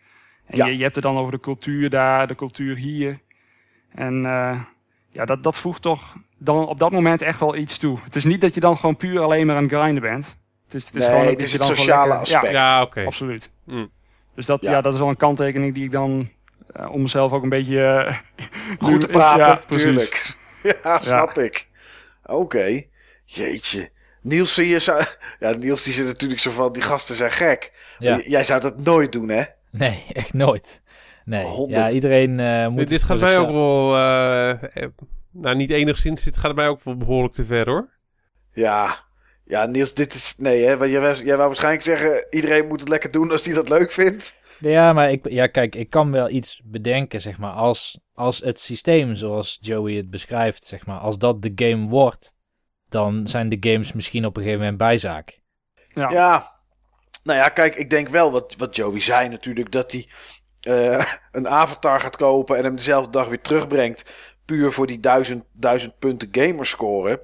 En 0.49 0.57
Ja. 0.57 0.65
je, 0.65 0.77
je 0.77 0.83
hebt 0.83 0.95
het 0.95 1.03
dan 1.03 1.17
over 1.17 1.31
de 1.31 1.39
cultuur 1.39 1.89
daar, 1.89 2.27
de 2.27 2.35
cultuur 2.35 2.75
hier. 2.75 3.19
En 3.95 4.25
eh, 4.25 4.61
ja, 5.11 5.25
dat, 5.25 5.43
dat 5.43 5.57
voegt 5.57 5.81
toch 5.81 6.15
dan 6.37 6.67
op 6.67 6.79
dat 6.79 6.91
moment 6.91 7.21
echt 7.21 7.39
wel 7.39 7.55
iets 7.55 7.77
toe. 7.77 7.99
Het 8.03 8.15
is 8.15 8.23
niet 8.23 8.41
dat 8.41 8.53
je 8.53 8.59
dan 8.59 8.77
gewoon 8.77 8.95
puur 8.97 9.21
alleen 9.21 9.45
maar 9.45 9.55
aan 9.55 9.63
het 9.63 9.71
grinden 9.73 10.01
bent. 10.01 10.37
Het 10.63 10.73
is, 10.73 10.85
het 10.85 10.95
is 10.95 11.05
Nee, 11.05 11.15
gewoon 11.15 11.31
het 11.31 11.41
is 11.41 11.53
het 11.53 11.63
sociale 11.63 12.07
lekker- 12.07 12.19
aspect. 12.35 12.53
Ja, 12.53 12.81
oké. 12.81 13.05
Absoluut. 13.05 13.49
Mm. 13.65 13.89
Dus 14.35 14.45
dat, 14.45 14.61
Ja. 14.61 14.71
ja. 14.71 14.81
dat 14.81 14.93
is 14.93 14.99
wel 14.99 15.09
een 15.09 15.17
kanttekening 15.17 15.73
die 15.73 15.83
ik 15.83 15.91
dan 15.91 16.29
eh, 16.73 16.91
om 16.91 17.01
mezelf 17.01 17.31
ook 17.31 17.43
een 17.43 17.49
beetje... 17.49 17.83
eh, 17.85 18.15
Goed 18.79 19.01
te 19.01 19.07
praten, 19.07 19.45
ja, 19.45 19.55
tuurlijk. 19.77 20.37
Ja, 20.83 20.99
snap 20.99 21.37
ik. 21.37 21.67
Oké. 22.25 22.83
Jeetje. 23.25 23.89
Niels, 24.21 24.53
zie 24.53 24.67
je 24.67 24.79
zou... 24.79 25.03
Ja, 25.39 25.51
Niels 25.51 25.83
die 25.83 25.93
zit 25.93 26.05
natuurlijk 26.05 26.41
zo 26.41 26.51
van, 26.51 26.71
die 26.71 26.81
gasten 26.81 27.15
zijn 27.15 27.31
gek. 27.31 27.71
Jij 28.27 28.43
zou 28.43 28.61
dat 28.61 28.77
nooit 28.77 29.11
doen, 29.11 29.29
hè? 29.29 29.43
Nee, 29.83 30.05
echt 30.13 30.33
nooit. 30.33 30.81
Nee, 31.25 31.65
ja, 31.67 31.89
iedereen 31.89 32.39
eh, 32.39 32.67
moet... 32.67 32.87
Dit, 32.87 33.03
gaat 33.03 33.19
mij 33.19 33.37
ook 33.37 33.51
wel... 33.51 33.95
eh, 33.95 34.83
eh, 34.83 34.89
nou, 35.31 35.55
niet 35.55 35.69
enigszins. 35.69 36.23
Dit 36.23 36.37
gaat 36.37 36.55
mij 36.55 36.67
ook 36.67 36.83
wel 36.83 36.97
behoorlijk 36.97 37.33
te 37.33 37.45
ver, 37.45 37.69
hoor. 37.69 37.89
Ja. 38.53 39.07
Ja, 39.45 39.65
Niels, 39.65 39.93
dit 39.93 40.13
is... 40.13 40.35
Nee, 40.37 40.65
hè? 40.65 40.77
Want 40.77 40.91
jij, 40.91 40.99
wou- 40.99 41.23
jij 41.23 41.35
wou 41.35 41.47
waarschijnlijk 41.47 41.83
zeggen, 41.83 42.27
iedereen 42.29 42.67
moet 42.67 42.79
het 42.79 42.89
lekker 42.89 43.11
doen 43.11 43.31
als 43.31 43.45
hij 43.45 43.53
dat 43.53 43.69
leuk 43.69 43.91
vindt. 43.91 44.35
Ja, 44.59 44.93
maar 44.93 45.11
ik, 45.11 45.29
ja, 45.29 45.47
kijk, 45.47 45.75
ik 45.75 45.89
kan 45.89 46.11
wel 46.11 46.29
iets 46.29 46.61
bedenken, 46.65 47.21
zeg 47.21 47.37
maar, 47.37 47.51
als, 47.51 47.99
als 48.13 48.39
het 48.39 48.59
systeem 48.59 49.15
zoals 49.15 49.57
Joey 49.61 49.93
het 49.93 50.09
beschrijft, 50.09 50.65
zeg 50.65 50.85
maar, 50.85 50.99
als 50.99 51.17
dat 51.17 51.41
de 51.41 51.51
game 51.55 51.87
wordt, 51.87 52.33
dan 52.89 53.27
zijn 53.27 53.49
de 53.49 53.57
games 53.71 53.93
misschien 53.93 54.25
op 54.25 54.35
een 54.37 54.41
gegeven 54.43 54.61
moment 54.61 54.77
bijzaak. 54.79 55.41
Ja. 55.93 56.09
Ja. 56.11 56.58
Nou 57.29 57.41
ja, 57.41 57.49
kijk, 57.49 57.75
ik 57.75 57.89
denk 57.89 58.09
wel 58.09 58.31
wat, 58.31 58.55
wat 58.57 58.75
Joey 58.75 59.01
zei 59.01 59.29
natuurlijk, 59.29 59.71
dat 59.71 59.91
hij 59.91 60.07
eh, 60.59 61.05
een 61.31 61.47
avatar 61.47 61.99
gaat 61.99 62.15
kopen 62.15 62.57
en 62.57 62.63
hem 62.63 62.75
dezelfde 62.75 63.11
dag 63.11 63.27
weer 63.27 63.41
terugbrengt. 63.41 64.13
Puur 64.45 64.71
voor 64.71 64.87
die 64.87 64.99
duizend, 64.99 65.43
duizend 65.51 65.99
punten 65.99 66.27
gamerscore. 66.31 67.21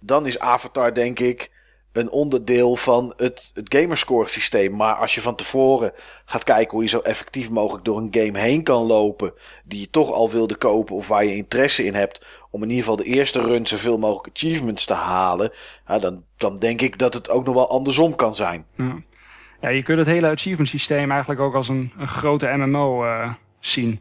Dan 0.00 0.26
is 0.26 0.38
avatar 0.38 0.94
denk 0.94 1.18
ik 1.18 1.50
een 1.92 2.10
onderdeel 2.10 2.76
van 2.76 3.12
het, 3.16 3.50
het 3.54 3.74
gamerscore 3.74 4.28
systeem. 4.28 4.76
Maar 4.76 4.94
als 4.94 5.14
je 5.14 5.20
van 5.20 5.36
tevoren 5.36 5.92
gaat 6.24 6.44
kijken 6.44 6.70
hoe 6.70 6.82
je 6.82 6.88
zo 6.88 7.00
effectief 7.00 7.50
mogelijk 7.50 7.84
door 7.84 7.98
een 7.98 8.14
game 8.18 8.38
heen 8.38 8.62
kan 8.62 8.86
lopen. 8.86 9.32
Die 9.64 9.80
je 9.80 9.90
toch 9.90 10.12
al 10.12 10.30
wilde 10.30 10.56
kopen 10.56 10.96
of 10.96 11.08
waar 11.08 11.24
je 11.24 11.36
interesse 11.36 11.84
in 11.84 11.94
hebt. 11.94 12.26
Om 12.56 12.62
in 12.62 12.68
ieder 12.68 12.84
geval 12.84 13.04
de 13.04 13.10
eerste 13.10 13.40
run 13.40 13.66
zoveel 13.66 13.98
mogelijk 13.98 14.36
achievements 14.36 14.84
te 14.84 14.94
halen. 14.94 15.52
Dan, 16.00 16.24
dan 16.36 16.58
denk 16.58 16.80
ik 16.80 16.98
dat 16.98 17.14
het 17.14 17.30
ook 17.30 17.44
nog 17.44 17.54
wel 17.54 17.70
andersom 17.70 18.14
kan 18.14 18.34
zijn. 18.34 18.64
Ja. 18.76 18.96
ja, 19.60 19.68
je 19.68 19.82
kunt 19.82 19.98
het 19.98 20.06
hele 20.06 20.30
achievement 20.30 20.68
systeem 20.68 21.10
eigenlijk 21.10 21.40
ook 21.40 21.54
als 21.54 21.68
een, 21.68 21.92
een 21.98 22.06
grote 22.06 22.46
MMO 22.56 23.04
eh, 23.04 23.32
zien. 23.58 24.00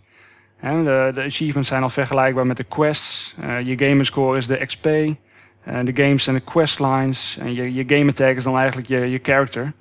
De, 0.62 1.12
de 1.14 1.24
achievements 1.24 1.70
zijn 1.70 1.84
al 1.84 1.90
vergelijkbaar 1.90 2.48
met 2.48 2.58
de 2.58 2.64
quests. 2.64 3.36
Eh, 3.40 3.62
je 3.62 3.78
gamerscore 3.78 4.38
is 4.38 4.48
de 4.48 4.66
XP. 4.66 4.86
eh, 4.86 5.16
de 5.64 5.96
games 5.96 6.24
zijn 6.24 6.36
de 6.36 6.42
questlines. 6.42 7.38
En 7.38 7.54
je, 7.54 7.74
je 7.74 7.84
gamertag 7.88 8.36
is 8.36 8.44
dan 8.44 8.58
eigenlijk 8.58 8.88
je, 8.88 8.98
je 8.98 9.20
character. 9.22 9.74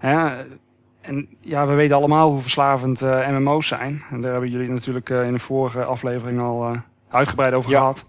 En 0.00 1.28
ja, 1.40 1.66
we 1.66 1.74
weten 1.74 1.96
allemaal 1.96 2.30
hoe 2.30 2.40
verslavend 2.40 3.00
MMO's 3.30 3.66
zijn. 3.66 4.02
En 4.10 4.20
daar 4.20 4.32
hebben 4.32 4.50
jullie 4.50 4.68
natuurlijk 4.68 5.08
in 5.08 5.32
de 5.32 5.38
vorige 5.38 5.84
aflevering 5.84 6.42
al 6.42 6.76
uitgebreid 7.10 7.52
over 7.52 7.70
Ja. 7.70 7.78
gehad. 7.78 8.06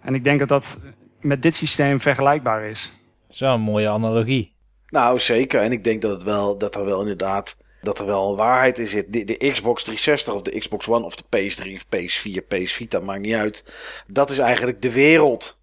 En 0.00 0.14
ik 0.14 0.24
denk 0.24 0.38
dat 0.38 0.48
dat 0.48 0.78
met 1.20 1.42
dit 1.42 1.54
systeem 1.54 2.00
vergelijkbaar 2.00 2.64
is. 2.64 2.92
Dat 3.26 3.34
is 3.34 3.40
wel 3.40 3.54
een 3.54 3.60
mooie 3.60 3.88
analogie. 3.88 4.54
Nou, 4.88 5.18
zeker. 5.18 5.60
En 5.60 5.72
ik 5.72 5.84
denk 5.84 6.02
dat, 6.02 6.10
het 6.10 6.22
wel, 6.22 6.58
dat 6.58 6.74
er 6.74 6.84
wel 6.84 7.00
inderdaad 7.00 7.56
dat 7.82 7.98
er 7.98 8.06
wel 8.06 8.30
een 8.30 8.36
waarheid 8.36 8.78
in 8.78 8.86
zit. 8.86 9.12
De, 9.12 9.24
de 9.24 9.50
Xbox 9.50 9.82
360 9.82 10.34
of 10.34 10.42
de 10.42 10.58
Xbox 10.58 10.88
One 10.88 11.04
of 11.04 11.16
de 11.16 11.24
PS3 11.24 11.72
of 11.74 11.84
PS4, 11.84 12.46
PS 12.48 12.72
Vita, 12.72 13.00
maakt 13.00 13.20
niet 13.20 13.34
uit. 13.34 13.74
Dat 14.06 14.30
is 14.30 14.38
eigenlijk 14.38 14.82
de 14.82 14.92
wereld. 14.92 15.60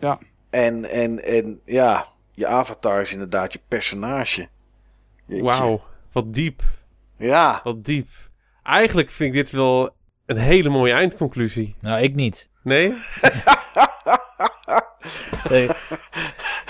Ja. 0.00 0.18
En, 0.50 0.84
en, 0.84 1.18
en 1.24 1.60
ja, 1.64 2.06
je 2.32 2.46
avatar 2.46 3.00
is 3.00 3.12
inderdaad 3.12 3.52
je 3.52 3.60
personage. 3.68 4.48
Wauw, 5.26 5.82
wat 6.12 6.34
diep. 6.34 6.62
Ja, 7.18 7.60
Wat 7.64 7.84
diep. 7.84 8.06
Eigenlijk 8.62 9.08
vind 9.08 9.34
ik 9.34 9.40
dit 9.40 9.50
wel 9.50 9.90
een 10.28 10.36
hele 10.36 10.68
mooie 10.68 10.92
eindconclusie. 10.92 11.74
Nou, 11.80 12.02
ik 12.02 12.14
niet. 12.14 12.48
Nee? 12.62 12.92
Nee. 15.48 15.68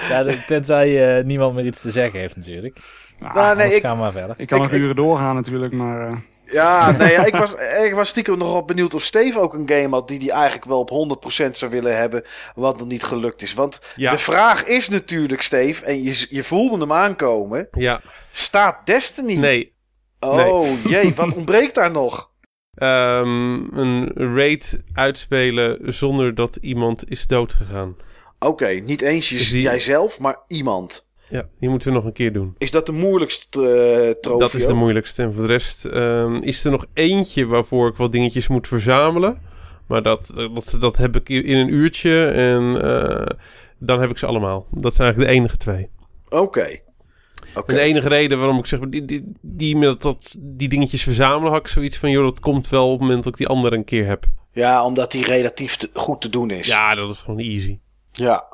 ja, 0.09 0.25
tenzij 0.47 1.19
eh, 1.19 1.25
niemand 1.25 1.55
meer 1.55 1.65
iets 1.67 1.81
te 1.81 1.91
zeggen 1.91 2.21
heeft 2.21 2.37
natuurlijk. 2.37 2.81
Nou, 3.19 3.35
Nou, 3.35 3.57
nee, 3.57 3.75
ik, 3.75 3.83
gaan 3.83 3.97
we 3.97 4.03
maar 4.03 4.13
verder. 4.13 4.35
Ik 4.39 4.47
kan 4.47 4.59
Ik- 4.59 4.65
nog 4.71 4.81
uren 4.81 4.97
doorgaan 4.97 5.35
natuurlijk, 5.35 5.73
maar... 5.73 6.09
eh, 6.11 6.17
ja, 6.45 6.91
nee, 6.91 7.13
ja, 7.13 7.25
ik, 7.27 7.35
was, 7.37 7.53
ik 7.87 7.95
was 7.95 8.09
stiekem 8.09 8.39
nog 8.39 8.53
wel 8.53 8.65
benieuwd 8.65 8.95
of 8.95 9.03
Steve 9.03 9.41
ook 9.41 9.55
een 9.55 9.69
game 9.69 9.89
had 9.89 10.09
die 10.09 10.19
hij 10.19 10.31
eigenlijk 10.31 10.65
wel 10.65 10.81
op 10.87 11.19
100% 11.47 11.51
zou 11.51 11.71
willen 11.71 11.97
hebben, 11.97 12.25
wat 12.55 12.79
nog 12.79 12.89
niet 12.89 13.05
gelukt 13.05 13.43
is. 13.43 13.55
Want 13.55 13.81
Ja. 13.97 14.11
de 14.11 14.19
vraag 14.19 14.65
is 14.65 14.89
natuurlijk, 14.89 15.43
Steve, 15.43 15.85
en 15.85 16.03
je, 16.03 16.27
je 16.31 16.45
voelde 16.45 16.79
hem 16.79 16.93
aankomen, 16.93 17.69
Ja. 17.73 18.01
staat 18.31 18.87
Destiny? 18.87 19.35
Nee. 19.37 19.77
Oh 20.21 20.85
jee, 20.85 21.15
wat 21.15 21.35
ontbreekt 21.35 21.75
daar 21.75 21.91
nog? 21.91 22.31
Ehm, 22.79 23.79
een 23.79 24.13
raid 24.15 24.83
uitspelen 24.93 25.79
zonder 25.93 26.35
dat 26.35 26.57
iemand 26.61 27.11
is 27.11 27.27
doodgegaan. 27.27 27.97
Oké, 28.39 28.67
niet 28.69 29.03
eens 29.03 29.29
die- 29.29 29.63
jijzelf, 29.63 30.21
maar 30.21 30.39
iemand. 30.49 31.07
Ja, 31.29 31.49
die 31.59 31.69
moeten 31.69 31.89
we 31.89 31.95
nog 31.95 32.05
een 32.05 32.13
keer 32.13 32.33
doen. 32.33 32.55
Is 32.59 32.71
dat 32.71 32.87
de 32.87 32.93
moeilijkste 32.93 33.61
eh 33.61 34.21
trofee? 34.21 34.41
Dat 34.41 34.55
is 34.55 34.67
de 34.67 34.75
moeilijkste. 34.75 35.23
En 35.23 35.33
voor 35.33 35.43
de 35.43 35.49
rest 35.49 35.85
ehm, 35.85 36.35
is 36.35 36.65
er 36.65 36.71
nog 36.71 36.87
eentje 36.95 37.47
waarvoor 37.47 37.89
ik 37.89 37.97
wat 37.97 38.13
dingetjes 38.13 38.49
moet 38.49 38.69
verzamelen. 38.69 39.41
Maar 39.87 40.03
dat, 40.03 40.33
dat, 40.35 40.77
dat 40.81 40.97
heb 40.97 41.17
ik 41.17 41.29
in 41.29 41.57
een 41.57 41.73
uurtje 41.73 42.25
en 42.25 42.83
eh, 42.83 43.27
dan 43.79 44.01
heb 44.01 44.11
ik 44.11 44.19
ze 44.19 44.27
allemaal. 44.27 44.67
Dat 44.71 44.95
zijn 44.95 45.07
eigenlijk 45.07 45.33
de 45.33 45.39
enige 45.39 45.57
twee. 45.57 45.89
Oké. 46.29 46.79
En 47.67 47.75
de 47.75 47.81
enige 47.81 48.09
reden 48.09 48.39
waarom 48.39 48.59
ik 48.59 48.67
zeg, 48.67 48.81
die, 48.81 49.05
die, 49.05 49.33
die, 49.43 49.77
met 49.77 50.03
dat, 50.03 50.35
die 50.39 50.69
dingetjes 50.69 51.03
verzamelen, 51.03 51.53
had 51.53 51.61
ik 51.61 51.69
zoiets 51.69 51.97
van, 51.97 52.11
joh, 52.11 52.25
dat 52.25 52.41
komt 52.41 52.69
wel 52.69 52.85
op 52.87 52.91
het 52.93 53.01
moment 53.01 53.23
dat 53.25 53.33
ik 53.33 53.39
die 53.39 53.49
andere 53.49 53.77
een 53.77 53.85
keer 53.85 54.07
heb. 54.07 54.25
Ja, 54.53 54.85
omdat 54.85 55.13
die 55.13 55.25
relatief 55.25 55.77
te- 55.77 55.91
goed 55.95 56.21
te 56.21 56.29
doen 56.29 56.51
is. 56.51 56.67
Ja, 56.67 56.95
dat 56.95 57.11
is 57.11 57.19
gewoon 57.19 57.39
easy. 57.41 57.79
Ja. 58.13 58.45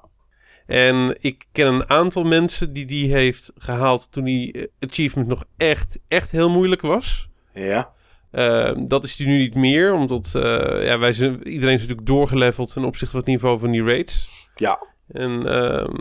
En 0.66 1.16
ik 1.20 1.44
ken 1.52 1.66
een 1.66 1.90
aantal 1.90 2.24
mensen 2.24 2.72
die 2.72 2.86
die 2.86 3.12
heeft 3.12 3.52
gehaald 3.58 4.12
toen 4.12 4.24
die 4.24 4.52
eh, 4.52 4.64
achievement 4.90 5.28
nog 5.28 5.44
echt, 5.56 5.98
echt 6.08 6.30
heel 6.30 6.50
moeilijk 6.50 6.80
was. 6.80 7.28
Ja. 7.54 7.90
Eh, 8.30 8.70
dat 8.78 9.04
is 9.04 9.16
die 9.16 9.26
nu 9.26 9.38
niet 9.38 9.54
meer, 9.54 9.92
omdat 9.92 10.34
eh, 10.34 10.84
ja, 10.86 10.98
wij 10.98 11.12
zijn, 11.12 11.48
iedereen 11.48 11.74
is 11.74 11.80
natuurlijk 11.80 12.06
doorgeleveld 12.06 12.72
ten 12.72 12.84
opzichte 12.84 13.10
van 13.10 13.18
het 13.20 13.28
niveau 13.28 13.58
van 13.58 13.70
die 13.70 13.84
raids. 13.84 14.28
Ja. 14.54 14.86
En, 15.08 15.46
ehm, 15.46 15.94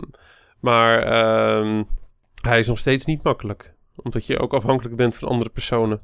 maar 0.60 0.98
ehm, 1.02 1.82
hij 2.46 2.58
is 2.58 2.66
nog 2.66 2.78
steeds 2.78 3.04
niet 3.04 3.22
makkelijk. 3.22 3.74
Omdat 3.96 4.26
je 4.26 4.38
ook 4.38 4.52
afhankelijk 4.52 4.96
bent 4.96 5.16
van 5.16 5.28
andere 5.28 5.50
personen. 5.50 6.00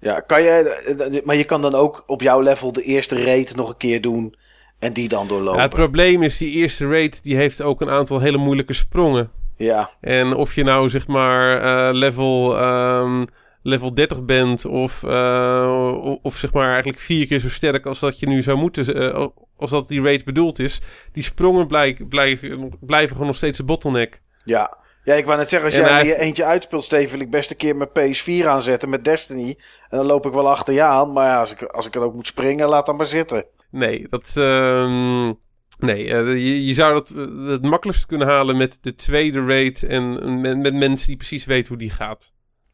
Ja, 0.00 0.20
kan 0.20 0.42
je, 0.42 0.50
eh, 0.50 1.24
maar 1.24 1.36
je 1.36 1.44
kan 1.44 1.62
dan 1.62 1.74
ook 1.74 2.04
op 2.06 2.22
jouw 2.22 2.40
level 2.40 2.72
de 2.72 2.82
eerste 2.82 3.24
raid 3.24 3.56
nog 3.56 3.68
een 3.68 3.76
keer 3.76 4.00
doen 4.00 4.36
en 4.78 4.92
die 4.92 5.08
dan 5.08 5.28
doorlopen. 5.28 5.56
Ja, 5.56 5.62
het 5.62 5.74
probleem 5.74 6.22
is, 6.22 6.38
die 6.38 6.52
eerste 6.52 6.88
raid 6.88 7.22
die 7.22 7.36
heeft 7.36 7.62
ook 7.62 7.80
een 7.80 7.90
aantal 7.90 8.20
hele 8.20 8.36
moeilijke 8.36 8.72
sprongen. 8.72 9.30
Ja, 9.56 9.90
En 10.00 10.34
of 10.34 10.54
je 10.54 10.64
nou 10.64 10.88
zeg 10.88 11.06
maar 11.06 11.60
eh, 11.60 11.94
level, 11.94 12.58
ehm, 12.58 13.24
level 13.62 13.94
30 13.94 14.24
bent 14.24 14.64
of, 14.64 15.02
uh, 15.02 16.18
of, 16.22 16.36
zeg 16.36 16.52
maar 16.52 16.68
eigenlijk 16.68 16.98
vier 16.98 17.26
keer 17.26 17.38
zo 17.38 17.48
sterk 17.48 17.86
als 17.86 17.98
dat 17.98 18.18
je 18.18 18.28
nu 18.28 18.42
zou 18.42 18.58
moeten, 18.58 18.96
uh, 18.96 19.26
als 19.56 19.70
dat 19.70 19.88
die 19.88 20.02
rate 20.02 20.24
bedoeld 20.24 20.58
is. 20.58 20.80
Die 21.12 21.22
sprongen 21.22 21.66
blijven, 21.66 22.08
blijven, 22.08 22.72
blijven 22.80 23.10
gewoon 23.10 23.26
nog 23.26 23.36
steeds 23.36 23.58
een 23.58 23.66
bottleneck. 23.66 24.22
Ja, 24.44 24.76
ja, 25.06 25.14
ik 25.14 25.24
wou 25.24 25.38
net 25.38 25.48
zeggen, 25.48 25.68
als 25.68 25.78
jij 25.78 26.10
er 26.10 26.18
eentje 26.18 26.44
uitspeelt, 26.44 26.84
Steven, 26.84 27.10
wil 27.10 27.20
ik 27.20 27.30
best 27.30 27.50
een 27.50 27.56
keer 27.56 27.76
mijn 27.76 27.88
PS4 27.88 28.46
aanzetten 28.46 28.88
met 28.88 29.04
Destiny. 29.04 29.58
En 29.88 29.96
dan 29.96 30.06
loop 30.06 30.26
ik 30.26 30.32
wel 30.32 30.48
achter 30.48 30.74
je 30.74 30.82
aan. 30.82 31.12
Maar 31.12 31.26
ja, 31.26 31.40
als 31.40 31.52
ik, 31.52 31.62
als 31.62 31.86
ik 31.86 31.94
er 31.94 32.00
ook 32.00 32.14
moet 32.14 32.26
springen, 32.26 32.68
laat 32.68 32.86
dan 32.86 32.96
maar 32.96 33.06
zitten. 33.06 33.46
Nee, 33.70 34.06
dat... 34.10 34.34
Uh, 34.38 35.30
nee, 35.78 36.04
uh, 36.04 36.32
je, 36.32 36.66
je, 36.66 36.74
zou 36.74 36.92
dat 36.92 37.08
het 37.50 37.62
makkelijkst 37.62 38.06
kunnen 38.06 38.28
halen 38.28 38.56
met 38.56 38.78
de 38.80 38.94
tweede 38.94 39.46
rate 39.46 39.86
en 39.86 40.40
met, 40.40 40.58
met 40.58 40.74
mensen 40.74 41.06
die 41.06 41.16
precies 41.16 41.44
weten 41.44 41.68
hoe 41.68 41.78
die 41.78 41.90
gaat. 41.90 42.32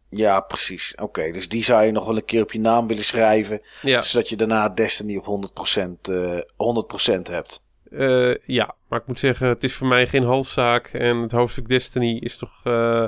Ja, 0.09 0.40
precies. 0.40 0.94
Oké, 0.94 1.32
dus 1.32 1.48
die 1.48 1.64
zou 1.64 1.84
je 1.84 1.92
nog 1.92 2.06
wel 2.06 2.16
een 2.16 2.24
keer 2.24 2.42
op 2.42 2.52
je 2.52 2.60
naam 2.60 2.86
willen 2.86 3.04
schrijven. 3.04 3.60
Ja. 3.82 4.02
Zodat 4.02 4.28
je 4.28 4.36
daarna 4.36 4.68
Destiny 4.68 5.16
op 5.16 5.50
100%, 5.76 6.10
uh, 6.10 6.38
100% 6.38 7.22
hebt. 7.22 7.64
Uh, 7.93 8.35
ja, 8.44 8.74
maar 8.89 9.01
ik 9.01 9.06
moet 9.06 9.19
zeggen, 9.19 9.48
het 9.48 9.64
is 9.64 9.74
voor 9.74 9.86
mij 9.86 10.06
geen 10.06 10.24
halfzaak. 10.24 10.86
En 10.86 11.16
het 11.16 11.32
hoofdstuk 11.32 11.69
Destiny 11.69 12.19
is 12.19 12.36
toch, 12.36 12.60
uh, 12.64 13.05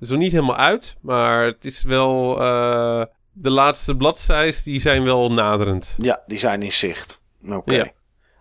is 0.00 0.08
nog 0.08 0.18
niet 0.18 0.32
helemaal 0.32 0.56
uit. 0.56 0.96
Maar 1.00 1.44
het 1.44 1.64
is 1.64 1.82
wel. 1.82 2.42
Uh, 2.42 3.04
de 3.38 3.50
laatste 3.50 3.96
bladzijs, 3.96 4.62
die 4.62 4.80
zijn 4.80 5.04
wel 5.04 5.32
naderend. 5.32 5.94
Ja, 5.98 6.22
die 6.26 6.38
zijn 6.38 6.62
in 6.62 6.72
zicht. 6.72 7.24
Oké. 7.48 7.74
Ja. 7.74 7.92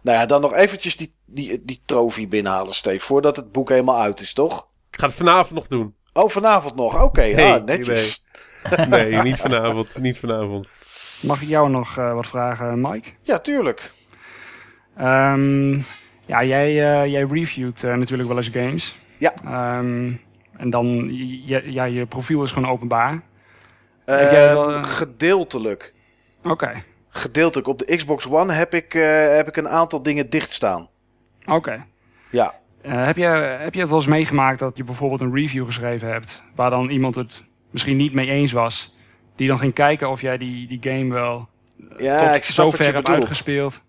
Nou 0.01 0.17
ja, 0.17 0.25
dan 0.25 0.41
nog 0.41 0.53
eventjes 0.53 0.97
die, 0.97 1.15
die, 1.25 1.61
die 1.65 1.81
trofee 1.85 2.27
binnenhalen, 2.27 2.73
Steve. 2.73 3.05
Voordat 3.05 3.35
het 3.35 3.51
boek 3.51 3.69
helemaal 3.69 3.99
uit 3.99 4.19
is, 4.19 4.33
toch? 4.33 4.67
Ik 4.91 4.99
ga 4.99 5.07
het 5.07 5.15
vanavond 5.15 5.51
nog 5.51 5.67
doen. 5.67 5.95
Oh, 6.13 6.29
vanavond 6.29 6.75
nog? 6.75 7.03
Oké, 7.03 7.21
nee, 7.21 7.53
ah, 7.53 7.63
netjes. 7.63 8.25
Nee. 8.77 8.87
nee, 9.11 9.21
niet 9.21 9.37
vanavond. 9.37 9.99
Niet 9.99 10.17
vanavond. 10.17 10.71
Mag 11.21 11.41
ik 11.41 11.47
jou 11.47 11.69
nog 11.69 11.95
wat 11.95 12.27
vragen, 12.27 12.81
Mike? 12.81 13.09
Ja, 13.21 13.39
tuurlijk. 13.39 13.91
Um, 15.01 15.83
ja, 16.25 16.43
jij, 16.43 16.69
uh, 16.69 17.11
jij 17.11 17.23
reviewt 17.23 17.83
uh, 17.83 17.93
natuurlijk 17.93 18.29
wel 18.29 18.37
eens 18.37 18.49
games. 18.53 18.95
Ja. 19.17 19.33
Um, 19.77 20.21
en 20.57 20.69
dan, 20.69 21.09
ja, 21.45 21.83
je 21.83 22.05
profiel 22.05 22.43
is 22.43 22.51
gewoon 22.51 22.69
openbaar. 22.69 23.21
Jij 24.05 24.31
wel, 24.31 24.83
gedeeltelijk. 24.83 25.93
Oké. 26.43 26.51
Okay. 26.51 26.83
Gedeeltelijk. 27.09 27.67
Op 27.67 27.79
de 27.79 27.95
Xbox 27.95 28.27
One 28.29 28.53
heb 28.53 28.73
ik, 28.73 28.93
heb 29.33 29.47
ik 29.47 29.57
een 29.57 29.69
aantal 29.69 30.03
dingen 30.03 30.29
dicht 30.29 30.53
staan. 30.53 30.89
Oké. 31.41 31.53
Okay. 31.53 31.85
Ja. 32.29 32.53
heb, 32.81 33.17
je, 33.17 33.25
heb 33.59 33.73
je 33.73 33.79
het 33.79 33.89
wel 33.89 33.97
eens 33.97 34.07
meegemaakt 34.07 34.59
dat 34.59 34.77
je 34.77 34.83
bijvoorbeeld 34.83 35.21
een 35.21 35.35
review 35.35 35.65
geschreven 35.65 36.11
hebt... 36.11 36.43
waar 36.55 36.69
dan 36.69 36.89
iemand 36.89 37.15
het 37.15 37.43
misschien 37.69 37.97
niet 37.97 38.13
mee 38.13 38.29
eens 38.29 38.51
was... 38.51 38.95
die 39.35 39.47
dan 39.47 39.59
ging 39.59 39.73
kijken 39.73 40.09
of 40.09 40.21
jij 40.21 40.37
die, 40.37 40.67
die 40.67 40.79
game 40.81 41.13
wel 41.13 41.49
ja, 41.97 42.31
tot 42.33 42.43
zover 42.43 42.93
hebt 42.93 43.09
uitgespeeld 43.09 43.83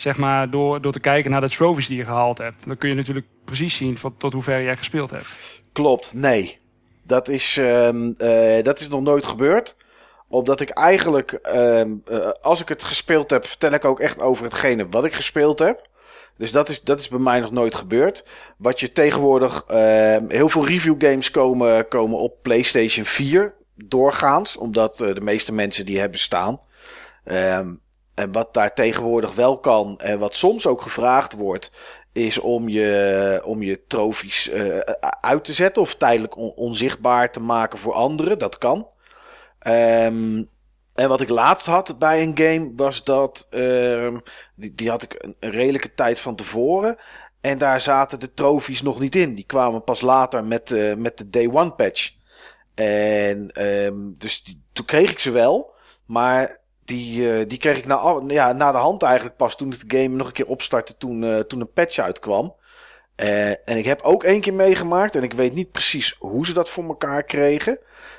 zeg 0.00 0.16
maar, 0.16 0.50
door, 0.50 0.80
door 0.80 0.92
te 0.92 1.00
kijken 1.00 1.30
naar 1.30 1.40
de 1.40 1.48
trophies 1.48 1.86
die 1.86 1.96
je 1.96 2.04
gehaald 2.04 2.38
hebt. 2.38 2.66
Dan 2.66 2.76
kun 2.76 2.88
je 2.88 2.94
natuurlijk 2.94 3.26
precies 3.44 3.76
zien 3.76 3.96
van, 3.96 4.16
tot 4.16 4.32
hoever 4.32 4.62
jij 4.62 4.76
gespeeld 4.76 5.10
hebt. 5.10 5.36
Klopt, 5.72 6.14
nee. 6.14 6.58
Dat 7.02 7.28
is, 7.28 7.56
um, 7.56 8.14
uh, 8.18 8.62
dat 8.62 8.80
is 8.80 8.88
nog 8.88 9.00
nooit 9.02 9.24
gebeurd. 9.24 9.76
Omdat 10.28 10.60
ik 10.60 10.70
eigenlijk, 10.70 11.38
um, 11.42 12.02
uh, 12.10 12.30
als 12.40 12.60
ik 12.60 12.68
het 12.68 12.82
gespeeld 12.82 13.30
heb, 13.30 13.46
vertel 13.46 13.72
ik 13.72 13.84
ook 13.84 14.00
echt 14.00 14.20
over 14.20 14.44
hetgene 14.44 14.88
wat 14.88 15.04
ik 15.04 15.14
gespeeld 15.14 15.58
heb. 15.58 15.88
Dus 16.36 16.52
dat 16.52 16.68
is, 16.68 16.82
dat 16.82 17.00
is 17.00 17.08
bij 17.08 17.18
mij 17.18 17.40
nog 17.40 17.50
nooit 17.50 17.74
gebeurd. 17.74 18.24
Wat 18.56 18.80
je 18.80 18.92
tegenwoordig, 18.92 19.64
uh, 19.70 20.16
heel 20.28 20.48
veel 20.48 20.66
review 20.66 20.94
games 20.98 21.30
komen, 21.30 21.88
komen 21.88 22.18
op 22.18 22.42
PlayStation 22.42 23.04
4 23.04 23.54
doorgaans. 23.74 24.56
Omdat 24.56 25.00
uh, 25.00 25.14
de 25.14 25.20
meeste 25.20 25.52
mensen 25.52 25.86
die 25.86 25.98
hebben 25.98 26.18
staan. 26.18 26.60
Um, 27.24 27.80
en 28.20 28.32
wat 28.32 28.54
daar 28.54 28.74
tegenwoordig 28.74 29.34
wel 29.34 29.58
kan 29.58 29.98
en 29.98 30.18
wat 30.18 30.34
soms 30.34 30.66
ook 30.66 30.82
gevraagd 30.82 31.32
wordt, 31.32 31.72
is 32.12 32.38
om 32.38 32.68
je, 32.68 33.42
om 33.44 33.62
je 33.62 33.86
trofies 33.86 34.50
uh, 34.52 34.78
uit 35.20 35.44
te 35.44 35.52
zetten 35.52 35.82
of 35.82 35.94
tijdelijk 35.94 36.36
on 36.36 36.52
onzichtbaar 36.56 37.32
te 37.32 37.40
maken 37.40 37.78
voor 37.78 37.92
anderen. 37.92 38.38
Dat 38.38 38.58
kan. 38.58 38.88
Um, 39.66 40.48
en 40.94 41.08
wat 41.08 41.20
ik 41.20 41.28
laatst 41.28 41.66
had 41.66 41.98
bij 41.98 42.22
een 42.22 42.38
game 42.38 42.72
was 42.76 43.04
dat, 43.04 43.46
uh, 43.50 44.16
die, 44.54 44.74
die 44.74 44.90
had 44.90 45.02
ik 45.02 45.14
een, 45.18 45.36
redelijke 45.52 45.94
tijd 45.94 46.18
van 46.18 46.36
tevoren. 46.36 46.96
En 47.40 47.58
daar 47.58 47.80
zaten 47.80 48.20
de 48.20 48.34
trofies 48.34 48.82
nog 48.82 49.00
niet 49.00 49.14
in. 49.14 49.34
Die 49.34 49.44
kwamen 49.46 49.84
pas 49.84 50.00
later 50.00 50.44
met, 50.44 50.70
uh, 50.70 50.94
met 50.94 51.18
de 51.18 51.30
day 51.30 51.48
one 51.52 51.72
patch. 51.72 52.12
En 52.74 53.64
um, 53.66 54.14
dus 54.18 54.56
toen 54.72 54.84
kreeg 54.84 55.10
ik 55.10 55.18
ze 55.18 55.30
wel. 55.30 55.74
Maar 56.06 56.59
die, 56.90 57.22
uh, 57.22 57.44
die 57.48 57.58
kreeg 57.58 57.78
ik 57.78 57.86
na, 57.86 58.22
ja, 58.26 58.52
na 58.52 58.72
de 58.72 58.78
hand 58.78 59.02
eigenlijk 59.02 59.36
pas 59.36 59.56
toen 59.56 59.70
het 59.70 59.84
game 59.86 60.08
nog 60.08 60.26
een 60.26 60.32
keer 60.32 60.46
opstartte 60.46 60.96
toen, 60.96 61.22
uh, 61.22 61.38
toen 61.38 61.60
een 61.60 61.72
patch 61.72 61.98
uitkwam. 61.98 62.54
Uh, 63.16 63.48
en 63.48 63.76
ik 63.76 63.84
heb 63.84 64.02
ook 64.02 64.24
één 64.24 64.40
keer 64.40 64.54
meegemaakt, 64.54 65.16
en 65.16 65.22
ik 65.22 65.32
weet 65.32 65.54
niet 65.54 65.70
precies 65.70 66.16
hoe 66.18 66.46
ze 66.46 66.52
dat 66.52 66.68
voor 66.68 66.84
elkaar 66.84 67.22
kregen. 67.22 67.78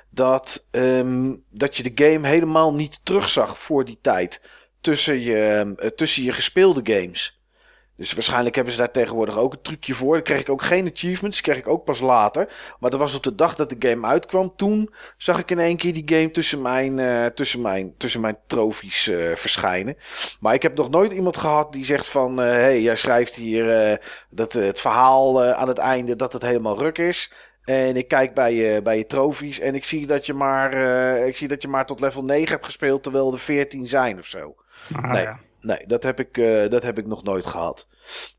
Dat, 0.10 0.68
um, 0.72 1.44
dat 1.50 1.78
je 1.78 1.94
de 1.94 2.04
game 2.06 2.28
helemaal 2.28 2.74
niet 2.74 3.06
terugzag 3.06 3.60
voor 3.60 3.86
die 3.86 3.98
tijd. 4.02 4.42
Tussen 4.82 5.20
je, 5.20 5.94
tussen 5.96 6.24
je 6.24 6.32
gespeelde 6.32 6.94
games. 6.94 7.41
Dus 8.02 8.14
waarschijnlijk 8.14 8.56
hebben 8.56 8.74
ze 8.74 8.80
daar 8.80 8.92
tegenwoordig 8.92 9.38
ook 9.38 9.54
een 9.54 9.62
trucje 9.62 9.94
voor. 9.94 10.14
Dan 10.14 10.24
kreeg 10.24 10.40
ik 10.40 10.50
ook 10.50 10.62
geen 10.62 10.92
achievements, 10.94 11.42
kreeg 11.42 11.58
ik 11.58 11.68
ook 11.68 11.84
pas 11.84 12.00
later. 12.00 12.50
Maar 12.80 12.90
dat 12.90 13.00
was 13.00 13.16
op 13.16 13.24
de 13.24 13.36
dag 13.36 13.56
dat 13.56 13.70
de 13.70 13.90
game 13.90 14.08
uitkwam. 14.08 14.54
Toen 14.56 14.94
zag 15.18 15.40
ik 15.40 15.52
in 15.52 15.60
één 15.60 15.78
keer 15.78 15.94
die 15.94 16.18
game 16.18 16.32
tussen 16.32 16.62
mijn, 16.62 16.98
uh, 16.98 17.26
tussen 17.26 17.62
mijn, 17.62 17.94
tussen 17.98 18.22
mijn 18.22 18.38
trofies 18.48 19.08
uh, 19.08 19.36
verschijnen. 19.36 19.96
Maar 20.40 20.54
ik 20.54 20.62
heb 20.62 20.78
nog 20.78 20.90
nooit 20.90 21.12
iemand 21.12 21.38
gehad 21.38 21.74
die 21.74 21.86
zegt 21.86 22.08
van... 22.08 22.38
Hé, 22.38 22.46
uh, 22.46 22.52
hey, 22.52 22.82
jij 22.82 22.96
schrijft 22.96 23.36
hier 23.36 24.00
dat 24.30 24.54
het 24.54 24.80
verhaal 24.80 25.44
aan 25.44 25.68
het 25.68 25.78
einde 25.78 26.16
dat 26.16 26.34
het 26.34 26.42
helemaal 26.42 26.78
ruk 26.78 26.98
is. 26.98 27.34
En 27.64 27.96
ik 27.96 28.08
kijk 28.08 28.34
bij 28.34 28.54
je, 28.54 28.82
bij 28.82 28.98
je 28.98 29.06
trofies 29.06 29.60
en 29.60 29.76
ik 29.76 29.84
zie, 29.84 30.08
dat 30.08 30.26
je 30.26 30.34
maar, 30.34 30.74
ik 31.28 31.36
zie 31.36 31.48
dat 31.48 31.62
je 31.62 31.68
maar 31.68 31.86
tot 31.86 32.00
level 32.00 32.24
9 32.24 32.50
hebt 32.50 32.66
gespeeld... 32.66 33.04
terwijl 33.04 33.34
er 33.34 33.40
14 33.40 33.88
zijn 33.88 34.20
of 34.20 34.26
zo. 34.26 34.56
Ah, 34.96 35.12
nee. 35.12 35.24
Ja. 35.24 35.40
Nee, 35.62 35.80
dat 35.88 36.04
heb 36.04 36.20
ik, 36.20 36.38
uh, 36.38 36.70
dat 36.70 36.84
heb 36.84 36.98
ik 36.98 37.08
nog 37.08 37.24
nooit 37.24 37.46
gehad. 37.46 37.88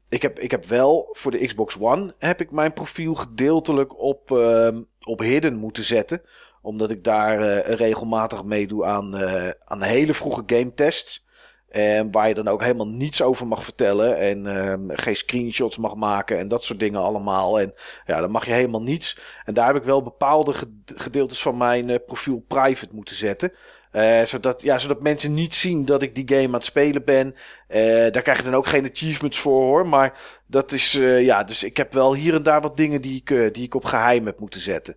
Ik 0.09 0.23
heb, 0.23 0.39
ik 0.39 0.51
heb 0.51 0.65
wel 0.65 1.09
voor 1.13 1.31
de 1.31 1.47
Xbox 1.47 1.79
One 1.79 2.15
heb 2.19 2.41
ik 2.41 2.51
mijn 2.51 2.73
profiel 2.73 3.15
gedeeltelijk 3.15 3.99
op, 3.99 4.31
uh, 4.31 4.69
op 5.01 5.19
hidden 5.19 5.55
moeten 5.55 5.83
zetten. 5.83 6.23
Omdat 6.63 6.91
ik 6.91 7.05
daar 7.05 7.41
uh, 7.41 7.75
regelmatig 7.75 8.45
meedoe 8.45 8.85
aan, 8.85 9.17
aan 9.59 9.83
hele 9.83 10.15
vroege 10.15 10.43
game 10.47 10.75
tests. 10.75 11.27
En 11.69 12.11
waar 12.11 12.29
je 12.29 12.35
dan 12.35 12.49
ook 12.49 12.63
helemaal 12.63 12.89
niets 12.89 13.23
over 13.23 13.47
mag 13.47 13.65
vertellen. 13.65 14.19
En 14.19 14.47
ehm, 14.47 14.81
geen 14.89 15.17
screenshots 15.17 15.79
mag 15.79 15.95
maken 15.95 16.39
en 16.39 16.49
dat 16.49 16.65
soort 16.65 16.79
dingen 16.79 17.01
allemaal. 17.01 17.61
En 17.61 17.75
ja, 18.07 18.21
dan 18.21 18.31
mag 18.31 18.47
je 18.47 18.53
helemaal 18.53 18.83
niets. 18.83 19.21
En 19.45 19.55
daar 19.55 19.67
heb 19.67 19.77
ik 19.77 19.83
wel 19.83 20.03
bepaalde 20.03 20.55
gedeeltes 20.85 21.43
van 21.43 21.57
mijn 21.57 22.05
profiel 22.07 22.45
private 22.49 22.95
moeten 22.95 23.15
zetten. 23.15 23.53
Uh, 23.93 24.23
zodat, 24.23 24.63
ja, 24.63 24.79
zodat 24.79 25.03
mensen 25.03 25.35
niet 25.35 25.55
zien 25.55 25.85
dat 25.85 26.03
ik 26.03 26.15
die 26.15 26.29
game 26.29 26.47
aan 26.47 26.53
het 26.53 26.65
spelen 26.65 27.05
ben. 27.05 27.35
Uh, 27.69 27.77
daar 28.11 28.23
krijg 28.23 28.37
je 28.39 28.45
dan 28.45 28.55
ook 28.55 28.67
geen 28.67 28.91
achievements 28.91 29.39
voor 29.39 29.63
hoor. 29.63 29.87
Maar 29.87 30.21
dat 30.47 30.73
is, 30.73 30.95
uh, 30.95 31.25
ja, 31.25 31.45
dus 31.45 31.63
ik 31.63 31.77
heb 31.77 31.93
wel 31.93 32.15
hier 32.15 32.35
en 32.35 32.43
daar 32.43 32.61
wat 32.61 32.77
dingen 32.77 33.01
die 33.01 33.23
ik, 33.25 33.55
die 33.55 33.65
ik 33.65 33.75
op 33.75 33.85
geheim 33.85 34.27
heb 34.27 34.39
moeten 34.39 34.61
zetten. 34.61 34.97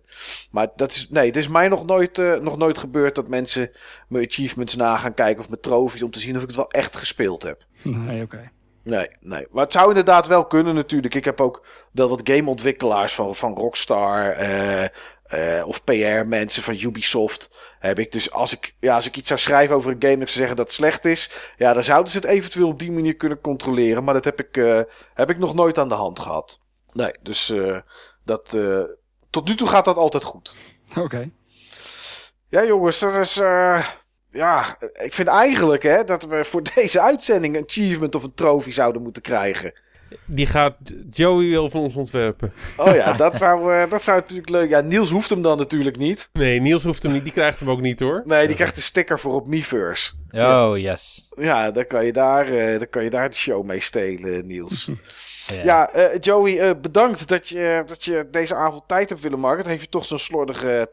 Maar 0.50 0.68
dat 0.76 0.90
is, 0.90 1.08
nee, 1.10 1.26
het 1.26 1.36
is 1.36 1.48
mij 1.48 1.68
nog 1.68 1.86
nooit, 1.86 2.16
nog 2.40 2.56
nooit 2.56 2.78
gebeurd 2.78 3.14
dat 3.14 3.28
mensen 3.28 3.70
mijn 4.08 4.26
achievements 4.26 4.76
na 4.76 4.96
gaan 4.96 5.14
kijken 5.14 5.40
of 5.40 5.48
mijn 5.48 5.60
trofies 5.60 6.02
om 6.02 6.10
te 6.10 6.20
zien 6.20 6.36
of 6.36 6.42
ik 6.42 6.48
het 6.48 6.56
wel 6.56 6.70
echt 6.70 6.96
gespeeld 6.96 7.42
heb. 7.42 7.64
Nee, 7.82 8.22
oké. 8.22 8.36
Okay. 8.36 8.50
Nee, 8.86 9.08
nee. 9.20 9.46
Maar 9.50 9.64
het 9.64 9.72
zou 9.72 9.88
inderdaad 9.88 10.26
wel 10.26 10.46
kunnen 10.46 10.74
natuurlijk. 10.74 11.14
Ik 11.14 11.24
heb 11.24 11.40
ook 11.40 11.66
wel 11.92 12.08
wat 12.08 12.20
gameontwikkelaars 12.24 13.14
van, 13.14 13.34
van 13.34 13.54
Rockstar 13.54 14.40
uh, 14.40 14.84
uh, 15.34 15.66
of 15.66 15.84
PR-mensen 15.84 16.62
van 16.62 16.80
Ubisoft. 16.80 17.50
Heb 17.86 17.98
ik 17.98 18.12
dus 18.12 18.32
als 18.32 18.52
ik, 18.52 18.74
ja, 18.80 18.94
als 18.94 19.06
ik 19.06 19.16
iets 19.16 19.28
zou 19.28 19.40
schrijven 19.40 19.76
over 19.76 19.90
een 19.90 20.00
game 20.00 20.12
en 20.12 20.20
ik 20.20 20.28
zou 20.28 20.38
zeggen 20.38 20.56
dat 20.56 20.66
het 20.66 20.74
slecht 20.74 21.04
is. 21.04 21.30
Ja, 21.56 21.72
dan 21.72 21.82
zouden 21.82 22.12
ze 22.12 22.16
het 22.18 22.26
eventueel 22.26 22.68
op 22.68 22.78
die 22.78 22.92
manier 22.92 23.16
kunnen 23.16 23.40
controleren. 23.40 24.04
Maar 24.04 24.14
dat 24.14 24.24
heb 24.24 24.40
ik, 24.40 24.56
uh, 24.56 24.80
heb 25.14 25.30
ik 25.30 25.38
nog 25.38 25.54
nooit 25.54 25.78
aan 25.78 25.88
de 25.88 25.94
hand 25.94 26.18
gehad. 26.18 26.60
Nee, 26.92 27.12
dus 27.22 27.50
uh, 27.50 27.78
dat, 28.24 28.52
uh, 28.54 28.82
tot 29.30 29.48
nu 29.48 29.54
toe 29.54 29.68
gaat 29.68 29.84
dat 29.84 29.96
altijd 29.96 30.22
goed. 30.22 30.54
Oké. 30.90 31.00
Okay. 31.00 31.32
Ja, 32.48 32.64
jongens, 32.64 32.98
dat 32.98 33.14
is. 33.14 33.34
ja, 34.30 34.76
ik 34.92 35.12
vind 35.12 35.28
eigenlijk 35.28 35.82
hè, 35.82 36.04
dat 36.04 36.24
we 36.24 36.44
voor 36.44 36.62
deze 36.74 37.00
uitzending 37.00 37.56
een 37.56 37.64
achievement 37.64 38.14
of 38.14 38.22
een 38.22 38.34
trofee 38.34 38.72
zouden 38.72 39.02
moeten 39.02 39.22
krijgen. 39.22 39.72
Die 40.26 40.46
gaat 40.46 40.76
Joey 41.10 41.50
wel 41.50 41.70
van 41.70 41.80
ons 41.80 41.94
ontwerpen. 41.94 42.52
Oh 42.76 42.94
ja, 42.94 43.12
dat 43.12 43.36
zou, 43.36 43.72
uh, 43.74 43.90
dat 43.90 44.02
zou 44.02 44.20
natuurlijk 44.20 44.48
leuk. 44.48 44.70
Ja, 44.70 44.80
Niels 44.80 45.10
hoeft 45.10 45.30
hem 45.30 45.42
dan 45.42 45.58
natuurlijk 45.58 45.96
niet. 45.96 46.28
Nee, 46.32 46.60
Niels 46.60 46.84
hoeft 46.84 47.02
hem 47.02 47.12
niet. 47.12 47.22
Die 47.22 47.32
krijgt 47.32 47.58
hem 47.58 47.70
ook 47.70 47.80
niet 47.80 48.00
hoor. 48.00 48.22
Nee, 48.24 48.46
die 48.46 48.56
krijgt 48.56 48.76
een 48.76 48.82
sticker 48.82 49.18
voor 49.18 49.34
op 49.34 49.46
Miiverse. 49.46 50.12
Oh, 50.30 50.72
yes. 50.78 51.28
Ja, 51.36 51.70
dan 51.70 51.86
kan 51.86 52.04
je 52.04 52.12
daar, 52.12 52.52
uh, 52.52 52.78
dan 52.78 52.88
kan 52.88 53.04
je 53.04 53.10
daar 53.10 53.30
de 53.30 53.36
show 53.36 53.64
mee 53.64 53.80
stelen, 53.80 54.46
Niels. 54.46 54.90
ja, 55.46 55.62
ja 55.62 55.96
uh, 55.96 56.18
Joey, 56.20 56.80
bedankt 56.80 57.28
dat 57.28 57.48
je, 57.48 57.82
dat 57.86 58.04
je 58.04 58.28
deze 58.30 58.54
avond 58.54 58.82
tijd 58.88 59.08
hebt 59.08 59.20
willen 59.20 59.40
maken. 59.40 59.58
Het 59.58 59.66
heeft 59.66 59.82
je 59.82 59.88
toch 59.88 60.04
zo'n 60.04 60.18
slordige 60.18 60.88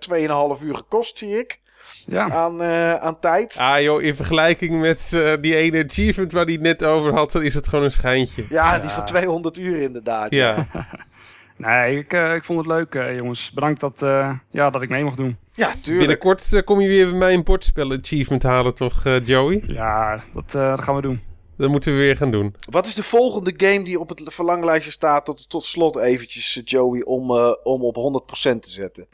2,5 0.59 0.65
uur 0.65 0.75
gekost, 0.75 1.17
zie 1.17 1.37
ik. 1.37 1.61
Ja, 2.05 2.29
aan, 2.29 2.61
eh, 2.61 2.95
aan 2.95 3.19
tijd. 3.19 3.55
Ah 3.57 3.81
joh, 3.81 4.01
in 4.01 4.15
vergelijking 4.15 4.79
met 4.79 5.09
eh, 5.13 5.33
die 5.41 5.55
ene 5.55 5.83
achievement 5.85 6.31
waar 6.31 6.43
hij 6.43 6.53
het 6.53 6.61
net 6.61 6.83
over 6.83 7.13
had, 7.13 7.31
dan 7.31 7.41
is 7.43 7.53
het 7.53 7.67
gewoon 7.67 7.85
een 7.85 7.91
schijntje. 7.91 8.45
Ja, 8.49 8.79
die 8.79 8.89
van 8.89 9.05
200 9.05 9.57
uur 9.57 9.81
inderdaad. 9.81 10.31
Ja, 10.31 10.67
nee, 11.57 11.97
ik, 11.97 12.13
eh, 12.13 12.35
ik 12.35 12.43
vond 12.43 12.59
het 12.59 12.67
leuk, 12.67 12.95
eh, 12.95 13.15
jongens. 13.15 13.51
Bedankt 13.51 13.79
dat, 13.79 14.01
eh, 14.01 14.31
ja, 14.49 14.69
dat 14.69 14.81
ik 14.81 14.89
mee 14.89 15.03
mocht 15.03 15.17
doen. 15.17 15.37
Ja, 15.55 15.71
tuurlijk. 15.81 15.97
binnenkort 15.97 16.63
kom 16.63 16.79
je 16.81 16.87
weer 16.87 17.09
bij 17.09 17.17
mij 17.19 17.33
een 17.33 17.43
bordspel 17.43 17.91
achievement 17.91 18.43
halen, 18.43 18.75
toch 18.75 19.03
Joey? 19.23 19.63
Ja, 19.67 20.19
dat, 20.33 20.55
eh, 20.55 20.69
dat 20.69 20.81
gaan 20.81 20.95
we 20.95 21.01
doen. 21.01 21.21
Dat 21.57 21.69
moeten 21.69 21.91
we 21.91 21.97
weer 21.97 22.17
gaan 22.17 22.31
doen. 22.31 22.55
Wat 22.69 22.85
is 22.85 22.95
de 22.95 23.03
volgende 23.03 23.53
game 23.57 23.83
die 23.83 23.99
op 23.99 24.09
het 24.09 24.21
verlanglijstje 24.25 24.91
staat 24.91 25.25
tot, 25.25 25.49
tot 25.49 25.63
slot 25.65 25.97
eventjes, 25.97 26.61
Joey, 26.65 27.01
om, 27.03 27.31
eh, 27.31 27.51
om 27.63 27.81
op 27.83 27.95
100% 27.95 28.61
te 28.63 28.69
zetten? 28.69 29.07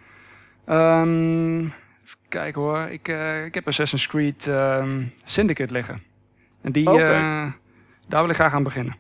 Ehm, 0.66 1.60
kijken 2.30 2.62
hoor. 2.62 2.80
Ik, 2.80 3.08
eh, 3.08 3.46
ik 3.46 3.54
heb 3.54 3.68
Assassin's 3.68 4.08
Creed 4.08 4.48
ehm, 4.48 5.04
Syndicate 5.26 5.74
liggen. 5.74 6.04
En 6.62 6.72
die, 6.72 6.90
eh, 6.90 7.46
daar 8.08 8.22
wil 8.22 8.30
ik 8.30 8.36
graag 8.36 8.54
aan 8.54 8.64
beginnen. 8.64 8.98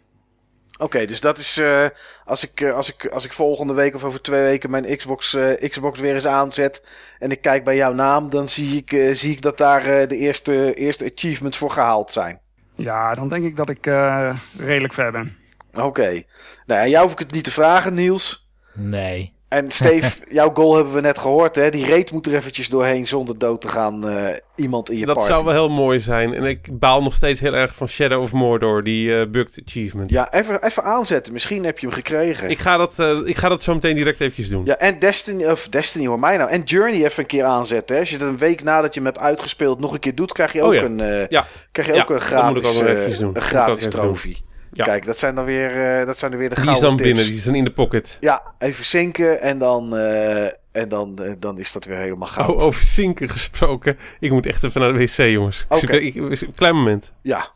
Oké, 0.81 1.05
dus 1.05 1.19
dat 1.19 1.37
is 1.37 1.57
eh, 1.57 1.85
als, 2.25 2.43
ik, 2.43 2.61
eh, 2.61 2.73
als, 2.73 2.93
ik, 2.93 3.05
als 3.05 3.25
ik 3.25 3.33
volgende 3.33 3.73
week 3.73 3.95
of 3.95 4.03
over 4.03 4.21
twee 4.21 4.41
weken 4.41 4.69
mijn 4.69 4.97
Xbox, 4.97 5.33
eh, 5.33 5.69
Xbox 5.69 5.99
weer 5.99 6.13
eens 6.13 6.27
aanzet 6.27 6.87
en 7.19 7.31
ik 7.31 7.41
kijk 7.41 7.63
bij 7.63 7.75
jouw 7.75 7.93
naam, 7.93 8.29
dan 8.29 8.49
zie 8.49 8.77
ik, 8.77 8.91
eh, 8.91 9.13
zie 9.13 9.31
ik 9.31 9.41
dat 9.41 9.57
daar 9.57 9.85
eh, 9.85 10.07
de 10.07 10.15
eerste, 10.17 10.73
eerste 10.73 11.11
achievements 11.15 11.57
voor 11.57 11.71
gehaald 11.71 12.11
zijn. 12.11 12.39
Ja, 12.75 13.13
dan 13.13 13.27
denk 13.27 13.45
ik 13.45 13.55
dat 13.55 13.69
ik 13.69 13.87
eh, 13.87 14.35
redelijk 14.57 14.93
ver 14.93 15.11
ben. 15.11 15.37
Oké. 15.73 16.23
Nou, 16.65 16.81
aan 16.81 16.89
jou 16.89 17.03
hoef 17.03 17.13
ik 17.13 17.19
het 17.19 17.31
niet 17.31 17.43
te 17.43 17.51
vragen, 17.51 17.93
Niels. 17.93 18.49
Nee. 18.73 19.33
En 19.49 19.71
Steve, 19.71 20.11
jouw 20.39 20.51
goal 20.53 20.75
hebben 20.75 20.93
we 20.93 21.01
net 21.01 21.17
gehoord, 21.17 21.55
hè? 21.55 21.69
Die 21.69 21.85
reet 21.85 22.11
moet 22.11 22.25
er 22.27 22.33
eventjes 22.35 22.67
doorheen 22.69 23.07
zonder 23.07 23.37
dood 23.37 23.61
te 23.61 23.67
gaan 23.67 24.09
eh, 24.09 24.35
iemand 24.55 24.89
in 24.89 24.97
je 24.97 25.05
dat 25.05 25.15
party. 25.15 25.31
zou 25.31 25.43
wel 25.45 25.53
heel 25.53 25.69
mooi 25.69 25.99
zijn. 25.99 26.33
En 26.33 26.43
ik 26.45 26.79
baal 26.79 27.01
nog 27.03 27.13
steeds 27.13 27.39
heel 27.39 27.53
erg 27.53 27.73
van 27.75 27.87
Shadow 27.87 28.21
of 28.21 28.31
Mordor, 28.31 28.83
die 28.83 29.19
eh 29.19 29.27
bugged 29.29 29.61
achievement. 29.65 30.09
Ja, 30.09 30.33
even, 30.33 30.63
even 30.65 30.83
aanzetten. 30.83 31.33
Misschien 31.33 31.63
heb 31.65 31.79
je 31.79 31.85
hem 31.85 31.95
gekregen. 31.95 32.49
Ik, 32.49 32.59
ga 32.59 32.77
dat, 32.77 32.99
eh, 32.99 33.17
ik 33.23 33.37
ga 33.37 33.49
dat 33.49 33.63
zo 33.63 33.73
meteen 33.73 33.95
direct 33.95 34.19
eventjes 34.21 34.49
doen. 34.49 34.65
Ja, 34.65 34.77
en 34.77 34.99
Destiny, 34.99 35.45
of 35.45 35.67
Destiny 35.69 36.05
hoor 36.07 36.19
mij 36.19 36.37
nou. 36.37 36.49
En 36.49 36.61
Journey 36.63 37.03
even 37.05 37.19
een 37.19 37.25
keer 37.25 37.43
aanzetten. 37.43 37.95
Hè. 37.95 38.01
Als 38.01 38.09
je 38.09 38.17
het 38.17 38.25
een 38.25 38.37
week 38.37 38.63
nadat 38.63 38.93
je 38.93 38.99
hem 38.99 39.09
hebt 39.09 39.19
uitgespeeld 39.21 39.79
nog 39.79 39.93
een 39.93 39.99
keer 39.99 40.15
doet, 40.15 40.31
krijg 40.31 40.53
je 40.53 40.61
ook 40.61 40.67
Oh 40.69 40.73
ja. 40.75 40.83
een, 40.83 40.99
eh, 40.99 41.27
Ja. 41.27 41.45
krijg 41.71 41.87
je 41.87 41.93
Ja, 41.93 42.01
ook 42.01 42.09
een 42.09 42.15
dat 42.15 42.23
gratis, 42.23 42.57
ook 42.57 42.63
nog 42.63 42.73
eh, 42.83 43.17
doen. 43.17 43.27
een 43.27 43.33
Dat 43.33 43.43
gratis 43.43 43.85
ook 43.85 43.91
trofee. 43.91 44.37
Ja. 44.71 44.83
Kijk, 44.83 45.05
dat 45.05 45.19
zijn 45.19 45.35
dan 45.35 45.45
weer, 45.45 45.99
eh, 45.99 46.05
dat 46.05 46.17
zijn 46.19 46.31
dan 46.31 46.39
weer 46.39 46.49
de 46.49 46.61
Die 46.61 46.69
is 46.71 46.79
dan 46.79 46.95
binnen, 46.95 47.23
die 47.25 47.35
is 47.35 47.43
dan 47.43 47.55
in 47.55 47.63
de 47.63 47.71
pocket. 47.71 48.17
Ja, 48.19 48.43
even 48.59 48.85
zinken 48.85 49.41
en 49.41 49.57
dan, 49.59 49.95
eh, 49.97 50.43
en 50.71 50.89
dan, 50.89 51.17
eh, 51.23 51.33
dan 51.39 51.57
is 51.59 51.71
dat 51.71 51.85
weer 51.85 51.97
helemaal 51.97 52.27
goud. 52.27 52.49
Oh, 52.55 52.61
over 52.63 52.83
zinken 52.83 53.29
gesproken. 53.29 53.97
Ik 54.19 54.31
moet 54.31 54.45
echt 54.45 54.63
even 54.63 54.81
naar 54.81 54.93
de 54.93 54.99
wc, 54.99 55.15
jongens. 55.31 55.59
Ik 55.61 55.65
Oké. 55.71 55.79
zit- 55.79 55.91
ik- 56.01 56.15
ik- 56.15 56.41
een 56.41 56.55
klein 56.55 56.75
moment. 56.75 57.11
Ja. 57.21 57.47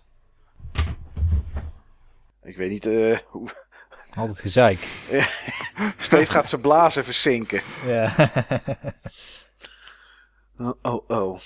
Ik 2.44 2.57
weet 2.57 2.69
niet, 2.69 2.85
eh, 2.85 3.18
hoe... 3.26 3.49
Altijd 4.15 4.40
gezeik. 4.40 4.77
Steve 5.98 6.31
gaat 6.31 6.49
zijn 6.49 6.61
blazen 6.61 7.03
verzinken. 7.03 7.61
Ja. 7.85 8.14
Oh, 10.57 10.73
oh, 10.81 11.10
oh. 11.10 11.40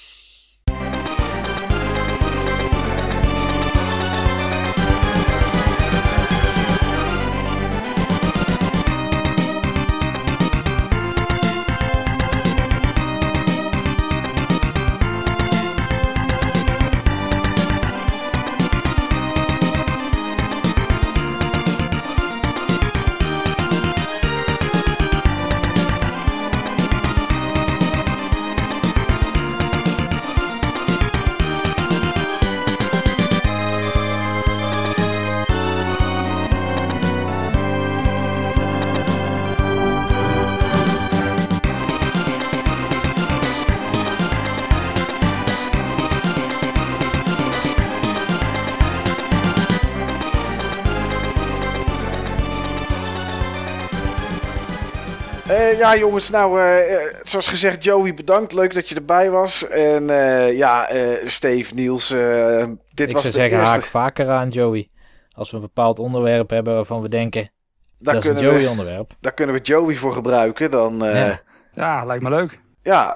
Ja, 55.77 55.95
jongens, 55.95 56.29
nou, 56.29 56.59
eh, 56.61 56.93
eh, 57.05 57.13
zoals 57.23 57.47
gezegd, 57.47 57.83
Joey, 57.83 58.13
bedankt. 58.13 58.53
Leuk 58.53 58.73
dat 58.73 58.89
je 58.89 58.95
erbij 58.95 59.29
was. 59.29 59.67
En 59.67 60.09
eh, 60.09 60.57
ja, 60.57 60.89
eh, 60.89 61.27
Steve, 61.27 61.73
Niels, 61.73 62.11
eh, 62.11 62.65
dit 62.93 63.07
ik 63.07 63.13
was 63.13 63.21
zou 63.21 63.33
de 63.33 63.39
zeggen, 63.39 63.57
eerste. 63.59 63.73
haak 63.73 63.83
vaker 63.83 64.29
aan 64.29 64.49
Joey. 64.49 64.89
Als 65.31 65.49
we 65.49 65.55
een 65.55 65.61
bepaald 65.61 65.99
onderwerp 65.99 66.49
hebben 66.49 66.73
waarvan 66.73 67.01
we 67.01 67.09
denken, 67.09 67.51
Daar 67.97 68.13
dat 68.13 68.23
is 68.23 68.29
een 68.29 68.35
kunnen, 68.35 68.53
we, 68.53 68.59
Joey-onderwerp. 68.59 69.11
daar 69.19 69.33
kunnen 69.33 69.55
we 69.55 69.61
Joey 69.61 69.95
voor 69.95 70.13
gebruiken. 70.13 70.71
Dan, 70.71 71.05
eh, 71.05 71.13
ja. 71.15 71.25
Ja. 71.25 71.41
Ja, 71.73 72.05
lijkt 72.05 72.23
me 72.23 72.29
leuk. 72.29 72.59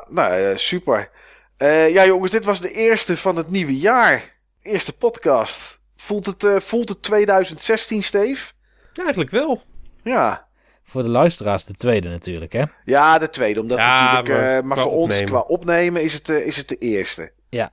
nou, 0.10 0.34
eh, 0.34 0.56
super. 0.58 1.10
Eh, 1.58 1.94
ja, 1.94 2.06
jongens, 2.06 2.32
dit 2.32 2.46
was 2.46 2.62
de 2.62 2.72
eerste 2.72 3.18
van 3.18 3.36
het 3.36 3.50
nieuwe 3.50 3.78
jaar. 3.78 4.24
Eerste 4.62 4.98
podcast. 4.98 5.80
Voelt 5.96 6.26
het, 6.26 6.44
eh, 6.44 6.56
voelt 6.60 6.90
het 6.90 7.02
2016, 7.04 8.04
Steve? 8.04 8.52
Ja, 8.94 9.02
eigenlijk 9.04 9.32
wel. 9.32 9.62
Ja. 10.04 10.48
Voor 10.92 11.04
de 11.04 11.10
luisteraars 11.10 11.66
de 11.66 11.74
tweede 11.74 12.10
natuurlijk, 12.10 12.54
hè? 12.54 12.64
Ja, 12.86 13.18
de 13.18 13.30
tweede. 13.30 13.60
Omdat 13.62 13.78
Ja, 13.78 14.04
natuurlijk, 14.14 14.42
maar 14.42 14.58
eh, 14.58 14.64
maar 14.64 14.78
voor 14.78 14.92
ons 14.92 15.24
qua 15.24 15.40
opnemen 15.40 16.04
is 16.04 16.14
het, 16.14 16.30
eh, 16.30 16.46
is 16.46 16.58
het 16.58 16.68
de 16.70 16.76
eerste. 16.78 17.32
Ja. 17.50 17.72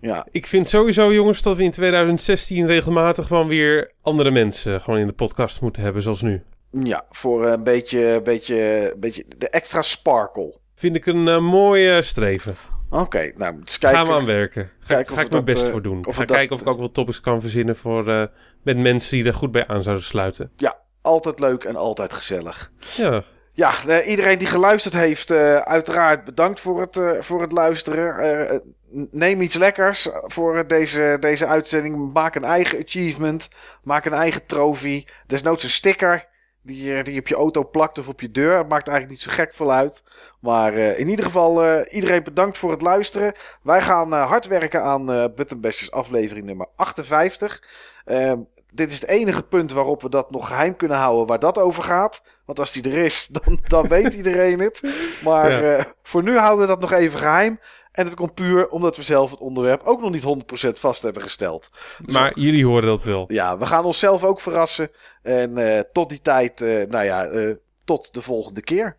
Ja, 0.00 0.26
Ik 0.30 0.46
vind 0.46 0.68
sowieso, 0.68 1.12
jongens, 1.12 1.42
dat 1.42 1.56
we 1.56 1.62
in 1.62 1.70
2016 1.70 2.66
regelmatig 2.66 3.26
gewoon 3.26 3.48
weer 3.48 3.92
andere 4.00 4.30
mensen 4.30 4.80
gewoon 4.80 4.98
in 4.98 5.06
de 5.06 5.12
podcast 5.12 5.60
moeten 5.60 5.82
hebben, 5.82 6.02
zoals 6.02 6.22
nu. 6.22 6.42
ja 6.70 7.04
voor 7.10 7.46
een 7.46 7.62
beetje, 7.62 8.20
beetje, 8.22 8.94
beetje 8.98 9.24
de 9.38 9.48
extra 9.50 9.82
sparkle. 9.82 10.58
Vind 10.74 10.96
ik 10.96 11.06
een 11.06 11.28
eh, 11.28 11.38
mooie 11.40 12.02
streven. 12.02 12.54
Oké, 12.90 13.32
nou, 13.36 13.56
eens 13.58 13.78
kijken. 13.78 13.98
Gaan 13.98 14.08
we 14.08 14.14
aan 14.14 14.24
werken. 14.26 14.70
Ga, 14.80 14.98
ik 14.98 15.14
mijn 15.14 15.28
dat, 15.28 15.44
best 15.44 15.64
eh, 15.64 15.70
voor 15.70 15.82
doen. 15.82 16.06
of 16.06 16.14
Ga 16.16 16.24
dat- 16.24 16.36
kijken 16.36 16.54
of 16.54 16.60
ik 16.62 16.66
ook 16.68 16.78
wel 16.78 16.90
topics 16.90 17.20
kan 17.20 17.40
verzinnen 17.40 17.76
voor, 17.76 18.08
eh, 18.08 18.22
met 18.62 18.78
mensen 18.78 19.16
die 19.16 19.26
er 19.26 19.34
goed 19.34 19.50
bij 19.52 19.66
aan 19.66 19.82
zouden 19.82 20.04
sluiten. 20.04 20.50
Ja, 20.56 20.76
altijd 21.02 21.38
leuk 21.40 21.64
en 21.64 21.76
altijd 21.76 22.12
gezellig. 22.12 22.70
Ja, 22.96 23.24
Ja, 23.52 24.02
iedereen 24.02 24.38
die 24.38 24.46
geluisterd 24.48 24.94
heeft, 24.94 25.30
eh, 25.30 25.56
uiteraard 25.56 26.24
bedankt 26.24 26.60
voor 26.60 26.80
het, 26.80 26.96
eh, 26.96 27.10
voor 27.20 27.40
het 27.40 27.52
luisteren. 27.52 28.18
Eh, 28.50 28.58
neem 29.10 29.40
iets 29.40 29.54
lekkers 29.54 30.08
voor 30.22 30.66
deze, 30.66 31.16
deze 31.20 31.46
uitzending. 31.46 32.12
Maak 32.12 32.34
een 32.34 32.44
eigen 32.44 32.78
achievement. 32.84 33.48
Maak 33.82 34.04
een 34.04 34.12
eigen 34.12 34.46
trofee. 34.46 35.04
Desnoods 35.26 35.62
een 35.62 35.70
sticker 35.70 36.26
die, 36.62 36.82
je- 36.84 37.02
die 37.02 37.18
op 37.20 37.28
je 37.28 37.34
auto 37.34 37.64
plakt 37.70 37.98
of 37.98 38.08
op 38.08 38.20
je 38.20 38.30
deur. 38.30 38.58
Het 38.58 38.68
maakt 38.68 38.88
eigenlijk 38.88 39.18
niet 39.18 39.32
zo 39.32 39.42
gek 39.42 39.54
veel 39.54 39.72
uit. 39.72 40.02
Maar 40.40 40.72
in 40.74 41.08
ieder 41.08 41.24
geval, 41.24 41.82
iedereen 41.84 42.22
bedankt 42.22 42.58
voor 42.58 42.70
het 42.70 42.82
luisteren. 42.82 43.34
Wij 43.62 43.82
gaan 43.82 44.12
hard 44.12 44.46
werken 44.46 44.82
aan 44.82 45.32
Bashers 45.60 45.90
aflevering 45.90 46.46
nummer 46.46 46.66
58. 46.76 47.62
Dit 48.78 48.92
is 48.92 49.00
het 49.00 49.08
enige 49.08 49.42
punt 49.42 49.72
waarop 49.72 50.02
we 50.02 50.08
dat 50.08 50.30
nog 50.30 50.46
geheim 50.46 50.76
kunnen 50.76 50.96
houden 50.96 51.26
waar 51.26 51.38
dat 51.38 51.58
over 51.58 51.82
gaat. 51.82 52.22
Want 52.44 52.58
als 52.58 52.72
die 52.72 52.82
er 52.82 53.04
is, 53.04 53.26
dan, 53.44 53.58
dan 53.68 53.88
weet 53.88 54.12
iedereen 54.12 54.58
het. 54.60 54.80
Maar 55.24 55.50
Ja. 55.50 55.60
eh, 55.76 55.84
voor 56.02 56.22
nu 56.22 56.38
houden 56.38 56.60
we 56.60 56.72
dat 56.72 56.80
nog 56.80 56.92
even 56.92 57.18
geheim. 57.18 57.60
En 57.92 58.04
het 58.04 58.14
komt 58.14 58.34
puur 58.34 58.68
omdat 58.68 58.96
we 58.96 59.02
zelf 59.02 59.30
het 59.30 59.40
onderwerp 59.40 59.82
ook 59.84 60.00
nog 60.00 60.10
niet 60.10 60.22
100% 60.66 60.78
vast 60.78 61.02
hebben 61.02 61.22
gesteld. 61.22 61.68
maar 62.06 62.38
jullie 62.38 62.66
horen 62.66 62.86
dat 62.86 63.04
wel. 63.04 63.24
Ja, 63.28 63.58
we 63.58 63.66
gaan 63.66 63.84
onszelf 63.84 64.24
ook 64.24 64.40
verrassen. 64.40 64.90
En 65.22 65.58
eh, 65.58 65.80
tot 65.92 66.08
die 66.08 66.20
tijd, 66.22 66.60
eh, 66.60 66.86
nou 66.88 67.04
ja, 67.04 67.28
tot 67.84 68.14
de 68.14 68.22
volgende 68.22 68.60
keer. 68.60 68.96